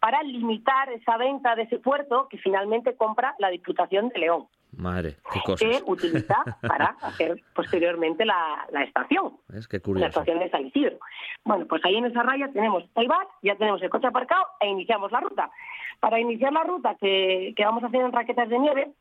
para 0.00 0.22
limitar 0.22 0.90
esa 0.90 1.16
venta 1.16 1.54
de 1.54 1.62
ese 1.62 1.78
puerto 1.78 2.26
que 2.28 2.38
finalmente 2.38 2.96
compra 2.96 3.34
la 3.38 3.50
Diputación 3.50 4.08
de 4.08 4.18
León. 4.18 4.48
Madre, 4.76 5.16
qué 5.32 5.40
cosas. 5.44 5.68
Que 5.68 5.82
utiliza 5.84 6.36
para 6.62 6.96
hacer 7.02 7.42
posteriormente 7.54 8.24
la, 8.24 8.66
estación. 8.84 9.36
Es 9.52 9.68
que 9.68 9.80
curioso. 9.80 10.00
La 10.00 10.08
estación 10.08 10.38
de 10.38 10.50
San 10.50 10.66
Isidro. 10.66 10.98
Bueno, 11.44 11.66
pues 11.66 11.84
ahí 11.84 11.96
en 11.96 12.06
esa 12.06 12.22
raya 12.22 12.48
tenemos 12.52 12.84
el 12.94 13.08
bar, 13.08 13.26
ya 13.42 13.56
tenemos 13.56 13.82
el 13.82 13.90
coche 13.90 14.06
aparcado 14.06 14.46
e 14.60 14.68
iniciamos 14.68 15.12
la 15.12 15.20
ruta. 15.20 15.50
Para 15.98 16.20
iniciar 16.20 16.52
la 16.52 16.64
ruta 16.64 16.96
que, 17.00 17.52
que 17.56 17.64
vamos 17.64 17.82
a 17.82 17.88
hacer 17.88 18.00
en 18.00 18.12
raquetas 18.12 18.48
de 18.48 18.58
nieve, 18.58 18.92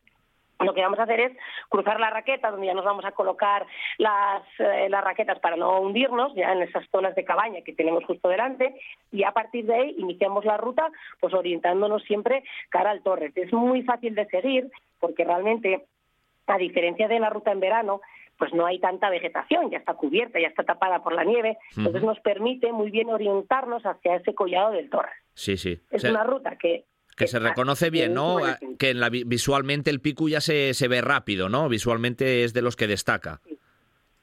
lo 0.60 0.74
que 0.74 0.82
vamos 0.82 1.00
a 1.00 1.04
hacer 1.04 1.20
es 1.20 1.38
cruzar 1.70 2.00
la 2.00 2.10
raqueta, 2.10 2.52
donde 2.52 2.68
ya 2.68 2.74
nos 2.74 2.86
vamos 2.86 3.06
a 3.06 3.12
colocar 3.12 3.66
las, 3.98 4.44
eh, 4.60 4.88
las 4.90 5.04
raquetas 5.04 5.40
para 5.40 5.56
no 5.56 5.80
hundirnos, 5.80 6.34
ya 6.36 6.52
en 6.52 6.62
esas 6.62 6.88
zonas 6.90 7.16
de 7.16 7.24
cabaña 7.24 7.62
que 7.62 7.74
tenemos 7.74 8.04
justo 8.06 8.28
delante, 8.28 8.80
y 9.12 9.24
a 9.24 9.32
partir 9.32 9.66
de 9.66 9.76
ahí 9.76 9.96
iniciamos 9.98 10.46
la 10.46 10.58
ruta, 10.58 10.90
pues 11.20 11.34
orientándonos 11.34 12.04
siempre 12.04 12.44
cara 12.70 12.92
al 12.92 13.02
Torres. 13.02 13.32
Es 13.36 13.54
muy 13.54 13.84
fácil 13.84 14.16
de 14.16 14.26
seguir, 14.28 14.70
porque 15.00 15.24
realmente, 15.24 15.86
a 16.48 16.58
diferencia 16.58 17.08
de 17.08 17.20
la 17.20 17.30
ruta 17.30 17.52
en 17.52 17.60
verano, 17.60 18.02
pues 18.38 18.54
no 18.54 18.66
hay 18.66 18.80
tanta 18.80 19.10
vegetación, 19.10 19.70
ya 19.70 19.80
está 19.80 19.94
cubierta, 19.94 20.40
ya 20.40 20.48
está 20.48 20.64
tapada 20.64 21.04
por 21.04 21.14
la 21.14 21.26
nieve, 21.26 21.58
entonces 21.76 22.02
nos 22.02 22.20
permite 22.22 22.72
muy 22.72 22.90
bien 22.90 23.10
orientarnos 23.10 23.86
hacia 23.86 24.16
ese 24.16 24.34
collado 24.34 24.72
del 24.72 24.90
Torres. 24.90 25.14
Sí, 25.34 25.58
sí. 25.58 25.82
Es 25.92 26.06
una 26.06 26.24
ruta 26.24 26.58
que 26.58 26.86
que 27.20 27.28
se 27.28 27.38
reconoce 27.38 27.90
bien, 27.92 28.14
¿no? 28.14 28.38
Que 28.80 28.92
en 28.92 29.00
la, 29.00 29.10
visualmente 29.10 29.92
el 29.92 30.00
pico 30.00 30.28
ya 30.28 30.42
se, 30.42 30.74
se 30.74 30.88
ve 30.88 31.02
rápido, 31.02 31.50
¿no? 31.50 31.70
Visualmente 31.70 32.44
es 32.44 32.54
de 32.54 32.64
los 32.64 32.76
que 32.76 32.88
destaca. 32.88 33.42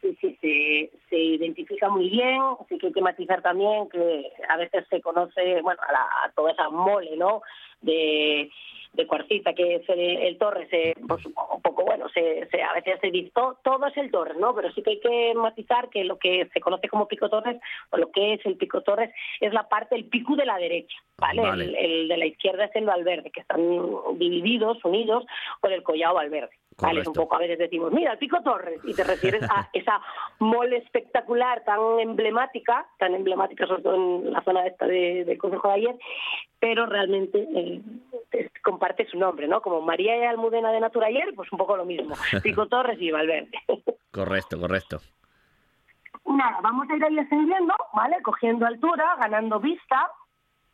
Sí, 0.01 0.17
sí, 0.21 0.39
se, 0.41 0.91
se 1.09 1.17
identifica 1.17 1.89
muy 1.89 2.09
bien. 2.09 2.41
Así 2.61 2.79
que 2.79 2.89
hay 2.89 2.93
que 2.93 3.01
matizar 3.01 3.43
también 3.43 3.89
que 3.91 4.31
a 4.49 4.57
veces 4.57 4.85
se 4.91 5.01
conoce, 5.01 5.61
bueno, 5.63 5.81
a, 5.83 6.25
a 6.27 6.33
toda 6.33 6.53
esa 6.53 6.69
mole, 6.71 7.17
¿no? 7.17 7.43
De 7.83 8.51
de 8.97 9.07
cuarcita, 9.07 9.53
que 9.53 9.77
es 9.77 9.89
el, 9.89 10.39
Torres, 10.39 10.69
pues, 11.07 11.27
un 11.27 11.63
poco 11.63 11.85
bueno, 11.85 12.09
se, 12.09 12.49
a 12.63 12.73
veces 12.75 12.99
se 13.01 13.11
dice 13.11 13.31
todo, 13.35 13.87
es 13.87 13.97
el 13.97 14.11
Torres, 14.11 14.37
¿no? 14.39 14.55
Pero 14.55 14.73
sí 14.73 14.83
que 14.83 14.91
hay 14.91 15.01
que 15.01 15.35
matizar 15.35 15.89
que 15.91 16.05
lo 16.05 16.19
que 16.19 16.49
se 16.53 16.61
conoce 16.61 16.89
como 16.89 17.07
Pico 17.07 17.29
Torres, 17.29 17.61
o 17.91 17.97
lo 17.99 18.11
que 18.11 18.35
es 18.35 18.47
el 18.47 18.57
Pico 18.57 18.81
Torres, 18.81 19.15
es 19.41 19.53
la 19.53 19.69
parte 19.69 19.95
del 19.95 20.07
pico 20.07 20.35
de 20.35 20.47
la 20.47 20.57
derecha, 20.57 20.97
¿vale? 21.19 21.43
El, 21.43 22.09
de 22.09 22.17
la 22.17 22.27
izquierda 22.27 22.65
es 22.65 22.75
el 22.75 22.87
Valverde, 22.87 23.31
que 23.31 23.41
están 23.41 23.61
divididos, 24.15 24.85
unidos 24.85 25.25
por 25.61 25.73
el 25.73 25.83
Collado 25.83 26.15
Valverde. 26.15 26.57
¿Vale? 26.81 27.03
Un 27.07 27.13
poco 27.13 27.37
a 27.37 27.41
veces 27.41 27.59
decimos, 27.59 27.93
mira, 27.93 28.13
el 28.13 28.19
Pico 28.19 28.43
Torres, 28.43 28.81
y 28.85 28.95
te 28.95 29.05
refieres 29.05 29.43
a 29.51 29.69
esa 29.73 30.01
mole 30.39 30.79
espectacular 30.79 31.65
tan 31.65 31.81
emblemática, 32.01 32.87
tan 32.99 33.15
emblemática 33.15 33.67
sobre 33.67 33.83
todo 33.83 33.95
en 33.95 34.33
la 34.33 34.43
zona 34.43 34.67
esta 34.67 34.87
de, 34.87 35.25
del 35.25 35.39
Consejo 35.39 35.69
de 35.69 35.75
ayer, 35.75 35.97
pero 36.59 36.87
realmente 36.87 37.47
eh, 37.55 37.83
comparte 38.63 39.07
su 39.07 39.19
nombre, 39.19 39.49
¿no? 39.49 39.61
Como 39.61 39.81
María 39.81 40.17
y 40.19 40.25
Almudena 40.25 40.73
de 40.73 40.81
Naturayer, 40.81 41.35
pues 41.35 41.51
un 41.53 41.59
poco 41.59 41.77
lo 41.77 41.85
mismo, 41.85 42.15
Pico 42.43 42.67
Torres 42.67 43.01
y 43.01 43.11
Valverde. 43.11 43.51
correcto, 44.11 44.59
correcto. 44.61 45.01
Nada, 46.27 46.59
vamos 46.61 46.91
a 46.91 46.97
ir 46.97 47.05
ahí 47.05 47.19
ascendiendo, 47.19 47.73
¿vale? 47.95 48.17
Cogiendo 48.23 48.67
altura, 48.67 49.17
ganando 49.21 49.61
vista, 49.61 50.11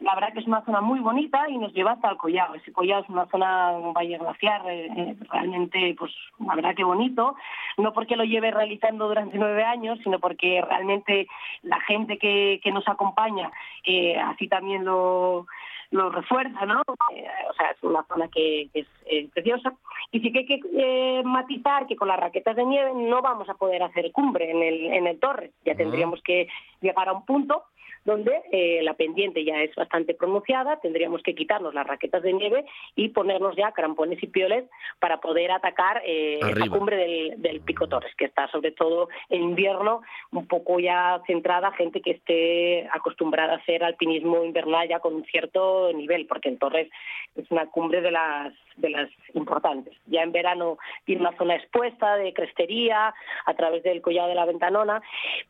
la 0.02 0.14
verdad 0.14 0.32
que 0.32 0.40
es 0.40 0.46
una 0.46 0.64
zona 0.64 0.80
muy 0.80 1.00
bonita 1.00 1.48
y 1.48 1.58
nos 1.58 1.72
lleva 1.72 1.92
hasta 1.92 2.10
el 2.10 2.16
Collado. 2.16 2.54
Ese 2.54 2.72
Collado 2.72 3.02
es 3.02 3.08
una 3.08 3.26
zona, 3.26 3.72
un 3.72 3.92
valle 3.92 4.18
glaciar, 4.18 4.62
eh, 4.68 4.86
eh, 4.96 5.16
realmente, 5.30 5.94
pues, 5.98 6.12
la 6.44 6.54
verdad 6.54 6.74
que 6.74 6.84
bonito. 6.84 7.36
No 7.78 7.92
porque 7.92 8.16
lo 8.16 8.24
lleve 8.24 8.50
realizando 8.50 9.08
durante 9.08 9.38
nueve 9.38 9.64
años, 9.64 9.98
sino 10.02 10.18
porque 10.18 10.62
realmente 10.62 11.26
la 11.62 11.80
gente 11.80 12.18
que, 12.18 12.60
que 12.62 12.72
nos 12.72 12.86
acompaña 12.88 13.50
eh, 13.84 14.18
así 14.18 14.48
también 14.48 14.84
lo, 14.84 15.46
lo 15.90 16.10
refuerza, 16.10 16.66
¿no? 16.66 16.82
o 16.86 17.54
sea, 17.54 17.70
es 17.70 17.82
una 17.82 18.02
zona 18.04 18.28
que, 18.28 18.68
es 18.74 18.86
preciosa. 19.32 19.72
Y 20.10 20.20
sí 20.20 20.32
que 20.32 20.40
hay 20.40 20.46
que 20.46 21.22
matizar 21.24 21.86
que 21.86 21.96
con 21.96 22.08
las 22.08 22.18
raquetas 22.18 22.56
de 22.56 22.64
nieve 22.64 22.92
no 22.94 23.22
vamos 23.22 23.48
a 23.48 23.54
poder 23.54 23.82
hacer 23.82 24.10
cumbre 24.12 24.50
en 24.50 24.62
el, 24.62 24.86
en 24.92 25.06
el 25.06 25.18
torre. 25.18 25.52
Ya 25.64 25.74
tendríamos 25.74 26.20
que 26.22 26.48
llegar 26.80 27.08
a 27.08 27.12
un 27.12 27.24
punto 27.24 27.64
donde 28.04 28.42
eh, 28.50 28.80
la 28.82 28.94
pendiente 28.94 29.44
ya 29.44 29.62
es 29.62 29.74
bastante 29.74 30.14
pronunciada, 30.14 30.80
tendríamos 30.80 31.22
que 31.22 31.34
quitarnos 31.34 31.74
las 31.74 31.86
raquetas 31.86 32.22
de 32.22 32.32
nieve 32.32 32.64
y 32.96 33.10
ponernos 33.10 33.56
ya 33.56 33.72
crampones 33.72 34.22
y 34.22 34.26
pioles 34.26 34.64
para 34.98 35.20
poder 35.20 35.52
atacar 35.52 36.02
eh, 36.04 36.40
esa 36.40 36.68
cumbre 36.68 36.96
del, 36.96 37.42
del, 37.42 37.60
Pico 37.60 37.88
Torres, 37.88 38.14
que 38.16 38.24
está 38.24 38.48
sobre 38.48 38.72
todo 38.72 39.08
en 39.28 39.42
invierno 39.42 40.02
un 40.32 40.46
poco 40.46 40.80
ya 40.80 41.22
centrada 41.26 41.72
gente 41.72 42.00
que 42.00 42.12
esté 42.12 42.88
acostumbrada 42.92 43.54
a 43.54 43.56
hacer 43.56 43.84
alpinismo 43.84 44.44
invernal 44.44 44.88
ya 44.88 45.00
con 45.00 45.14
un 45.14 45.24
cierto 45.24 45.92
nivel, 45.92 46.26
porque 46.26 46.48
en 46.48 46.58
Torres 46.58 46.90
es 47.36 47.50
una 47.50 47.66
cumbre 47.66 48.00
de 48.00 48.10
las 48.10 48.52
de 48.76 48.90
las 48.90 49.08
importantes. 49.34 49.94
Ya 50.06 50.22
en 50.22 50.32
verano 50.32 50.78
tiene 51.04 51.22
una 51.22 51.36
zona 51.36 51.56
expuesta 51.56 52.16
de 52.16 52.32
crestería 52.32 53.14
a 53.46 53.54
través 53.54 53.82
del 53.82 54.02
collado 54.02 54.28
de 54.28 54.34
la 54.34 54.44
Ventanona, 54.44 55.02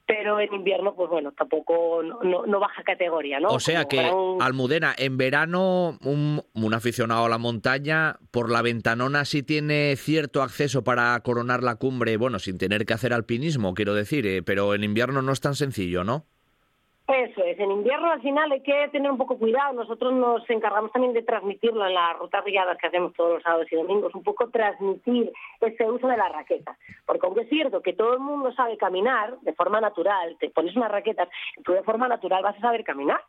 pero 0.07 0.41
en 0.41 0.53
invierno, 0.55 0.95
pues 0.95 1.11
bueno, 1.11 1.33
tampoco 1.33 2.03
no, 2.03 2.47
no 2.47 2.61
baja 2.61 2.83
categoría, 2.83 3.41
¿no? 3.41 3.49
O 3.49 3.61
sea 3.61 3.87
que, 3.87 4.01
Almudena, 4.41 4.95
en 4.97 5.17
verano 5.17 5.99
un, 6.05 6.43
un 6.55 6.75
aficionado 6.75 7.27
a 7.27 7.29
la 7.29 7.39
montaña, 7.39 8.17
por 8.31 8.51
la 8.51 8.63
Ventanona 8.63 9.25
sí 9.25 9.43
tiene 9.43 9.97
cierto 9.97 10.43
acceso 10.43 10.85
para 10.85 11.19
coronar 11.21 11.63
la 11.63 11.77
cumbre, 11.77 12.17
bueno, 12.17 12.39
sin 12.39 12.59
tener 12.59 12.87
que 12.87 12.95
hacer 12.95 13.13
alpinismo, 13.13 13.75
quiero 13.75 13.95
decir, 13.95 14.27
eh, 14.27 14.43
pero 14.43 14.75
en 14.75 14.85
invierno 14.85 15.23
no 15.23 15.33
es 15.33 15.41
tan 15.41 15.55
sencillo, 15.55 16.05
¿no? 16.05 16.27
Eso 17.13 17.45
es, 17.45 17.59
en 17.59 17.71
invierno 17.71 18.11
al 18.11 18.23
final 18.23 18.51
hay 18.53 18.63
que 18.63 18.89
tener 18.91 19.11
un 19.11 19.19
poco 19.19 19.39
cuidado. 19.39 19.75
Nosotros 19.75 20.15
nos 20.15 20.49
encargamos 20.49 20.91
también 20.93 21.13
de 21.13 21.23
transmitirlo 21.23 21.87
en 21.87 21.93
las 21.93 22.19
rutas 22.19 22.43
guiadas 22.43 22.79
que 22.79 22.87
hacemos 22.87 23.13
todos 23.13 23.35
los 23.35 23.43
sábados 23.43 23.71
y 23.71 23.77
domingos, 23.77 24.15
un 24.15 24.23
poco 24.23 24.49
transmitir 24.49 25.31
ese 25.61 25.91
uso 25.91 26.09
de 26.09 26.17
las 26.17 26.33
raquetas. 26.33 26.79
Porque 27.05 27.27
aunque 27.27 27.43
es 27.43 27.51
cierto 27.51 27.83
que 27.83 27.93
todo 27.93 28.15
el 28.15 28.21
mundo 28.21 28.51
sabe 28.55 28.79
caminar 28.79 29.39
de 29.43 29.53
forma 29.53 29.79
natural, 29.79 30.37
te 30.41 30.49
pones 30.49 30.75
unas 30.75 30.91
raquetas 30.91 31.29
tú 31.65 31.73
de 31.73 31.83
forma 31.83 32.09
natural 32.09 32.43
vas 32.43 32.57
a 32.57 32.61
saber 32.61 32.83
caminar. 32.83 33.21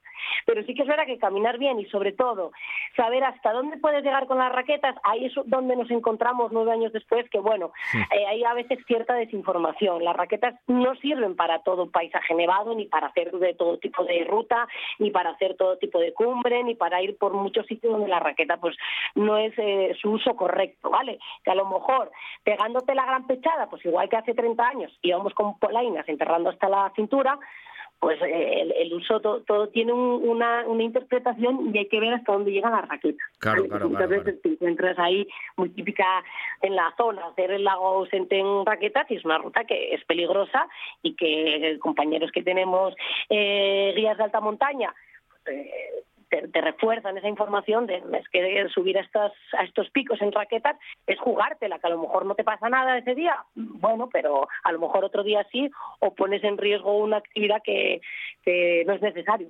Pero 0.45 0.63
sí 0.63 0.73
que 0.73 0.83
es 0.83 0.87
verdad 0.87 1.05
que 1.05 1.17
caminar 1.17 1.57
bien 1.57 1.77
y 1.79 1.85
sobre 1.87 2.13
todo 2.13 2.53
saber 2.95 3.25
hasta 3.25 3.51
dónde 3.51 3.77
puedes 3.77 4.01
llegar 4.01 4.27
con 4.27 4.37
las 4.37 4.53
raquetas, 4.53 4.95
ahí 5.03 5.25
es 5.25 5.33
donde 5.45 5.75
nos 5.75 5.91
encontramos 5.91 6.53
nueve 6.53 6.71
años 6.71 6.93
después, 6.93 7.29
que 7.29 7.39
bueno, 7.39 7.73
eh, 8.15 8.25
hay 8.25 8.43
a 8.45 8.53
veces 8.53 8.79
cierta 8.87 9.13
desinformación. 9.15 10.05
Las 10.05 10.15
raquetas 10.15 10.55
no 10.67 10.95
sirven 10.95 11.35
para 11.35 11.59
todo 11.63 11.91
paisaje 11.91 12.33
nevado 12.33 12.73
ni 12.75 12.85
para 12.85 13.07
hacer 13.07 13.31
de 13.31 13.53
todo 13.53 13.72
tipo 13.77 14.03
de 14.03 14.23
ruta, 14.25 14.67
ni 14.99 15.11
para 15.11 15.31
hacer 15.31 15.55
todo 15.55 15.77
tipo 15.77 15.99
de 15.99 16.13
cumbre, 16.13 16.63
ni 16.63 16.75
para 16.75 17.01
ir 17.01 17.17
por 17.17 17.33
muchos 17.33 17.65
sitios 17.65 17.93
donde 17.93 18.07
la 18.07 18.19
raqueta 18.19 18.57
pues 18.57 18.75
no 19.15 19.37
es 19.37 19.53
eh, 19.57 19.95
su 20.01 20.11
uso 20.11 20.35
correcto, 20.35 20.89
¿vale? 20.89 21.19
Que 21.43 21.51
a 21.51 21.55
lo 21.55 21.65
mejor 21.65 22.11
pegándote 22.43 22.95
la 22.95 23.05
gran 23.05 23.27
pechada, 23.27 23.69
pues 23.69 23.85
igual 23.85 24.09
que 24.09 24.17
hace 24.17 24.33
30 24.33 24.67
años 24.67 24.99
íbamos 25.01 25.33
con 25.33 25.57
polainas 25.59 26.07
enterrando 26.07 26.49
hasta 26.49 26.69
la 26.69 26.91
cintura, 26.95 27.37
pues 28.03 28.21
eh, 28.21 28.67
el, 28.81 28.93
uso 28.93 29.21
todo, 29.21 29.69
tiene 29.69 29.93
una, 29.93 30.67
una, 30.67 30.83
interpretación 30.83 31.73
y 31.73 31.77
hay 31.77 31.87
que 31.87 32.01
ver 32.01 32.13
hasta 32.13 32.33
dónde 32.33 32.51
llega 32.51 32.69
la 32.69 32.81
raqueta. 32.81 33.23
Claro, 33.39 33.65
claro, 33.65 33.87
Muchas 33.87 34.09
veces 34.09 34.41
te 34.41 34.49
encuentras 34.49 34.99
ahí 34.99 35.25
muy 35.55 35.69
típica 35.69 36.03
en 36.61 36.75
la 36.75 36.93
zona, 36.97 37.27
hacer 37.27 37.51
el 37.51 37.63
lago 37.63 37.87
ausente 37.87 38.37
en 38.37 38.65
raquetas 38.65 39.09
y 39.09 39.15
es 39.15 39.23
una 39.23 39.37
ruta 39.37 39.63
que 39.63 39.93
es 39.93 40.03
peligrosa 40.03 40.67
y 41.01 41.15
que 41.15 41.79
compañeros 41.79 42.29
que 42.33 42.43
tenemos 42.43 42.93
eh, 43.29 43.93
guías 43.95 44.17
de 44.17 44.23
alta 44.25 44.41
montaña, 44.41 44.93
pues, 45.29 45.55
eh, 45.55 46.03
te, 46.41 46.61
refuerzan 46.61 47.17
esa 47.17 47.27
información 47.27 47.85
de 47.85 47.95
es 47.97 48.27
que 48.31 48.67
subir 48.73 48.97
a 48.97 49.01
estos, 49.01 49.31
a 49.57 49.63
estos 49.63 49.89
picos 49.91 50.21
en 50.21 50.31
raquetas 50.31 50.77
es 51.07 51.19
jugártela, 51.19 51.79
que 51.79 51.87
a 51.87 51.91
lo 51.91 52.01
mejor 52.01 52.25
no 52.25 52.35
te 52.35 52.43
pasa 52.43 52.69
nada 52.69 52.97
ese 52.97 53.15
día, 53.15 53.35
bueno, 53.55 54.09
pero 54.11 54.47
a 54.63 54.71
lo 54.71 54.79
mejor 54.79 55.03
otro 55.03 55.23
día 55.23 55.45
sí, 55.51 55.69
o 55.99 56.13
pones 56.13 56.43
en 56.43 56.57
riesgo 56.57 56.97
una 56.97 57.17
actividad 57.17 57.61
que, 57.63 58.01
no 58.85 58.93
es 58.93 59.01
necesario. 59.01 59.49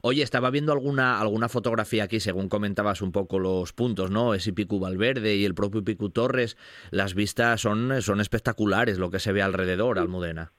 Oye, 0.00 0.22
estaba 0.22 0.50
viendo 0.50 0.72
alguna, 0.72 1.20
alguna 1.20 1.48
fotografía 1.48 2.04
aquí, 2.04 2.20
según 2.20 2.48
comentabas 2.48 3.02
un 3.02 3.12
poco 3.12 3.38
los 3.38 3.72
puntos, 3.72 4.10
¿no? 4.10 4.34
Ese 4.34 4.52
Picu 4.52 4.80
Valverde 4.80 5.36
y 5.36 5.44
el 5.44 5.54
propio 5.54 5.84
Picu 5.84 6.10
Torres, 6.10 6.56
las 6.90 7.14
vistas 7.14 7.60
son, 7.60 8.00
son 8.00 8.20
espectaculares 8.20 8.98
lo 8.98 9.10
que 9.10 9.18
se 9.18 9.32
ve 9.32 9.42
alrededor, 9.42 9.98
Almudena. 9.98 10.52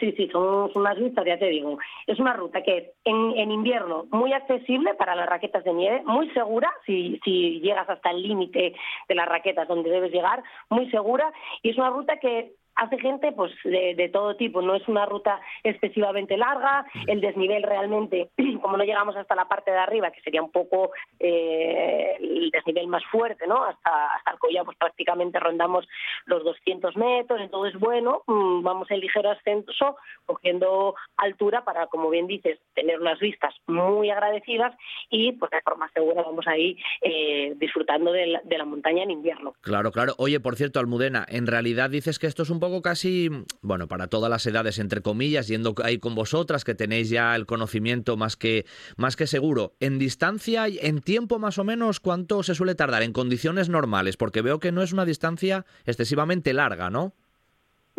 Sí, 0.00 0.14
sí, 0.16 0.28
son 0.32 0.70
unas 0.74 0.98
vistas, 0.98 1.26
ya 1.26 1.38
te 1.38 1.46
digo. 1.46 1.78
Es 2.06 2.18
una 2.18 2.32
ruta 2.32 2.62
que 2.62 2.78
es 2.78 2.84
en, 3.04 3.50
invierno 3.50 4.06
muy 4.10 4.32
accesible 4.32 4.94
para 4.94 5.14
las 5.14 5.28
raquetas 5.28 5.62
de 5.62 5.74
nieve, 5.74 6.02
muy 6.06 6.30
segura, 6.30 6.72
si, 6.86 7.20
si 7.22 7.60
llegas 7.60 7.88
hasta 7.88 8.10
el 8.10 8.22
límite 8.22 8.74
de 9.08 9.14
las 9.14 9.28
raquetas 9.28 9.68
donde 9.68 9.90
debes 9.90 10.10
llegar, 10.10 10.42
muy 10.70 10.90
segura, 10.90 11.30
y 11.62 11.70
es 11.70 11.76
una 11.76 11.90
ruta 11.90 12.16
que 12.16 12.54
hace 12.80 12.98
gente 12.98 13.30
pues 13.32 13.52
de, 13.62 14.10
todo 14.10 14.36
tipo, 14.36 14.62
no 14.62 14.74
es 14.74 14.88
una 14.88 15.04
ruta 15.04 15.38
excesivamente 15.62 16.36
larga, 16.38 16.86
el 17.06 17.20
desnivel 17.20 17.62
realmente, 17.62 18.30
como 18.62 18.78
no 18.78 18.84
llegamos 18.84 19.14
hasta 19.16 19.34
la 19.34 19.46
parte 19.48 19.70
de 19.70 19.76
arriba, 19.76 20.10
que 20.10 20.22
sería 20.22 20.42
un 20.42 20.50
poco 20.50 20.90
eh, 21.18 22.16
el 22.18 22.50
desnivel 22.50 22.86
más 22.86 23.04
fuerte, 23.04 23.46
¿no? 23.46 23.62
Hasta, 23.62 24.14
hasta 24.14 24.38
pues 24.64 24.76
prácticamente 24.78 25.38
rondamos 25.38 25.86
los 26.24 26.42
200 26.42 26.96
metros, 26.96 27.40
entonces 27.40 27.78
bueno, 27.78 28.22
mm, 28.26 28.62
vamos 28.62 28.90
en 28.90 29.00
ligero 29.00 29.30
ascenso, 29.30 29.96
cogiendo 30.24 30.94
altura 31.18 31.62
para, 31.64 31.86
como 31.88 32.08
bien 32.08 32.26
dices, 32.26 32.58
tener 32.74 32.98
unas 32.98 33.20
vistas 33.20 33.54
muy 33.66 34.10
agradecidas 34.10 34.74
y 35.10 35.32
pues 35.32 35.50
de 35.50 35.60
forma 35.60 35.90
segura 35.92 36.22
vamos 36.22 36.46
ahí 36.46 36.78
eh, 37.02 37.52
disfrutando 37.56 38.10
de 38.10 38.26
la, 38.26 38.40
de 38.42 38.58
la 38.58 38.64
montaña 38.64 39.02
en 39.02 39.10
invierno. 39.10 39.52
Claro, 39.60 39.92
claro. 39.92 40.14
Oye, 40.16 40.40
por 40.40 40.56
cierto, 40.56 40.80
Almudena, 40.80 41.26
en 41.28 41.46
realidad 41.46 41.90
dices 41.90 42.18
que 42.18 42.26
esto 42.26 42.42
es 42.42 42.50
un 42.50 42.58
poco 42.58 42.69
casi, 42.82 43.28
bueno, 43.60 43.88
para 43.88 44.06
todas 44.06 44.30
las 44.30 44.46
edades, 44.46 44.78
entre 44.78 45.02
comillas, 45.02 45.48
yendo 45.48 45.74
ahí 45.82 45.98
con 45.98 46.14
vosotras, 46.14 46.64
que 46.64 46.74
tenéis 46.74 47.10
ya 47.10 47.34
el 47.34 47.46
conocimiento 47.46 48.16
más 48.16 48.36
que, 48.36 48.64
más 48.96 49.16
que 49.16 49.26
seguro. 49.26 49.72
En 49.80 49.98
distancia, 49.98 50.66
en 50.66 51.00
tiempo 51.00 51.38
más 51.38 51.58
o 51.58 51.64
menos, 51.64 52.00
¿cuánto 52.00 52.42
se 52.42 52.54
suele 52.54 52.74
tardar 52.74 53.02
en 53.02 53.12
condiciones 53.12 53.68
normales? 53.68 54.16
Porque 54.16 54.42
veo 54.42 54.60
que 54.60 54.72
no 54.72 54.82
es 54.82 54.92
una 54.92 55.04
distancia 55.04 55.66
excesivamente 55.84 56.52
larga, 56.52 56.90
¿no? 56.90 57.12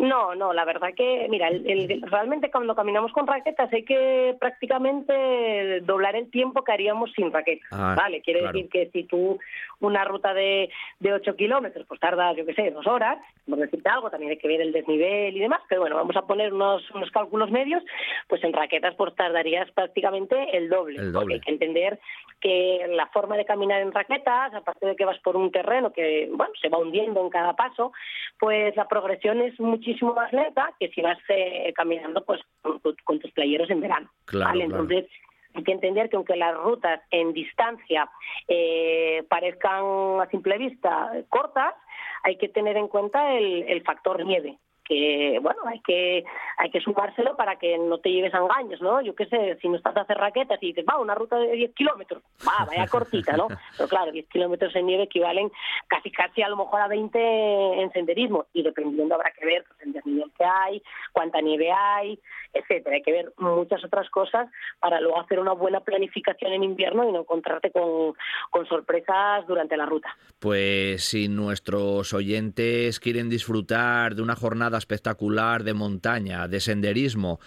No, 0.02 0.34
no, 0.34 0.52
la 0.52 0.64
verdad 0.64 0.88
que, 0.96 1.28
mira, 1.30 1.46
el, 1.46 2.02
realmente 2.10 2.50
cuando 2.50 2.74
caminamos 2.74 3.12
con 3.12 3.24
raquetas 3.24 3.72
hay 3.72 3.84
que 3.84 4.34
prácticamente 4.40 5.80
doblar 5.82 6.16
el 6.16 6.28
tiempo 6.28 6.64
que 6.64 6.72
haríamos 6.72 7.12
sin 7.12 7.30
raquetas, 7.30 7.68
ah, 7.70 7.94
¿vale? 7.96 8.20
Quiere 8.20 8.42
decir 8.42 8.68
que 8.68 8.90
si 8.92 9.04
tú 9.04 9.38
una 9.78 10.04
ruta 10.04 10.34
de, 10.34 10.70
de 10.98 11.12
8 11.12 11.36
kilómetros, 11.36 11.86
pues 11.86 12.00
tardas, 12.00 12.36
yo 12.36 12.44
qué 12.44 12.54
sé, 12.54 12.72
dos 12.72 12.86
horas, 12.88 13.18
por 13.48 13.58
decirte 13.58 13.88
algo, 13.88 14.10
también 14.10 14.30
hay 14.30 14.38
que 14.38 14.48
ver 14.48 14.60
el 14.60 14.72
desnivel 14.72 15.36
y 15.36 15.40
demás, 15.40 15.60
pero 15.68 15.80
bueno, 15.80 15.96
vamos 15.96 16.16
a 16.16 16.26
poner 16.26 16.52
unos, 16.52 16.88
unos 16.92 17.10
cálculos 17.10 17.50
medios, 17.50 17.82
pues 18.28 18.42
en 18.44 18.52
raquetas 18.52 18.94
pues 18.94 19.14
tardarías 19.16 19.70
prácticamente 19.72 20.56
el 20.56 20.68
doble, 20.68 21.00
el 21.00 21.12
doble. 21.12 21.34
hay 21.34 21.40
que 21.40 21.50
entender 21.50 21.98
que 22.40 22.86
la 22.90 23.06
forma 23.08 23.36
de 23.36 23.44
caminar 23.44 23.80
en 23.80 23.92
raquetas, 23.92 24.54
aparte 24.54 24.86
de 24.86 24.96
que 24.96 25.04
vas 25.04 25.18
por 25.20 25.36
un 25.36 25.50
terreno 25.50 25.92
que, 25.92 26.28
bueno, 26.32 26.52
se 26.60 26.68
va 26.68 26.78
hundiendo 26.78 27.20
en 27.20 27.30
cada 27.30 27.54
paso, 27.54 27.92
pues 28.38 28.74
la 28.76 28.88
progresión 28.88 29.40
es 29.40 29.58
muchísimo 29.60 30.14
más 30.14 30.32
lenta 30.32 30.72
que 30.78 30.88
si 30.88 31.00
vas 31.00 31.18
eh, 31.28 31.72
caminando 31.74 32.24
pues 32.24 32.40
con, 32.62 33.18
tus 33.18 33.30
playeros 33.32 33.70
en 33.70 33.80
verano. 33.80 34.10
Entonces, 34.54 35.06
hay 35.54 35.62
que 35.64 35.72
entender 35.72 36.08
que 36.08 36.16
aunque 36.16 36.36
las 36.36 36.56
rutas 36.56 37.00
en 37.10 37.32
distancia 37.32 38.10
eh, 38.48 39.24
parezcan 39.28 40.20
a 40.20 40.28
simple 40.30 40.58
vista 40.58 41.12
cortas, 41.28 41.74
hay 42.22 42.36
que 42.36 42.48
tener 42.48 42.76
en 42.76 42.88
cuenta 42.88 43.34
el 43.34 43.82
factor 43.82 44.24
nieve 44.24 44.58
que 44.84 45.38
bueno 45.40 45.60
hay 45.66 45.80
que 45.80 46.24
hay 46.56 46.70
que 46.70 46.80
sumárselo 46.80 47.36
para 47.36 47.56
que 47.56 47.78
no 47.78 47.98
te 47.98 48.10
lleves 48.10 48.34
a 48.34 48.38
engaños 48.38 48.80
no 48.80 49.00
yo 49.00 49.14
qué 49.14 49.26
sé 49.26 49.58
si 49.60 49.68
no 49.68 49.76
estás 49.76 49.96
a 49.96 50.02
hacer 50.02 50.16
raquetas 50.16 50.62
y 50.62 50.68
dices 50.68 50.84
va 50.88 50.98
una 50.98 51.14
ruta 51.14 51.36
de 51.36 51.52
10 51.52 51.74
kilómetros 51.74 52.22
va 52.46 52.64
vaya 52.66 52.86
cortita 52.86 53.36
no 53.36 53.48
pero 53.76 53.88
claro 53.88 54.12
10 54.12 54.28
kilómetros 54.28 54.74
en 54.76 54.86
nieve 54.86 55.04
equivalen 55.04 55.50
casi 55.86 56.10
casi 56.10 56.42
a 56.42 56.48
lo 56.48 56.56
mejor 56.56 56.80
a 56.80 56.88
20 56.88 57.82
en 57.82 57.92
senderismo. 57.92 58.46
Y 58.52 58.62
dependiendo 58.62 59.14
habrá 59.14 59.32
que 59.32 59.44
ver 59.44 59.64
pues, 59.66 59.80
el 59.82 59.92
desnivel 59.92 60.30
que 60.36 60.44
hay 60.44 60.82
cuánta 61.12 61.40
nieve 61.40 61.70
hay 61.70 62.18
etcétera. 62.52 62.96
Hay 62.96 63.02
que 63.02 63.12
ver 63.12 63.32
muchas 63.38 63.84
otras 63.84 64.08
cosas 64.10 64.48
para 64.80 65.00
luego 65.00 65.20
hacer 65.20 65.38
una 65.38 65.52
buena 65.52 65.80
planificación 65.80 66.52
en 66.52 66.62
invierno 66.62 67.08
y 67.08 67.12
no 67.12 67.20
encontrarte 67.20 67.70
con, 67.70 68.14
con 68.50 68.66
sorpresas 68.66 69.46
durante 69.46 69.76
la 69.76 69.86
ruta. 69.86 70.14
Pues 70.38 71.04
si 71.04 71.28
nuestros 71.28 72.12
oyentes 72.12 73.00
quieren 73.00 73.28
disfrutar 73.28 74.14
de 74.14 74.22
una 74.22 74.36
jornada 74.36 74.71
espectacular 74.78 75.64
de 75.64 75.74
montaña, 75.74 76.48
de 76.48 76.60
senderismo, 76.60 77.40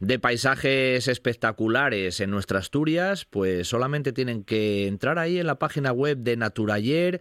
de 0.00 0.18
paisajes 0.18 1.06
espectaculares 1.06 2.20
en 2.20 2.30
nuestra 2.30 2.58
Asturias, 2.58 3.24
pues 3.24 3.68
solamente 3.68 4.12
tienen 4.12 4.44
que 4.44 4.86
entrar 4.86 5.18
ahí 5.18 5.38
en 5.38 5.46
la 5.46 5.58
página 5.58 5.92
web 5.92 6.18
de 6.18 6.36
Naturayer, 6.36 7.20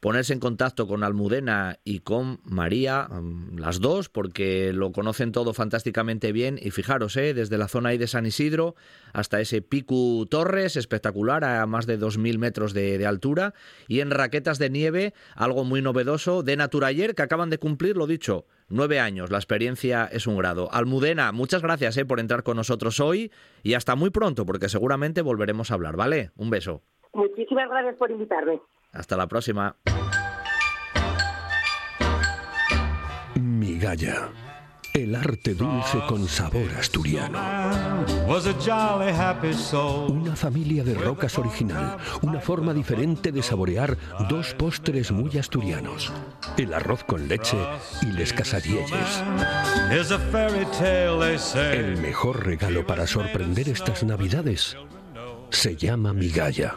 ponerse 0.00 0.32
en 0.32 0.40
contacto 0.40 0.86
con 0.86 1.02
Almudena 1.02 1.78
y 1.84 2.00
con 2.00 2.40
María, 2.44 3.08
mm, 3.08 3.58
las 3.58 3.80
dos, 3.80 4.08
porque 4.08 4.72
lo 4.72 4.92
conocen 4.92 5.32
todo 5.32 5.52
fantásticamente 5.52 6.32
bien. 6.32 6.58
Y 6.60 6.70
fijaros, 6.70 7.16
¿eh? 7.16 7.34
desde 7.34 7.58
la 7.58 7.68
zona 7.68 7.90
ahí 7.90 7.98
de 7.98 8.06
San 8.06 8.26
Isidro 8.26 8.74
hasta 9.12 9.40
ese 9.40 9.62
Picu 9.62 10.26
Torres, 10.30 10.76
espectacular, 10.76 11.44
a 11.44 11.66
más 11.66 11.86
de 11.86 11.98
2.000 11.98 12.38
metros 12.38 12.74
de, 12.74 13.06
altura. 13.06 13.54
Y 13.86 14.00
en 14.00 14.10
raquetas 14.10 14.58
de 14.58 14.70
nieve, 14.70 15.14
algo 15.34 15.64
muy 15.64 15.82
novedoso 15.82 16.42
de 16.42 16.56
Naturayer, 16.56 17.14
que 17.14 17.22
acaban 17.22 17.50
de 17.50 17.58
cumplir, 17.58 17.96
lo 17.96 18.06
dicho, 18.06 18.46
nueve 18.68 19.00
años. 19.00 19.30
La 19.30 19.38
experiencia 19.38 20.08
es 20.12 20.26
un 20.26 20.36
grado. 20.36 20.68
Almudena, 20.72 21.32
muchas 21.32 21.62
gracias 21.62 21.96
¿eh? 21.96 22.04
por 22.04 22.20
entrar 22.20 22.42
con 22.42 22.56
nosotros 22.56 23.00
hoy 23.00 23.32
y 23.62 23.74
hasta 23.74 23.96
muy 23.96 24.10
pronto, 24.10 24.44
porque 24.44 24.68
seguramente 24.68 25.22
volveremos 25.22 25.70
a 25.70 25.74
hablar, 25.74 25.96
¿vale? 25.96 26.30
Un 26.36 26.50
beso. 26.50 26.82
Muchísimas 27.14 27.68
gracias 27.70 27.96
por 27.96 28.10
invitarme. 28.10 28.60
Hasta 28.92 29.16
la 29.16 29.26
próxima. 29.26 29.76
Migalla. 33.34 34.30
El 34.94 35.14
arte 35.14 35.54
dulce 35.54 35.98
con 36.08 36.26
sabor 36.26 36.70
asturiano. 36.76 37.38
Una 40.08 40.34
familia 40.34 40.82
de 40.82 40.94
rocas 40.94 41.38
original, 41.38 41.98
una 42.22 42.40
forma 42.40 42.74
diferente 42.74 43.30
de 43.30 43.42
saborear 43.42 43.96
dos 44.28 44.54
postres 44.54 45.12
muy 45.12 45.38
asturianos. 45.38 46.12
El 46.56 46.74
arroz 46.74 47.04
con 47.04 47.28
leche 47.28 47.58
y 48.02 48.06
les 48.06 48.32
casadielles. 48.32 49.22
El 51.54 51.96
mejor 51.98 52.44
regalo 52.44 52.86
para 52.86 53.06
sorprender 53.06 53.68
estas 53.68 54.02
navidades 54.02 54.76
se 55.50 55.76
llama 55.76 56.12
migalla. 56.12 56.76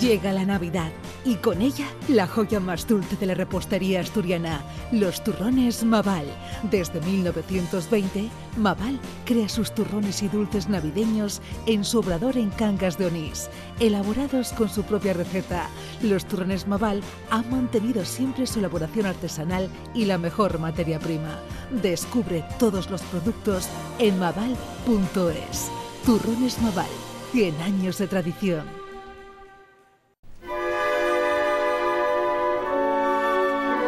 Llega 0.00 0.32
la 0.34 0.44
Navidad 0.44 0.90
y 1.24 1.36
con 1.36 1.62
ella 1.62 1.86
la 2.08 2.26
joya 2.26 2.60
más 2.60 2.86
dulce 2.86 3.16
de 3.16 3.24
la 3.24 3.34
repostería 3.34 4.00
asturiana, 4.00 4.60
los 4.92 5.24
turrones 5.24 5.84
Maval. 5.84 6.26
Desde 6.70 7.00
1920, 7.00 8.28
Maval 8.58 9.00
crea 9.24 9.48
sus 9.48 9.74
turrones 9.74 10.22
y 10.22 10.28
dulces 10.28 10.68
navideños 10.68 11.40
en 11.64 11.82
su 11.82 12.00
obrador 12.00 12.36
en 12.36 12.50
Cangas 12.50 12.98
de 12.98 13.06
Onís. 13.06 13.48
Elaborados 13.80 14.52
con 14.52 14.68
su 14.68 14.82
propia 14.82 15.14
receta, 15.14 15.68
los 16.02 16.26
turrones 16.26 16.66
Maval 16.66 17.00
han 17.30 17.50
mantenido 17.50 18.04
siempre 18.04 18.46
su 18.46 18.58
elaboración 18.58 19.06
artesanal 19.06 19.70
y 19.94 20.04
la 20.04 20.18
mejor 20.18 20.58
materia 20.58 20.98
prima. 20.98 21.40
Descubre 21.70 22.44
todos 22.58 22.90
los 22.90 23.00
productos 23.02 23.68
en 23.98 24.18
maval.es. 24.18 25.70
Turrones 26.04 26.60
Maval, 26.60 26.86
100 27.32 27.62
años 27.62 27.96
de 27.96 28.08
tradición. 28.08 28.75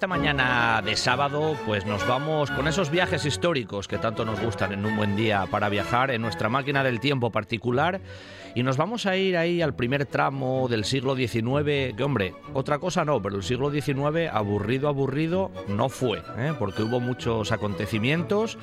Esta 0.00 0.06
mañana 0.06 0.80
de 0.82 0.96
sábado, 0.96 1.54
pues 1.66 1.84
nos 1.84 2.06
vamos 2.08 2.50
con 2.50 2.66
esos 2.66 2.90
viajes 2.90 3.26
históricos 3.26 3.86
que 3.86 3.98
tanto 3.98 4.24
nos 4.24 4.40
gustan 4.40 4.72
en 4.72 4.86
un 4.86 4.96
buen 4.96 5.14
día 5.14 5.44
para 5.50 5.68
viajar 5.68 6.10
en 6.10 6.22
nuestra 6.22 6.48
máquina 6.48 6.82
del 6.82 7.00
tiempo 7.00 7.28
particular 7.28 8.00
y 8.54 8.62
nos 8.62 8.76
vamos 8.76 9.06
a 9.06 9.16
ir 9.16 9.36
ahí 9.36 9.62
al 9.62 9.74
primer 9.74 10.06
tramo 10.06 10.66
del 10.68 10.84
siglo 10.84 11.14
XIX, 11.14 11.94
que 11.96 12.02
hombre, 12.02 12.34
otra 12.52 12.78
cosa 12.78 13.04
no, 13.04 13.22
pero 13.22 13.36
el 13.36 13.42
siglo 13.42 13.70
XIX 13.70 14.28
aburrido, 14.32 14.88
aburrido 14.88 15.50
no 15.68 15.88
fue, 15.88 16.18
¿eh? 16.36 16.52
porque 16.58 16.82
hubo 16.82 17.00
muchos 17.00 17.52
acontecimientos 17.52 18.58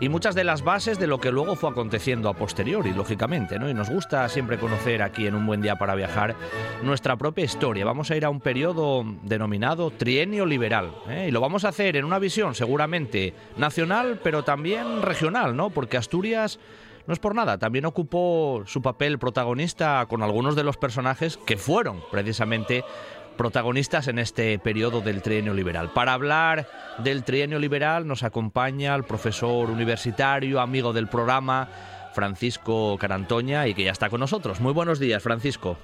y 0.00 0.08
muchas 0.08 0.34
de 0.34 0.44
las 0.44 0.62
bases 0.62 0.98
de 0.98 1.06
lo 1.06 1.18
que 1.18 1.30
luego 1.32 1.56
fue 1.56 1.70
aconteciendo 1.70 2.28
a 2.28 2.34
posteriori, 2.34 2.92
lógicamente, 2.92 3.58
¿no? 3.58 3.68
Y 3.68 3.74
nos 3.74 3.90
gusta 3.90 4.28
siempre 4.28 4.58
conocer 4.58 5.02
aquí 5.02 5.26
en 5.26 5.34
un 5.34 5.46
buen 5.46 5.60
día 5.60 5.76
para 5.76 5.94
viajar 5.94 6.36
nuestra 6.82 7.16
propia 7.16 7.44
historia. 7.44 7.84
Vamos 7.84 8.10
a 8.10 8.16
ir 8.16 8.24
a 8.24 8.30
un 8.30 8.40
periodo 8.40 9.04
denominado 9.22 9.90
trienio 9.90 10.46
liberal, 10.46 10.92
¿eh? 11.08 11.26
y 11.28 11.30
lo 11.30 11.40
vamos 11.40 11.64
a 11.64 11.68
hacer 11.68 11.96
en 11.96 12.04
una 12.04 12.18
visión 12.18 12.54
seguramente 12.54 13.34
nacional, 13.56 14.20
pero 14.22 14.42
también 14.42 15.02
regional, 15.02 15.56
¿no? 15.56 15.70
Porque 15.70 15.96
Asturias 15.96 16.58
no 17.10 17.14
es 17.14 17.18
por 17.18 17.34
nada, 17.34 17.58
también 17.58 17.86
ocupó 17.86 18.62
su 18.66 18.82
papel 18.82 19.18
protagonista 19.18 20.06
con 20.08 20.22
algunos 20.22 20.54
de 20.54 20.62
los 20.62 20.76
personajes 20.76 21.38
que 21.38 21.56
fueron 21.56 22.00
precisamente 22.08 22.84
protagonistas 23.36 24.06
en 24.06 24.20
este 24.20 24.56
periodo 24.60 25.00
del 25.00 25.20
trienio 25.20 25.52
liberal. 25.52 25.92
Para 25.92 26.12
hablar 26.12 26.68
del 26.98 27.24
trienio 27.24 27.58
liberal 27.58 28.06
nos 28.06 28.22
acompaña 28.22 28.94
el 28.94 29.02
profesor 29.02 29.70
universitario, 29.70 30.60
amigo 30.60 30.92
del 30.92 31.08
programa, 31.08 31.68
Francisco 32.14 32.96
Carantoña, 32.96 33.66
y 33.66 33.74
que 33.74 33.82
ya 33.82 33.90
está 33.90 34.08
con 34.08 34.20
nosotros. 34.20 34.60
Muy 34.60 34.72
buenos 34.72 35.00
días, 35.00 35.20
Francisco. 35.20 35.78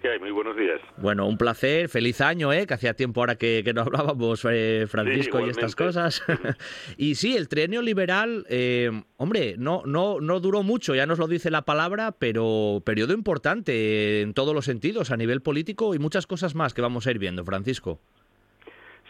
¿Qué 0.00 0.08
hay? 0.08 0.18
Muy 0.18 0.30
buenos 0.30 0.56
días. 0.56 0.80
Bueno, 0.96 1.26
un 1.26 1.36
placer, 1.36 1.90
feliz 1.90 2.22
año, 2.22 2.52
¿eh? 2.52 2.66
que 2.66 2.72
hacía 2.72 2.94
tiempo 2.94 3.20
ahora 3.20 3.36
que, 3.36 3.62
no 3.74 3.82
hablábamos, 3.82 4.46
eh, 4.50 4.86
Francisco, 4.88 5.44
y 5.44 5.50
estas 5.50 5.76
cosas. 5.76 6.24
y 6.96 7.16
sí, 7.16 7.36
el 7.36 7.48
trienio 7.48 7.82
liberal, 7.82 8.46
eh, 8.48 8.90
hombre, 9.18 9.56
no, 9.58 9.82
no, 9.84 10.20
no 10.20 10.40
duró 10.40 10.62
mucho, 10.62 10.94
ya 10.94 11.04
nos 11.04 11.18
lo 11.18 11.28
dice 11.28 11.50
la 11.50 11.62
palabra, 11.62 12.12
pero 12.18 12.80
periodo 12.84 13.12
importante 13.12 14.22
en 14.22 14.32
todos 14.32 14.54
los 14.54 14.64
sentidos, 14.64 15.10
a 15.10 15.18
nivel 15.18 15.42
político 15.42 15.94
y 15.94 15.98
muchas 15.98 16.26
cosas 16.26 16.54
más 16.54 16.72
que 16.72 16.80
vamos 16.80 17.06
a 17.06 17.10
ir 17.10 17.18
viendo, 17.18 17.44
Francisco. 17.44 18.00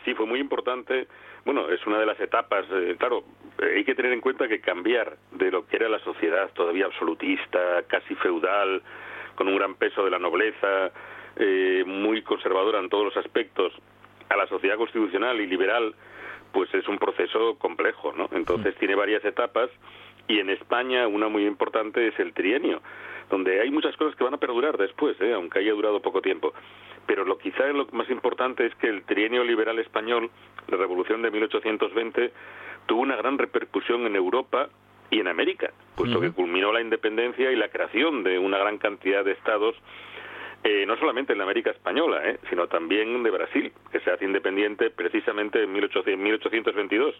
Sí, 0.04 0.14
fue 0.14 0.26
muy 0.26 0.40
importante. 0.40 1.06
Bueno, 1.44 1.70
es 1.70 1.86
una 1.86 2.00
de 2.00 2.06
las 2.06 2.18
etapas, 2.20 2.66
eh, 2.72 2.96
claro, 2.98 3.22
hay 3.62 3.84
que 3.84 3.94
tener 3.94 4.12
en 4.12 4.20
cuenta 4.20 4.48
que 4.48 4.60
cambiar 4.60 5.16
de 5.32 5.50
lo 5.52 5.66
que 5.66 5.76
era 5.76 5.88
la 5.88 6.00
sociedad 6.00 6.50
todavía 6.52 6.86
absolutista, 6.86 7.82
casi 7.86 8.14
feudal, 8.16 8.82
con 9.40 9.48
un 9.48 9.56
gran 9.56 9.74
peso 9.74 10.04
de 10.04 10.10
la 10.10 10.18
nobleza, 10.18 10.92
eh, 11.36 11.82
muy 11.86 12.20
conservadora 12.20 12.78
en 12.78 12.90
todos 12.90 13.06
los 13.06 13.16
aspectos, 13.16 13.72
a 14.28 14.36
la 14.36 14.46
sociedad 14.46 14.76
constitucional 14.76 15.40
y 15.40 15.46
liberal, 15.46 15.94
pues 16.52 16.68
es 16.74 16.86
un 16.86 16.98
proceso 16.98 17.56
complejo, 17.56 18.12
¿no? 18.14 18.28
Entonces 18.32 18.74
tiene 18.76 18.94
varias 18.94 19.24
etapas 19.24 19.70
y 20.28 20.40
en 20.40 20.50
España 20.50 21.08
una 21.08 21.28
muy 21.28 21.46
importante 21.46 22.06
es 22.06 22.20
el 22.20 22.34
trienio, 22.34 22.82
donde 23.30 23.62
hay 23.62 23.70
muchas 23.70 23.96
cosas 23.96 24.14
que 24.14 24.24
van 24.24 24.34
a 24.34 24.36
perdurar 24.36 24.76
después, 24.76 25.18
¿eh? 25.22 25.32
aunque 25.32 25.60
haya 25.60 25.72
durado 25.72 26.02
poco 26.02 26.20
tiempo. 26.20 26.52
Pero 27.06 27.24
lo 27.24 27.38
quizá 27.38 27.66
lo 27.68 27.86
más 27.92 28.10
importante 28.10 28.66
es 28.66 28.74
que 28.74 28.88
el 28.88 29.04
trienio 29.04 29.42
liberal 29.42 29.78
español, 29.78 30.30
la 30.68 30.76
revolución 30.76 31.22
de 31.22 31.30
1820, 31.30 32.30
tuvo 32.84 33.00
una 33.00 33.16
gran 33.16 33.38
repercusión 33.38 34.04
en 34.06 34.16
Europa 34.16 34.68
y 35.10 35.20
en 35.20 35.28
América, 35.28 35.72
puesto 35.96 36.20
que 36.20 36.30
culminó 36.30 36.72
la 36.72 36.80
independencia 36.80 37.50
y 37.50 37.56
la 37.56 37.68
creación 37.68 38.22
de 38.22 38.38
una 38.38 38.58
gran 38.58 38.78
cantidad 38.78 39.24
de 39.24 39.32
estados, 39.32 39.74
eh, 40.62 40.84
no 40.86 40.96
solamente 40.98 41.32
en 41.32 41.38
la 41.38 41.44
América 41.44 41.70
española, 41.70 42.20
eh, 42.24 42.38
sino 42.48 42.68
también 42.68 43.22
de 43.22 43.30
Brasil, 43.30 43.72
que 43.90 44.00
se 44.00 44.10
hace 44.10 44.24
independiente 44.24 44.90
precisamente 44.90 45.62
en 45.62 45.72
1822 45.72 47.14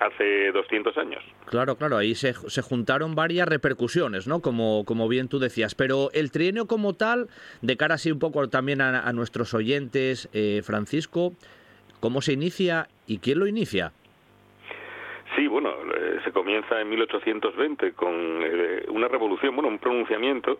hace 0.00 0.52
200 0.52 0.96
años. 0.98 1.22
Claro, 1.46 1.76
claro, 1.76 1.96
ahí 1.96 2.14
se, 2.14 2.34
se, 2.34 2.62
juntaron 2.62 3.14
varias 3.14 3.46
repercusiones, 3.46 4.26
¿no? 4.26 4.40
Como, 4.40 4.84
como 4.84 5.08
bien 5.08 5.28
tú 5.28 5.38
decías. 5.38 5.74
Pero 5.74 6.10
el 6.12 6.30
trienio 6.30 6.66
como 6.66 6.94
tal, 6.94 7.28
de 7.60 7.76
cara 7.76 7.96
así 7.96 8.10
un 8.10 8.18
poco 8.18 8.48
también 8.48 8.80
a, 8.80 9.12
nuestros 9.12 9.54
oyentes, 9.54 10.28
eh, 10.32 10.62
Francisco, 10.64 11.34
¿cómo 12.00 12.20
se 12.20 12.32
inicia 12.32 12.88
y 13.06 13.18
quién 13.18 13.38
lo 13.38 13.46
inicia? 13.46 13.92
Sí, 15.36 15.46
bueno, 15.46 15.70
eh, 15.94 16.20
se 16.24 16.32
comienza 16.32 16.80
en 16.80 16.88
1820 16.90 17.92
con 17.92 18.12
eh, 18.42 18.84
una 18.88 19.08
revolución, 19.08 19.54
bueno, 19.54 19.68
un 19.68 19.78
pronunciamiento, 19.78 20.58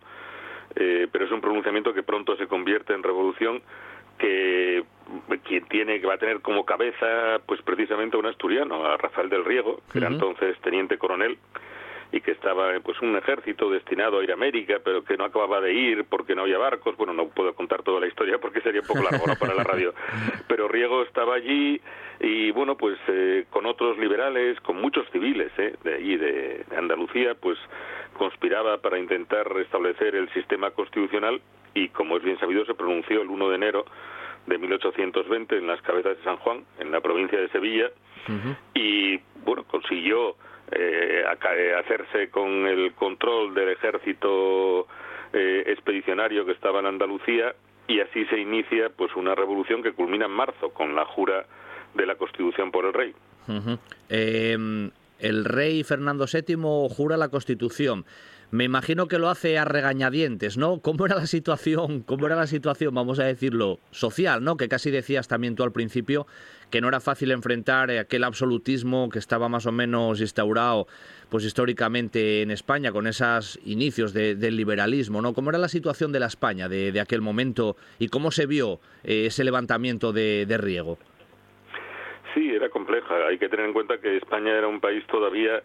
eh, 0.75 1.09
pero 1.11 1.27
es 1.27 1.31
un 1.31 1.41
pronunciamiento 1.41 1.93
que 1.93 2.03
pronto 2.03 2.37
se 2.37 2.47
convierte 2.47 2.95
en 2.95 3.03
revolución 3.03 3.63
que 4.19 4.85
quien 5.43 5.65
tiene 5.67 6.01
que 6.01 6.07
va 6.07 6.15
a 6.15 6.19
tener 6.19 6.41
como 6.41 6.65
cabeza 6.65 7.41
pues 7.47 7.61
precisamente 7.63 8.17
un 8.17 8.27
asturiano, 8.27 8.85
a 8.87 8.97
Rafael 8.97 9.29
del 9.29 9.45
Riego, 9.45 9.81
que 9.91 9.99
era 9.99 10.09
entonces 10.09 10.59
teniente 10.61 10.97
coronel 10.97 11.39
y 12.13 12.21
que 12.21 12.33
estaba 12.33 12.79
pues 12.81 13.01
un 13.01 13.17
ejército 13.17 13.71
destinado 13.71 14.21
a 14.21 14.23
ir 14.23 14.31
a 14.31 14.35
América, 14.35 14.77
pero 14.85 15.03
que 15.03 15.17
no 15.17 15.25
acababa 15.25 15.63
de 15.63 15.73
ir 15.73 16.05
porque 16.05 16.35
no 16.35 16.43
había 16.43 16.59
barcos. 16.59 16.95
Bueno, 16.99 17.15
no 17.15 17.29
puedo 17.29 17.55
contar 17.55 17.83
toda 17.83 18.01
la 18.01 18.07
historia 18.07 18.39
porque 18.39 18.61
sería 18.61 18.83
un 18.83 18.87
poco 18.87 19.03
largo 19.03 19.25
para 19.41 19.55
la 19.55 19.65
radio. 19.65 19.95
Pero 20.47 20.69
Riego 20.69 21.03
estaba 21.03 21.35
allí 21.35 21.81
y 22.21 22.51
bueno, 22.51 22.77
pues 22.77 22.99
eh, 23.09 23.47
con 23.49 23.65
otros 23.65 23.97
liberales, 23.99 24.61
con 24.61 24.81
muchos 24.81 25.09
civiles 25.11 25.51
eh, 25.57 25.75
de 25.83 25.95
allí 25.95 26.17
de, 26.19 26.65
Andalucía, 26.77 27.35
pues 27.35 27.59
conspiraba 28.13 28.79
para 28.79 28.99
intentar 28.99 29.51
restablecer 29.51 30.15
el 30.15 30.29
sistema 30.35 30.71
constitucional 30.71 31.41
y 31.75 31.89
como 31.89 32.19
es 32.19 32.23
bien 32.23 32.39
sabido 32.39 32.67
se 32.67 32.75
pronunció 32.75 33.23
el 33.23 33.29
1 33.29 33.49
de 33.49 33.55
enero 33.55 33.87
de 34.47 34.59
1820 34.59 35.57
en 35.57 35.67
las 35.67 35.81
cabezas 35.81 36.19
de 36.19 36.25
San 36.25 36.37
Juan, 36.37 36.65
en 36.79 36.91
la 36.91 37.01
provincia 37.01 37.41
de 37.41 37.49
Sevilla, 37.49 37.91
y 38.75 39.19
bueno, 39.45 39.65
consiguió 39.65 40.37
eh, 40.75 41.25
eh, 41.25 41.75
hacerse 41.75 42.31
con 42.31 42.67
el 42.67 42.93
control 42.95 43.55
del 43.55 43.71
ejército 43.71 44.87
eh, 45.33 45.65
expedicionario 45.67 46.45
que 46.45 46.53
estaba 46.53 46.81
en 46.81 46.87
Andalucía 46.87 47.55
y 47.89 48.01
así 48.01 48.25
se 48.27 48.39
inicia 48.39 48.91
pues 48.91 49.15
una 49.17 49.35
revolución 49.35 49.83
que 49.83 49.93
culmina 49.93 50.27
en 50.27 50.33
marzo 50.33 50.71
con 50.71 50.95
la 50.95 51.05
jura 51.05 51.47
de 51.95 52.07
la 52.07 52.15
Constitución 52.15 52.71
por 52.71 52.87
el 52.87 52.93
rey. 52.93 53.15
Em, 54.09 54.91
el 55.19 55.45
rey 55.45 55.83
Fernando 55.85 56.27
VII 56.33 56.57
jura 56.95 57.17
la 57.17 57.29
Constitución. 57.29 58.05
Me 58.53 58.65
imagino 58.65 59.09
que 59.09 59.19
lo 59.19 59.31
hace 59.31 59.57
a 59.57 59.65
regañadientes, 59.65 60.59
¿no? 60.59 60.83
¿Cómo 60.83 61.07
era 61.07 61.15
la 61.15 61.25
situación, 61.25 62.03
cómo 62.03 62.27
era 62.27 62.37
la 62.37 62.47
situación, 62.47 62.95
vamos 62.95 63.19
a 63.19 63.25
decirlo, 63.25 63.79
social, 63.93 64.45
¿no? 64.45 64.59
Que 64.59 64.69
casi 64.69 64.91
decías 64.91 65.27
también 65.27 65.57
tú 65.57 65.63
al 65.63 65.73
principio 65.73 66.27
que 66.71 66.83
no 66.83 66.89
era 66.89 67.01
fácil 67.01 67.31
enfrentar 67.31 67.91
aquel 67.93 68.25
absolutismo 68.25 69.09
que 69.09 69.19
estaba 69.19 69.49
más 69.49 69.65
o 69.65 69.73
menos 69.73 70.21
instaurado 70.21 70.87
pues 71.31 71.47
históricamente 71.47 72.43
en 72.43 72.51
España 72.51 72.93
con 72.93 73.07
esos 73.07 73.59
inicios 73.65 74.13
del 74.13 74.55
liberalismo, 74.55 75.23
¿no? 75.23 75.33
¿Cómo 75.33 75.49
era 75.49 75.59
la 75.59 75.69
situación 75.69 76.13
de 76.13 76.21
la 76.21 76.27
España 76.27 76.69
de, 76.69 77.01
aquel 77.01 77.23
momento 77.23 77.77
y 77.99 78.09
cómo 78.09 78.31
se 78.31 78.45
vio 78.45 78.81
eh, 79.03 79.25
ese 79.29 79.45
levantamiento 79.45 80.13
de, 80.13 80.45
de 80.45 80.59
Riego? 80.59 80.99
Sí, 82.35 82.51
era 82.51 82.69
compleja. 82.69 83.15
Hay 83.29 83.39
que 83.39 83.49
tener 83.49 83.65
en 83.65 83.73
cuenta 83.73 83.97
que 83.97 84.19
España 84.19 84.59
era 84.59 84.69
un 84.69 84.81
país 84.81 85.07
todavía 85.07 85.63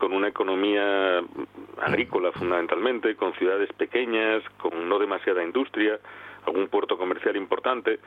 con 0.00 0.12
una 0.12 0.28
economía 0.28 1.22
agrícola 1.78 2.32
fundamentalmente, 2.32 3.14
con 3.14 3.34
ciudades 3.34 3.70
pequeñas, 3.74 4.42
con 4.56 4.88
no 4.88 4.98
demasiada 4.98 5.44
industria, 5.44 6.00
algún 6.46 6.68
puerto 6.68 6.96
comercial 6.98 7.36
importante. 7.36 8.00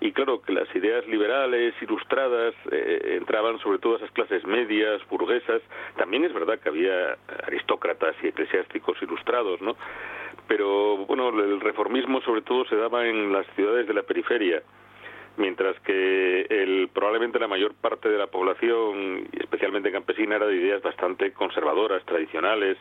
Y 0.00 0.12
claro 0.12 0.42
que 0.42 0.52
las 0.52 0.72
ideas 0.76 1.04
liberales 1.08 1.74
ilustradas 1.82 2.54
eh, 2.70 3.16
entraban 3.18 3.58
sobre 3.58 3.78
todo 3.78 3.94
a 3.94 3.96
esas 3.96 4.12
clases 4.12 4.44
medias 4.44 5.00
burguesas. 5.08 5.62
También 5.96 6.24
es 6.24 6.32
verdad 6.32 6.60
que 6.60 6.68
había 6.68 7.16
aristócratas 7.44 8.14
y 8.22 8.28
eclesiásticos 8.28 9.02
ilustrados 9.02 9.60
no 9.60 9.74
pero 10.46 10.96
bueno 11.06 11.28
el 11.28 11.60
reformismo 11.60 12.22
sobre 12.22 12.40
todo 12.40 12.64
se 12.66 12.76
daba 12.76 13.06
en 13.06 13.32
las 13.32 13.46
ciudades 13.54 13.86
de 13.86 13.92
la 13.92 14.02
periferia 14.02 14.62
mientras 15.38 15.78
que 15.80 16.42
el, 16.42 16.88
probablemente 16.92 17.38
la 17.38 17.48
mayor 17.48 17.74
parte 17.74 18.08
de 18.08 18.18
la 18.18 18.26
población, 18.26 19.28
especialmente 19.32 19.92
campesina, 19.92 20.36
era 20.36 20.46
de 20.46 20.56
ideas 20.56 20.82
bastante 20.82 21.32
conservadoras, 21.32 22.04
tradicionales, 22.04 22.76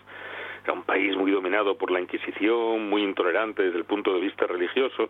era 0.64 0.74
un 0.74 0.84
país 0.84 1.16
muy 1.16 1.32
dominado 1.32 1.78
por 1.78 1.92
la 1.92 2.02
Inquisición, 2.02 2.90
muy 2.90 3.02
intolerante 3.02 3.64
desde 3.64 3.78
el 3.78 3.86
punto 3.86 4.14
de 4.14 4.20
vista 4.20 4.46
religioso. 4.48 5.10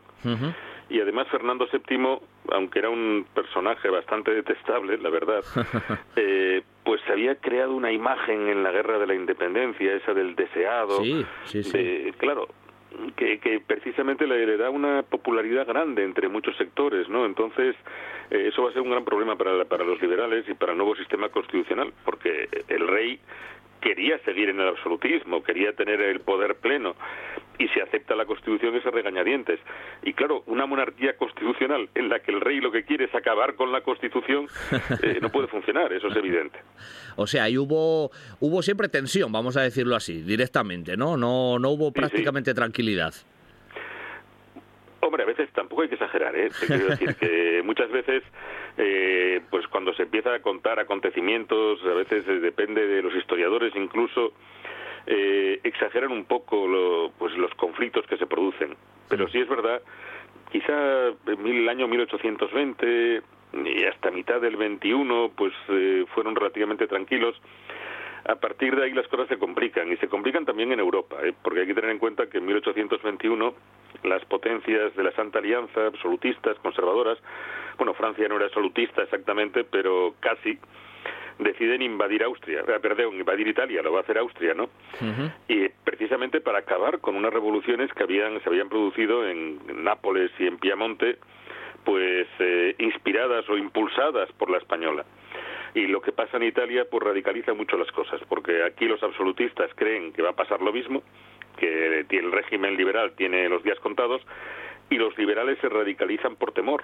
Y 0.90 1.02
además 1.02 1.28
Fernando 1.30 1.68
VII, 1.72 2.20
aunque 2.52 2.80
era 2.80 2.90
un 2.90 3.26
personaje 3.34 3.90
bastante 3.90 4.32
detestable, 4.32 4.98
la 5.00 5.10
verdad, 5.10 5.44
eh, 6.16 6.62
pues 6.84 7.02
se 7.06 7.12
había 7.12 7.36
creado 7.36 7.76
una 7.76 7.92
imagen 7.92 8.48
en 8.48 8.64
la 8.64 8.72
guerra 8.72 9.00
de 9.00 9.08
la 9.08 9.16
independencia, 9.16 9.94
esa 9.96 10.14
del 10.14 10.36
deseado. 10.36 11.02
Sí, 11.02 11.26
sí, 11.46 11.64
sí. 11.64 12.14
claro, 12.18 12.48
que, 13.16 13.40
que, 13.40 13.60
precisamente 13.60 14.28
le, 14.28 14.58
da 14.58 14.70
una 14.70 15.04
popularidad 15.04 15.68
grande 15.68 16.04
entre 16.04 16.30
muchos 16.30 16.56
sectores, 16.58 17.08
¿no? 17.10 17.26
Entonces, 17.26 17.76
eh, 18.32 18.50
eso 18.50 18.64
va 18.64 18.70
a 18.70 18.74
ser 18.74 18.82
un 18.82 18.92
gran 18.92 19.06
problema 19.06 19.36
para, 19.36 19.66
para 19.66 19.84
los 19.84 20.02
liberales 20.02 20.48
y 20.48 20.54
para 20.54 20.72
el 20.72 20.78
nuevo 20.78 20.96
sistema 20.96 21.30
constitucional, 21.30 21.94
porque 22.06 22.50
el 22.68 22.88
rey 22.88 23.20
quería 23.82 24.18
seguir 24.20 24.50
en 24.50 24.60
el 24.60 24.68
absolutismo, 24.68 25.44
quería 25.44 25.74
tener 25.74 26.02
el 26.02 26.20
poder 26.22 26.56
pleno 26.56 26.96
y 27.60 27.68
si 27.70 27.80
acepta 27.80 28.16
la 28.16 28.26
Constitución 28.26 28.76
es 28.76 28.86
a 28.86 28.92
regañadientes. 28.92 29.60
Y 30.04 30.14
claro, 30.14 30.44
una 30.46 30.66
monarquía 30.66 31.18
constitucional 31.18 31.90
en 31.96 32.10
la 32.10 32.20
que 32.20 32.32
el 32.32 32.42
rey 32.42 32.60
lo 32.60 32.72
que 32.72 32.84
quiere 32.84 33.06
es 33.06 33.16
acabar 33.16 33.56
con 33.56 33.72
la 33.72 33.82
Constitución 33.82 34.48
eh, 35.02 35.20
no 35.22 35.30
puede 35.30 35.48
funcionar, 35.48 35.92
eso 35.94 36.08
es 36.08 36.16
evidente. 36.16 36.60
O 37.16 37.26
sea, 37.26 37.46
ahí 37.46 37.58
hubo 37.58 38.12
hubo 38.40 38.62
siempre 38.62 38.90
tensión, 38.90 39.32
vamos 39.32 39.58
a 39.58 39.62
decirlo 39.62 39.96
así, 39.96 40.22
directamente, 40.22 40.98
¿no? 40.98 41.18
No 41.18 41.58
no 41.60 41.70
hubo 41.70 41.92
prácticamente 41.92 42.54
tranquilidad. 42.54 43.14
Hombre, 45.00 45.24
a 45.24 45.26
veces 45.26 45.50
tampoco 45.54 45.84
hay 45.84 45.90
que 45.90 45.96
exagerar, 45.96 46.36
¿eh? 46.36 46.50
quiero 46.66 46.88
decir 46.88 47.16
que 47.16 47.62
muchas 47.66 47.90
veces, 47.92 48.24
eh, 48.78 49.42
pues 49.50 49.68
cuando 49.68 49.94
se 49.94 50.04
empieza 50.04 50.34
a 50.34 50.40
contar 50.40 50.80
acontecimientos, 50.80 51.80
a 51.84 51.94
veces 51.94 52.28
eh, 52.28 52.40
depende 52.40 52.88
de 52.88 53.02
los 53.02 53.16
historiadores 53.16 53.76
incluso, 53.76 54.34
eh, 55.06 55.60
exageran 55.64 56.12
un 56.12 56.26
poco 56.26 56.68
lo, 56.68 57.12
pues 57.18 57.34
los 57.38 57.54
conflictos 57.56 58.06
que 58.08 58.18
se 58.18 58.26
producen. 58.26 58.76
Pero 59.08 59.30
sí 59.30 59.40
es 59.40 59.48
verdad, 59.48 59.82
quizá 60.52 61.08
en 61.08 61.48
el 61.48 61.70
año 61.70 61.88
1820 61.88 63.22
y 63.54 63.84
hasta 63.86 64.12
mitad 64.12 64.42
del 64.42 64.58
21, 64.58 65.32
pues 65.36 65.54
eh, 65.70 66.06
fueron 66.14 66.36
relativamente 66.36 66.88
tranquilos 66.88 67.40
a 68.28 68.36
partir 68.36 68.76
de 68.76 68.84
ahí 68.84 68.92
las 68.92 69.08
cosas 69.08 69.28
se 69.30 69.38
complican 69.38 69.92
y 69.92 69.98
se 69.98 70.08
complican 70.08 70.46
también 70.46 70.72
en 70.74 70.80
Europa, 70.80 71.16
¿eh? 71.24 71.34
porque 71.42 71.62
hay 71.62 71.68
que 71.68 71.74
tener 71.74 71.92
en 71.92 71.98
cuenta 71.98 72.28
que 72.28 72.40
en 72.40 72.46
1821 72.46 73.54
las 74.04 74.24
potencias 74.26 74.96
de 74.96 75.04
la 75.04 75.12
Santa 75.14 75.40
Alianza, 75.40 75.88
absolutistas, 75.88 76.58
conservadoras, 76.60 77.18
bueno, 77.78 77.94
Francia 77.94 78.28
no 78.28 78.36
era 78.36 78.46
absolutista 78.46 79.04
exactamente, 79.04 79.64
pero 79.64 80.16
casi, 80.20 80.60
deciden 81.40 81.82
invadir 81.82 82.24
Austria, 82.24 82.66
eh, 82.68 82.80
perdón, 82.82 83.16
invadir 83.16 83.48
Italia, 83.48 83.82
lo 83.82 83.94
va 83.94 84.00
a 84.00 84.02
hacer 84.02 84.18
Austria, 84.18 84.54
¿no? 84.54 84.70
Y 85.48 85.70
precisamente 85.86 86.42
para 86.42 86.60
acabar 86.60 87.00
con 87.00 87.16
unas 87.16 87.34
revoluciones 87.34 87.94
que 87.94 88.04
habían 88.04 88.42
se 88.42 88.50
habían 88.50 88.68
producido 88.68 89.26
en 89.26 89.84
Nápoles 89.84 90.32
y 90.40 90.48
en 90.48 90.58
Piamonte, 90.58 91.18
pues 91.86 92.28
eh, 92.40 92.76
inspiradas 92.80 93.48
o 93.50 93.58
impulsadas 93.58 94.30
por 94.34 94.50
la 94.50 94.58
española 94.58 95.06
y 95.78 95.86
lo 95.86 96.02
que 96.02 96.12
pasa 96.12 96.38
en 96.38 96.44
Italia 96.44 96.86
pues 96.90 97.04
radicaliza 97.04 97.54
mucho 97.54 97.78
las 97.78 97.92
cosas, 97.92 98.20
porque 98.28 98.64
aquí 98.64 98.86
los 98.86 99.02
absolutistas 99.04 99.70
creen 99.76 100.12
que 100.12 100.24
va 100.24 100.32
a 100.32 100.36
pasar 100.36 100.60
lo 100.62 100.74
mismo, 100.74 101.04
que 101.58 102.06
el 102.10 102.32
régimen 102.32 102.76
liberal 102.76 103.14
tiene 103.16 103.48
los 103.48 103.64
días 103.64 103.80
contados, 103.80 104.22
y 104.90 104.96
los 104.96 105.16
liberales 105.18 105.60
se 105.60 105.70
radicalizan 105.70 106.36
por 106.36 106.52
temor. 106.52 106.84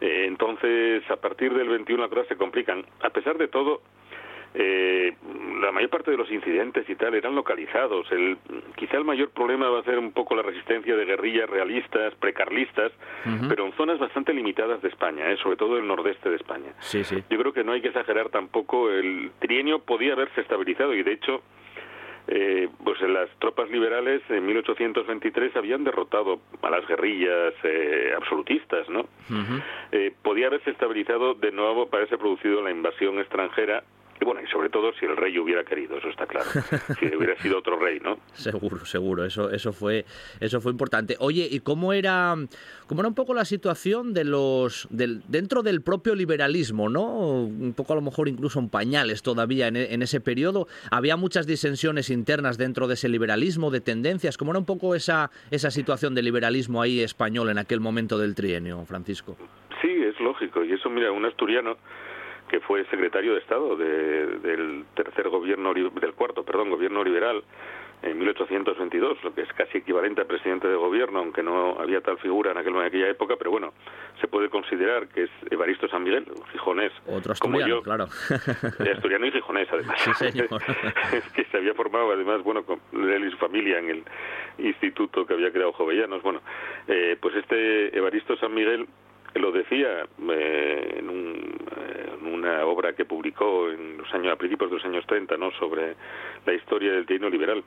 Eh, 0.00 0.24
entonces, 0.26 1.02
a 1.10 1.16
partir 1.16 1.52
del 1.52 1.68
21 1.68 2.02
las 2.02 2.10
cosas 2.10 2.28
se 2.28 2.36
complican. 2.36 2.86
A 3.02 3.10
pesar 3.10 3.36
de 3.36 3.48
todo, 3.48 3.82
eh, 4.54 5.14
la 5.60 5.70
mayor 5.70 5.90
parte 5.90 6.10
de 6.10 6.16
los 6.16 6.30
incidentes 6.30 6.88
y 6.88 6.96
tal 6.96 7.14
eran 7.14 7.34
localizados. 7.34 8.10
El, 8.10 8.38
quizá 8.76 8.96
el 8.96 9.04
mayor 9.04 9.30
problema 9.30 9.68
va 9.68 9.80
a 9.80 9.84
ser 9.84 9.98
un 9.98 10.12
poco 10.12 10.34
la 10.34 10.42
resistencia 10.42 10.96
de 10.96 11.04
guerrillas 11.04 11.48
realistas, 11.48 12.14
precarlistas, 12.16 12.92
pero 13.48 13.66
en 13.66 13.72
zonas 13.74 13.98
bastante 13.98 14.32
limitadas 14.32 14.82
de 14.82 14.88
España, 14.88 15.30
¿eh? 15.30 15.36
sobre 15.42 15.56
todo 15.56 15.78
el 15.78 15.86
nordeste 15.86 16.30
de 16.30 16.36
España. 16.36 16.72
Sí, 16.80 17.04
sí. 17.04 17.22
Yo 17.30 17.38
creo 17.38 17.52
que 17.52 17.62
no 17.62 17.72
hay 17.72 17.80
que 17.80 17.88
exagerar 17.88 18.30
tampoco. 18.30 18.90
El 18.90 19.30
trienio 19.38 19.80
podía 19.80 20.14
haberse 20.14 20.40
estabilizado 20.40 20.94
y 20.94 21.02
de 21.02 21.12
hecho 21.12 21.42
eh, 22.32 22.68
pues 22.84 23.00
las 23.00 23.28
tropas 23.38 23.70
liberales 23.70 24.22
en 24.28 24.46
1823 24.46 25.56
habían 25.56 25.82
derrotado 25.82 26.40
a 26.62 26.70
las 26.70 26.86
guerrillas 26.86 27.54
eh, 27.64 28.12
absolutistas, 28.16 28.88
¿no? 28.88 29.06
eh, 29.90 30.12
podía 30.22 30.46
haberse 30.46 30.70
estabilizado 30.70 31.34
de 31.34 31.50
nuevo 31.50 31.86
para 31.86 32.02
haberse 32.02 32.18
producido 32.18 32.62
la 32.62 32.70
invasión 32.70 33.18
extranjera 33.18 33.82
y 34.20 34.24
bueno, 34.24 34.40
y 34.42 34.46
sobre 34.50 34.68
todo 34.68 34.92
si 34.94 35.06
el 35.06 35.16
rey 35.16 35.38
hubiera 35.38 35.64
querido, 35.64 35.96
eso 35.96 36.08
está 36.08 36.26
claro. 36.26 36.46
si 37.00 37.06
hubiera 37.06 37.36
sido 37.40 37.58
otro 37.58 37.78
rey, 37.78 38.00
¿no? 38.00 38.18
Seguro, 38.32 38.84
seguro, 38.84 39.24
eso, 39.24 39.50
eso 39.50 39.72
fue, 39.72 40.04
eso 40.40 40.60
fue 40.60 40.72
importante. 40.72 41.16
Oye, 41.20 41.48
¿y 41.50 41.60
cómo 41.60 41.92
era, 41.92 42.34
cómo 42.86 43.00
era 43.00 43.08
un 43.08 43.14
poco 43.14 43.32
la 43.32 43.44
situación 43.44 44.12
de 44.12 44.24
los, 44.24 44.88
del, 44.90 45.22
dentro 45.28 45.62
del 45.62 45.82
propio 45.82 46.14
liberalismo, 46.14 46.88
¿no? 46.88 47.06
Un 47.44 47.72
poco 47.74 47.94
a 47.94 47.96
lo 47.96 48.02
mejor 48.02 48.28
incluso 48.28 48.58
en 48.58 48.68
pañales 48.68 49.22
todavía 49.22 49.68
en, 49.68 49.76
en 49.76 50.02
ese 50.02 50.20
periodo. 50.20 50.66
Había 50.90 51.16
muchas 51.16 51.46
disensiones 51.46 52.10
internas 52.10 52.58
dentro 52.58 52.88
de 52.88 52.94
ese 52.94 53.08
liberalismo, 53.08 53.70
de 53.70 53.80
tendencias. 53.80 54.36
¿Cómo 54.36 54.52
era 54.52 54.58
un 54.58 54.66
poco 54.66 54.94
esa, 54.94 55.30
esa 55.50 55.70
situación 55.70 56.14
de 56.14 56.22
liberalismo 56.22 56.82
ahí 56.82 57.00
español 57.00 57.48
en 57.48 57.58
aquel 57.58 57.80
momento 57.80 58.18
del 58.18 58.34
trienio, 58.34 58.84
Francisco? 58.84 59.36
Sí, 59.80 59.88
es 59.88 60.18
lógico. 60.20 60.64
Y 60.64 60.72
eso, 60.72 60.90
mira, 60.90 61.10
un 61.10 61.24
asturiano 61.24 61.76
que 62.50 62.58
fue 62.60 62.84
secretario 62.86 63.34
de 63.34 63.38
Estado 63.38 63.76
del 63.76 64.84
tercer 64.94 65.28
gobierno, 65.28 65.72
del 65.72 66.14
cuarto, 66.14 66.42
perdón, 66.42 66.70
gobierno 66.70 67.04
liberal 67.04 67.44
en 68.02 68.18
1822, 68.18 69.22
lo 69.22 69.34
que 69.34 69.42
es 69.42 69.52
casi 69.52 69.78
equivalente 69.78 70.22
a 70.22 70.24
presidente 70.24 70.66
de 70.66 70.74
gobierno, 70.74 71.20
aunque 71.20 71.42
no 71.42 71.78
había 71.78 72.00
tal 72.00 72.18
figura 72.18 72.50
en, 72.50 72.58
aquel, 72.58 72.74
en 72.74 72.82
aquella 72.82 73.08
época, 73.08 73.36
pero 73.38 73.50
bueno, 73.52 73.72
se 74.20 74.26
puede 74.26 74.48
considerar 74.48 75.06
que 75.08 75.24
es 75.24 75.30
Evaristo 75.50 75.86
San 75.88 76.02
Miguel, 76.02 76.26
gijonés. 76.50 76.92
Otro 77.06 77.32
asturiano, 77.32 77.82
claro. 77.82 78.04
Asturiano 78.94 79.26
y 79.26 79.32
gijonés, 79.32 79.68
además. 79.70 80.22
es 81.12 81.32
que 81.34 81.44
se 81.44 81.56
había 81.56 81.74
formado, 81.74 82.10
además, 82.10 82.42
bueno, 82.42 82.64
con 82.64 82.80
él 82.92 83.26
y 83.26 83.30
su 83.30 83.36
familia 83.36 83.78
en 83.78 83.90
el 83.90 84.04
instituto 84.58 85.24
que 85.24 85.34
había 85.34 85.52
creado 85.52 85.72
Jovellanos. 85.72 86.22
Bueno, 86.22 86.40
eh, 86.88 87.16
pues 87.20 87.36
este 87.36 87.96
Evaristo 87.96 88.36
San 88.38 88.54
Miguel 88.54 88.88
lo 89.34 89.52
decía 89.52 90.06
eh, 90.30 90.94
en, 90.98 91.10
en, 91.10 91.59
una 92.40 92.64
obra 92.64 92.94
que 92.94 93.04
publicó 93.04 93.70
en 93.70 93.98
los 93.98 94.12
años 94.14 94.32
a 94.32 94.36
principios 94.36 94.70
de 94.70 94.76
los 94.76 94.84
años 94.84 95.06
30 95.06 95.36
no 95.36 95.50
sobre 95.52 95.94
la 96.44 96.52
historia 96.52 96.92
del 96.92 97.06
reino 97.06 97.28
liberal 97.28 97.62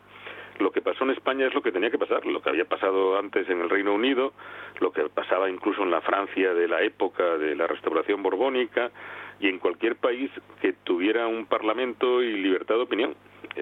lo 0.59 0.71
que 0.71 0.81
pasó 0.81 1.03
en 1.03 1.11
España 1.11 1.47
es 1.47 1.53
lo 1.53 1.61
que 1.61 1.71
tenía 1.71 1.89
que 1.89 1.97
pasar, 1.97 2.25
lo 2.25 2.41
que 2.41 2.49
había 2.49 2.65
pasado 2.65 3.17
antes 3.17 3.49
en 3.49 3.61
el 3.61 3.69
Reino 3.69 3.93
Unido, 3.93 4.33
lo 4.79 4.91
que 4.91 5.03
pasaba 5.09 5.49
incluso 5.49 5.83
en 5.83 5.91
la 5.91 6.01
Francia 6.01 6.53
de 6.53 6.67
la 6.67 6.81
época 6.81 7.37
de 7.37 7.55
la 7.55 7.67
restauración 7.67 8.21
borbónica 8.21 8.91
y 9.39 9.47
en 9.47 9.59
cualquier 9.59 9.95
país 9.95 10.29
que 10.61 10.73
tuviera 10.83 11.27
un 11.27 11.45
parlamento 11.45 12.21
y 12.21 12.33
libertad 12.33 12.75
de 12.75 12.81
opinión. 12.81 13.15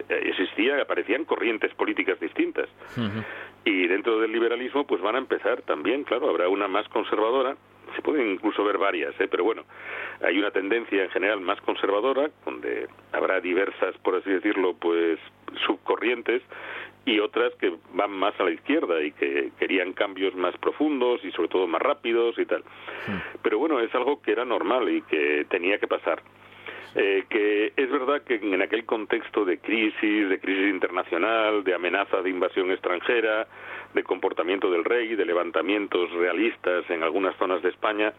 Existía, 0.10 0.82
aparecían 0.82 1.26
corrientes 1.26 1.74
políticas 1.74 2.20
distintas. 2.20 2.70
Y 3.64 3.88
dentro 3.88 4.20
del 4.20 4.32
liberalismo 4.32 4.86
pues 4.86 5.02
van 5.02 5.16
a 5.16 5.20
empezar 5.20 5.62
también, 5.62 6.04
claro, 6.04 6.30
habrá 6.30 6.50
una 6.50 6.68
más 6.68 6.88
conservadora, 6.90 7.56
se 7.96 8.02
pueden 8.02 8.32
incluso 8.32 8.64
ver 8.64 8.78
varias, 8.78 9.20
¿eh? 9.20 9.28
pero 9.30 9.44
bueno, 9.44 9.64
hay 10.22 10.38
una 10.38 10.52
tendencia 10.52 11.04
en 11.04 11.10
general 11.10 11.42
más 11.42 11.60
conservadora, 11.62 12.30
donde 12.46 12.88
habrá 13.12 13.40
diversas, 13.40 13.98
por 13.98 14.16
así 14.16 14.30
decirlo, 14.30 14.76
pues 14.80 15.20
subcorrientes 15.66 16.42
y 17.06 17.20
otras 17.20 17.54
que 17.56 17.74
van 17.94 18.12
más 18.12 18.40
a 18.40 18.44
la 18.44 18.52
izquierda 18.52 19.02
y 19.02 19.12
que 19.12 19.52
querían 19.58 19.94
cambios 19.94 20.36
más 20.36 20.56
profundos 20.58 21.24
y 21.24 21.32
sobre 21.32 21.50
todo 21.50 21.68
más 21.68 21.82
rápidos 21.82 22.38
y 22.38 22.46
tal. 22.46 22.64
Pero 23.42 23.58
bueno, 23.58 23.80
es 23.80 23.94
algo 23.96 24.22
que 24.22 24.32
era 24.32 24.46
normal 24.46 24.88
y 24.90 25.02
que 25.04 25.46
tenía 25.50 25.80
que 25.80 25.88
pasar. 25.88 26.22
Eh, 26.94 27.24
que 27.30 27.72
es 27.78 27.90
verdad 27.90 28.22
que 28.24 28.36
en 28.36 28.62
aquel 28.62 28.86
contexto 28.86 29.46
de 29.46 29.60
crisis, 29.60 30.28
de 30.28 30.40
crisis 30.40 30.70
internacional, 30.70 31.64
de 31.64 31.74
amenaza 31.74 32.22
de 32.22 32.30
invasión 32.30 32.70
extranjera, 32.72 33.48
de 33.94 34.04
comportamiento 34.04 34.70
del 34.70 34.84
rey, 34.84 35.16
de 35.16 35.26
levantamientos 35.26 36.12
realistas 36.12 36.90
en 36.90 37.04
algunas 37.04 37.36
zonas 37.38 37.62
de 37.62 37.70
España, 37.70 38.14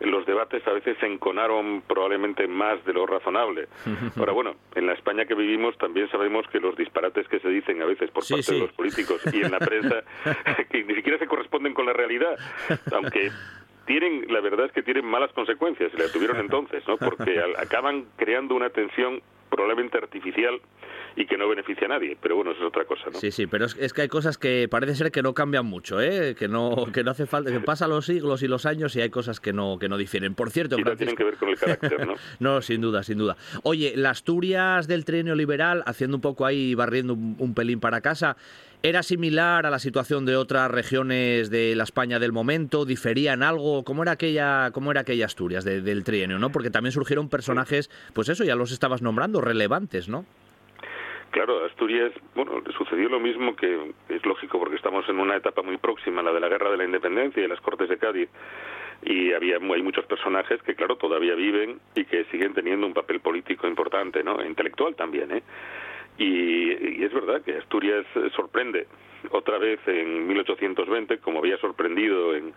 los 0.00 0.24
debates 0.26 0.66
a 0.66 0.72
veces 0.72 0.96
se 1.00 1.06
enconaron 1.06 1.82
probablemente 1.86 2.46
más 2.46 2.84
de 2.84 2.92
lo 2.92 3.06
razonable. 3.06 3.68
Ahora, 4.16 4.32
bueno, 4.32 4.54
en 4.74 4.86
la 4.86 4.92
España 4.92 5.24
que 5.24 5.34
vivimos 5.34 5.76
también 5.78 6.08
sabemos 6.10 6.46
que 6.48 6.60
los 6.60 6.76
disparates 6.76 7.26
que 7.28 7.40
se 7.40 7.48
dicen 7.48 7.82
a 7.82 7.86
veces 7.86 8.10
por 8.10 8.26
parte 8.26 8.52
de 8.52 8.60
los 8.60 8.72
políticos 8.72 9.20
y 9.32 9.42
en 9.42 9.50
la 9.50 9.58
prensa, 9.58 10.04
que 10.70 10.84
ni 10.84 10.94
siquiera 10.94 11.18
se 11.18 11.26
corresponden 11.26 11.74
con 11.74 11.86
la 11.86 11.92
realidad, 11.92 12.38
aunque 12.92 13.30
tienen, 13.88 14.26
la 14.28 14.40
verdad 14.40 14.66
es 14.66 14.72
que 14.72 14.82
tienen 14.82 15.06
malas 15.06 15.32
consecuencias, 15.32 15.90
y 15.92 15.96
la 15.96 16.12
tuvieron 16.12 16.36
entonces, 16.36 16.86
¿no? 16.86 16.98
Porque 16.98 17.40
acaban 17.58 18.04
creando 18.16 18.54
una 18.54 18.68
tensión 18.68 19.22
probablemente 19.48 19.96
artificial 19.96 20.60
y 21.16 21.26
que 21.26 21.36
no 21.36 21.48
beneficia 21.48 21.86
a 21.86 21.88
nadie. 21.88 22.16
Pero 22.20 22.36
bueno, 22.36 22.52
eso 22.52 22.60
es 22.60 22.68
otra 22.68 22.84
cosa, 22.84 23.06
¿no? 23.10 23.18
Sí, 23.18 23.32
sí, 23.32 23.46
pero 23.46 23.64
es, 23.64 23.92
que 23.92 24.02
hay 24.02 24.08
cosas 24.08 24.38
que 24.38 24.68
parece 24.70 24.94
ser 24.94 25.10
que 25.10 25.22
no 25.22 25.34
cambian 25.34 25.66
mucho, 25.66 26.00
¿eh? 26.00 26.36
Que 26.38 26.48
no, 26.48 26.86
que 26.92 27.02
no 27.02 27.10
hace 27.10 27.26
falta, 27.26 27.50
que 27.50 27.60
pasan 27.60 27.90
los 27.90 28.06
siglos 28.06 28.42
y 28.42 28.48
los 28.48 28.66
años 28.66 28.94
y 28.94 29.00
hay 29.00 29.10
cosas 29.10 29.40
que 29.40 29.52
no, 29.52 29.78
que 29.78 29.88
no 29.88 29.96
difieren. 29.96 30.34
Por 30.34 30.50
cierto, 30.50 30.78
y 30.78 30.84
tienen 30.84 31.16
que 31.16 31.24
ver 31.24 31.36
con 31.36 31.48
el 31.48 31.58
carácter, 31.58 32.06
¿no? 32.06 32.14
no, 32.38 32.62
sin 32.62 32.80
duda, 32.80 33.02
sin 33.02 33.18
duda. 33.18 33.36
Oye, 33.62 33.94
las 33.96 34.18
Asturias 34.18 34.88
del 34.88 35.04
trienio 35.04 35.34
liberal, 35.34 35.82
haciendo 35.86 36.16
un 36.16 36.20
poco 36.20 36.44
ahí, 36.44 36.74
barriendo 36.74 37.14
un, 37.14 37.54
pelín 37.54 37.80
para 37.80 38.00
casa, 38.00 38.36
¿Era 38.80 39.02
similar 39.02 39.66
a 39.66 39.70
la 39.70 39.80
situación 39.80 40.24
de 40.24 40.36
otras 40.36 40.70
regiones 40.70 41.50
de 41.50 41.74
la 41.74 41.82
España 41.82 42.20
del 42.20 42.30
momento? 42.30 42.84
¿Difería 42.84 43.32
en 43.32 43.42
algo? 43.42 43.82
¿Cómo 43.82 44.04
era 44.04 44.12
aquella, 44.12 44.70
cómo 44.70 44.92
era 44.92 45.00
aquella 45.00 45.26
Asturias 45.26 45.64
del 45.64 46.04
trienio? 46.04 46.38
¿no? 46.38 46.50
Porque 46.50 46.70
también 46.70 46.92
surgieron 46.92 47.28
personajes, 47.28 47.90
pues 48.14 48.28
eso, 48.28 48.44
ya 48.44 48.54
los 48.54 48.70
estabas 48.70 49.02
nombrando, 49.02 49.40
relevantes, 49.40 50.08
¿no? 50.08 50.24
Claro, 51.32 51.64
Asturias, 51.64 52.12
bueno, 52.36 52.62
sucedió 52.76 53.08
lo 53.08 53.18
mismo 53.18 53.56
que 53.56 53.92
es 54.10 54.24
lógico 54.24 54.60
porque 54.60 54.76
estamos 54.76 55.06
en 55.08 55.18
una 55.18 55.36
etapa 55.36 55.62
muy 55.62 55.76
próxima, 55.76 56.22
la 56.22 56.32
de 56.32 56.40
la 56.40 56.48
Guerra 56.48 56.70
de 56.70 56.76
la 56.76 56.84
Independencia 56.84 57.44
y 57.44 57.48
las 57.48 57.60
Cortes 57.60 57.88
de 57.88 57.98
Cádiz, 57.98 58.30
y 59.02 59.32
había 59.32 59.56
hay 59.56 59.82
muchos 59.82 60.06
personajes 60.06 60.62
que, 60.62 60.74
claro, 60.74 60.96
todavía 60.96 61.34
viven 61.34 61.80
y 61.96 62.04
que 62.04 62.24
siguen 62.26 62.54
teniendo 62.54 62.86
un 62.86 62.94
papel 62.94 63.20
político 63.20 63.66
importante, 63.66 64.22
¿no? 64.22 64.42
Intelectual 64.44 64.94
también, 64.94 65.32
¿eh? 65.32 65.42
Y, 66.18 67.04
es 67.04 67.12
verdad 67.12 67.42
que 67.42 67.56
Asturias 67.56 68.04
sorprende 68.34 68.86
otra 69.30 69.58
vez 69.58 69.80
en 69.86 70.26
1820, 70.26 71.18
como 71.18 71.38
había 71.38 71.56
sorprendido 71.58 72.34
en 72.34 72.52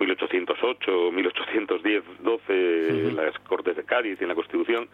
1808, 0.00 1.12
1810, 1.12 2.02
12, 2.20 3.12
las 3.12 3.38
Cortes 3.40 3.76
de 3.76 3.84
Cádiz 3.84 4.18
y 4.20 4.24
en 4.24 4.28
la 4.28 4.34
Constitución, 4.34 4.88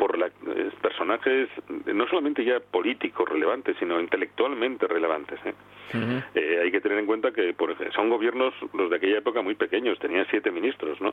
por 0.00 0.16
la, 0.16 0.28
eh, 0.28 0.70
personajes 0.80 1.48
no 1.68 2.06
solamente 2.08 2.42
ya 2.42 2.58
políticos 2.58 3.28
relevantes, 3.28 3.76
sino 3.78 4.00
intelectualmente 4.00 4.86
relevantes. 4.86 5.38
¿eh? 5.44 5.54
Eh, 6.34 6.60
hay 6.62 6.70
que 6.70 6.80
tener 6.80 6.98
en 6.98 7.06
cuenta 7.06 7.32
que 7.32 7.52
por 7.52 7.70
ejemplo, 7.70 7.92
son 7.94 8.08
gobiernos, 8.08 8.54
los 8.72 8.88
de 8.88 8.96
aquella 8.96 9.18
época, 9.18 9.42
muy 9.42 9.56
pequeños, 9.56 9.98
tenían 9.98 10.26
siete 10.30 10.50
ministros, 10.50 11.00
¿no? 11.02 11.12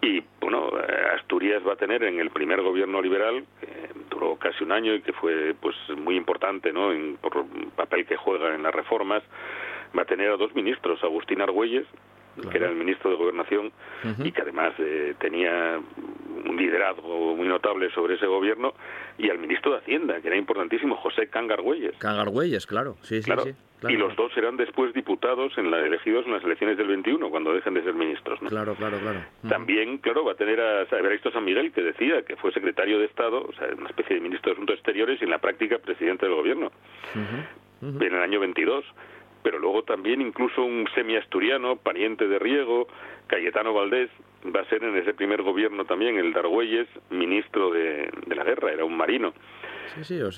Y 0.00 0.22
bueno, 0.40 0.70
Asturias 1.16 1.62
va 1.66 1.72
a 1.72 1.76
tener 1.76 2.04
en 2.04 2.20
el 2.20 2.30
primer 2.30 2.62
gobierno 2.62 3.02
liberal, 3.02 3.44
que 3.60 3.90
duró 4.10 4.36
casi 4.36 4.62
un 4.62 4.72
año 4.72 4.94
y 4.94 5.02
que 5.02 5.12
fue 5.12 5.54
pues 5.60 5.74
muy 5.96 6.16
importante, 6.16 6.72
¿no? 6.72 6.92
En, 6.92 7.16
por 7.16 7.36
el 7.36 7.68
papel 7.72 8.06
que 8.06 8.16
juega 8.16 8.54
en 8.54 8.62
las 8.62 8.74
reformas, 8.74 9.22
va 9.96 10.02
a 10.02 10.06
tener 10.06 10.30
a 10.30 10.36
dos 10.36 10.54
ministros, 10.54 11.02
Agustín 11.02 11.40
Argüelles, 11.40 11.86
que 12.50 12.56
era 12.56 12.68
el 12.68 12.76
ministro 12.76 13.10
de 13.10 13.16
Gobernación 13.16 13.72
y 14.22 14.32
que 14.32 14.42
además 14.42 14.72
eh, 14.78 15.14
tenía 15.18 15.80
un 16.48 16.56
liderazgo 16.56 17.36
muy 17.36 17.48
notable 17.48 17.90
sobre 17.90 18.14
ese 18.14 18.26
gobierno, 18.26 18.74
y 19.16 19.30
al 19.30 19.38
ministro 19.38 19.72
de 19.72 19.78
Hacienda, 19.78 20.20
que 20.20 20.28
era 20.28 20.36
importantísimo, 20.36 20.96
José 20.96 21.28
Cangargüelles. 21.28 21.96
Cangargüelles, 21.98 22.66
claro, 22.66 22.96
sí, 23.02 23.22
sí, 23.22 23.32
sí. 23.42 23.54
y 23.88 23.96
los 23.96 24.14
dos 24.16 24.32
serán 24.32 24.56
después 24.56 24.94
diputados 24.94 25.56
en 25.58 25.70
la, 25.70 25.80
elegidos 25.84 26.26
en 26.26 26.32
las 26.32 26.44
elecciones 26.44 26.76
del 26.78 26.88
21, 26.88 27.30
cuando 27.30 27.52
dejen 27.52 27.74
de 27.74 27.82
ser 27.82 27.94
ministros. 27.94 28.40
¿no? 28.42 28.48
Claro, 28.48 28.74
claro, 28.74 28.98
claro. 28.98 29.20
También, 29.48 29.98
claro, 29.98 30.24
va 30.24 30.32
a 30.32 30.36
tener 30.36 30.60
a 30.60 30.82
Evaristo 30.82 31.30
San 31.32 31.44
Miguel, 31.44 31.72
que 31.72 31.82
decía 31.82 32.22
que 32.22 32.36
fue 32.36 32.52
secretario 32.52 32.98
de 32.98 33.06
Estado, 33.06 33.42
o 33.42 33.52
sea, 33.54 33.68
una 33.76 33.88
especie 33.88 34.16
de 34.16 34.22
ministro 34.22 34.50
de 34.50 34.54
Asuntos 34.54 34.76
Exteriores 34.76 35.20
y 35.20 35.24
en 35.24 35.30
la 35.30 35.38
práctica 35.38 35.78
presidente 35.78 36.26
del 36.26 36.34
gobierno, 36.34 36.70
en 37.82 38.02
el 38.02 38.22
año 38.22 38.40
22 38.40 38.84
pero 39.48 39.60
luego 39.60 39.82
también 39.82 40.20
incluso 40.20 40.62
un 40.62 40.86
semi-asturiano, 40.94 41.76
pariente 41.76 42.28
de 42.28 42.38
Riego, 42.38 42.86
Cayetano 43.28 43.72
Valdés, 43.72 44.10
va 44.54 44.60
a 44.60 44.64
ser 44.66 44.84
en 44.84 44.94
ese 44.94 45.14
primer 45.14 45.40
gobierno 45.40 45.86
también 45.86 46.18
el 46.18 46.34
Dargüelles, 46.34 46.86
ministro 47.08 47.70
de, 47.70 48.10
la 48.26 48.44
guerra, 48.44 48.72
era 48.72 48.84
un 48.84 48.94
marino. 48.94 49.32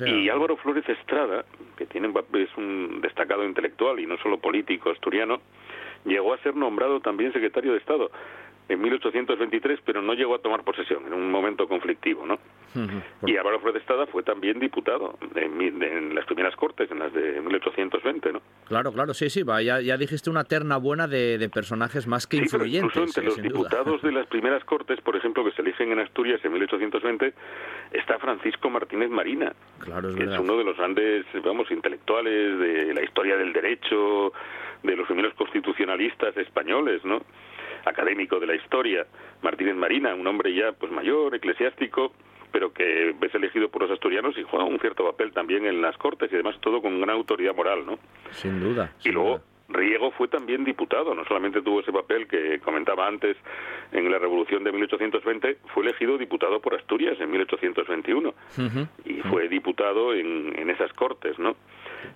Y 0.07 0.29
Álvaro 0.29 0.57
Flores 0.59 0.89
Estrada, 0.89 1.45
que 1.77 1.87
tiene, 1.87 2.09
es 2.35 2.57
un 2.57 3.01
destacado 3.01 3.45
intelectual 3.45 3.99
y 3.99 4.07
no 4.07 4.17
solo 4.19 4.39
político 4.39 4.91
asturiano, 4.91 5.41
llegó 6.05 6.33
a 6.33 6.39
ser 6.39 6.55
nombrado 6.55 7.01
también 7.01 7.33
secretario 7.33 7.73
de 7.73 7.79
Estado 7.79 8.13
en 8.69 8.81
1823, 8.81 9.81
pero 9.85 10.03
no 10.03 10.15
llegó 10.15 10.37
a 10.37 10.39
tomar 10.39 10.63
posesión 10.63 11.05
en 11.05 11.15
un 11.15 11.33
momento 11.33 11.67
conflictivo, 11.67 12.25
¿no? 12.27 12.39
Y 13.27 13.37
Álvaro 13.37 13.61
Fredestada 13.61 14.07
fue 14.07 14.23
también 14.23 14.61
diputado 14.61 15.19
en, 15.35 16.15
las 16.15 16.25
primeras 16.27 16.55
cortes, 16.55 16.91
en 16.91 17.01
las 17.01 17.13
de 17.13 17.41
1820, 17.41 18.33
¿no? 18.33 18.43
Claro, 18.67 18.93
claro, 18.93 19.13
sí, 19.13 19.29
sí, 19.29 19.43
ya, 19.65 19.81
ya 19.81 19.97
dijiste 19.97 20.31
una 20.31 20.45
terna 20.45 20.77
buena 20.77 21.09
de, 21.09 21.51
personajes 21.53 22.07
más 22.07 22.27
que 22.27 22.37
influyentes. 22.37 22.97
incluso 22.97 23.03
entre 23.03 23.25
los 23.25 23.43
diputados 23.43 24.03
de 24.03 24.13
las 24.13 24.27
primeras 24.29 24.65
cortes, 24.65 25.01
por 25.01 25.17
ejemplo, 25.17 25.45
que 25.45 25.51
se 25.53 25.63
eligen 25.63 25.91
en 25.93 25.99
Asturias 25.99 26.41
en 26.45 26.53
1820, 26.53 27.35
está 27.93 28.19
Francisco 28.19 28.71
Martínez 28.71 29.11
Marina, 29.11 29.53
claro, 29.81 30.11
es, 30.11 30.15
que 30.15 30.25
es 30.25 30.39
uno 30.39 30.57
de 30.57 30.65
los 30.65 30.77
grandes, 30.77 31.27
vamos, 31.45 31.71
intelectuales 31.71 32.59
de 32.59 32.95
la 32.95 33.03
historia 33.03 33.37
del 33.37 33.53
derecho, 33.53 34.33
de 34.83 34.97
los 34.97 35.07
primeros 35.07 35.35
constitucionalistas 35.35 36.37
españoles, 36.37 37.05
¿no? 37.05 37.23
académico 37.85 38.39
de 38.39 38.47
la 38.47 38.55
historia, 38.55 39.07
Martínez 39.43 39.75
Marina, 39.75 40.15
un 40.15 40.27
hombre 40.27 40.55
ya 40.55 40.73
pues 40.73 40.93
mayor, 40.93 41.35
eclesiástico, 41.35 42.13
pero 42.51 42.73
que 42.73 43.11
es 43.21 43.35
elegido 43.35 43.69
por 43.69 43.83
los 43.83 43.91
asturianos 43.91 44.37
y 44.39 44.43
juega 44.43 44.65
un 44.65 44.79
cierto 44.79 45.05
papel 45.05 45.33
también 45.33 45.67
en 45.67 45.81
las 45.81 45.97
Cortes 45.97 46.31
y 46.31 46.35
además 46.35 46.57
todo 46.61 46.81
con 46.83 47.01
gran 47.01 47.17
autoridad 47.17 47.55
moral, 47.55 47.85
¿no? 47.87 47.99
Sin 48.33 48.61
duda. 48.61 48.93
Y 49.05 49.11
luego 49.11 49.41
Riego 49.69 50.11
fue 50.11 50.29
también 50.29 50.65
diputado, 50.65 51.15
no 51.15 51.25
solamente 51.25 51.63
tuvo 51.63 51.81
ese 51.81 51.93
papel 51.93 52.27
que 52.27 52.59
comentaba 52.61 53.07
antes 53.07 53.37
en 53.93 54.11
la 54.11 54.19
Revolución 54.19 54.65
de 54.65 54.73
1820, 54.73 55.59
fue 55.73 55.85
elegido 55.85 56.19
diputado 56.19 56.61
por 56.61 56.75
Asturias 56.75 57.19
en 57.21 57.31
1821 57.31 58.35
y 59.05 59.15
fue 59.23 59.49
diputado 59.49 60.13
en, 60.15 60.59
en 60.59 60.71
esas 60.71 60.93
Cortes, 60.93 61.39
¿no? 61.39 61.57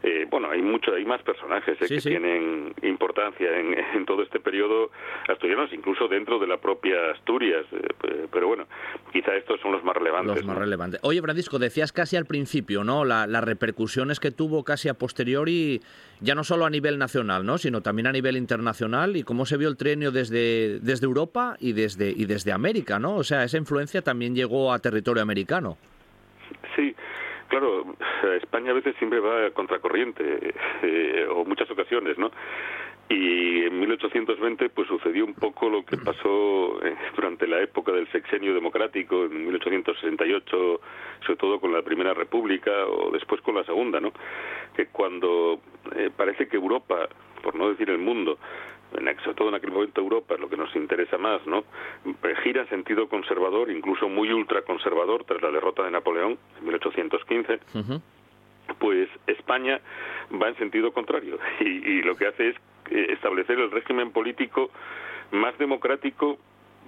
Eh, 0.03 0.27
bueno, 0.31 0.51
hay 0.51 0.61
mucho, 0.61 0.95
hay 0.95 1.05
más 1.05 1.23
personajes 1.23 1.81
eh, 1.81 1.87
que 1.89 1.99
tienen 1.99 2.75
importancia 2.83 3.49
en, 3.95 4.05
todo 4.05 4.23
este 4.23 4.41
periodo 4.41 4.91
asturianos, 5.29 5.73
incluso 5.73 6.09
dentro 6.09 6.39
de 6.39 6.47
la 6.47 6.59
propia 6.59 7.11
Asturias. 7.13 7.65
Eh, 7.73 8.27
pero 8.31 8.49
bueno, 8.49 8.67
quizá 9.13 9.35
estos 9.35 9.61
son 9.61 9.73
los 9.73 9.83
más 9.83 9.97
relevantes. 9.97 10.37
Los 10.37 10.45
más 10.45 10.59
relevantes. 10.59 11.01
Oye, 11.03 11.23
Francisco, 11.23 11.59
decías 11.59 11.93
casi 11.93 12.17
al 12.17 12.27
principio, 12.27 12.85
¿no? 12.85 13.05
las 13.05 13.45
repercusiones 13.45 14.21
que 14.21 14.31
tuvo 14.31 14.65
casi 14.65 14.89
a 14.89 14.95
posteriori, 14.95 15.81
ya 16.21 16.35
no 16.35 16.45
solo 16.45 16.67
a 16.67 16.71
nivel 16.71 16.99
nacional, 16.99 17.47
¿no? 17.47 17.59
Sino 17.59 17.81
también 17.81 18.07
a 18.07 18.13
nivel 18.13 18.37
internacional 18.37 19.17
y 19.17 19.23
cómo 19.23 19.47
se 19.47 19.57
vio 19.57 19.69
el 19.69 19.77
trienio 19.77 20.11
desde, 20.11 20.81
desde 20.81 21.07
Europa 21.07 21.57
y 21.61 21.73
desde, 21.73 22.11
y 22.11 22.27
desde 22.27 22.53
América, 22.53 22.99
¿no? 22.99 23.17
O 23.17 23.25
sea, 23.25 23.45
esa 23.45 23.57
influencia 23.57 24.03
también 24.03 24.35
llegó 24.35 24.73
a 24.73 24.79
territorio 24.79 25.23
americano. 25.23 25.77
Sí, 26.77 26.95
claro, 27.55 27.85
España 28.43 28.73
a 28.73 28.75
veces 28.75 28.97
siempre 28.99 29.21
va 29.21 29.47
a 29.47 29.51
contracorriente, 29.53 30.55
eh, 30.83 31.27
o 31.31 31.45
muchas 31.45 31.71
ocasiones, 31.71 32.19
¿no? 32.19 32.33
Y 33.09 33.65
en 33.67 33.79
1820 33.79 34.71
pues 34.71 34.89
sucedió 34.89 35.25
un 35.25 35.35
poco 35.35 35.69
lo 35.69 35.85
que 35.85 35.97
pasó 35.99 36.85
eh, 36.85 36.97
durante 37.15 37.47
la 37.47 37.61
época 37.61 37.93
del 37.93 38.11
sexenio 38.11 38.55
democrático, 38.55 39.27
en 39.27 39.47
1868, 39.47 40.81
sobre 41.25 41.37
todo 41.39 41.61
con 41.61 41.73
la 41.73 41.83
Primera 41.83 42.13
República 42.13 42.73
o 42.87 43.13
después 43.13 43.41
con 43.43 43.55
la 43.55 43.65
Segunda, 43.65 44.01
¿no? 44.01 44.13
Que 44.75 44.87
cuando 44.87 45.61
eh, 45.95 46.11
parece 46.17 46.49
que 46.49 46.57
Europa, 46.57 47.09
por 47.41 47.55
no 47.55 47.69
decir 47.69 47.89
el 47.89 47.99
mundo, 47.99 48.39
sobre 49.23 49.35
todo 49.37 49.49
en 49.49 49.55
aquel 49.55 49.73
momento 49.73 50.01
Europa, 50.01 50.35
es 50.35 50.41
lo 50.41 50.49
que 50.49 50.57
nos 50.57 50.75
interesa 50.77 51.19
más, 51.19 51.47
¿no? 51.47 51.65
Eh, 52.05 52.35
gira 52.43 52.63
en 52.63 52.69
sentido 52.69 53.09
conservador, 53.09 53.71
incluso 53.71 54.09
muy 54.09 54.33
ultraconservador, 54.33 55.25
tras 55.25 55.43
la 55.43 55.51
derrota 55.51 55.83
de 55.83 55.91
Napoleón 55.91 56.39
en 56.59 56.67
1815. 56.67 57.61
Pues 58.79 59.09
España 59.27 59.81
va 60.41 60.49
en 60.49 60.57
sentido 60.57 60.93
contrario 60.93 61.39
y, 61.61 62.03
lo 62.03 62.17
que 62.17 62.27
hace 62.27 62.51
es 62.51 62.57
eh, 62.91 63.07
establecer 63.11 63.59
el 63.59 63.71
régimen 63.71 64.11
político 64.11 64.71
más 65.33 65.57
democrático 65.59 66.39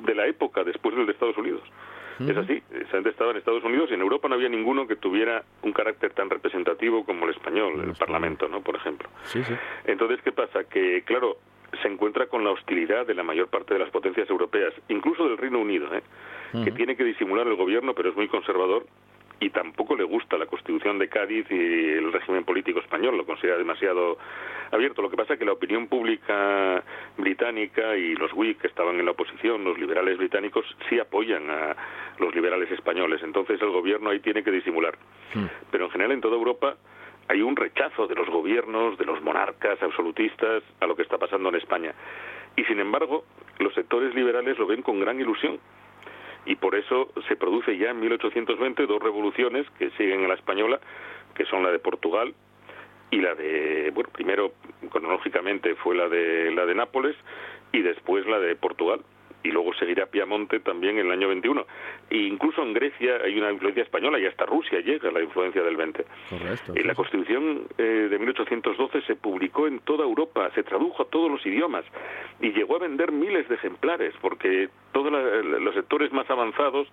de 0.05 0.15
la 0.15 0.27
época 0.27 0.65
después 0.65 0.95
del 0.95 1.07
de 1.07 1.13
Estados 1.13 1.37
Unidos. 1.37 1.63
Es 2.19 2.35
así, 2.35 2.63
se 2.91 2.97
han 2.97 3.07
estado 3.07 3.31
en 3.33 3.37
Estados 3.37 3.63
Unidos 3.63 3.91
y 3.91 3.95
en 3.95 4.01
Europa 4.01 4.27
no 4.27 4.37
había 4.37 4.49
ninguno 4.49 4.87
que 4.87 4.97
tuviera 4.97 5.45
un 5.61 5.73
carácter 5.73 6.15
tan 6.15 6.31
representativo 6.31 7.05
como 7.05 7.27
el 7.27 7.33
español, 7.33 7.79
el, 7.79 7.93
Parlamento, 7.93 8.49
¿no? 8.49 8.63
Por 8.63 8.75
ejemplo. 8.75 9.11
Sí, 9.25 9.45
sí. 9.45 9.53
Entonces, 9.85 10.23
¿qué 10.23 10.33
pasa? 10.33 10.65
Que, 10.65 11.03
claro, 11.03 11.37
se 11.83 11.89
encuentra 11.89 12.27
con 12.27 12.45
la 12.45 12.51
hostilidad 12.51 13.07
de 13.07 13.15
la 13.15 13.23
mayor 13.23 13.49
parte 13.49 13.75
de 13.75 13.81
las 13.81 13.91
potencias 13.91 14.29
europeas, 14.31 14.73
incluso 14.89 15.29
del 15.29 15.39
Reino 15.39 15.59
Unido, 15.59 15.89
¿eh? 15.95 16.03
que 16.65 16.73
tiene 16.73 16.97
que 16.97 17.05
disimular 17.05 17.47
el 17.47 17.57
gobierno, 17.57 17.95
pero 17.95 18.11
es 18.11 18.17
muy 18.17 18.29
conservador 18.29 18.87
y 19.39 19.51
tampoco 19.51 19.95
le 19.95 20.05
gusta 20.05 20.39
la 20.39 20.47
Constitución 20.47 20.99
de 20.99 21.09
Cádiz 21.09 21.47
y 21.51 21.55
el 21.55 22.13
régimen 22.13 22.45
político 22.45 22.81
español, 22.81 23.19
lo 23.19 23.27
considera 23.27 23.59
demasiado 23.59 24.17
abierto. 24.71 25.03
Lo 25.03 25.11
que 25.11 25.17
pasa 25.17 25.35
es 25.35 25.39
que 25.39 25.45
la 25.45 25.53
opinión 25.53 25.89
pública 25.89 26.83
británica 27.19 27.97
y 27.97 28.15
los 28.15 28.33
Whig 28.33 28.59
que 28.59 28.67
estaban 28.67 28.99
en 28.99 29.05
la 29.05 29.11
oposición, 29.11 29.63
los 29.65 29.79
liberales 29.79 30.17
británicos, 30.17 30.65
sí 30.89 30.99
apoyan 30.99 31.51
a 31.51 31.77
los 32.19 32.35
liberales 32.35 32.71
españoles. 32.71 33.21
Entonces 33.23 33.61
el 33.61 33.71
gobierno 33.71 34.11
ahí 34.11 34.21
tiene 34.21 34.43
que 34.43 34.51
disimular. 34.51 34.97
Pero 35.71 35.85
en 35.85 35.91
general 35.91 36.13
en 36.13 36.21
toda 36.23 36.37
Europa 36.37 36.77
hay 37.29 37.43
un 37.43 37.57
rechazo 37.57 38.07
de 38.07 38.15
los 38.15 38.29
gobiernos, 38.29 38.99
de 38.99 39.05
los 39.05 39.23
monarcas 39.23 39.83
absolutistas 39.83 40.63
a 40.81 40.87
lo 40.87 40.97
que 40.97 41.03
está 41.03 41.19
pasando 41.19 41.49
en 41.49 41.57
España. 41.57 41.95
Y 42.57 42.65
sin 42.65 42.81
embargo, 42.81 43.25
los 43.59 43.75
sectores 43.75 44.15
liberales 44.15 44.59
lo 44.59 44.67
ven 44.67 44.83
con 44.83 45.01
gran 45.01 45.21
ilusión. 45.21 45.59
Y 46.45 46.55
por 46.57 46.77
eso 46.77 47.13
se 47.27 47.37
produce 47.37 47.77
ya 47.77 47.91
en 47.91 48.01
1820 48.01 48.87
dos 48.87 49.03
revoluciones 49.03 49.67
que 49.79 49.91
siguen 49.91 50.21
en 50.21 50.29
la 50.29 50.35
española, 50.35 50.81
que 51.35 51.45
son 51.47 51.63
la 51.65 51.71
de 51.71 51.81
Portugal 51.81 52.35
y 53.11 53.21
la 53.21 53.35
de, 53.35 53.91
bueno, 53.93 54.11
primero 54.13 54.53
cronológicamente 54.91 55.75
fue 55.77 55.97
la 55.97 56.09
de 56.09 56.53
la 56.53 56.65
de 56.67 56.75
Nápoles 56.75 57.17
y 57.73 57.83
después 57.83 58.27
la 58.27 58.39
de 58.39 58.55
Portugal 58.57 59.01
y 59.43 59.51
luego 59.51 59.75
seguirá 59.75 60.07
Piamonte 60.07 60.61
también 60.61 60.99
en 60.99 61.07
el 61.07 61.13
año 61.13 61.29
21. 61.29 61.67
E 62.11 62.17
incluso 62.17 62.63
en 62.63 62.73
Grecia 62.73 63.19
hay 63.25 63.39
una 63.39 63.53
influencia 63.53 63.83
española 63.83 64.19
y 64.19 64.27
hasta 64.27 64.45
Rusia 64.47 64.81
llega 64.81 65.11
la 65.11 65.23
influencia 65.23 65.63
del 65.63 65.77
20. 65.77 66.05
Correcto. 66.31 66.73
Y 66.75 66.83
la 66.83 66.95
Constitución 66.95 67.67
eh, 67.79 68.09
de 68.11 68.19
1812 68.19 69.03
se 69.03 69.17
publicó 69.17 69.67
en 69.67 69.81
toda 69.81 70.05
Europa, 70.05 70.51
se 70.55 70.63
tradujo 70.63 71.05
a 71.05 71.07
todos 71.07 71.31
los 71.31 71.45
idiomas 71.47 71.85
y 72.41 72.53
llegó 72.53 72.77
a 72.77 72.81
vender 72.81 73.13
miles 73.13 73.49
de 73.49 73.55
ejemplares 73.55 74.15
porque 74.21 74.69
todos 74.93 75.13
los 75.13 75.75
sectores 75.75 76.13
más 76.13 76.29
avanzados 76.31 76.89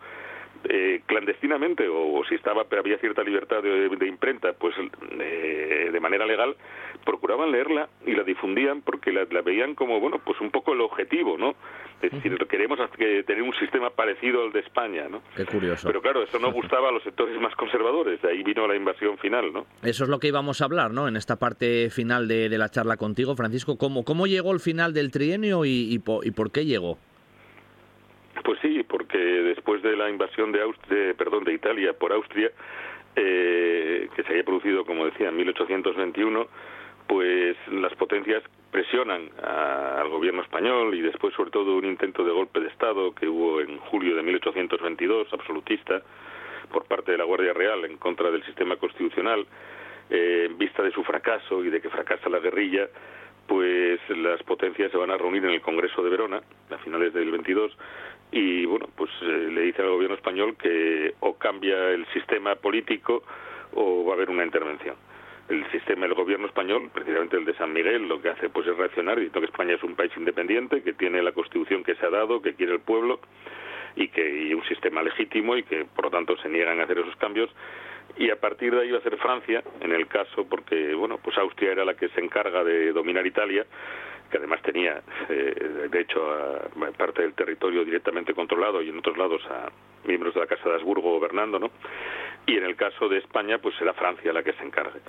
eh, 0.65 1.01
clandestinamente 1.05 1.87
o, 1.89 2.23
si 2.29 2.35
estaba 2.35 2.63
pero 2.65 2.81
había 2.81 2.97
cierta 2.97 3.21
libertad 3.23 3.61
de, 3.61 4.07
imprenta 4.07 4.53
pues 4.53 4.73
eh, 5.19 5.89
de 5.91 5.99
manera 5.99 6.25
legal 6.25 6.55
procuraban 7.05 7.51
leerla 7.51 7.89
y 8.05 8.13
la 8.13 8.23
difundían 8.23 8.81
porque 8.81 9.11
la, 9.11 9.25
veían 9.41 9.75
como 9.75 9.99
bueno 9.99 10.19
pues 10.23 10.39
un 10.41 10.51
poco 10.51 10.73
el 10.73 10.81
objetivo 10.81 11.37
no 11.37 11.55
es 12.01 12.11
decir 12.11 12.37
queremos 12.47 12.79
tener 12.97 13.41
un 13.41 13.53
sistema 13.53 13.89
parecido 13.89 14.43
al 14.43 14.51
de 14.51 14.59
España 14.61 15.07
no 15.09 15.21
qué 15.35 15.45
curioso. 15.45 15.87
Pero 15.87 16.01
claro 16.01 16.23
eso 16.23 16.39
no 16.39 16.51
gustaba 16.53 16.89
a 16.89 16.91
los 16.91 17.03
sectores 17.03 17.39
más 17.39 17.55
conservadores 17.55 18.21
de 18.21 18.29
ahí 18.29 18.43
vino 18.43 18.67
la 18.67 18.75
invasión 18.75 19.17
final 19.17 19.51
no 19.53 19.65
eso 19.83 20.03
es 20.03 20.09
lo 20.09 20.19
que 20.19 20.27
íbamos 20.27 20.61
a 20.61 20.65
hablar 20.65 20.91
no 20.91 21.07
en 21.07 21.15
esta 21.15 21.37
parte 21.37 21.89
final 21.89 22.27
de, 22.27 22.49
la 22.49 22.69
charla 22.69 22.97
contigo 22.97 23.35
Francisco 23.35 23.77
cómo 23.77 24.03
cómo 24.03 24.27
llegó 24.27 24.51
el 24.51 24.59
final 24.59 24.93
del 24.93 25.11
trienio 25.11 25.65
y, 25.65 25.89
y 25.91 25.99
por 25.99 26.51
qué 26.51 26.65
llegó 26.65 26.97
pues 28.43 28.59
sí, 28.61 28.83
porque 28.83 29.17
después 29.17 29.81
de 29.81 29.95
la 29.95 30.09
invasión 30.09 30.51
de, 30.51 30.61
Austria, 30.61 31.13
perdón, 31.17 31.43
de 31.43 31.53
Italia 31.53 31.93
por 31.93 32.11
Austria, 32.11 32.51
eh, 33.15 34.09
que 34.15 34.23
se 34.23 34.29
había 34.29 34.43
producido, 34.43 34.85
como 34.85 35.05
decía, 35.05 35.29
en 35.29 35.37
1821, 35.37 36.47
pues 37.07 37.55
las 37.71 37.93
potencias 37.95 38.43
presionan 38.71 39.29
al 39.41 40.09
gobierno 40.09 40.41
español 40.41 40.95
y 40.95 41.01
después 41.01 41.33
sobre 41.35 41.51
todo 41.51 41.77
un 41.77 41.85
intento 41.85 42.23
de 42.23 42.31
golpe 42.31 42.59
de 42.59 42.69
Estado 42.69 43.13
que 43.13 43.27
hubo 43.27 43.61
en 43.61 43.77
julio 43.77 44.15
de 44.15 44.23
1822, 44.23 45.31
absolutista, 45.31 46.01
por 46.71 46.85
parte 46.85 47.11
de 47.11 47.19
la 47.19 47.23
Guardia 47.23 47.53
Real 47.53 47.85
en 47.85 47.97
contra 47.97 48.31
del 48.31 48.43
sistema 48.45 48.75
constitucional, 48.77 49.45
eh, 50.09 50.47
en 50.49 50.57
vista 50.57 50.81
de 50.81 50.91
su 50.91 51.03
fracaso 51.03 51.63
y 51.63 51.69
de 51.69 51.81
que 51.81 51.89
fracasa 51.89 52.29
la 52.29 52.39
guerrilla, 52.39 52.87
pues 53.47 53.99
las 54.09 54.41
potencias 54.43 54.91
se 54.91 54.97
van 54.97 55.11
a 55.11 55.17
reunir 55.17 55.43
en 55.45 55.51
el 55.51 55.61
Congreso 55.61 56.01
de 56.03 56.09
Verona 56.09 56.41
a 56.71 56.77
finales 56.79 57.13
del 57.13 57.29
22 57.29 57.77
y 58.31 58.65
bueno, 58.65 58.87
pues 58.95 59.11
eh, 59.21 59.49
le 59.51 59.61
dice 59.61 59.83
al 59.83 59.89
gobierno 59.89 60.15
español 60.15 60.55
que 60.57 61.13
o 61.19 61.35
cambia 61.35 61.89
el 61.91 62.07
sistema 62.07 62.55
político 62.55 63.23
o 63.75 64.05
va 64.05 64.13
a 64.13 64.15
haber 64.15 64.31
una 64.31 64.43
intervención. 64.43 64.95
El 65.53 65.69
sistema 65.69 66.07
del 66.07 66.15
gobierno 66.15 66.47
español, 66.47 66.89
precisamente 66.91 67.37
el 67.37 67.45
de 67.45 67.53
San 67.53 67.71
Miguel, 67.71 68.07
lo 68.07 68.19
que 68.19 68.29
hace 68.29 68.49
pues 68.49 68.65
es 68.65 68.75
reaccionar 68.75 69.17
diciendo 69.17 69.39
que 69.39 69.45
España 69.45 69.75
es 69.75 69.83
un 69.83 69.93
país 69.93 70.11
independiente, 70.17 70.81
que 70.81 70.93
tiene 70.93 71.21
la 71.21 71.31
constitución 71.31 71.83
que 71.83 71.93
se 71.93 72.07
ha 72.07 72.09
dado, 72.09 72.41
que 72.41 72.55
quiere 72.55 72.73
el 72.73 72.79
pueblo 72.79 73.19
y 73.95 74.07
que 74.07 74.47
y 74.47 74.55
un 74.55 74.63
sistema 74.63 75.03
legítimo 75.03 75.55
y 75.55 75.61
que 75.61 75.85
por 75.85 76.05
lo 76.05 76.09
tanto 76.09 76.35
se 76.37 76.49
niegan 76.49 76.79
a 76.79 76.85
hacer 76.85 76.97
esos 76.97 77.15
cambios. 77.17 77.51
Y 78.17 78.31
a 78.31 78.35
partir 78.39 78.73
de 78.73 78.81
ahí 78.81 78.91
va 78.91 78.97
a 78.97 79.03
ser 79.03 79.15
Francia 79.17 79.63
en 79.79 79.91
el 79.91 80.07
caso 80.07 80.49
porque 80.49 80.95
bueno 80.95 81.19
pues 81.19 81.37
Austria 81.37 81.73
era 81.73 81.85
la 81.85 81.93
que 81.93 82.09
se 82.09 82.19
encarga 82.19 82.63
de 82.63 82.91
dominar 82.91 83.27
Italia 83.27 83.63
que 84.31 84.37
además 84.39 84.63
tenía, 84.63 85.03
eh, 85.29 85.87
de 85.91 86.01
hecho, 86.01 86.19
parte 86.97 87.21
del 87.21 87.35
territorio 87.35 87.85
directamente 87.85 88.33
controlado 88.33 88.81
y 88.81 88.89
en 88.89 88.97
otros 88.97 89.15
lados 89.15 89.45
a 89.45 89.69
miembros 90.05 90.33
de 90.33 90.41
la 90.41 90.47
Casa 90.47 90.69
de 90.69 90.75
Habsburgo 90.75 91.11
gobernando, 91.13 91.59
¿no? 91.59 91.71
Y 92.45 92.57
en 92.57 92.65
el 92.65 92.75
caso 92.75 93.07
de 93.07 93.19
España, 93.19 93.57
pues 93.57 93.75
será 93.75 93.93
Francia 93.93 94.33
la 94.33 94.43
que 94.43 94.53
se 94.53 94.63
encargue. 94.63 94.99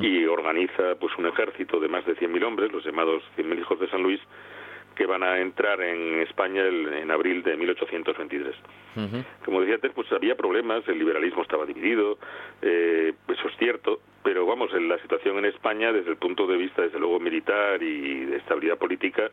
Y 0.00 0.24
organiza 0.26 0.96
pues 0.98 1.16
un 1.16 1.26
ejército 1.26 1.78
de 1.80 1.88
más 1.88 2.04
de 2.06 2.16
100.000 2.16 2.44
hombres, 2.44 2.72
los 2.72 2.84
llamados 2.84 3.22
100.000 3.36 3.60
hijos 3.60 3.80
de 3.80 3.88
San 3.88 4.02
Luis, 4.02 4.20
que 4.94 5.06
van 5.06 5.22
a 5.22 5.38
entrar 5.40 5.80
en 5.80 6.20
España 6.20 6.64
en 6.66 7.10
abril 7.10 7.42
de 7.42 7.56
1823. 7.56 8.54
Como 9.44 9.60
decía 9.60 9.76
antes, 9.76 9.92
pues 9.94 10.10
había 10.12 10.36
problemas, 10.36 10.86
el 10.88 10.98
liberalismo 10.98 11.42
estaba 11.42 11.64
dividido, 11.64 12.18
eh, 12.60 13.12
eso 13.28 13.48
es 13.48 13.56
cierto, 13.56 14.00
pero 14.22 14.44
vamos, 14.46 14.72
en 14.74 14.88
la 14.88 14.98
situación 14.98 15.38
en 15.38 15.46
España, 15.46 15.92
desde 15.92 16.10
el 16.10 16.16
punto 16.16 16.46
de 16.46 16.56
vista, 16.56 16.82
desde 16.82 16.98
luego, 16.98 17.18
militar 17.18 17.82
y 17.82 18.26
de 18.26 18.36
estabilidad 18.36 18.76
política, 18.76 19.30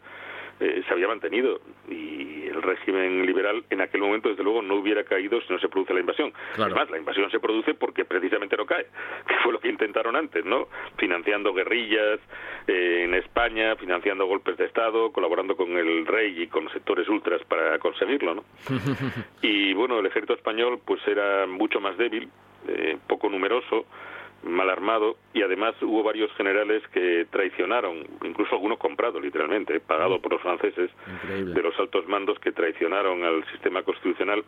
eh, 0.59 0.83
se 0.87 0.93
había 0.93 1.07
mantenido 1.07 1.61
y 1.87 2.47
el 2.47 2.61
régimen 2.61 3.25
liberal 3.25 3.63
en 3.69 3.81
aquel 3.81 4.01
momento 4.01 4.29
desde 4.29 4.43
luego 4.43 4.61
no 4.61 4.75
hubiera 4.75 5.03
caído 5.03 5.39
si 5.41 5.53
no 5.53 5.59
se 5.59 5.69
produce 5.69 5.93
la 5.93 6.01
invasión. 6.01 6.33
Además, 6.57 6.89
la 6.89 6.97
invasión 6.97 7.29
se 7.31 7.39
produce 7.39 7.73
porque 7.73 8.05
precisamente 8.05 8.57
no 8.57 8.65
cae, 8.65 8.85
que 9.27 9.35
fue 9.43 9.53
lo 9.53 9.59
que 9.59 9.69
intentaron 9.69 10.15
antes, 10.15 10.43
¿no? 10.45 10.67
Financiando 10.97 11.53
guerrillas 11.53 12.19
eh, 12.67 13.03
en 13.05 13.13
España, 13.15 13.75
financiando 13.75 14.25
golpes 14.25 14.57
de 14.57 14.65
Estado, 14.65 15.11
colaborando 15.11 15.55
con 15.55 15.71
el 15.77 16.05
rey 16.05 16.43
y 16.43 16.47
con 16.47 16.69
sectores 16.71 17.07
ultras 17.07 17.41
para 17.45 17.79
conseguirlo, 17.79 18.35
¿no? 18.35 18.43
y 19.41 19.73
bueno, 19.73 19.99
el 19.99 20.05
ejército 20.05 20.33
español 20.33 20.79
pues 20.85 20.99
era 21.07 21.45
mucho 21.47 21.79
más 21.79 21.97
débil, 21.97 22.29
eh, 22.67 22.97
poco 23.07 23.29
numeroso, 23.29 23.85
mal 24.43 24.69
armado 24.69 25.17
y 25.33 25.41
además 25.41 25.75
hubo 25.81 26.03
varios 26.03 26.31
generales 26.33 26.81
que 26.93 27.27
traicionaron, 27.29 28.05
incluso 28.23 28.55
algunos 28.55 28.77
comprados 28.77 29.21
literalmente, 29.21 29.79
pagados 29.79 30.19
por 30.21 30.33
los 30.33 30.41
franceses, 30.41 30.89
de 31.27 31.61
los 31.61 31.77
altos 31.79 32.07
mandos 32.07 32.39
que 32.39 32.51
traicionaron 32.51 33.23
al 33.23 33.45
sistema 33.51 33.83
constitucional. 33.83 34.43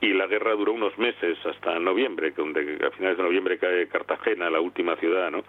Y 0.00 0.12
la 0.12 0.26
guerra 0.26 0.52
duró 0.52 0.72
unos 0.72 0.98
meses 0.98 1.38
hasta 1.46 1.78
noviembre, 1.78 2.32
donde 2.32 2.78
a 2.86 2.90
finales 2.90 3.16
de 3.16 3.22
noviembre 3.22 3.58
cae 3.58 3.88
Cartagena, 3.88 4.50
la 4.50 4.60
última 4.60 4.96
ciudad, 4.96 5.30
¿no? 5.30 5.44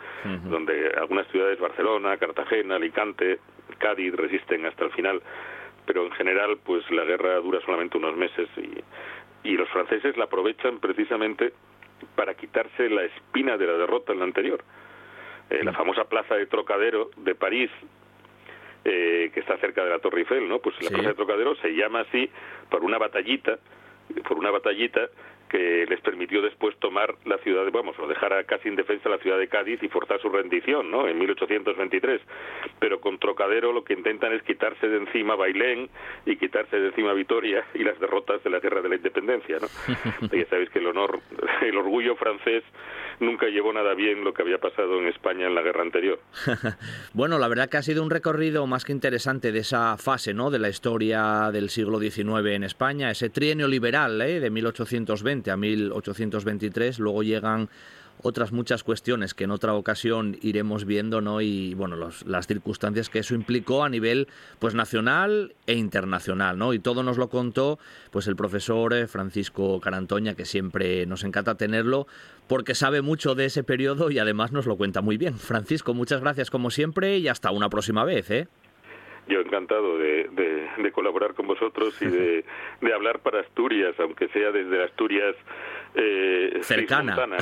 Donde 0.50 0.92
algunas 0.98 1.28
ciudades, 1.28 1.60
Barcelona, 1.60 2.16
Cartagena, 2.18 2.76
Alicante, 2.76 3.40
Cádiz, 3.80 4.14
resisten 4.16 4.66
hasta 4.66 4.86
el 4.86 4.92
final, 4.92 5.22
pero 5.86 6.06
en 6.06 6.12
general, 6.12 6.58
pues 6.64 6.90
la 6.92 7.04
guerra 7.04 7.36
dura 7.42 7.60
solamente 7.66 7.98
unos 7.98 8.16
meses 8.16 8.48
y, 8.56 9.50
y 9.50 9.58
los 9.58 9.68
franceses 9.70 10.16
la 10.16 10.26
aprovechan 10.26 10.80
precisamente 10.80 11.52
para 12.16 12.34
quitarse 12.36 12.90
la 12.90 13.04
espina 13.04 13.58
de 13.58 13.68
la 13.68 13.74
derrota 13.74 14.14
en 14.14 14.20
la 14.20 14.26
anterior. 14.26 14.64
Eh, 15.50 15.64
la 15.64 15.74
famosa 15.74 16.06
plaza 16.06 16.36
de 16.36 16.48
Trocadero 16.48 17.12
de 17.18 17.36
París, 17.36 17.70
eh, 18.84 19.30
que 19.34 19.40
está 19.40 19.58
cerca 19.58 19.84
de 19.84 19.90
la 19.92 20.00
Torre 20.00 20.20
Eiffel, 20.20 20.48
¿no? 20.48 20.60
Pues 20.60 20.76
la 20.82 20.90
plaza 20.90 21.10
de 21.10 21.16
Trocadero 21.16 21.56
se 21.58 21.70
llama 21.70 22.02
así 22.02 22.30
por 22.70 22.84
una 22.84 22.98
batallita, 22.98 23.60
por 24.28 24.38
una 24.38 24.52
batallita 24.52 25.10
que 25.50 25.86
les 25.88 26.02
permitió 26.02 26.42
después 26.42 26.76
tomar 26.80 27.16
la 27.26 27.38
ciudad 27.40 27.66
de, 27.66 27.72
vamos, 27.72 27.98
o 28.00 28.08
dejar 28.08 28.46
casi 28.46 28.70
indefensa 28.70 29.10
la 29.10 29.18
ciudad 29.20 29.38
de 29.38 29.48
Cádiz 29.48 29.82
y 29.84 29.88
forzar 29.88 30.20
su 30.22 30.30
rendición, 30.30 30.90
¿no? 30.90 31.08
En 31.08 31.18
1823. 31.20 32.22
Pero 32.80 33.00
con 33.00 33.20
Trocadero 33.20 33.72
lo 33.72 33.84
que 33.84 33.94
intentan 33.94 34.34
es 34.34 34.44
quitarse 34.44 34.88
de 34.88 34.98
encima 34.98 35.36
Bailén 35.36 35.90
y 36.26 36.38
quitarse 36.38 36.78
de 36.78 36.88
encima 36.88 37.14
Vitoria 37.14 37.66
y 37.74 37.84
las 37.84 38.00
derrotas 38.00 38.44
de 38.44 38.50
la 38.50 38.60
guerra 38.60 38.82
de 38.82 38.90
la 38.90 38.96
independencia, 38.96 39.58
¿no? 39.60 39.68
ya 40.32 40.46
sabéis 40.48 40.70
que 40.70 40.80
el 40.80 40.88
honor, 40.88 41.20
el 41.62 41.78
orgullo 41.78 42.16
francés 42.16 42.64
nunca 43.20 43.48
llevó 43.48 43.72
nada 43.72 43.94
bien 43.94 44.24
lo 44.24 44.34
que 44.34 44.42
había 44.42 44.58
pasado 44.58 45.00
en 45.00 45.08
España 45.08 45.48
en 45.48 45.56
la 45.56 45.62
guerra 45.62 45.84
anterior. 45.84 46.20
bueno, 47.14 47.40
la 47.40 47.48
verdad 47.48 47.70
que 47.70 47.78
ha 47.78 47.82
sido 47.82 48.04
un 48.04 48.10
recorrido 48.10 48.66
más 48.68 48.84
que 48.84 48.92
interesante 48.92 49.52
de 49.52 49.60
esa 49.60 49.98
fase, 49.98 50.34
¿no? 50.34 50.50
De 50.50 50.60
la 50.60 50.70
historia 50.70 51.50
del 51.52 51.70
siglo 51.70 52.00
XIX 52.00 52.48
en 52.48 52.64
España, 52.64 53.12
ese 53.12 53.30
trienio 53.30 53.68
liberal, 53.68 54.22
¿eh? 54.22 54.40
De 54.40 54.50
1820 54.50 55.35
a 55.52 55.58
1823. 55.58 57.00
Luego 57.00 57.24
llegan 57.24 57.70
otras 58.22 58.52
muchas 58.52 58.84
cuestiones 58.84 59.34
que 59.34 59.44
en 59.44 59.52
otra 59.52 59.74
ocasión 59.74 60.38
iremos 60.42 60.86
viendo, 60.86 61.22
¿no? 61.22 61.42
Y 61.42 61.74
bueno, 61.74 61.96
las 62.26 62.48
circunstancias 62.48 63.10
que 63.10 63.20
eso 63.20 63.36
implicó 63.36 63.84
a 63.84 63.90
nivel 63.90 64.28
pues 64.60 64.74
nacional 64.74 65.54
e 65.68 65.76
internacional, 65.76 66.58
¿no? 66.58 66.74
Y 66.74 66.80
todo 66.80 67.04
nos 67.04 67.18
lo 67.18 67.30
contó 67.30 67.78
pues 68.12 68.28
el 68.28 68.36
profesor 68.36 68.94
eh, 68.94 69.08
Francisco 69.08 69.80
Carantoña, 69.80 70.36
que 70.36 70.46
siempre 70.46 71.06
nos 71.06 71.24
encanta 71.24 71.56
tenerlo, 71.56 72.08
porque 72.48 72.76
sabe 72.76 73.02
mucho 73.02 73.36
de 73.36 73.46
ese 73.46 73.64
periodo 73.64 74.10
y 74.12 74.20
además 74.20 74.52
nos 74.52 74.66
lo 74.66 74.78
cuenta 74.78 75.02
muy 75.02 75.18
bien. 75.18 75.38
Francisco, 75.38 75.94
muchas 75.94 76.22
gracias 76.22 76.50
como 76.50 76.72
siempre 76.72 77.18
y 77.18 77.28
hasta 77.28 77.52
una 77.52 77.70
próxima 77.70 78.04
vez, 78.04 78.32
¿eh? 78.32 78.48
Yo 79.28 79.42
encantado 79.42 79.98
de, 79.98 80.30
de, 80.78 80.92
colaborar 80.92 81.34
con 81.34 81.48
vosotros 81.48 82.00
y 82.02 82.06
de, 82.06 82.46
de, 82.82 82.94
hablar 82.94 83.20
para 83.20 83.42
Asturias, 83.42 83.96
aunque 84.00 84.28
sea 84.30 84.52
desde 84.52 84.84
Asturias 84.84 85.36
eh, 85.96 86.60
cercana, 86.62 87.16
¿no? 87.16 87.36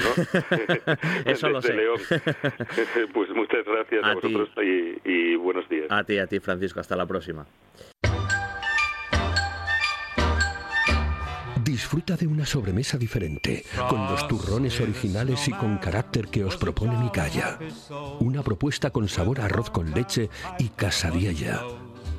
Eso 1.26 1.49
lo 1.49 1.61
sé. 1.61 1.73
León. 1.73 1.99
pues 3.14 3.30
muchas 3.31 3.65
gracias 3.65 4.03
a, 4.03 4.14
vosotros 4.14 4.49
y, 4.57 4.97
y 5.03 5.35
buenos 5.35 5.68
días. 5.69 5.88
A 5.89 6.03
ti, 6.03 6.18
a 6.18 6.27
ti, 6.27 6.39
Francisco. 6.39 6.80
Hasta 6.80 6.95
la 6.95 7.05
próxima. 7.05 7.45
Disfruta 11.73 12.15
de 12.15 12.27
una 12.27 12.45
sobremesa 12.45 12.99
diferente, 12.99 13.65
con 13.89 14.05
los 14.05 14.27
turrones 14.27 14.79
originales 14.79 15.47
y 15.47 15.51
con 15.51 15.79
carácter 15.79 16.27
que 16.27 16.43
os 16.43 16.55
propone 16.55 16.95
Micaya. 16.99 17.57
Una 18.19 18.43
propuesta 18.43 18.91
con 18.91 19.09
sabor 19.09 19.41
a 19.41 19.45
arroz 19.45 19.71
con 19.71 19.89
leche 19.89 20.29
y 20.59 20.69
casadiella 20.69 21.61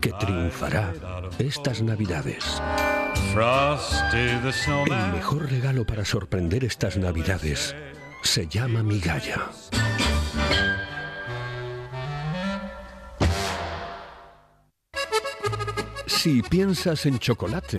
que 0.00 0.10
triunfará 0.14 0.92
estas 1.38 1.82
navidades. 1.82 2.60
El 4.02 5.12
mejor 5.12 5.48
regalo 5.48 5.86
para 5.86 6.04
sorprender 6.04 6.64
estas 6.64 6.96
navidades 6.96 7.76
se 8.24 8.48
llama 8.48 8.82
Migalla. 8.82 9.52
Si 16.08 16.42
piensas 16.42 17.06
en 17.06 17.20
chocolate, 17.20 17.78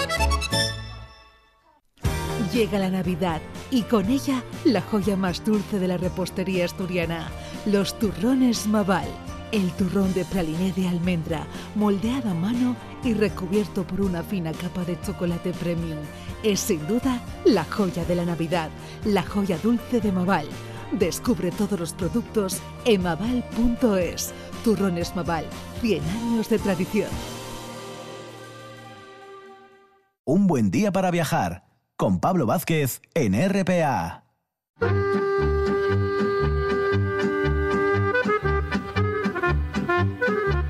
Llega 2.53 2.79
la 2.79 2.89
Navidad 2.89 3.41
y 3.69 3.83
con 3.83 4.09
ella 4.09 4.43
la 4.65 4.81
joya 4.81 5.15
más 5.15 5.45
dulce 5.45 5.79
de 5.79 5.87
la 5.87 5.95
repostería 5.95 6.65
asturiana, 6.65 7.29
los 7.65 7.97
turrones 7.97 8.67
Maval. 8.67 9.07
El 9.53 9.71
turrón 9.71 10.13
de 10.13 10.25
praliné 10.25 10.73
de 10.73 10.87
almendra, 10.87 11.45
moldeado 11.75 12.29
a 12.29 12.33
mano 12.33 12.75
y 13.05 13.13
recubierto 13.13 13.87
por 13.87 14.01
una 14.01 14.21
fina 14.21 14.51
capa 14.51 14.83
de 14.83 14.99
chocolate 14.99 15.53
premium. 15.53 15.97
Es 16.43 16.59
sin 16.59 16.85
duda 16.87 17.21
la 17.45 17.63
joya 17.63 18.03
de 18.03 18.15
la 18.15 18.25
Navidad, 18.25 18.69
la 19.05 19.23
joya 19.23 19.57
dulce 19.57 20.01
de 20.01 20.11
Maval. 20.11 20.47
Descubre 20.91 21.51
todos 21.51 21.79
los 21.79 21.93
productos 21.93 22.61
en 22.83 23.03
maval.es. 23.03 24.33
Turrones 24.65 25.15
Maval, 25.15 25.45
100 25.79 26.03
años 26.03 26.49
de 26.49 26.59
tradición. 26.59 27.09
Un 30.25 30.47
buen 30.47 30.69
día 30.69 30.91
para 30.91 31.11
viajar 31.11 31.70
con 32.01 32.19
Pablo 32.19 32.47
Vázquez 32.47 32.99
en 33.13 33.35
RPA. 33.35 34.23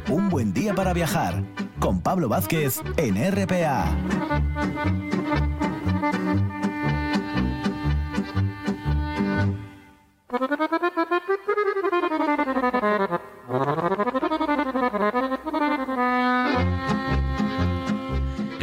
Un 0.09 0.27
buen 0.29 0.51
día 0.51 0.75
para 0.75 0.91
viajar 0.91 1.41
con 1.79 2.01
Pablo 2.01 2.27
Vázquez 2.27 2.81
en 2.97 3.15
RPA. 3.15 3.95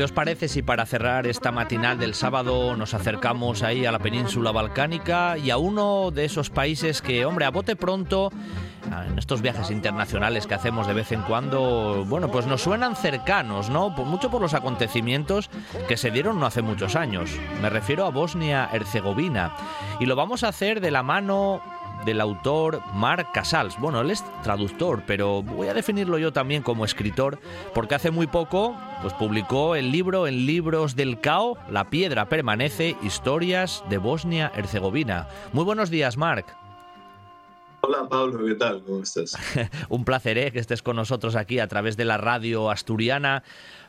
Os 0.08 0.12
parece 0.12 0.48
si 0.48 0.62
para 0.62 0.86
cerrar 0.86 1.26
esta 1.26 1.52
matinal 1.52 1.98
del 1.98 2.14
sábado 2.14 2.74
nos 2.76 2.94
acercamos 2.94 3.62
ahí 3.62 3.84
a 3.84 3.92
la 3.92 3.98
península 3.98 4.52
balcánica 4.52 5.36
y 5.36 5.50
a 5.50 5.58
uno 5.58 6.10
de 6.10 6.24
esos 6.24 6.48
países 6.48 7.02
que, 7.02 7.26
hombre, 7.26 7.44
a 7.44 7.50
bote 7.50 7.76
pronto, 7.76 8.32
en 9.06 9.18
estos 9.18 9.42
viajes 9.42 9.70
internacionales 9.70 10.46
que 10.46 10.54
hacemos 10.54 10.86
de 10.86 10.94
vez 10.94 11.12
en 11.12 11.20
cuando, 11.20 12.06
bueno, 12.08 12.30
pues 12.30 12.46
nos 12.46 12.62
suenan 12.62 12.96
cercanos, 12.96 13.68
¿no? 13.68 13.90
mucho 13.90 14.30
por 14.30 14.40
los 14.40 14.54
acontecimientos 14.54 15.50
que 15.88 15.98
se 15.98 16.10
dieron 16.10 16.40
no 16.40 16.46
hace 16.46 16.62
muchos 16.62 16.96
años. 16.96 17.30
Me 17.60 17.68
refiero 17.68 18.06
a 18.06 18.10
Bosnia-Herzegovina. 18.10 19.52
Y 20.00 20.06
lo 20.06 20.16
vamos 20.16 20.42
a 20.42 20.48
hacer 20.48 20.80
de 20.80 20.90
la 20.90 21.02
mano 21.02 21.60
del 22.04 22.20
autor 22.20 22.80
Marc 22.94 23.32
Casals. 23.32 23.78
Bueno, 23.78 24.00
él 24.00 24.10
es 24.10 24.24
traductor, 24.42 25.02
pero 25.06 25.42
voy 25.42 25.68
a 25.68 25.74
definirlo 25.74 26.18
yo 26.18 26.32
también 26.32 26.62
como 26.62 26.84
escritor, 26.84 27.38
porque 27.74 27.94
hace 27.94 28.10
muy 28.10 28.26
poco 28.26 28.76
pues 29.02 29.14
publicó 29.14 29.76
el 29.76 29.92
libro 29.92 30.26
en 30.26 30.46
Libros 30.46 30.96
del 30.96 31.20
Cao, 31.20 31.56
La 31.70 31.90
piedra 31.90 32.28
permanece, 32.28 32.96
historias 33.02 33.84
de 33.88 33.98
Bosnia-Herzegovina. 33.98 35.28
Muy 35.52 35.64
buenos 35.64 35.90
días, 35.90 36.16
Marc. 36.16 36.56
Hola 37.80 38.08
Pablo, 38.08 38.44
¿qué 38.44 38.54
tal? 38.54 38.82
¿Cómo 38.82 39.02
estás? 39.02 39.36
Un 39.88 40.04
placer 40.04 40.36
¿eh? 40.36 40.50
que 40.50 40.58
estés 40.58 40.82
con 40.82 40.96
nosotros 40.96 41.36
aquí 41.36 41.60
a 41.60 41.68
través 41.68 41.96
de 41.96 42.04
la 42.04 42.18
radio 42.18 42.70
asturiana 42.70 43.44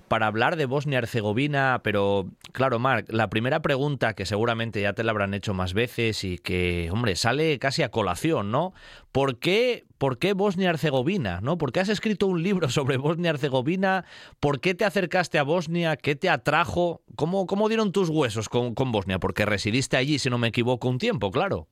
para 0.10 0.28
hablar 0.28 0.56
de 0.56 0.66
Bosnia-Herzegovina, 0.66 1.82
pero 1.84 2.30
claro, 2.52 2.80
Marc, 2.80 3.06
la 3.10 3.30
primera 3.30 3.62
pregunta 3.62 4.14
que 4.14 4.26
seguramente 4.26 4.82
ya 4.82 4.94
te 4.94 5.04
la 5.04 5.12
habrán 5.12 5.34
hecho 5.34 5.54
más 5.54 5.74
veces 5.74 6.24
y 6.24 6.38
que, 6.38 6.90
hombre, 6.92 7.16
sale 7.16 7.58
casi 7.60 7.84
a 7.84 7.90
colación, 7.90 8.52
¿no? 8.52 8.74
¿Por 9.12 9.40
qué, 9.40 9.86
por 9.98 10.18
qué 10.18 10.34
Bosnia-Herzegovina? 10.34 11.40
¿no? 11.42 11.58
¿Por 11.58 11.72
qué 11.72 11.80
has 11.80 11.90
escrito 11.90 12.28
un 12.28 12.44
libro 12.44 12.70
sobre 12.70 12.98
Bosnia-Herzegovina? 12.98 14.06
¿Por 14.40 14.60
qué 14.60 14.76
te 14.76 14.86
acercaste 14.86 15.40
a 15.40 15.44
Bosnia? 15.44 15.96
¿Qué 15.96 16.16
te 16.16 16.30
atrajo? 16.30 17.02
¿Cómo, 17.16 17.46
cómo 17.46 17.70
dieron 17.70 17.92
tus 17.92 18.10
huesos 18.10 18.50
con, 18.50 18.76
con 18.76 18.92
Bosnia? 18.92 19.20
Porque 19.20 19.46
residiste 19.46 19.98
allí, 19.98 20.20
si 20.20 20.30
no 20.30 20.38
me 20.38 20.50
equivoco, 20.50 20.90
un 20.90 20.98
tiempo, 20.98 21.32
claro. 21.32 21.68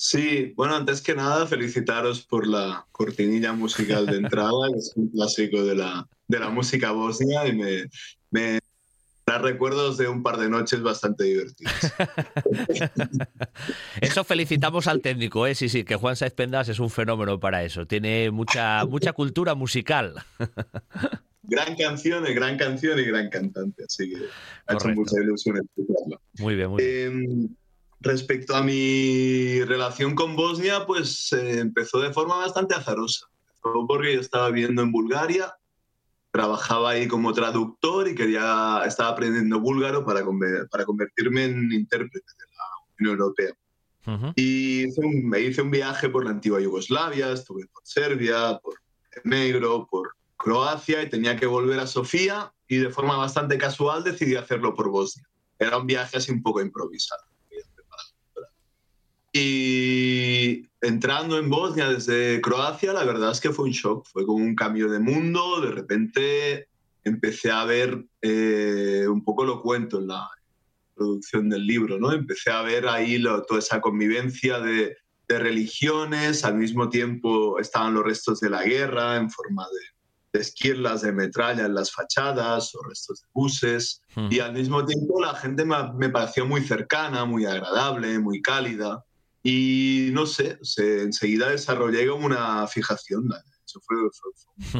Sí, 0.00 0.52
bueno, 0.54 0.76
antes 0.76 1.02
que 1.02 1.14
nada, 1.14 1.44
felicitaros 1.48 2.24
por 2.24 2.46
la 2.46 2.86
cortinilla 2.92 3.52
musical 3.52 4.06
de 4.06 4.18
entrada, 4.18 4.52
es 4.76 4.92
un 4.94 5.08
clásico 5.08 5.64
de 5.64 5.74
la, 5.74 6.08
de 6.28 6.38
la 6.38 6.50
música 6.50 6.92
bosnia 6.92 7.46
y 7.46 7.56
me, 7.56 7.84
me 8.30 8.60
da 9.26 9.38
recuerdos 9.38 9.98
de 9.98 10.08
un 10.08 10.22
par 10.22 10.38
de 10.38 10.48
noches 10.48 10.82
bastante 10.82 11.24
divertidas. 11.24 11.92
Eso 14.00 14.24
felicitamos 14.24 14.86
al 14.86 15.00
técnico, 15.00 15.46
¿eh? 15.46 15.54
sí, 15.54 15.68
sí, 15.68 15.84
que 15.84 15.96
Juan 15.96 16.16
Saiz 16.16 16.34
Pendas 16.34 16.68
es 16.68 16.78
un 16.78 16.90
fenómeno 16.90 17.40
para 17.40 17.64
eso, 17.64 17.86
tiene 17.86 18.30
mucha, 18.30 18.84
mucha 18.86 19.12
cultura 19.12 19.54
musical. 19.54 20.14
gran 21.42 21.76
canción, 21.76 22.24
gran 22.24 22.58
canción 22.58 22.98
y 22.98 23.04
gran 23.04 23.30
cantante, 23.30 23.84
así 23.84 24.10
que 24.10 24.16
ha 24.66 24.74
hecho 24.74 24.88
mucha 24.88 25.20
ilusión 25.20 25.56
escucharlo. 25.56 26.20
Muy 26.38 26.54
bien, 26.54 26.70
muy 26.70 26.82
bien. 26.82 27.06
Em, 27.06 27.48
respecto 28.00 28.54
a 28.54 28.62
mi 28.62 29.62
relación 29.64 30.14
con 30.14 30.36
Bosnia, 30.36 30.84
pues 30.86 31.32
eh, 31.32 31.60
empezó 31.60 32.00
de 32.00 32.12
forma 32.12 32.36
bastante 32.36 32.74
azarosa. 32.74 33.26
porque 33.62 34.14
yo 34.14 34.20
estaba 34.20 34.50
viviendo 34.50 34.82
en 34.82 34.92
Bulgaria 34.92 35.54
trabajaba 36.38 36.90
ahí 36.90 37.08
como 37.08 37.32
traductor 37.32 38.06
y 38.06 38.14
quería, 38.14 38.82
estaba 38.86 39.08
aprendiendo 39.08 39.58
búlgaro 39.58 40.04
para, 40.04 40.24
para 40.70 40.84
convertirme 40.84 41.46
en 41.46 41.72
intérprete 41.72 42.18
de 42.38 42.44
la 42.56 42.64
Unión 43.00 43.18
Europea. 43.18 43.52
Y 44.36 44.86
me 45.24 45.40
hice 45.40 45.62
un 45.62 45.70
viaje 45.72 46.08
por 46.08 46.24
la 46.24 46.30
antigua 46.30 46.60
Yugoslavia, 46.60 47.32
estuve 47.32 47.66
por 47.66 47.82
Serbia, 47.84 48.56
por 48.62 48.74
Negro, 49.24 49.88
por 49.90 50.12
Croacia 50.36 51.02
y 51.02 51.10
tenía 51.10 51.34
que 51.36 51.46
volver 51.46 51.80
a 51.80 51.88
Sofía 51.88 52.52
y 52.68 52.76
de 52.76 52.90
forma 52.90 53.16
bastante 53.16 53.58
casual 53.58 54.04
decidí 54.04 54.36
hacerlo 54.36 54.76
por 54.76 54.90
Bosnia. 54.90 55.26
Era 55.58 55.76
un 55.76 55.88
viaje 55.88 56.18
así 56.18 56.30
un 56.30 56.40
poco 56.40 56.60
improvisado. 56.62 57.24
Y 59.32 60.67
entrando 60.80 61.38
en 61.38 61.50
Bosnia 61.50 61.88
desde 61.88 62.40
Croacia, 62.40 62.92
la 62.92 63.04
verdad 63.04 63.32
es 63.32 63.40
que 63.40 63.52
fue 63.52 63.66
un 63.66 63.72
shock, 63.72 64.06
fue 64.06 64.24
como 64.24 64.44
un 64.44 64.54
cambio 64.54 64.90
de 64.90 65.00
mundo, 65.00 65.60
de 65.60 65.70
repente 65.70 66.68
empecé 67.04 67.50
a 67.50 67.64
ver 67.64 68.04
eh, 68.22 69.06
un 69.08 69.24
poco 69.24 69.44
lo 69.44 69.60
cuento 69.60 69.98
en 69.98 70.08
la 70.08 70.28
producción 70.94 71.48
del 71.48 71.66
libro, 71.66 71.98
¿no? 71.98 72.12
Empecé 72.12 72.50
a 72.50 72.62
ver 72.62 72.88
ahí 72.88 73.22
toda 73.22 73.58
esa 73.58 73.80
convivencia 73.80 74.60
de, 74.60 74.96
religiones, 75.30 76.42
al 76.42 76.54
mismo 76.54 76.88
tiempo 76.88 77.58
estaban 77.58 77.92
los 77.92 78.02
restos 78.02 78.40
de 78.40 78.48
la 78.48 78.64
guerra 78.64 79.16
en 79.16 79.28
forma 79.28 79.66
de, 80.32 80.40
esquirlas 80.40 81.02
de 81.02 81.12
metralla 81.12 81.66
en 81.66 81.74
las 81.74 81.92
fachadas 81.92 82.74
o 82.74 82.82
restos 82.82 83.20
de 83.20 83.28
buses, 83.34 84.02
hmm. 84.14 84.28
y 84.30 84.40
al 84.40 84.54
mismo 84.54 84.86
tiempo 84.86 85.20
la 85.20 85.34
gente 85.34 85.66
me 85.66 86.08
pareció 86.08 86.46
muy 86.46 86.62
cercana, 86.62 87.26
muy 87.26 87.44
agradable, 87.44 88.18
muy 88.18 88.40
cálida. 88.40 89.04
Y 89.42 90.10
no 90.12 90.26
sé, 90.26 90.58
se, 90.62 91.02
enseguida 91.02 91.50
desarrollé 91.50 92.06
como 92.08 92.26
una 92.26 92.66
fijación. 92.66 93.28
Eso 93.64 93.80
fue, 93.80 93.96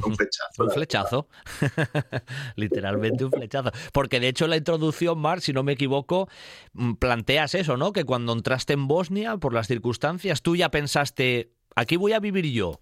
un 0.03 0.17
flechazo. 0.17 0.65
un 0.65 0.71
flechazo. 0.71 1.29
Literalmente 2.57 3.25
un 3.25 3.31
flechazo. 3.31 3.71
Porque 3.93 4.19
de 4.19 4.29
hecho 4.29 4.47
la 4.47 4.57
introducción, 4.57 5.19
Mar, 5.19 5.41
si 5.41 5.53
no 5.53 5.63
me 5.63 5.73
equivoco, 5.73 6.29
mm, 6.73 6.95
planteas 6.95 7.55
eso, 7.55 7.77
¿no? 7.77 7.93
Que 7.93 8.05
cuando 8.05 8.33
entraste 8.33 8.73
en 8.73 8.89
Bosnia, 8.89 9.37
por 9.37 9.53
las 9.53 9.67
circunstancias, 9.67 10.43
tú 10.43 10.57
ya 10.57 10.71
pensaste, 10.71 11.53
aquí 11.77 11.97
voy 11.97 12.13
a 12.13 12.21
vivir 12.21 12.47
yo. 12.47 12.81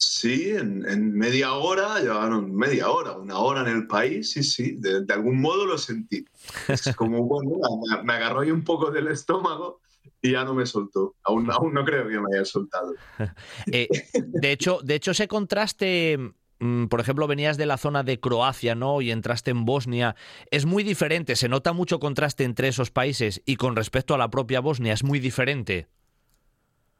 Sí, 0.00 0.50
en, 0.50 1.12
media 1.12 1.54
hora, 1.54 1.98
llevaron 2.00 2.54
media 2.54 2.88
hora, 2.88 3.12
una 3.12 3.38
hora 3.38 3.62
en 3.62 3.76
el 3.76 3.86
país, 3.88 4.30
sí, 4.30 4.44
sí, 4.44 4.76
de, 4.78 5.04
algún 5.12 5.40
modo 5.40 5.66
lo 5.66 5.76
sentí. 5.76 6.24
Es 6.68 6.94
como, 6.94 7.24
bueno, 7.24 7.50
me, 7.90 8.04
me 8.04 8.12
agarró 8.12 8.40
ahí 8.40 8.52
un 8.52 8.62
poco 8.62 8.92
del 8.92 9.08
estómago 9.08 9.80
y 10.22 10.32
ya 10.32 10.44
no 10.44 10.54
me 10.54 10.66
soltó. 10.66 11.14
Aún, 11.24 11.50
aún 11.50 11.74
no 11.74 11.84
creo 11.84 12.08
que 12.08 12.18
me 12.18 12.34
haya 12.34 12.44
soltado. 12.44 12.94
Eh, 13.72 13.88
de, 14.14 14.52
hecho, 14.52 14.80
de 14.82 14.94
hecho, 14.94 15.10
ese 15.10 15.28
contraste 15.28 16.18
mm, 16.60 16.86
por 16.86 17.00
ejemplo, 17.00 17.26
venías 17.26 17.56
de 17.56 17.66
la 17.66 17.76
zona 17.76 18.02
de 18.02 18.18
Croacia, 18.18 18.74
¿no? 18.74 19.00
Y 19.00 19.10
entraste 19.10 19.50
en 19.50 19.64
Bosnia. 19.64 20.16
Es 20.50 20.66
muy 20.66 20.82
diferente, 20.82 21.36
se 21.36 21.48
nota 21.48 21.72
mucho 21.72 22.00
contraste 22.00 22.44
entre 22.44 22.68
esos 22.68 22.90
países 22.90 23.42
y 23.44 23.56
con 23.56 23.76
respecto 23.76 24.14
a 24.14 24.18
la 24.18 24.30
propia 24.30 24.60
Bosnia, 24.60 24.92
es 24.92 25.04
muy 25.04 25.18
diferente. 25.18 25.88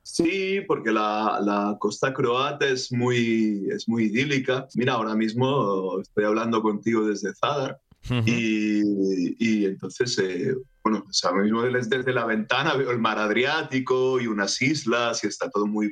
Sí, 0.03 0.62
porque 0.66 0.90
la, 0.90 1.77
costa 1.78 2.15
croata 2.15 2.66
es 2.66 2.90
muy, 2.90 3.69
es 3.70 3.89
muy 3.89 4.05
idílica. 4.05 4.66
Mira, 4.74 4.95
ahora 4.95 5.15
mismo 5.15 6.01
estoy 6.01 6.24
hablando 6.24 6.62
contigo 6.62 7.07
desde 7.07 7.35
Zadar 7.35 7.78
y, 8.24 9.66
entonces, 9.66 10.18
eh, 10.18 10.54
bueno, 10.82 11.04
pues 11.04 11.22
ahora 11.24 11.42
mismo 11.42 11.62
desde, 11.62 12.12
la 12.12 12.24
ventana 12.24 12.74
veo 12.74 12.90
el 12.90 12.98
mar 12.98 13.18
Adriático 13.18 14.20
y 14.20 14.26
unas 14.26 14.60
islas 14.62 15.22
y 15.24 15.26
está 15.26 15.50
todo 15.50 15.66
muy, 15.66 15.90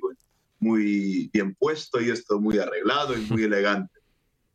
muy 0.58 1.30
bien 1.32 1.54
puesto 1.54 2.00
y 2.00 2.10
esto 2.10 2.40
muy 2.40 2.58
arreglado 2.58 3.16
y 3.16 3.20
muy 3.22 3.44
elegante. 3.44 4.00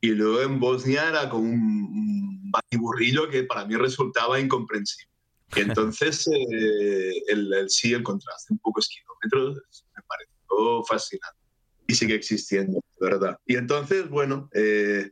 Y 0.01 0.09
luego 0.09 0.41
en 0.41 0.59
Bosnia 0.59 1.09
era 1.09 1.29
como 1.29 1.43
un, 1.43 2.51
batiburrillo 2.51 3.29
que 3.29 3.43
para 3.43 3.65
mí 3.65 3.75
resultaba 3.75 4.39
incomprensible. 4.39 5.09
Y 5.55 5.59
entonces, 5.61 6.27
eh, 6.27 7.13
el, 7.29 7.69
sí, 7.69 7.93
el 7.93 8.03
contraste 8.03 8.53
un 8.53 8.59
poco 8.59 8.81
kilómetros 8.81 9.85
me 9.95 10.01
pareció 10.07 10.83
fascinante. 10.83 11.39
Y 11.87 11.95
sigue 11.95 12.15
existiendo, 12.15 12.81
¿verdad? 12.99 13.37
Y 13.45 13.55
entonces, 13.55 14.09
bueno, 14.09 14.49
eh, 14.53 15.11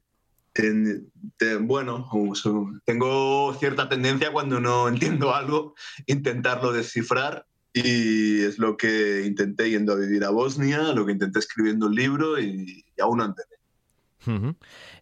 bueno, 1.61 2.09
tengo 2.85 3.53
cierta 3.59 3.89
tendencia 3.89 4.31
cuando 4.31 4.59
no 4.59 4.88
entiendo 4.89 5.34
algo, 5.34 5.76
intentarlo 6.07 6.71
descifrar 6.71 7.45
y 7.73 8.41
es 8.41 8.57
lo 8.57 8.77
que 8.77 9.23
intenté 9.26 9.69
yendo 9.69 9.93
a 9.93 9.95
vivir 9.95 10.23
a 10.23 10.31
Bosnia, 10.31 10.93
lo 10.93 11.05
que 11.05 11.11
intenté 11.13 11.39
escribiendo 11.39 11.88
el 11.88 11.93
libro 11.93 12.39
y, 12.39 12.84
aún 12.99 13.19
no 13.19 13.26
entendí. 13.26 14.55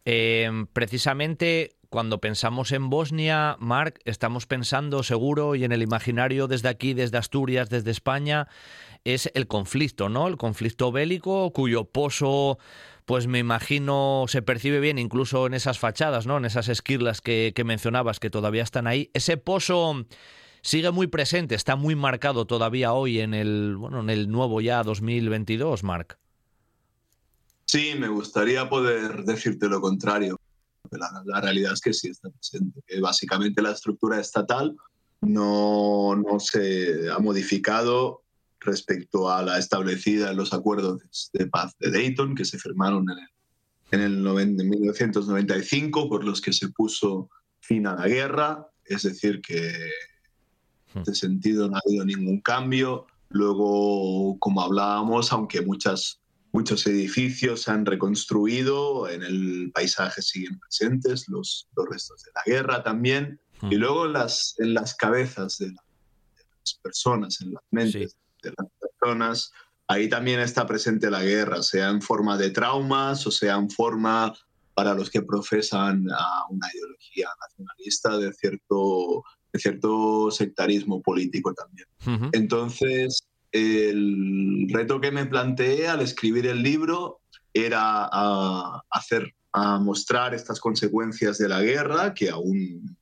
Em, 0.06 0.68
precisamente 0.68 1.78
cuando 1.90 2.20
pensamos 2.20 2.72
en 2.72 2.90
Bosnia, 2.90 3.56
Marc, 3.60 4.00
estamos 4.06 4.46
pensando 4.46 5.04
seguro 5.04 5.56
y 5.56 5.64
en 5.64 5.72
el 5.72 5.82
imaginario 5.82 6.48
desde 6.48 6.70
aquí, 6.70 6.94
desde 6.94 7.18
Asturias, 7.18 7.70
desde 7.70 7.92
España, 7.92 8.48
es 9.06 9.32
el 9.34 9.48
conflicto, 9.48 10.10
¿no? 10.10 10.28
El 10.28 10.38
conflicto 10.38 10.92
bélico 10.92 11.52
cuyo 11.54 11.86
pozo 11.86 12.60
pues 13.08 13.26
me 13.26 13.40
imagino 13.40 14.26
se 14.28 14.42
percibe 14.42 14.82
bien 14.82 15.00
incluso 15.00 15.48
en 15.48 15.54
esas 15.54 15.80
fachadas, 15.80 16.28
¿no? 16.28 16.38
En 16.38 16.44
esas 16.44 16.68
esquirlas 16.68 17.22
que, 17.22 17.54
mencionabas 17.66 18.20
que 18.20 18.30
todavía 18.30 18.64
están 18.64 18.86
ahí. 18.86 19.10
Ese 19.14 19.38
pozo 19.38 20.06
sigue 20.62 20.92
muy 20.92 21.08
presente, 21.08 21.56
está 21.56 21.78
muy 21.78 21.96
marcado 21.96 22.46
todavía 22.46 22.92
hoy 22.92 23.22
en 23.22 23.34
el, 23.34 23.78
bueno, 23.78 24.02
en 24.02 24.10
el 24.10 24.30
nuevo 24.30 24.60
ya 24.60 24.84
2022, 24.84 25.86
Marc. 25.86 26.20
Sí, 27.64 27.94
me 27.98 28.10
gustaría 28.10 28.68
poder 28.68 29.24
decirte 29.24 29.70
lo 29.70 29.80
contrario. 29.80 30.38
La, 30.92 31.24
la, 31.24 31.40
realidad 31.40 31.72
es 31.74 31.80
que 31.80 31.94
sí 31.94 32.10
está 32.10 32.30
presente. 32.30 32.82
Básicamente 33.00 33.62
la 33.62 33.72
estructura 33.72 34.20
estatal 34.20 34.76
no, 35.22 36.14
no 36.14 36.42
se 36.42 37.10
ha 37.10 37.20
modificado 37.20 38.24
respecto 38.68 39.32
a 39.32 39.42
la 39.42 39.58
establecida 39.58 40.32
en 40.32 40.38
los 40.38 40.54
acuerdos 40.54 41.30
de 41.34 41.48
paz 41.48 41.76
de 41.80 41.90
Dayton 41.90 42.36
que 42.36 42.46
se 42.46 42.60
firmaron 42.60 43.06
en 43.10 43.18
el, 44.02 44.28
en 44.28 44.60
el 44.60 44.66
1995 44.66 46.10
por 46.10 46.24
los 46.24 46.42
que 46.42 46.54
se 46.54 46.68
puso 46.70 47.30
fin 47.62 47.88
a 47.88 47.96
la 47.96 48.08
guerra, 48.08 48.68
es 48.86 49.04
decir, 49.04 49.42
que 49.42 49.70
en 50.94 51.02
ese 51.02 51.16
sentido 51.16 51.68
no 51.68 51.78
ha 51.78 51.82
habido 51.86 52.06
ningún 52.06 52.42
cambio. 52.42 53.08
Luego, 53.30 54.38
como 54.40 54.62
hablábamos, 54.62 55.32
aunque 55.32 55.62
muchas, 55.62 56.20
muchos 56.52 56.86
edificios 56.88 57.64
se 57.64 57.72
han 57.72 57.86
reconstruido, 57.86 59.10
en 59.10 59.24
el 59.24 59.72
paisaje 59.74 60.22
siguen 60.22 60.60
presentes 60.60 61.28
los, 61.28 61.68
los 61.76 61.88
restos 61.90 62.24
de 62.24 62.32
la 62.36 62.42
guerra 62.46 62.84
también. 62.84 63.40
Y 63.70 63.76
luego 63.76 64.06
en 64.06 64.14
las, 64.14 64.56
en 64.60 64.74
las 64.74 64.94
cabezas 64.96 65.58
de, 65.58 65.72
las 65.72 66.74
personas, 66.84 67.42
en 67.42 67.54
las 67.54 67.64
mentes 67.72 68.16
de 68.50 68.54
las 68.58 68.68
personas, 68.80 69.52
ahí 69.88 70.10
también 70.10 70.40
está 70.40 70.66
presente 70.66 71.10
la 71.10 71.24
guerra, 71.24 71.64
sea 71.64 71.90
en 71.90 72.02
forma 72.02 72.38
de 72.38 72.50
traumas 72.50 73.26
o 73.28 73.32
sea 73.32 73.56
en 73.56 73.70
forma 73.70 74.34
para 74.74 74.94
los 74.94 75.10
que 75.10 75.22
profesan 75.22 76.06
una 76.50 76.68
ideología 76.74 77.30
nacionalista 77.42 78.18
de 78.18 78.32
cierto, 78.34 79.24
de 79.52 79.60
cierto 79.60 80.30
sectarismo 80.30 81.02
político 81.02 81.54
también. 81.54 81.88
Entonces, 82.34 83.24
el 83.52 84.68
reto 84.70 85.02
que 85.02 85.12
me 85.12 85.26
planteé 85.26 85.88
al 85.88 86.02
escribir 86.02 86.46
el 86.46 86.62
libro 86.62 87.22
era 87.54 88.08
a 88.12 88.84
hacer, 88.92 89.34
a 89.52 89.80
mostrar 89.80 90.36
estas 90.36 90.60
consecuencias 90.60 91.40
de 91.40 91.50
la 91.50 91.64
guerra 91.64 92.14
que 92.14 92.30
aún 92.30 92.96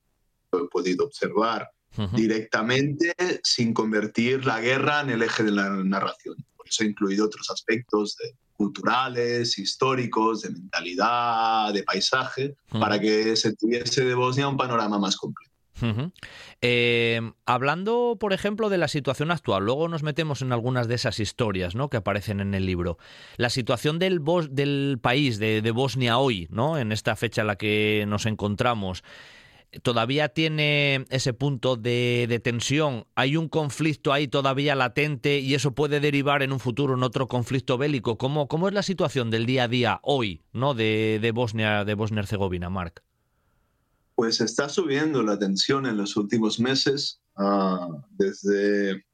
he 0.52 0.68
podido 0.70 1.04
observar 1.04 1.68
directamente 2.12 3.14
sin 3.42 3.72
convertir 3.72 4.44
la 4.44 4.60
guerra 4.60 5.00
en 5.00 5.10
el 5.10 5.22
eje 5.22 5.42
de 5.42 5.52
la 5.52 5.70
narración. 5.70 6.36
Por 6.56 6.68
eso 6.68 6.84
he 6.84 6.88
incluido 6.88 7.26
otros 7.26 7.50
aspectos 7.50 8.16
culturales, 8.56 9.58
históricos, 9.58 10.42
de 10.42 10.50
mentalidad, 10.50 11.72
de 11.72 11.82
paisaje, 11.82 12.54
para 12.70 12.98
que 12.98 13.36
se 13.36 13.54
tuviese 13.54 14.04
de 14.04 14.14
Bosnia 14.14 14.48
un 14.48 14.56
panorama 14.56 14.98
más 14.98 15.16
completo. 15.16 15.52
Eh, 16.62 17.20
hablando, 17.44 18.16
por 18.18 18.32
ejemplo, 18.32 18.70
de 18.70 18.78
la 18.78 18.88
situación 18.88 19.30
actual, 19.30 19.64
luego 19.64 19.88
nos 19.88 20.02
metemos 20.02 20.40
en 20.40 20.52
algunas 20.52 20.88
de 20.88 20.94
esas 20.94 21.20
historias 21.20 21.74
¿no? 21.74 21.90
que 21.90 21.98
aparecen 21.98 22.40
en 22.40 22.54
el 22.54 22.64
libro. 22.64 22.98
La 23.36 23.50
situación 23.50 23.98
del, 23.98 24.22
del 24.50 24.98
país, 25.00 25.38
de, 25.38 25.60
de, 25.60 25.70
Bosnia 25.70 26.16
hoy, 26.18 26.48
¿no? 26.50 26.78
en 26.78 26.92
esta 26.92 27.14
fecha 27.14 27.42
en 27.42 27.48
la 27.48 27.56
que 27.56 28.04
nos 28.08 28.24
encontramos, 28.24 29.04
todavía 29.82 30.28
tiene 30.28 31.04
ese 31.10 31.32
punto 31.32 31.76
de, 31.76 32.40
tensión, 32.42 33.06
hay 33.14 33.36
un 33.36 33.48
conflicto 33.48 34.12
ahí 34.12 34.28
todavía 34.28 34.74
latente 34.74 35.38
y 35.38 35.54
eso 35.54 35.74
puede 35.74 36.00
derivar 36.00 36.42
en 36.42 36.52
un 36.52 36.60
futuro 36.60 36.94
en 36.94 37.02
otro 37.02 37.28
conflicto 37.28 37.78
bélico. 37.78 38.18
¿Cómo, 38.18 38.48
cómo 38.48 38.68
es 38.68 38.74
la 38.74 38.82
situación 38.82 39.30
del 39.30 39.46
día 39.46 39.64
a 39.64 39.68
día 39.68 40.00
hoy 40.02 40.42
¿no? 40.52 40.74
de, 40.74 41.18
de 41.20 41.30
Bosnia 41.32 41.84
de 41.84 41.94
Bosnia 41.94 42.20
Herzegovina, 42.20 42.70
Marc? 42.70 43.02
Pues 44.14 44.40
está 44.40 44.68
subiendo 44.68 45.22
la 45.22 45.38
tensión 45.38 45.86
en 45.86 45.96
los 45.96 46.16
últimos 46.16 46.58
meses. 46.58 47.20
Ah, 47.36 47.88
desde 48.10 49.04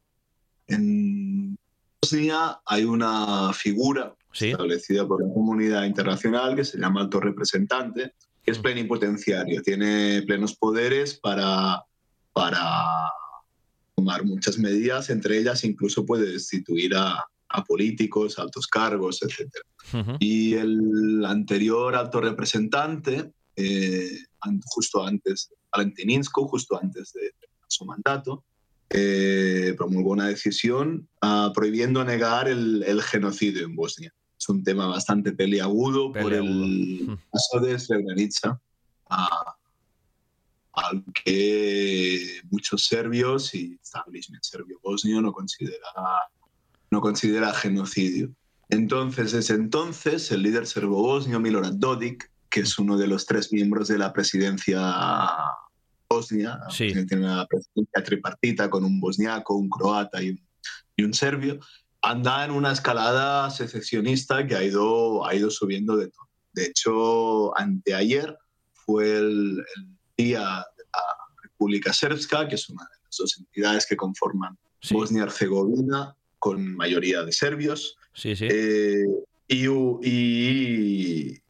en 0.68 1.56
Bosnia 2.00 2.60
hay 2.64 2.84
una 2.84 3.52
figura 3.52 4.14
establecida 4.32 5.06
por 5.06 5.22
la 5.22 5.32
comunidad 5.32 5.84
internacional 5.84 6.56
que 6.56 6.64
se 6.64 6.78
llama 6.78 7.02
alto 7.02 7.20
representante, 7.20 8.14
es 8.44 8.58
plenipotenciario, 8.58 9.62
tiene 9.62 10.22
plenos 10.26 10.56
poderes 10.56 11.14
para, 11.14 11.84
para 12.32 12.60
tomar 13.94 14.24
muchas 14.24 14.58
medidas, 14.58 15.10
entre 15.10 15.38
ellas 15.38 15.64
incluso 15.64 16.04
puede 16.04 16.32
destituir 16.32 16.94
a, 16.96 17.24
políticos, 17.68 18.38
altos 18.38 18.66
cargos, 18.66 19.20
etc. 19.22 19.50
Y 20.20 20.54
el 20.54 21.22
anterior 21.26 21.94
alto 21.94 22.22
representante, 22.22 23.30
eh, 23.56 24.10
justo 24.64 25.06
antes, 25.06 25.50
Valentininsko, 25.70 26.48
justo 26.48 26.80
antes 26.80 27.12
de, 27.12 27.30
su 27.68 27.84
mandato, 27.84 28.42
eh, 28.88 29.74
promulgó 29.76 30.12
una 30.12 30.28
decisión 30.28 31.06
ah, 31.20 31.52
prohibiendo 31.54 32.02
negar 32.04 32.48
el 32.48 33.02
genocidio 33.02 33.66
en 33.66 33.76
Bosnia 33.76 34.14
es 34.42 34.48
un 34.48 34.64
tema 34.64 34.88
bastante 34.88 35.30
peliagudo, 35.30 36.12
por 36.12 36.32
el 36.32 37.16
caso 37.30 37.64
de 37.64 37.78
Srebrenica, 37.78 38.60
al 40.72 41.04
que 41.24 42.40
muchos 42.50 42.86
serbios 42.86 43.54
y 43.54 43.78
establishment 43.80 44.42
serbio-bosnio 44.42 45.20
no 45.20 45.32
considera, 45.32 45.76
no 46.90 47.00
considera 47.00 47.54
genocidio. 47.54 48.34
Entonces, 48.68 49.30
desde 49.30 49.54
entonces, 49.54 50.32
el 50.32 50.42
líder 50.42 50.66
serbo-bosnio 50.66 51.38
Milorad 51.38 51.74
Dodik, 51.74 52.28
que 52.50 52.60
es 52.60 52.76
uno 52.80 52.98
de 52.98 53.06
los 53.06 53.26
tres 53.26 53.52
miembros 53.52 53.86
de 53.86 53.98
la 53.98 54.12
presidencia 54.12 54.80
bosnia, 56.10 56.58
tiene 56.76 57.06
una 57.12 57.46
presidencia 57.46 58.02
tripartita 58.02 58.68
con 58.68 58.84
un 58.84 58.98
bosniaco, 58.98 59.54
un 59.54 59.68
croata 59.68 60.20
y 60.20 60.36
un 60.98 61.14
serbio, 61.14 61.60
anda 62.02 62.44
en 62.44 62.50
una 62.50 62.72
escalada 62.72 63.48
secesionista 63.50 64.46
que 64.46 64.56
ha 64.56 64.64
ido, 64.64 65.24
ha 65.24 65.34
ido 65.34 65.50
subiendo 65.50 65.96
de 65.96 66.08
todo. 66.08 66.28
De 66.52 66.66
hecho, 66.66 67.56
anteayer 67.58 68.36
fue 68.72 69.16
el, 69.16 69.64
día 70.16 70.66
de 70.76 70.84
la 70.92 71.02
República 71.42 71.92
Srpska, 71.92 72.48
que 72.48 72.56
es 72.56 72.68
una 72.68 72.82
de 72.82 72.98
las 73.04 73.16
dos 73.16 73.38
entidades 73.38 73.86
que 73.86 73.96
conforman 73.96 74.58
Bosnia-Herzegovina, 74.90 76.14
con 76.38 76.76
mayoría 76.76 77.22
de 77.22 77.32
serbios. 77.32 77.96
Sí, 78.12 78.36
sí. 78.36 78.46
Eh, 78.50 79.06
y, 79.48 79.66
y, 79.68 81.42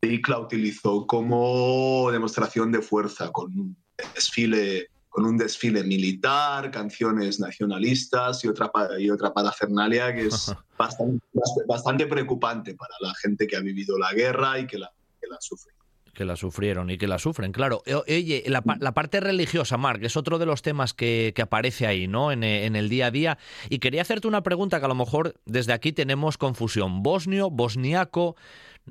y, 0.00 0.22
la 0.28 0.38
utilizó 0.38 1.06
como 1.06 2.08
demostración 2.12 2.72
de 2.72 2.80
fuerza 2.80 3.30
con 3.32 3.58
un 3.58 3.76
desfile 4.14 4.88
con 5.14 5.26
un 5.26 5.38
desfile 5.38 5.84
militar, 5.84 6.72
canciones 6.72 7.38
nacionalistas 7.38 8.44
y 8.44 8.48
otra, 8.48 8.68
y 8.98 9.10
otra 9.10 9.32
parafernalia 9.32 10.12
que 10.12 10.26
es 10.26 10.52
bastante, 10.76 11.24
bastante, 11.68 12.06
preocupante 12.08 12.74
para 12.74 12.94
la 13.00 13.14
gente 13.22 13.46
que 13.46 13.54
ha 13.54 13.60
vivido 13.60 13.96
la 13.96 14.12
guerra 14.12 14.58
y 14.58 14.66
que 14.66 14.76
la, 14.76 14.90
que 15.20 15.28
la 15.28 15.36
sufre 15.40 15.72
que 16.14 16.24
la 16.24 16.34
sufrieron 16.34 16.90
y 16.90 16.98
que 16.98 17.06
la 17.06 17.20
sufren, 17.20 17.52
claro. 17.52 17.82
Oye, 18.08 18.44
la, 18.46 18.62
parte 18.62 19.20
religiosa, 19.20 19.76
Marc, 19.76 20.02
es 20.02 20.16
otro 20.16 20.38
de 20.38 20.46
los 20.46 20.62
temas 20.62 20.94
que, 20.94 21.32
que 21.34 21.42
aparece 21.42 21.88
ahí, 21.88 22.06
¿no? 22.06 22.32
En, 22.32 22.44
en, 22.44 22.76
el 22.76 22.88
día 22.88 23.06
a 23.06 23.10
día. 23.10 23.38
Y 23.68 23.80
quería 23.80 24.02
hacerte 24.02 24.28
una 24.28 24.42
pregunta 24.42 24.78
que 24.78 24.86
a 24.86 24.88
lo 24.88 24.94
mejor 24.94 25.34
desde 25.44 25.72
aquí 25.72 25.92
tenemos 25.92 26.38
confusión. 26.38 27.02
Bosnio, 27.02 27.50
bosniaco, 27.50 28.36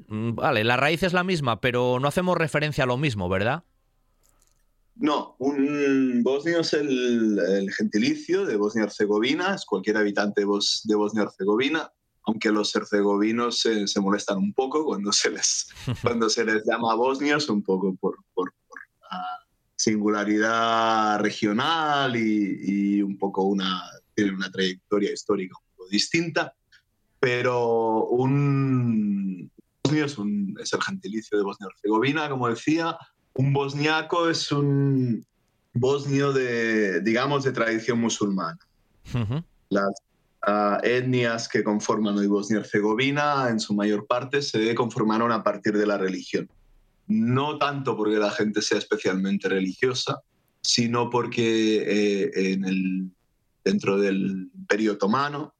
mm, 0.07 0.35
vale, 0.35 0.65
la 0.65 0.75
raíz 0.75 1.01
es 1.03 1.13
la 1.13 1.23
misma, 1.23 1.61
pero 1.61 1.99
no 2.01 2.09
hacemos 2.09 2.37
referencia 2.37 2.83
a 2.83 2.87
lo 2.87 2.97
mismo, 2.97 3.29
¿verdad? 3.29 3.63
No, 4.95 5.35
un 5.39 6.21
bosnio 6.23 6.59
es 6.59 6.73
el, 6.73 7.71
gentilicio 7.75 8.45
de 8.45 8.57
Bosnia-Herzegovina, 8.57 9.55
es 9.55 9.65
cualquier 9.65 9.97
habitante 9.97 10.41
de, 10.41 10.95
Bosnia-Herzegovina, 10.95 11.91
aunque 12.25 12.51
los 12.51 12.75
herzegovinos 12.75 13.59
se, 13.59 13.99
molestan 13.99 14.37
un 14.37 14.53
poco 14.53 14.85
cuando 14.85 15.11
se 15.11 15.31
les, 15.31 15.67
cuando 16.03 16.29
se 16.29 16.45
les 16.45 16.63
llama 16.65 16.93
bosnios, 16.95 17.49
un 17.49 17.63
poco 17.63 17.95
por, 17.95 18.17
por, 18.33 18.53
la 19.11 19.19
singularidad 19.75 21.19
regional 21.19 22.15
y, 22.15 23.01
un 23.01 23.17
poco 23.17 23.43
una, 23.43 23.81
tiene 24.13 24.31
una 24.31 24.51
trayectoria 24.51 25.11
histórica 25.11 25.55
un 25.59 25.75
poco 25.75 25.89
distinta, 25.89 26.55
pero 27.19 28.05
un 28.05 29.51
bosnio 29.83 30.05
es, 30.05 30.15
es 30.61 30.73
el 30.73 30.81
gentilicio 30.81 31.37
de 31.37 31.43
Bosnia-Herzegovina, 31.43 32.29
como 32.29 32.47
decía, 32.47 32.97
un 33.35 33.53
bosniaco 33.53 34.29
es 34.29 34.51
un 34.51 35.25
bosnio 35.73 36.33
de, 36.33 37.01
digamos, 37.01 37.43
de 37.43 37.51
tradición 37.51 37.99
musulmana. 37.99 38.59
Las 39.69 39.91
ah, 40.43 40.79
etnias 40.83 41.47
que 41.47 41.63
conforman 41.63 42.17
hoy 42.17 42.27
Bosnia-Herzegovina, 42.27 43.49
en 43.49 43.59
su 43.59 43.73
mayor 43.73 44.05
parte, 44.05 44.41
se 44.41 44.75
conformaron 44.75 45.31
a 45.31 45.43
partir 45.43 45.77
de 45.77 45.87
la 45.87 45.97
religión. 45.97 46.49
No 47.07 47.57
tanto 47.57 47.97
porque 47.97 48.17
la 48.17 48.31
gente 48.31 48.61
sea 48.61 48.77
especialmente 48.77 49.49
religiosa, 49.49 50.21
sino 50.61 51.09
porque 51.09 51.77
eh, 51.77 52.53
en 52.53 52.65
el, 52.65 53.11
dentro 53.63 53.97
del 53.97 54.49
Imperio 54.53 54.93
Otomano, 54.93 55.53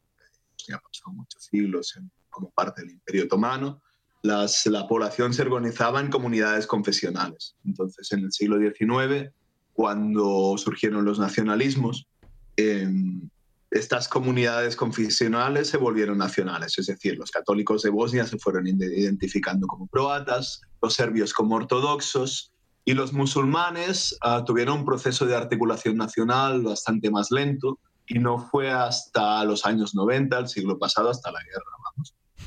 ya 0.68 0.80
pasado 0.80 1.12
muchos 1.12 1.44
siglos 1.44 2.00
como 2.30 2.50
parte 2.52 2.82
del 2.82 2.92
Imperio 2.92 3.26
Otomano, 3.26 3.82
la 4.24 4.88
población 4.88 5.34
se 5.34 5.42
organizaba 5.42 6.00
en 6.00 6.10
comunidades 6.10 6.66
confesionales. 6.66 7.56
Entonces, 7.66 8.12
en 8.14 8.20
el 8.20 8.32
siglo 8.32 8.58
XIX, 8.58 9.32
cuando 9.74 10.56
surgieron 10.58 11.04
los 11.04 11.20
nacionalismos, 11.20 12.08
em, 12.56 13.30
estas 13.70 14.08
comunidades 14.08 14.76
confesionales 14.76 15.68
se 15.68 15.78
volvieron 15.78 16.20
nacionales, 16.20 16.78
es 16.78 16.86
decir, 16.86 17.18
los 17.18 17.32
católicos 17.32 17.82
de 17.82 17.90
Bosnia 17.90 18.26
se 18.26 18.38
fueron 18.38 18.68
identificando 18.68 19.66
como 19.68 19.88
croatas, 19.88 20.62
los 20.82 20.94
serbios 20.94 21.34
como 21.34 21.56
ortodoxos 21.56 22.52
y 22.86 22.94
los 22.94 23.14
musulmanes 23.14 24.16
ah, 24.22 24.44
tuvieron 24.46 24.80
un 24.80 24.86
proceso 24.86 25.26
de 25.26 25.36
articulación 25.36 25.98
nacional 25.98 26.62
bastante 26.62 27.10
más 27.10 27.32
lento 27.32 27.80
y 28.06 28.20
no 28.20 28.38
fue 28.38 28.70
hasta 28.70 29.44
los 29.46 29.66
años 29.66 29.96
90, 29.96 30.38
el 30.38 30.48
siglo 30.48 30.78
pasado, 30.78 31.10
hasta 31.10 31.32
la 31.32 31.40
guerra, 31.40 31.83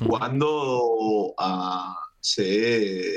cuando 0.05 1.33
ah, 1.37 1.95
se 2.19 3.15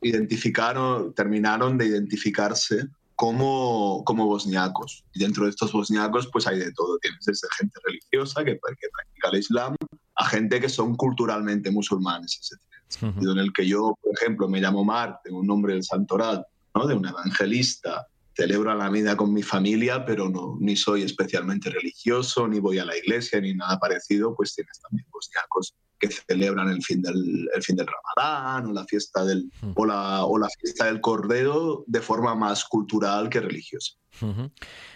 identificaron, 0.00 1.14
terminaron 1.14 1.78
de 1.78 1.86
identificarse 1.86 2.88
como, 3.14 4.04
como 4.04 4.26
bosniacos. 4.26 5.04
Y 5.12 5.20
dentro 5.20 5.44
de 5.44 5.50
estos 5.50 5.72
bosniacos 5.72 6.28
pues 6.28 6.46
hay 6.46 6.58
de 6.58 6.72
todo. 6.72 6.98
Tienes 6.98 7.24
desde 7.24 7.48
gente 7.58 7.78
religiosa 7.84 8.44
que, 8.44 8.52
que 8.52 8.88
practica 8.92 9.28
el 9.32 9.38
Islam 9.38 9.76
a 10.16 10.24
gente 10.24 10.60
que 10.60 10.68
son 10.68 10.96
culturalmente 10.96 11.70
musulmanes. 11.70 12.38
Es 12.40 12.58
decir, 13.00 13.28
en 13.28 13.38
el 13.38 13.52
que 13.52 13.66
yo, 13.66 13.96
por 14.02 14.14
ejemplo, 14.14 14.48
me 14.48 14.60
llamo 14.60 14.84
Mar, 14.84 15.20
tengo 15.22 15.40
un 15.40 15.46
nombre 15.46 15.74
del 15.74 15.84
santoral, 15.84 16.44
¿no? 16.74 16.86
de 16.86 16.94
un 16.94 17.06
evangelista, 17.06 18.08
celebro 18.34 18.74
la 18.74 18.88
vida 18.88 19.16
con 19.16 19.32
mi 19.32 19.42
familia, 19.42 20.04
pero 20.04 20.28
no, 20.28 20.56
ni 20.60 20.76
soy 20.76 21.02
especialmente 21.02 21.70
religioso, 21.70 22.48
ni 22.48 22.60
voy 22.60 22.78
a 22.78 22.84
la 22.84 22.96
iglesia, 22.96 23.40
ni 23.40 23.54
nada 23.54 23.78
parecido, 23.78 24.34
pues 24.34 24.54
tienes 24.54 24.80
también 24.80 25.06
bosniacos 25.10 25.74
que 25.98 26.08
celebran 26.10 26.68
el 26.68 26.82
fin 26.82 27.02
del, 27.02 27.48
el 27.54 27.62
fin 27.62 27.76
del 27.76 27.86
Ramadán 27.86 28.66
o 28.66 28.72
la 28.72 28.84
fiesta 28.84 29.24
del 29.24 29.50
hmm. 29.60 29.72
o 29.74 29.86
la, 29.86 30.24
o 30.24 30.38
la 30.38 30.48
fiesta 30.48 30.86
del 30.86 31.00
Cordero 31.00 31.84
de 31.86 32.00
forma 32.00 32.34
más 32.34 32.64
cultural 32.64 33.28
que 33.28 33.40
religiosa. 33.40 33.94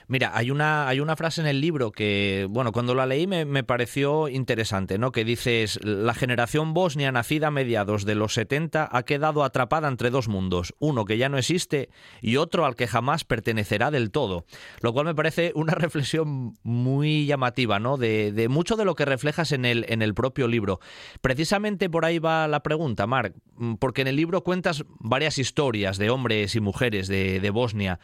Mira, 0.09 0.33
hay 0.35 0.51
una, 0.51 0.89
hay 0.89 1.01
una 1.01 1.17
frase 1.17 1.41
en 1.41 1.47
el 1.47 1.61
libro 1.61 1.91
que, 1.91 2.47
bueno, 2.51 2.73
cuando 2.73 2.95
la 2.95 3.07
leí 3.07 3.27
me, 3.27 3.65
pareció 3.65 4.29
interesante, 4.29 4.99
¿no? 4.99 5.11
Que 5.11 5.25
dices, 5.25 5.79
la 5.83 6.13
generación 6.13 6.75
bosnia 6.75 7.13
nacida 7.13 7.47
a 7.47 7.51
mediados 7.51 8.05
de 8.05 8.15
los 8.15 8.35
70 8.35 8.89
ha 8.91 9.03
quedado 9.05 9.43
atrapada 9.43 9.89
entre 9.89 10.11
dos 10.11 10.29
mundos, 10.29 10.75
uno 10.81 11.05
que 11.05 11.17
ya 11.17 11.29
no 11.29 11.39
existe 11.39 11.89
y 12.21 12.37
otro 12.37 12.67
al 12.67 12.77
que 12.77 12.89
jamás 12.89 13.25
pertenecerá 13.25 13.91
del 13.91 14.11
todo. 14.11 14.45
Lo 14.81 14.93
cual 14.93 15.07
me 15.07 15.15
parece 15.15 15.53
una 15.55 15.75
reflexión 15.75 16.59
muy 16.63 17.25
llamativa, 17.27 17.79
¿no? 17.79 17.97
De, 17.97 18.33
de 18.33 18.49
mucho 18.49 18.77
de 18.77 18.85
lo 18.85 18.95
que 18.95 19.05
reflejas 19.05 19.53
en 19.53 19.65
el, 19.65 19.87
en 19.89 20.03
el 20.03 20.15
propio 20.15 20.47
libro. 20.47 20.81
Precisamente 21.21 21.89
por 21.89 22.05
ahí 22.05 22.19
va 22.19 22.49
la 22.49 22.63
pregunta, 22.63 23.07
Marc, 23.07 23.35
porque 23.79 24.03
en 24.03 24.09
el 24.09 24.17
libro 24.17 24.45
cuentas 24.45 24.85
varias 24.99 25.39
historias 25.39 25.97
de 25.97 26.11
hombres 26.11 26.55
y 26.55 26.61
mujeres 26.61 27.09
de, 27.09 27.41
de 27.41 27.51
Bosnia. 27.51 27.99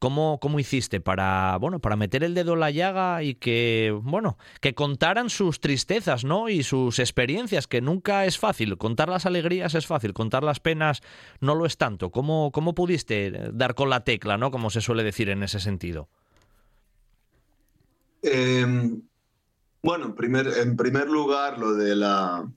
¿Cómo, 0.00 0.40
¿Cómo, 0.40 0.58
hiciste 0.58 1.00
para, 1.00 1.58
bueno, 1.58 1.78
para 1.78 1.94
meter 1.94 2.24
el 2.24 2.34
dedo 2.34 2.54
en 2.54 2.60
la 2.60 2.70
llaga 2.70 3.22
y 3.22 3.34
que, 3.34 3.94
bueno, 4.02 4.38
que 4.62 4.74
contaran 4.74 5.28
sus 5.28 5.60
tristezas, 5.60 6.24
¿no? 6.24 6.48
Y 6.48 6.62
sus 6.62 6.98
experiencias, 6.98 7.66
que 7.66 7.82
nunca 7.82 8.24
es 8.24 8.38
fácil. 8.38 8.78
Contar 8.78 9.10
las 9.10 9.26
alegrías 9.26 9.74
es 9.74 9.86
fácil, 9.86 10.14
contar 10.14 10.42
las 10.42 10.58
penas 10.58 11.02
no 11.40 11.54
lo 11.54 11.66
es 11.66 11.76
tanto. 11.76 12.10
¿Cómo, 12.10 12.50
cómo 12.50 12.74
pudiste 12.74 13.50
dar 13.52 13.74
con 13.74 13.90
la 13.90 14.02
tecla, 14.02 14.38
¿no? 14.38 14.50
Como 14.50 14.70
se 14.70 14.80
suele 14.80 15.04
decir 15.04 15.28
en 15.28 15.42
ese 15.42 15.60
sentido. 15.60 16.08
Em, 18.22 19.02
bueno, 19.82 20.06
en 20.06 20.14
primer, 20.14 20.46
en 20.46 20.76
primer 20.76 21.08
lugar, 21.08 21.58
lo 21.58 21.74
de, 21.74 21.94
la, 21.94 22.50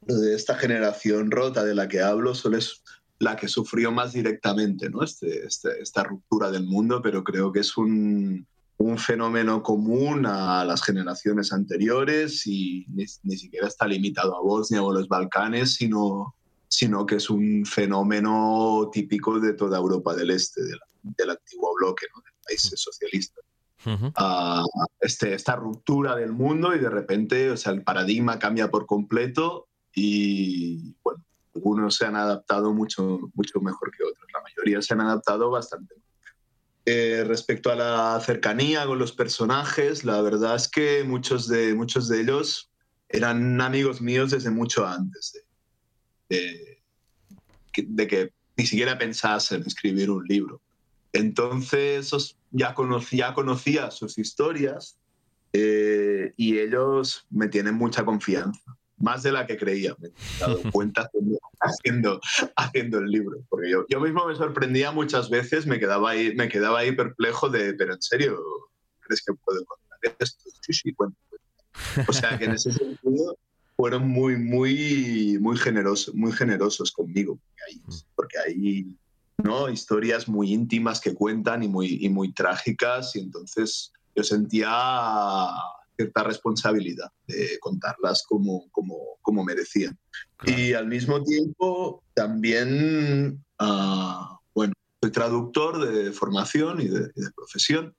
de 0.00 0.34
esta 0.34 0.56
generación 0.56 1.30
rota 1.30 1.64
de 1.64 1.76
la 1.76 1.86
que 1.86 2.00
hablo 2.00 2.32
es 2.32 2.82
la 3.18 3.36
que 3.36 3.48
sufrió 3.48 3.90
más 3.90 4.12
directamente 4.12 4.88
¿no? 4.90 5.02
Este, 5.02 5.46
este, 5.46 5.80
esta 5.80 6.04
ruptura 6.04 6.50
del 6.50 6.64
mundo, 6.64 7.02
pero 7.02 7.24
creo 7.24 7.52
que 7.52 7.60
es 7.60 7.76
un, 7.76 8.46
un 8.78 8.98
fenómeno 8.98 9.62
común 9.62 10.24
a 10.26 10.64
las 10.64 10.82
generaciones 10.82 11.52
anteriores 11.52 12.46
y 12.46 12.86
ni, 12.88 13.04
ni, 13.24 13.36
siquiera 13.36 13.66
está 13.66 13.86
limitado 13.86 14.36
a 14.36 14.40
Bosnia 14.40 14.82
o 14.82 14.92
los 14.92 15.08
Balcanes, 15.08 15.74
sino, 15.74 16.34
sino 16.68 17.04
que 17.04 17.16
es 17.16 17.28
un 17.28 17.66
fenómeno 17.66 18.88
típico 18.92 19.40
de 19.40 19.54
toda 19.54 19.78
Europa 19.78 20.14
del 20.14 20.30
Este, 20.30 20.62
del, 20.62 21.30
antiguo 21.30 21.74
bloque, 21.76 22.06
¿no? 22.14 22.22
de 22.22 22.30
países 22.46 22.80
socialistas. 22.80 23.44
Uh, 23.86 24.66
este, 25.00 25.34
esta 25.34 25.54
ruptura 25.54 26.16
del 26.16 26.32
mundo 26.32 26.74
y 26.74 26.80
de 26.80 26.90
repente 26.90 27.52
o 27.52 27.56
sea, 27.56 27.72
el 27.72 27.84
paradigma 27.84 28.38
cambia 28.38 28.70
por 28.70 28.86
completo 28.86 29.68
y 29.94 30.96
bueno, 31.02 31.24
algunos 31.58 31.96
se 31.96 32.06
han 32.06 32.16
adaptado 32.16 32.72
mucho, 32.72 33.30
mucho 33.34 33.60
mejor 33.60 33.90
que 33.90 34.04
otros. 34.04 34.26
La 34.32 34.40
mayoría 34.40 34.80
se 34.80 34.94
han 34.94 35.00
adaptado 35.00 35.50
bastante. 35.50 35.96
Eh, 36.86 37.24
respecto 37.26 37.70
a 37.70 37.74
la 37.74 38.20
cercanía 38.24 38.86
con 38.86 38.98
los 38.98 39.12
personajes, 39.12 40.04
la 40.04 40.22
verdad 40.22 40.54
es 40.54 40.68
que 40.68 41.04
muchos 41.04 41.48
de, 41.48 41.74
muchos 41.74 42.08
de 42.08 42.20
ellos 42.20 42.70
eran 43.08 43.60
amigos 43.60 44.00
míos 44.00 44.30
desde 44.30 44.50
mucho 44.50 44.86
antes 44.86 45.44
de, 46.28 46.78
que 47.72 48.32
ni 48.56 48.66
siquiera 48.66 48.96
pensase 48.96 49.56
en 49.56 49.66
escribir 49.66 50.10
un 50.10 50.24
libro. 50.26 50.60
Entonces 51.12 52.36
ya 52.50 52.74
conocía, 52.74 53.34
conocía 53.34 53.90
sus 53.90 54.16
historias 54.16 54.96
eh, 55.52 56.32
y 56.36 56.58
ellos 56.58 57.26
me 57.30 57.48
tienen 57.48 57.74
mucha 57.74 58.04
confianza 58.04 58.77
más 58.98 59.22
de 59.22 59.32
la 59.32 59.46
que 59.46 59.56
creía, 59.56 59.94
me 59.98 60.08
he 60.08 60.12
dado 60.40 60.60
cuenta 60.72 61.08
haciendo, 61.60 62.20
haciendo, 62.56 62.98
el 62.98 63.10
libro. 63.10 63.38
Porque 63.48 63.70
yo, 63.70 63.84
yo 63.88 64.00
mismo 64.00 64.26
me 64.26 64.34
sorprendía 64.34 64.90
muchas 64.92 65.30
veces, 65.30 65.66
me 65.66 65.78
quedaba, 65.78 66.10
ahí, 66.10 66.34
me 66.34 66.48
quedaba 66.48 66.80
ahí 66.80 66.92
perplejo 66.92 67.48
de, 67.48 67.74
pero 67.74 67.94
en 67.94 68.02
serio, 68.02 68.38
¿crees 69.00 69.22
que 69.24 69.34
puedo 69.34 69.64
contar 69.64 70.16
esto? 70.18 70.50
Sí, 70.62 70.72
sí, 70.72 70.92
cuento. 70.92 71.16
O 72.06 72.12
sea 72.12 72.38
que 72.38 72.46
en 72.46 72.52
ese 72.52 72.72
sentido 72.72 73.36
fueron 73.76 74.08
muy, 74.08 74.36
muy, 74.36 75.38
muy 75.40 75.56
generosos, 75.56 76.14
muy 76.14 76.32
generosos 76.32 76.90
conmigo, 76.90 77.38
porque 78.16 78.36
hay, 78.38 78.84
mm. 79.36 79.42
¿no? 79.44 79.68
historias 79.68 80.28
muy 80.28 80.52
íntimas 80.52 81.00
que 81.00 81.14
cuentan 81.14 81.62
y 81.62 81.68
muy, 81.68 82.04
y 82.04 82.08
muy 82.08 82.32
trágicas, 82.32 83.14
y 83.14 83.20
entonces 83.20 83.92
yo 84.16 84.24
sentía 84.24 84.68
cierta 85.98 86.22
responsabilidad 86.22 87.10
de 87.26 87.58
contarlas 87.60 88.24
como, 88.26 88.70
como, 88.70 89.18
como 89.20 89.44
merecían. 89.44 89.98
Y 90.44 90.72
al 90.72 90.86
mismo 90.86 91.22
tiempo 91.24 92.04
también, 92.14 93.44
uh, 93.60 94.38
bueno, 94.54 94.72
soy 95.02 95.10
traductor 95.10 95.84
de 95.84 96.12
formación 96.12 96.80
y 96.80 96.88
de, 96.88 97.10
profesión. 97.34 97.94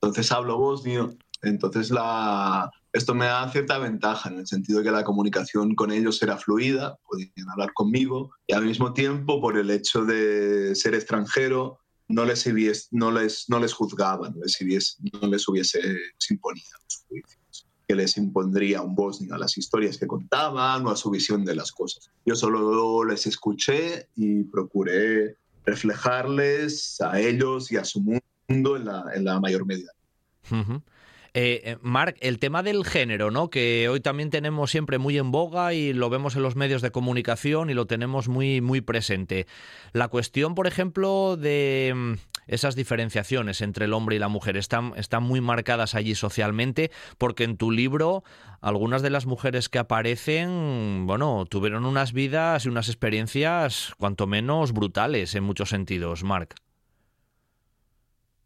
Entonces 0.00 0.32
hablo 0.32 0.58
bosnio. 0.58 1.16
Entonces 1.42 1.90
la, 1.90 2.68
esto 2.92 3.14
me 3.14 3.26
da 3.26 3.48
cierta 3.52 3.78
ventaja 3.78 4.28
en 4.28 4.40
el 4.40 4.46
sentido 4.48 4.80
de 4.80 4.86
que 4.86 4.90
la 4.90 5.04
comunicación 5.04 5.76
con 5.76 5.92
ellos 5.92 6.20
era 6.20 6.36
fluida, 6.36 6.98
podían 7.08 7.48
hablar 7.52 7.72
conmigo 7.74 8.32
y 8.48 8.54
al 8.54 8.64
mismo 8.64 8.92
tiempo 8.92 9.40
por 9.40 9.56
el 9.56 9.70
hecho 9.70 10.04
de 10.04 10.74
ser 10.74 10.94
extranjero 10.94 11.78
no 12.08 12.24
les, 12.24 12.46
no 12.92 13.10
les, 13.10 13.48
no 13.48 13.60
les 13.60 13.72
juzgaban, 13.72 14.34
no 14.34 14.42
les, 14.42 14.98
no 15.00 15.28
les 15.28 15.48
hubiese 15.48 15.80
imponido 16.30 16.78
los 16.84 17.04
juicios 17.08 17.66
que 17.86 17.94
les 17.94 18.16
impondría 18.16 18.82
un 18.82 18.94
bosnio 18.94 19.34
a 19.34 19.38
las 19.38 19.58
historias 19.58 19.98
que 19.98 20.06
contaban 20.06 20.86
o 20.86 20.90
a 20.90 20.96
su 20.96 21.10
visión 21.10 21.44
de 21.44 21.54
las 21.54 21.70
cosas. 21.70 22.10
Yo 22.24 22.34
solo 22.34 23.04
les 23.04 23.26
escuché 23.26 24.08
y 24.16 24.44
procuré 24.44 25.36
reflejarles 25.66 27.00
a 27.00 27.20
ellos 27.20 27.70
y 27.70 27.76
a 27.76 27.84
su 27.84 28.00
mundo 28.00 28.76
en 28.76 28.84
la, 28.86 29.04
en 29.14 29.24
la 29.24 29.40
mayor 29.40 29.66
medida. 29.66 29.92
Eh, 31.36 31.78
Marc, 31.82 32.16
el 32.20 32.38
tema 32.38 32.62
del 32.62 32.84
género, 32.84 33.32
¿no? 33.32 33.50
Que 33.50 33.88
hoy 33.88 33.98
también 33.98 34.30
tenemos 34.30 34.70
siempre 34.70 34.98
muy 34.98 35.18
en 35.18 35.32
boga 35.32 35.74
y 35.74 35.92
lo 35.92 36.08
vemos 36.08 36.36
en 36.36 36.42
los 36.42 36.54
medios 36.54 36.80
de 36.80 36.92
comunicación 36.92 37.70
y 37.70 37.74
lo 37.74 37.86
tenemos 37.86 38.28
muy, 38.28 38.60
muy 38.60 38.80
presente. 38.80 39.48
La 39.92 40.06
cuestión, 40.06 40.54
por 40.54 40.68
ejemplo, 40.68 41.36
de 41.36 41.92
mm, 41.92 42.12
esas 42.46 42.76
diferenciaciones 42.76 43.62
entre 43.62 43.86
el 43.86 43.94
hombre 43.94 44.14
y 44.14 44.20
la 44.20 44.28
mujer 44.28 44.56
están, 44.56 44.92
están 44.96 45.24
muy 45.24 45.40
marcadas 45.40 45.96
allí 45.96 46.14
socialmente, 46.14 46.92
porque 47.18 47.42
en 47.42 47.56
tu 47.56 47.72
libro 47.72 48.22
algunas 48.60 49.02
de 49.02 49.10
las 49.10 49.26
mujeres 49.26 49.68
que 49.68 49.80
aparecen, 49.80 51.04
bueno, 51.04 51.46
tuvieron 51.50 51.84
unas 51.84 52.12
vidas 52.12 52.64
y 52.64 52.68
unas 52.68 52.88
experiencias 52.88 53.92
cuanto 53.98 54.28
menos 54.28 54.72
brutales 54.72 55.34
en 55.34 55.42
muchos 55.42 55.70
sentidos, 55.70 56.22
Marc. 56.22 56.54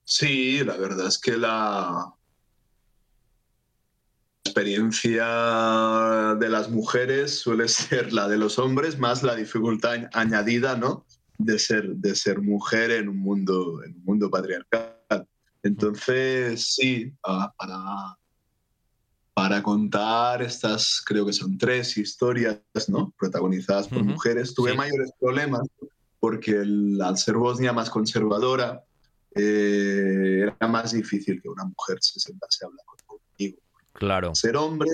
Sí, 0.04 0.64
la 0.64 0.78
verdad 0.78 1.06
es 1.06 1.18
que 1.18 1.36
la, 1.36 2.14
experiencia 4.58 6.34
de 6.34 6.48
las 6.48 6.68
mujeres 6.68 7.38
suele 7.38 7.68
ser 7.68 8.12
la 8.12 8.26
de 8.28 8.36
los 8.36 8.58
hombres, 8.58 8.98
más 8.98 9.22
la 9.22 9.36
dificultad 9.36 10.08
añadida, 10.12 10.76
¿no? 10.76 11.06
De 11.38 11.60
ser, 11.60 11.94
de 11.94 12.16
ser 12.16 12.40
mujer 12.40 12.90
en 12.90 13.08
un 13.08 13.18
mundo, 13.18 13.80
en 13.84 13.94
un 13.94 14.04
mundo 14.04 14.28
patriarcal. 14.28 14.96
Entonces, 15.62 16.74
sí, 16.74 17.12
para, 17.22 18.18
para 19.32 19.62
contar 19.62 20.42
estas, 20.42 21.00
creo 21.06 21.24
que 21.24 21.32
son 21.32 21.56
tres 21.56 21.96
historias, 21.96 22.60
¿no? 22.88 23.14
Protagonizadas 23.16 23.86
por 23.86 24.02
mujeres, 24.02 24.54
tuve 24.54 24.74
mayores 24.74 25.12
problemas 25.20 25.62
porque 26.18 26.56
al 26.56 27.16
ser 27.16 27.36
Bosnia 27.36 27.72
más 27.72 27.90
conservadora, 27.90 28.82
eh, 29.36 30.40
era 30.42 30.66
más 30.66 30.90
difícil 30.90 31.40
que 31.40 31.48
una 31.48 31.64
mujer 31.64 31.98
se 32.00 32.18
sentase 32.18 32.64
a 32.64 32.66
hablar 32.66 32.84
conmigo 33.06 33.60
Claro. 33.98 34.32
Ser 34.36 34.56
hombre, 34.56 34.88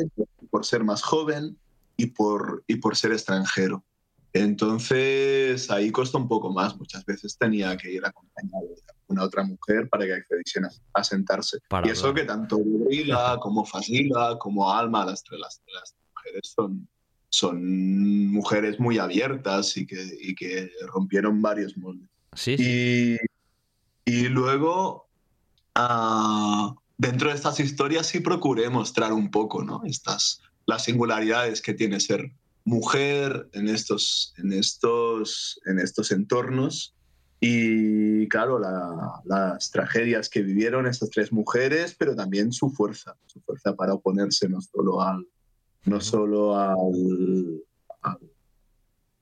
por 0.50 0.64
ser 0.64 0.82
más 0.82 1.02
joven 1.02 1.58
y 1.98 2.06
por, 2.06 2.64
y 2.66 2.76
por 2.76 2.96
ser 2.96 3.12
extranjero. 3.12 3.84
Entonces 4.32 5.70
ahí 5.70 5.92
costó 5.92 6.16
un 6.16 6.26
poco 6.26 6.50
más. 6.50 6.74
Muchas 6.78 7.04
veces 7.04 7.36
tenía 7.36 7.76
que 7.76 7.92
ir 7.92 8.04
acompañado 8.04 8.62
de 8.62 8.80
una 9.08 9.24
otra 9.24 9.44
mujer 9.44 9.90
para 9.90 10.06
que 10.06 10.14
accediesen 10.14 10.64
a, 10.94 11.04
sentarse. 11.04 11.58
y 11.84 11.90
eso 11.90 12.14
que 12.14 12.24
tanto 12.24 12.58
Brila 12.58 13.38
como 13.42 13.66
Fasila 13.66 14.38
como 14.38 14.72
Alma, 14.72 15.04
las, 15.04 15.22
las, 15.32 15.60
las 15.66 15.94
mujeres 16.14 16.54
son, 16.56 16.88
son 17.28 18.32
mujeres 18.32 18.80
muy 18.80 18.96
abiertas 18.96 19.76
y 19.76 19.86
que, 19.86 20.02
y 20.18 20.34
que 20.34 20.72
rompieron 20.86 21.42
varios 21.42 21.76
moldes. 21.76 22.08
Sí. 22.32 22.56
Y, 22.58 23.18
y 24.10 24.28
luego, 24.28 25.06
uh, 25.78 26.74
dentro 26.98 27.28
de 27.28 27.34
estas 27.34 27.60
historias 27.60 28.06
sí 28.06 28.20
procuré 28.20 28.70
mostrar 28.70 29.12
un 29.12 29.30
poco, 29.30 29.62
¿no? 29.62 29.82
Estas, 29.84 30.40
las 30.66 30.84
singularidades 30.84 31.60
que 31.60 31.74
tiene 31.74 32.00
ser 32.00 32.32
mujer 32.64 33.48
en 33.52 33.68
estos, 33.68 34.34
en 34.38 34.52
estos, 34.52 35.60
en 35.66 35.78
estos 35.78 36.10
entornos 36.12 36.94
y, 37.40 38.26
claro, 38.28 38.58
las 39.24 39.70
tragedias 39.70 40.30
que 40.30 40.42
vivieron 40.42 40.86
estas 40.86 41.10
tres 41.10 41.30
mujeres, 41.30 41.94
pero 41.98 42.16
también 42.16 42.52
su 42.52 42.70
fuerza, 42.70 43.16
su 43.26 43.40
fuerza 43.40 43.74
para 43.74 43.92
oponerse 43.92 44.48
no 44.48 44.62
solo 44.62 45.02
al, 45.02 45.26
no 45.84 46.00
solo 46.00 46.58
al, 46.58 47.62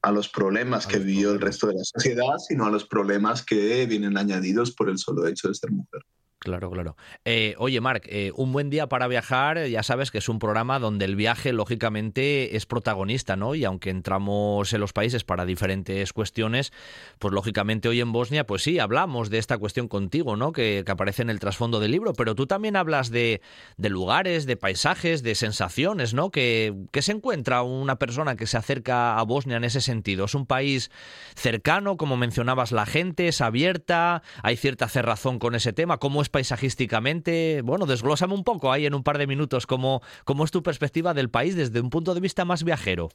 a 0.03 0.13
los 0.13 0.29
problemas 0.29 0.87
que 0.87 0.99
vivió 0.99 1.33
el 1.33 1.41
resto 1.41 1.69
de 1.69 1.75
la 1.75 1.85
sociedad, 1.85 2.37
sino 2.47 2.67
a 2.67 2.71
los 2.71 2.85
problemas 2.85 3.45
que 3.45 3.87
vienen 3.87 4.17
añadidos 4.17 4.73
por 4.73 4.89
el 4.89 4.99
solo 4.99 5.27
hecho 5.27 5.49
de 5.49 5.55
ser 5.55 5.71
mujer. 5.71 6.03
Claro, 6.43 6.73
claro. 6.73 6.97
Eh, 7.25 7.55
oye, 7.59 7.81
Marc, 7.81 8.05
eh, 8.09 8.33
un 8.35 8.51
buen 8.51 8.69
día 8.69 8.89
para 8.89 9.07
viajar, 9.07 9.65
ya 9.69 9.85
sabes 9.85 10.11
que 10.11 10.19
es 10.19 10.29
un 10.29 10.41
programa 10.41 10.81
donde 10.81 11.05
el 11.05 11.15
viaje, 11.15 11.53
lógicamente, 11.53 12.57
es 12.57 12.67
protagonista, 12.67 13.37
¿no? 13.37 13.55
Y 13.55 13.65
aunque 13.65 13.91
entramos 13.91 14.73
en 14.73 14.81
los 14.81 14.93
países 14.93 15.23
para 15.23 15.45
diferentes 15.45 16.13
cuestiones, 16.13 16.73
pues 17.21 17.33
lógicamente 17.33 17.89
hoy 17.89 18.01
en 18.01 18.11
Bosnia, 18.11 18.45
pues 18.45 18.65
sí, 18.65 18.81
hablamos 18.81 19.31
de 19.31 19.39
esta 19.39 19.57
cuestión 19.57 19.87
contigo, 19.87 20.35
¿no? 20.35 20.51
Que, 20.51 20.85
aparece 20.89 21.23
en 21.23 21.31
el 21.31 21.39
trasfondo 21.39 21.79
del 21.79 21.93
libro, 21.93 22.13
pero 22.13 22.35
tú 22.35 22.47
también 22.47 22.75
hablas 22.75 23.11
de, 23.11 23.41
lugares, 23.79 24.45
de 24.45 24.57
paisajes, 24.57 25.23
de 25.23 25.37
sensaciones, 25.37 26.13
¿no? 26.13 26.33
Que, 26.33 26.75
que 26.91 27.03
se 27.03 27.13
encuentra 27.13 27.63
una 27.63 28.01
persona 28.01 28.35
que 28.35 28.49
se 28.49 28.57
acerca 28.57 29.17
a 29.17 29.23
Bosnia 29.23 29.59
en 29.59 29.65
ese 29.65 29.81
sentido. 29.81 30.25
Es 30.25 30.35
un 30.35 30.47
país 30.47 30.91
cercano, 31.37 31.97
como 31.97 32.17
mencionabas, 32.17 32.73
la 32.73 32.85
gente 32.85 33.29
es 33.29 33.41
abierta, 33.41 34.25
hay 34.43 34.57
cierta 34.57 34.89
cerrazón 34.89 35.39
con 35.39 35.55
ese 35.55 35.73
tema. 35.73 35.99
¿Cómo 35.99 36.21
es 36.21 36.32
paisajísticamente? 36.33 37.63
Bueno, 37.63 37.87
desglósame 37.87 38.35
un 38.35 38.43
poco 38.43 38.73
ahí 38.73 38.87
en 38.87 38.95
un 38.95 39.05
par 39.05 39.19
de 39.19 39.29
minutos 39.29 39.67
cómo, 39.69 40.03
cómo 40.25 40.45
es 40.45 40.51
tu 40.51 40.65
perspectiva 40.65 41.15
del 41.15 41.31
país 41.31 41.55
desde 41.55 41.81
un 41.81 41.91
punto 41.91 42.15
de 42.15 42.21
vista 42.21 42.45
más 42.45 42.65
viajero. 42.65 43.11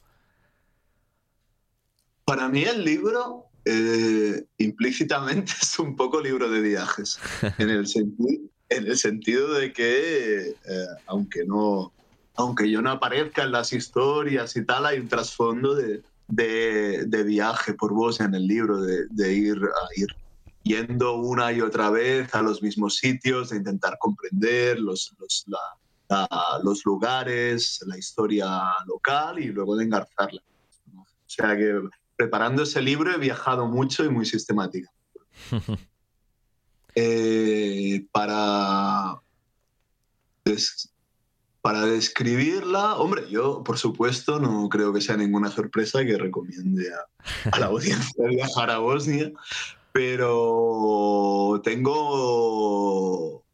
Para 2.24 2.48
mí 2.48 2.62
el 2.62 2.84
libro 2.84 3.46
eh, 3.64 4.44
implícitamente 4.58 5.52
es 5.60 5.78
un 5.78 5.96
poco 5.96 6.20
libro 6.20 6.50
de 6.50 6.60
viajes, 6.60 7.18
en 7.58 7.68
el 7.68 7.86
sentido, 7.86 8.42
en 8.70 8.86
el 8.86 8.96
sentido 8.96 9.52
de 9.52 9.72
que, 9.72 10.48
eh, 10.50 10.86
aunque, 11.06 11.44
no, 11.44 11.92
aunque 12.36 12.70
yo 12.70 12.80
no 12.80 12.90
aparezca 12.90 13.44
en 13.44 13.52
las 13.52 13.72
historias 13.72 14.56
y 14.56 14.64
tal, 14.64 14.86
hay 14.86 14.98
un 14.98 15.08
trasfondo 15.08 15.74
de, 15.74 16.02
de, 16.28 17.22
viaje 17.24 17.74
por 17.74 17.92
vos 17.92 18.20
en 18.20 18.34
el 18.34 18.46
libro, 18.46 18.80
de, 18.80 19.06
de 19.10 19.32
ir 19.32 19.56
a 19.56 20.00
ir 20.00 20.08
yendo 20.62 21.16
una 21.16 21.52
y 21.52 21.60
otra 21.60 21.90
vez 21.90 22.34
a 22.34 22.42
los 22.42 22.62
mismos 22.62 22.96
sitios, 22.96 23.50
de 23.50 23.56
intentar 23.56 23.96
comprender 23.98 24.78
los, 24.78 25.14
los, 25.18 25.46
los 26.62 26.84
lugares, 26.84 27.82
la 27.86 27.98
historia 27.98 28.46
local 28.86 29.38
y 29.38 29.46
luego 29.46 29.76
de 29.76 29.84
engarzarla. 29.84 30.42
O 30.96 31.04
sea 31.26 31.56
que 31.56 31.80
preparando 32.16 32.62
ese 32.64 32.82
libro 32.82 33.12
he 33.12 33.18
viajado 33.18 33.66
mucho 33.66 34.04
y 34.04 34.08
muy 34.08 34.26
sistemática. 34.26 34.90
Eh, 37.00 38.08
para, 38.10 39.20
para 41.60 41.86
describirla, 41.86 42.96
hombre, 42.96 43.30
yo 43.30 43.62
por 43.62 43.78
supuesto 43.78 44.40
no 44.40 44.68
creo 44.68 44.92
que 44.92 45.00
sea 45.00 45.16
ninguna 45.16 45.48
sorpresa 45.48 46.04
que 46.04 46.18
recomiende 46.18 46.90
a, 46.92 47.50
a 47.52 47.60
la 47.60 47.66
audiencia 47.66 48.26
viajar 48.26 48.70
a 48.70 48.78
Bosnia, 48.78 49.30
pero 49.98 51.60
tengo, 51.64 53.44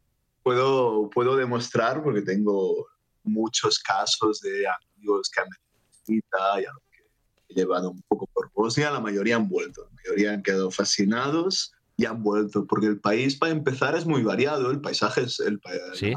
puedo, 0.43 1.09
puedo 1.09 1.35
demostrar, 1.35 2.03
porque 2.03 2.21
tengo 2.21 2.85
muchos 3.23 3.79
casos 3.79 4.41
de 4.41 4.63
amigos 4.67 5.31
que 5.31 5.41
han 5.41 5.47
venido 5.49 6.21
y 6.59 6.65
a 6.65 6.71
que 6.91 7.01
he 7.49 7.55
llevado 7.55 7.89
un 7.89 8.03
poco 8.07 8.27
por 8.27 8.51
Bosnia, 8.53 8.91
la 8.91 8.99
mayoría 8.99 9.37
han 9.37 9.49
vuelto, 9.49 9.85
la 9.85 9.95
mayoría 10.03 10.33
han 10.33 10.43
quedado 10.43 10.69
fascinados 10.69 11.73
y 11.97 12.05
han 12.05 12.21
vuelto, 12.21 12.67
porque 12.67 12.85
el 12.85 12.99
país, 12.99 13.35
para 13.35 13.51
empezar, 13.51 13.95
es 13.95 14.05
muy 14.05 14.21
variado, 14.21 14.69
el 14.69 14.81
paisaje 14.81 15.23
es, 15.23 15.39
el, 15.39 15.59
paisaje 15.59 16.13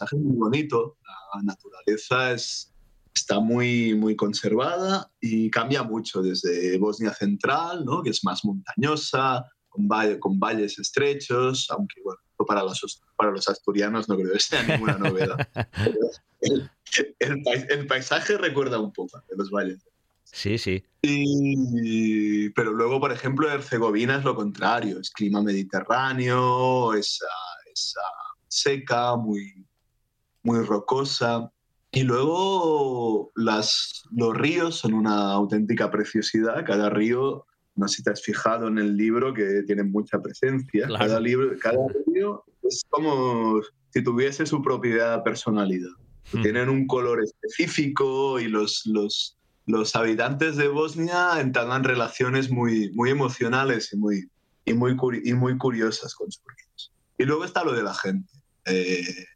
es 0.00 0.12
muy 0.22 0.36
bonito, 0.38 0.96
la 1.34 1.42
naturaleza 1.42 2.32
es, 2.32 2.72
está 3.14 3.40
muy, 3.40 3.94
muy 3.94 4.16
conservada 4.16 5.12
y 5.20 5.50
cambia 5.50 5.82
mucho 5.82 6.22
desde 6.22 6.78
Bosnia 6.78 7.12
Central, 7.12 7.84
¿no? 7.84 8.02
que 8.02 8.08
es 8.08 8.24
más 8.24 8.42
montañosa, 8.42 9.44
con, 10.20 10.38
valles 10.38 10.78
estrechos, 10.78 11.68
aunque 11.70 12.00
bueno, 12.02 12.20
para 12.46 12.62
los, 12.62 13.02
para 13.16 13.30
los 13.30 13.48
asturianos 13.48 14.08
no 14.08 14.16
creo 14.16 14.32
que 14.32 14.40
sea 14.40 14.62
ninguna 14.62 14.98
novedad. 14.98 15.36
el, 17.18 17.86
paisaje 17.86 18.38
recuerda 18.38 18.78
un 18.80 18.92
poco 18.92 19.18
de 19.28 19.36
los 19.36 19.50
valles. 19.50 19.86
Sí, 20.24 20.58
sí. 20.58 20.84
pero 22.54 22.72
luego, 22.72 23.00
por 23.00 23.12
ejemplo, 23.12 23.50
Herzegovina 23.50 24.16
es 24.16 24.24
lo 24.24 24.34
contrario, 24.34 25.00
es 25.00 25.10
clima 25.10 25.42
mediterráneo, 25.42 26.94
es, 26.94 27.20
seca, 28.48 29.16
muy, 29.16 29.66
muy 30.42 30.60
rocosa. 30.60 31.50
Y 31.92 32.02
luego 32.02 33.32
las, 33.34 34.02
los 34.10 34.36
ríos 34.36 34.76
son 34.76 34.94
una 34.94 35.32
auténtica 35.32 35.90
preciosidad. 35.90 36.66
Cada 36.66 36.90
río 36.90 37.46
no 37.76 37.86
sé 37.88 37.96
si 37.96 38.02
te 38.02 38.10
has 38.10 38.22
fijado 38.22 38.68
en 38.68 38.78
el 38.78 38.96
libro 38.96 39.32
que 39.32 39.62
tiene 39.66 39.84
mucha 39.84 40.20
presencia. 40.20 40.88
Cada, 40.98 41.20
libro, 41.20 41.56
cada 41.60 41.78
libro 42.06 42.44
es 42.62 42.82
como 42.88 43.60
si 43.90 44.02
tuviese 44.02 44.46
su 44.46 44.62
propia 44.62 45.22
personalidad. 45.22 45.90
Hmm. 46.32 46.42
Tienen 46.42 46.68
un 46.68 46.86
color 46.86 47.22
específico 47.22 48.40
y 48.40 48.48
los, 48.48 48.82
los, 48.86 49.36
los 49.66 49.94
habitantes 49.94 50.56
de 50.56 50.68
Bosnia 50.68 51.40
entablan 51.40 51.84
relaciones 51.84 52.50
muy, 52.50 52.90
muy 52.94 53.10
emocionales 53.10 53.92
y 53.92 53.96
muy, 53.98 54.28
y, 54.64 54.72
muy, 54.72 54.96
y 55.24 55.34
muy 55.34 55.58
curiosas 55.58 56.14
con 56.14 56.32
sus 56.32 56.42
ríos. 56.44 56.92
Y 57.18 57.24
luego 57.24 57.44
está 57.44 57.62
lo 57.62 57.72
de 57.72 57.82
la 57.82 57.94
gente. 57.94 58.32
Eh, 58.64 59.26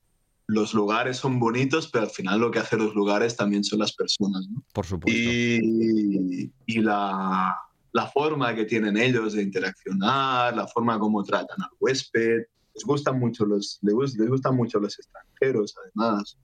los 0.46 0.74
lugares 0.74 1.18
son 1.18 1.38
bonitos, 1.38 1.88
pero 1.88 2.04
al 2.04 2.10
final 2.10 2.40
lo 2.40 2.50
que 2.50 2.58
hacen 2.58 2.80
los 2.80 2.94
lugares 2.94 3.36
también 3.36 3.62
son 3.62 3.78
las 3.78 3.92
personas. 3.92 4.48
¿no? 4.48 4.64
Por 4.72 4.86
supuesto. 4.86 5.16
Y, 5.16 6.50
y 6.66 6.80
la, 6.80 7.56
la, 7.92 8.06
forma 8.06 8.54
que 8.54 8.64
tienen 8.64 8.96
ellos 8.96 9.34
de 9.34 9.42
interaccionar, 9.42 10.54
la 10.56 10.66
forma 10.66 10.98
como 10.98 11.22
tratan 11.22 11.62
al 11.62 11.70
huésped. 11.78 12.44
Les 12.74 12.84
gustan 12.84 13.18
mucho 13.18 13.44
los, 13.44 13.78
les, 13.82 14.16
gustan 14.28 14.56
mucho 14.56 14.78
los 14.78 14.98
extranjeros, 14.98 15.74
además. 15.82 16.38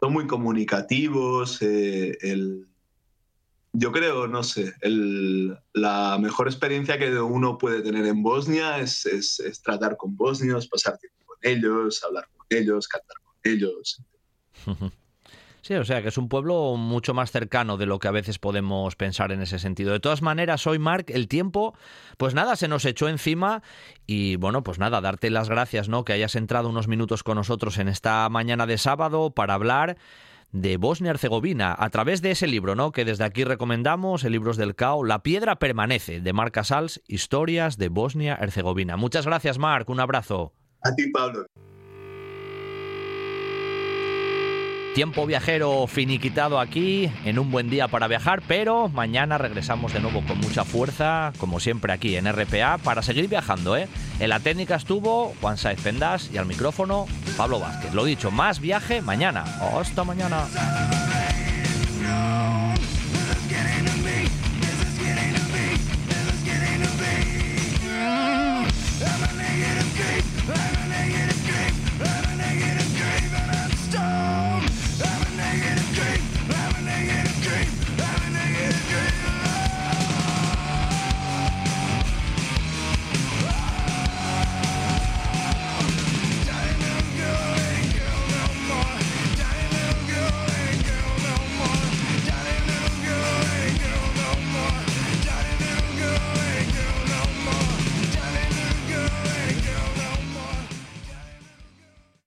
Son 0.00 0.12
muy 0.12 0.26
comunicativos. 0.26 1.58
Eh, 1.60 2.16
yo 3.74 3.90
creo, 3.92 4.26
no 4.28 4.42
sé, 4.42 4.74
la 5.72 6.18
mejor 6.20 6.48
experiencia 6.48 6.98
que 6.98 7.18
uno 7.18 7.56
puede 7.56 7.82
tener 7.82 8.04
en 8.06 8.22
Bosnia 8.22 8.78
es, 8.78 9.06
es, 9.06 9.40
es 9.40 9.62
tratar 9.62 9.96
con 9.96 10.16
bosnios, 10.16 10.68
pasar 10.68 10.98
tiempo 10.98 11.24
con 11.24 11.38
ellos, 11.42 12.02
hablar 12.04 12.28
con 12.36 12.46
ellos, 12.50 12.86
cantar 12.88 13.16
ellos. 13.44 14.02
Sí, 15.62 15.74
o 15.74 15.84
sea 15.84 16.02
que 16.02 16.08
es 16.08 16.18
un 16.18 16.28
pueblo 16.28 16.74
mucho 16.76 17.14
más 17.14 17.30
cercano 17.30 17.76
de 17.76 17.86
lo 17.86 18.00
que 18.00 18.08
a 18.08 18.10
veces 18.10 18.40
podemos 18.40 18.96
pensar 18.96 19.30
en 19.30 19.40
ese 19.40 19.60
sentido. 19.60 19.92
De 19.92 20.00
todas 20.00 20.20
maneras, 20.20 20.66
hoy, 20.66 20.80
Marc, 20.80 21.10
el 21.10 21.28
tiempo, 21.28 21.76
pues 22.16 22.34
nada, 22.34 22.56
se 22.56 22.66
nos 22.66 22.84
echó 22.84 23.08
encima 23.08 23.62
y 24.04 24.34
bueno, 24.34 24.64
pues 24.64 24.80
nada, 24.80 25.00
darte 25.00 25.30
las 25.30 25.48
gracias, 25.48 25.88
¿no? 25.88 26.04
Que 26.04 26.14
hayas 26.14 26.34
entrado 26.34 26.68
unos 26.68 26.88
minutos 26.88 27.22
con 27.22 27.36
nosotros 27.36 27.78
en 27.78 27.86
esta 27.86 28.28
mañana 28.28 28.66
de 28.66 28.76
sábado 28.76 29.30
para 29.30 29.54
hablar 29.54 29.98
de 30.50 30.78
Bosnia-Herzegovina 30.78 31.76
a 31.78 31.90
través 31.90 32.22
de 32.22 32.32
ese 32.32 32.48
libro, 32.48 32.74
¿no? 32.74 32.90
Que 32.90 33.04
desde 33.04 33.22
aquí 33.22 33.44
recomendamos, 33.44 34.24
el 34.24 34.32
libro 34.32 34.52
del 34.54 34.74
CAO, 34.74 35.04
La 35.04 35.22
piedra 35.22 35.60
permanece, 35.60 36.20
de 36.20 36.32
Marc 36.32 36.52
Casals, 36.52 37.00
Historias 37.06 37.78
de 37.78 37.88
Bosnia-Herzegovina. 37.88 38.96
Muchas 38.96 39.26
gracias, 39.26 39.58
Marc, 39.58 39.88
un 39.88 40.00
abrazo. 40.00 40.54
A 40.82 40.92
ti, 40.96 41.08
Pablo. 41.12 41.46
Tiempo 44.94 45.24
viajero 45.24 45.86
finiquitado 45.86 46.60
aquí, 46.60 47.10
en 47.24 47.38
un 47.38 47.50
buen 47.50 47.70
día 47.70 47.88
para 47.88 48.08
viajar, 48.08 48.42
pero 48.46 48.90
mañana 48.90 49.38
regresamos 49.38 49.94
de 49.94 50.00
nuevo 50.00 50.22
con 50.26 50.38
mucha 50.38 50.64
fuerza, 50.64 51.32
como 51.38 51.60
siempre 51.60 51.94
aquí 51.94 52.14
en 52.16 52.30
RPA, 52.30 52.76
para 52.76 53.00
seguir 53.00 53.26
viajando. 53.26 53.74
¿eh? 53.74 53.88
En 54.20 54.28
la 54.28 54.40
técnica 54.40 54.76
estuvo 54.76 55.34
Juan 55.40 55.56
Saez 55.56 55.80
Pendas 55.80 56.30
y 56.30 56.36
al 56.36 56.44
micrófono 56.44 57.06
Pablo 57.38 57.58
Vázquez. 57.58 57.94
Lo 57.94 58.04
dicho, 58.04 58.30
más 58.30 58.60
viaje 58.60 59.00
mañana. 59.00 59.44
Hasta 59.74 60.04
mañana. 60.04 60.46